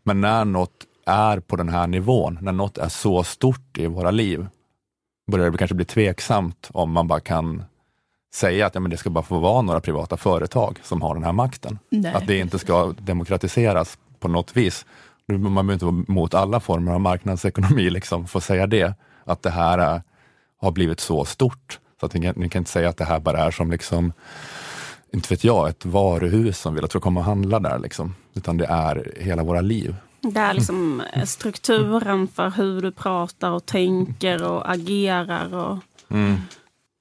Men 0.02 0.20
när 0.20 0.44
något 0.44 0.86
är 1.06 1.40
på 1.40 1.56
den 1.56 1.68
här 1.68 1.86
nivån, 1.86 2.38
när 2.42 2.52
något 2.52 2.78
är 2.78 2.88
så 2.88 3.24
stort 3.24 3.78
i 3.78 3.86
våra 3.86 4.10
liv, 4.10 4.46
börjar 5.30 5.50
det 5.50 5.58
kanske 5.58 5.74
bli 5.74 5.84
tveksamt 5.84 6.70
om 6.72 6.92
man 6.92 7.08
bara 7.08 7.20
kan 7.20 7.64
säga 8.34 8.66
att 8.66 8.74
ja, 8.74 8.80
men 8.80 8.90
det 8.90 8.96
ska 8.96 9.10
bara 9.10 9.24
få 9.24 9.38
vara 9.38 9.62
några 9.62 9.80
privata 9.80 10.16
företag 10.16 10.78
som 10.82 11.02
har 11.02 11.14
den 11.14 11.24
här 11.24 11.32
makten. 11.32 11.78
Nej. 11.88 12.14
Att 12.14 12.26
det 12.26 12.38
inte 12.38 12.58
ska 12.58 12.94
demokratiseras 12.98 13.98
på 14.20 14.28
något 14.28 14.56
vis. 14.56 14.86
Man 15.26 15.54
behöver 15.54 15.72
inte 15.72 15.84
vara 15.84 16.04
mot 16.08 16.34
alla 16.34 16.60
former 16.60 16.92
av 16.92 17.00
marknadsekonomi 17.00 17.90
liksom, 17.90 18.26
för 18.26 18.38
att 18.38 18.44
säga 18.44 18.66
det. 18.66 18.94
Att 19.24 19.42
det 19.42 19.50
här 19.50 19.78
är, 19.78 20.02
har 20.60 20.70
blivit 20.70 21.00
så 21.00 21.24
stort. 21.24 21.78
Så 22.00 22.06
att 22.06 22.14
ni, 22.14 22.32
ni, 22.36 22.48
kan 22.48 22.60
inte 22.60 22.70
säga 22.70 22.88
att 22.88 22.96
det 22.96 23.04
här 23.04 23.20
bara 23.20 23.38
är 23.38 23.50
som, 23.50 23.70
liksom, 23.70 24.12
inte 25.12 25.28
vet 25.34 25.44
jag, 25.44 25.68
ett 25.68 25.84
varuhus 25.84 26.58
som 26.58 26.74
vill 26.74 26.84
att 26.84 26.90
du 26.90 27.00
kommer 27.00 27.20
och 27.20 27.24
handla 27.24 27.60
där. 27.60 27.78
Liksom. 27.78 28.14
Utan 28.34 28.56
det 28.56 28.66
är 28.66 29.12
hela 29.20 29.42
våra 29.42 29.60
liv. 29.60 29.96
Det 30.20 30.40
är 30.40 30.54
liksom 30.54 31.02
strukturen 31.26 32.28
för 32.28 32.50
hur 32.50 32.80
du 32.80 32.92
pratar 32.92 33.50
och 33.50 33.66
tänker 33.66 34.42
och 34.42 34.70
agerar. 34.70 35.54
Och... 35.54 35.78
Mm. 36.08 36.36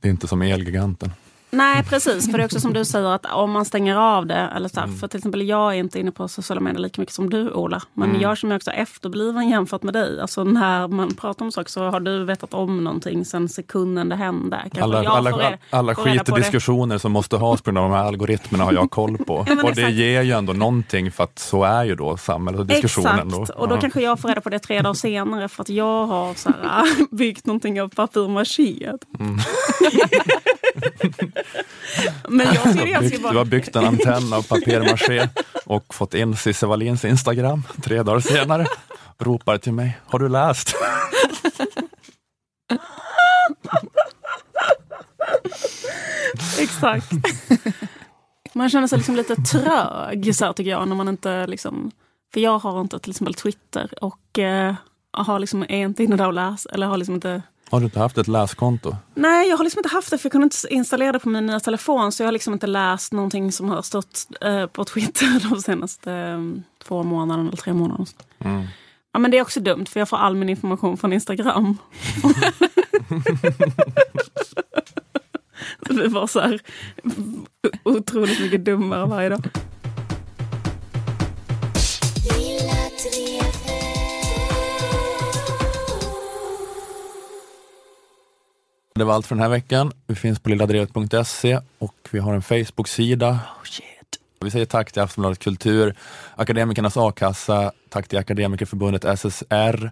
Det 0.01 0.07
är 0.07 0.11
inte 0.11 0.27
som 0.27 0.41
Elgiganten. 0.41 1.11
Nej 1.51 1.83
precis, 1.83 2.31
för 2.31 2.37
det 2.37 2.43
är 2.43 2.45
också 2.45 2.59
som 2.59 2.73
du 2.73 2.85
säger 2.85 3.05
att 3.05 3.25
om 3.25 3.51
man 3.51 3.65
stänger 3.65 3.95
av 3.95 4.25
det, 4.25 4.49
eller 4.55 4.69
så 4.69 4.79
här, 4.79 4.87
mm. 4.87 4.97
för 4.97 5.07
till 5.07 5.17
exempel 5.17 5.47
jag 5.47 5.75
är 5.75 5.79
inte 5.79 5.99
inne 5.99 6.11
på 6.11 6.27
sociala 6.27 6.61
medier 6.61 6.81
lika 6.81 7.01
mycket 7.01 7.15
som 7.15 7.29
du 7.29 7.51
Ola, 7.51 7.81
men 7.93 8.09
mm. 8.09 8.21
jag 8.21 8.37
som 8.37 8.51
är 8.51 8.55
också 8.55 8.71
efterbliven 8.71 9.49
jämfört 9.49 9.83
med 9.83 9.93
dig. 9.93 10.21
Alltså 10.21 10.43
när 10.43 10.87
man 10.87 11.15
pratar 11.15 11.45
om 11.45 11.51
saker 11.51 11.69
så 11.69 11.83
har 11.83 11.99
du 11.99 12.23
vetat 12.25 12.53
om 12.53 12.83
någonting 12.83 13.25
sen 13.25 13.49
sekunden 13.49 14.09
det 14.09 14.15
hände. 14.15 14.61
Kanske 14.73 14.97
alla 14.97 15.09
alla, 15.09 15.57
alla 15.69 15.95
skitdiskussioner 15.95 16.97
som 16.97 17.11
måste 17.11 17.37
has 17.37 17.61
på 17.61 17.71
grund 17.71 17.77
av 17.77 17.89
de 17.91 17.97
här 17.97 18.05
algoritmerna 18.05 18.63
har 18.63 18.73
jag 18.73 18.91
koll 18.91 19.17
på. 19.17 19.45
ja, 19.47 19.63
och 19.63 19.75
det 19.75 19.89
ger 19.89 20.21
ju 20.21 20.31
ändå 20.31 20.53
någonting 20.53 21.11
för 21.11 21.23
att 21.23 21.39
så 21.39 21.63
är 21.63 21.83
ju 21.83 21.95
då 21.95 22.17
samhället 22.17 22.59
och 22.59 22.65
diskussionen. 22.65 23.27
Exakt, 23.27 23.47
då. 23.47 23.53
och 23.53 23.67
då 23.67 23.75
ja. 23.75 23.81
kanske 23.81 24.01
jag 24.01 24.19
får 24.19 24.29
reda 24.29 24.41
på 24.41 24.49
det 24.49 24.59
tre 24.59 24.81
dagar 24.81 24.93
senare 24.93 25.47
för 25.47 25.61
att 25.61 25.69
jag 25.69 26.05
har 26.05 26.33
så 26.33 26.49
här, 26.49 27.15
byggt 27.15 27.45
någonting 27.45 27.81
av 27.81 27.89
papier-maché. 27.89 28.91
Mm. 29.19 29.37
Men 32.27 32.45
jag 32.45 32.73
ser 32.73 32.85
det 32.85 32.99
byggt, 32.99 33.23
bara... 33.23 33.31
Du 33.31 33.37
har 33.37 33.45
byggt 33.45 33.75
en 33.75 33.85
antenn 33.85 34.33
av 34.33 34.41
papier-maché 34.47 35.29
och 35.65 35.93
fått 35.93 36.13
in 36.13 36.37
Cissi 36.37 36.65
Wallins 36.65 37.05
Instagram 37.05 37.63
tre 37.83 38.03
dagar 38.03 38.19
senare. 38.19 38.67
Ropar 39.19 39.57
till 39.57 39.73
mig, 39.73 39.97
har 40.05 40.19
du 40.19 40.29
läst? 40.29 40.75
Exakt. 46.59 47.11
Man 48.53 48.69
känner 48.69 48.87
sig 48.87 48.97
liksom 48.97 49.15
lite 49.15 49.35
trög 49.35 50.35
så 50.35 50.45
här, 50.45 50.53
tycker 50.53 50.71
jag. 50.71 50.87
När 50.87 50.95
man 50.95 51.07
inte 51.07 51.47
liksom, 51.47 51.91
för 52.33 52.39
jag 52.39 52.59
har 52.59 52.81
inte 52.81 52.99
till 52.99 53.11
exempel 53.11 53.33
Twitter 53.33 54.03
och 54.03 54.39
eh, 54.39 54.75
har 55.11 55.39
liksom, 55.39 55.63
är 55.63 55.77
inte 55.77 56.03
inne 56.03 56.15
där 56.15 56.27
och 56.27 56.33
läser. 56.33 56.73
Eller 56.73 56.87
har 56.87 56.97
liksom 56.97 57.15
inte 57.15 57.41
har 57.71 57.79
du 57.79 57.85
inte 57.85 57.99
haft 57.99 58.17
ett 58.17 58.27
läskonto? 58.27 58.95
Nej, 59.15 59.49
jag 59.49 59.57
har 59.57 59.63
liksom 59.63 59.79
inte 59.79 59.89
haft 59.89 60.11
det 60.11 60.17
för 60.17 60.25
jag 60.25 60.31
kunde 60.31 60.45
inte 60.45 60.57
installera 60.69 61.11
det 61.11 61.19
på 61.19 61.29
min 61.29 61.45
nya 61.45 61.59
telefon. 61.59 62.11
Så 62.11 62.23
jag 62.23 62.27
har 62.27 62.31
liksom 62.31 62.53
inte 62.53 62.67
läst 62.67 63.13
någonting 63.13 63.51
som 63.51 63.69
har 63.69 63.81
stått 63.81 64.27
eh, 64.41 64.65
på 64.65 64.85
Twitter 64.85 65.49
de 65.49 65.61
senaste 65.61 66.13
eh, 66.13 66.39
två 66.83 67.03
månaderna 67.03 67.47
eller 67.47 67.57
tre 67.57 67.73
månaderna. 67.73 68.07
Mm. 68.39 68.67
Ja, 69.13 69.19
men 69.19 69.31
det 69.31 69.37
är 69.37 69.41
också 69.41 69.59
dumt 69.59 69.85
för 69.85 69.99
jag 69.99 70.09
får 70.09 70.17
all 70.17 70.35
min 70.35 70.49
information 70.49 70.97
från 70.97 71.13
Instagram. 71.13 71.77
så 75.87 75.93
det 75.93 76.07
var 76.07 76.27
så 76.27 76.39
här 76.39 76.61
otroligt 77.83 78.39
mycket 78.39 78.65
dummare 78.65 79.05
varje 79.05 79.29
dag. 79.29 79.49
Det 88.95 89.03
var 89.03 89.13
allt 89.13 89.27
för 89.27 89.35
den 89.35 89.41
här 89.41 89.49
veckan. 89.49 89.91
Vi 90.07 90.15
finns 90.15 90.39
på 90.39 90.49
lilladrevet.se 90.49 91.59
och 91.79 92.09
vi 92.11 92.19
har 92.19 92.33
en 92.33 92.41
Facebook-sida. 92.41 93.29
Oh, 93.29 94.45
vi 94.45 94.51
säger 94.51 94.65
tack 94.65 94.91
till 94.91 95.01
Aftonbladet 95.01 95.39
Kultur, 95.39 95.95
Akademikernas 96.35 96.97
A-kassa, 96.97 97.71
tack 97.89 98.07
till 98.07 98.19
Akademikerförbundet 98.19 99.19
SSR, 99.19 99.91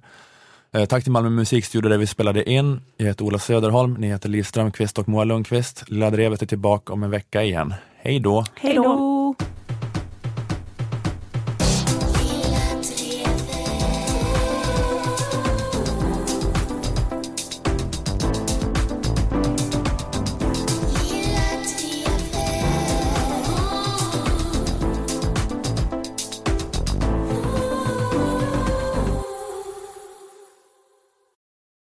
eh, 0.72 0.86
tack 0.86 1.04
till 1.04 1.12
Malmö 1.12 1.30
musikstudio 1.30 1.90
där 1.90 1.98
vi 1.98 2.08
spelade 2.08 2.50
in. 2.50 2.82
Jag 2.98 3.06
heter 3.06 3.26
Ola 3.26 3.40
Söderholm, 3.40 3.94
ni 3.94 4.08
heter 4.08 4.30
Liv 4.30 4.44
Strömqvist 4.44 4.98
och 4.98 5.10
Moa 5.10 5.24
Lundqvist. 5.24 5.90
Lilla 5.90 6.10
Drevet 6.10 6.42
är 6.42 6.46
tillbaka 6.46 6.94
om 6.94 7.04
en 7.04 7.10
vecka 7.10 7.44
igen. 7.44 7.74
Hej 7.98 8.20
då! 8.20 8.46
Hej 8.56 8.74
då! 8.74 9.19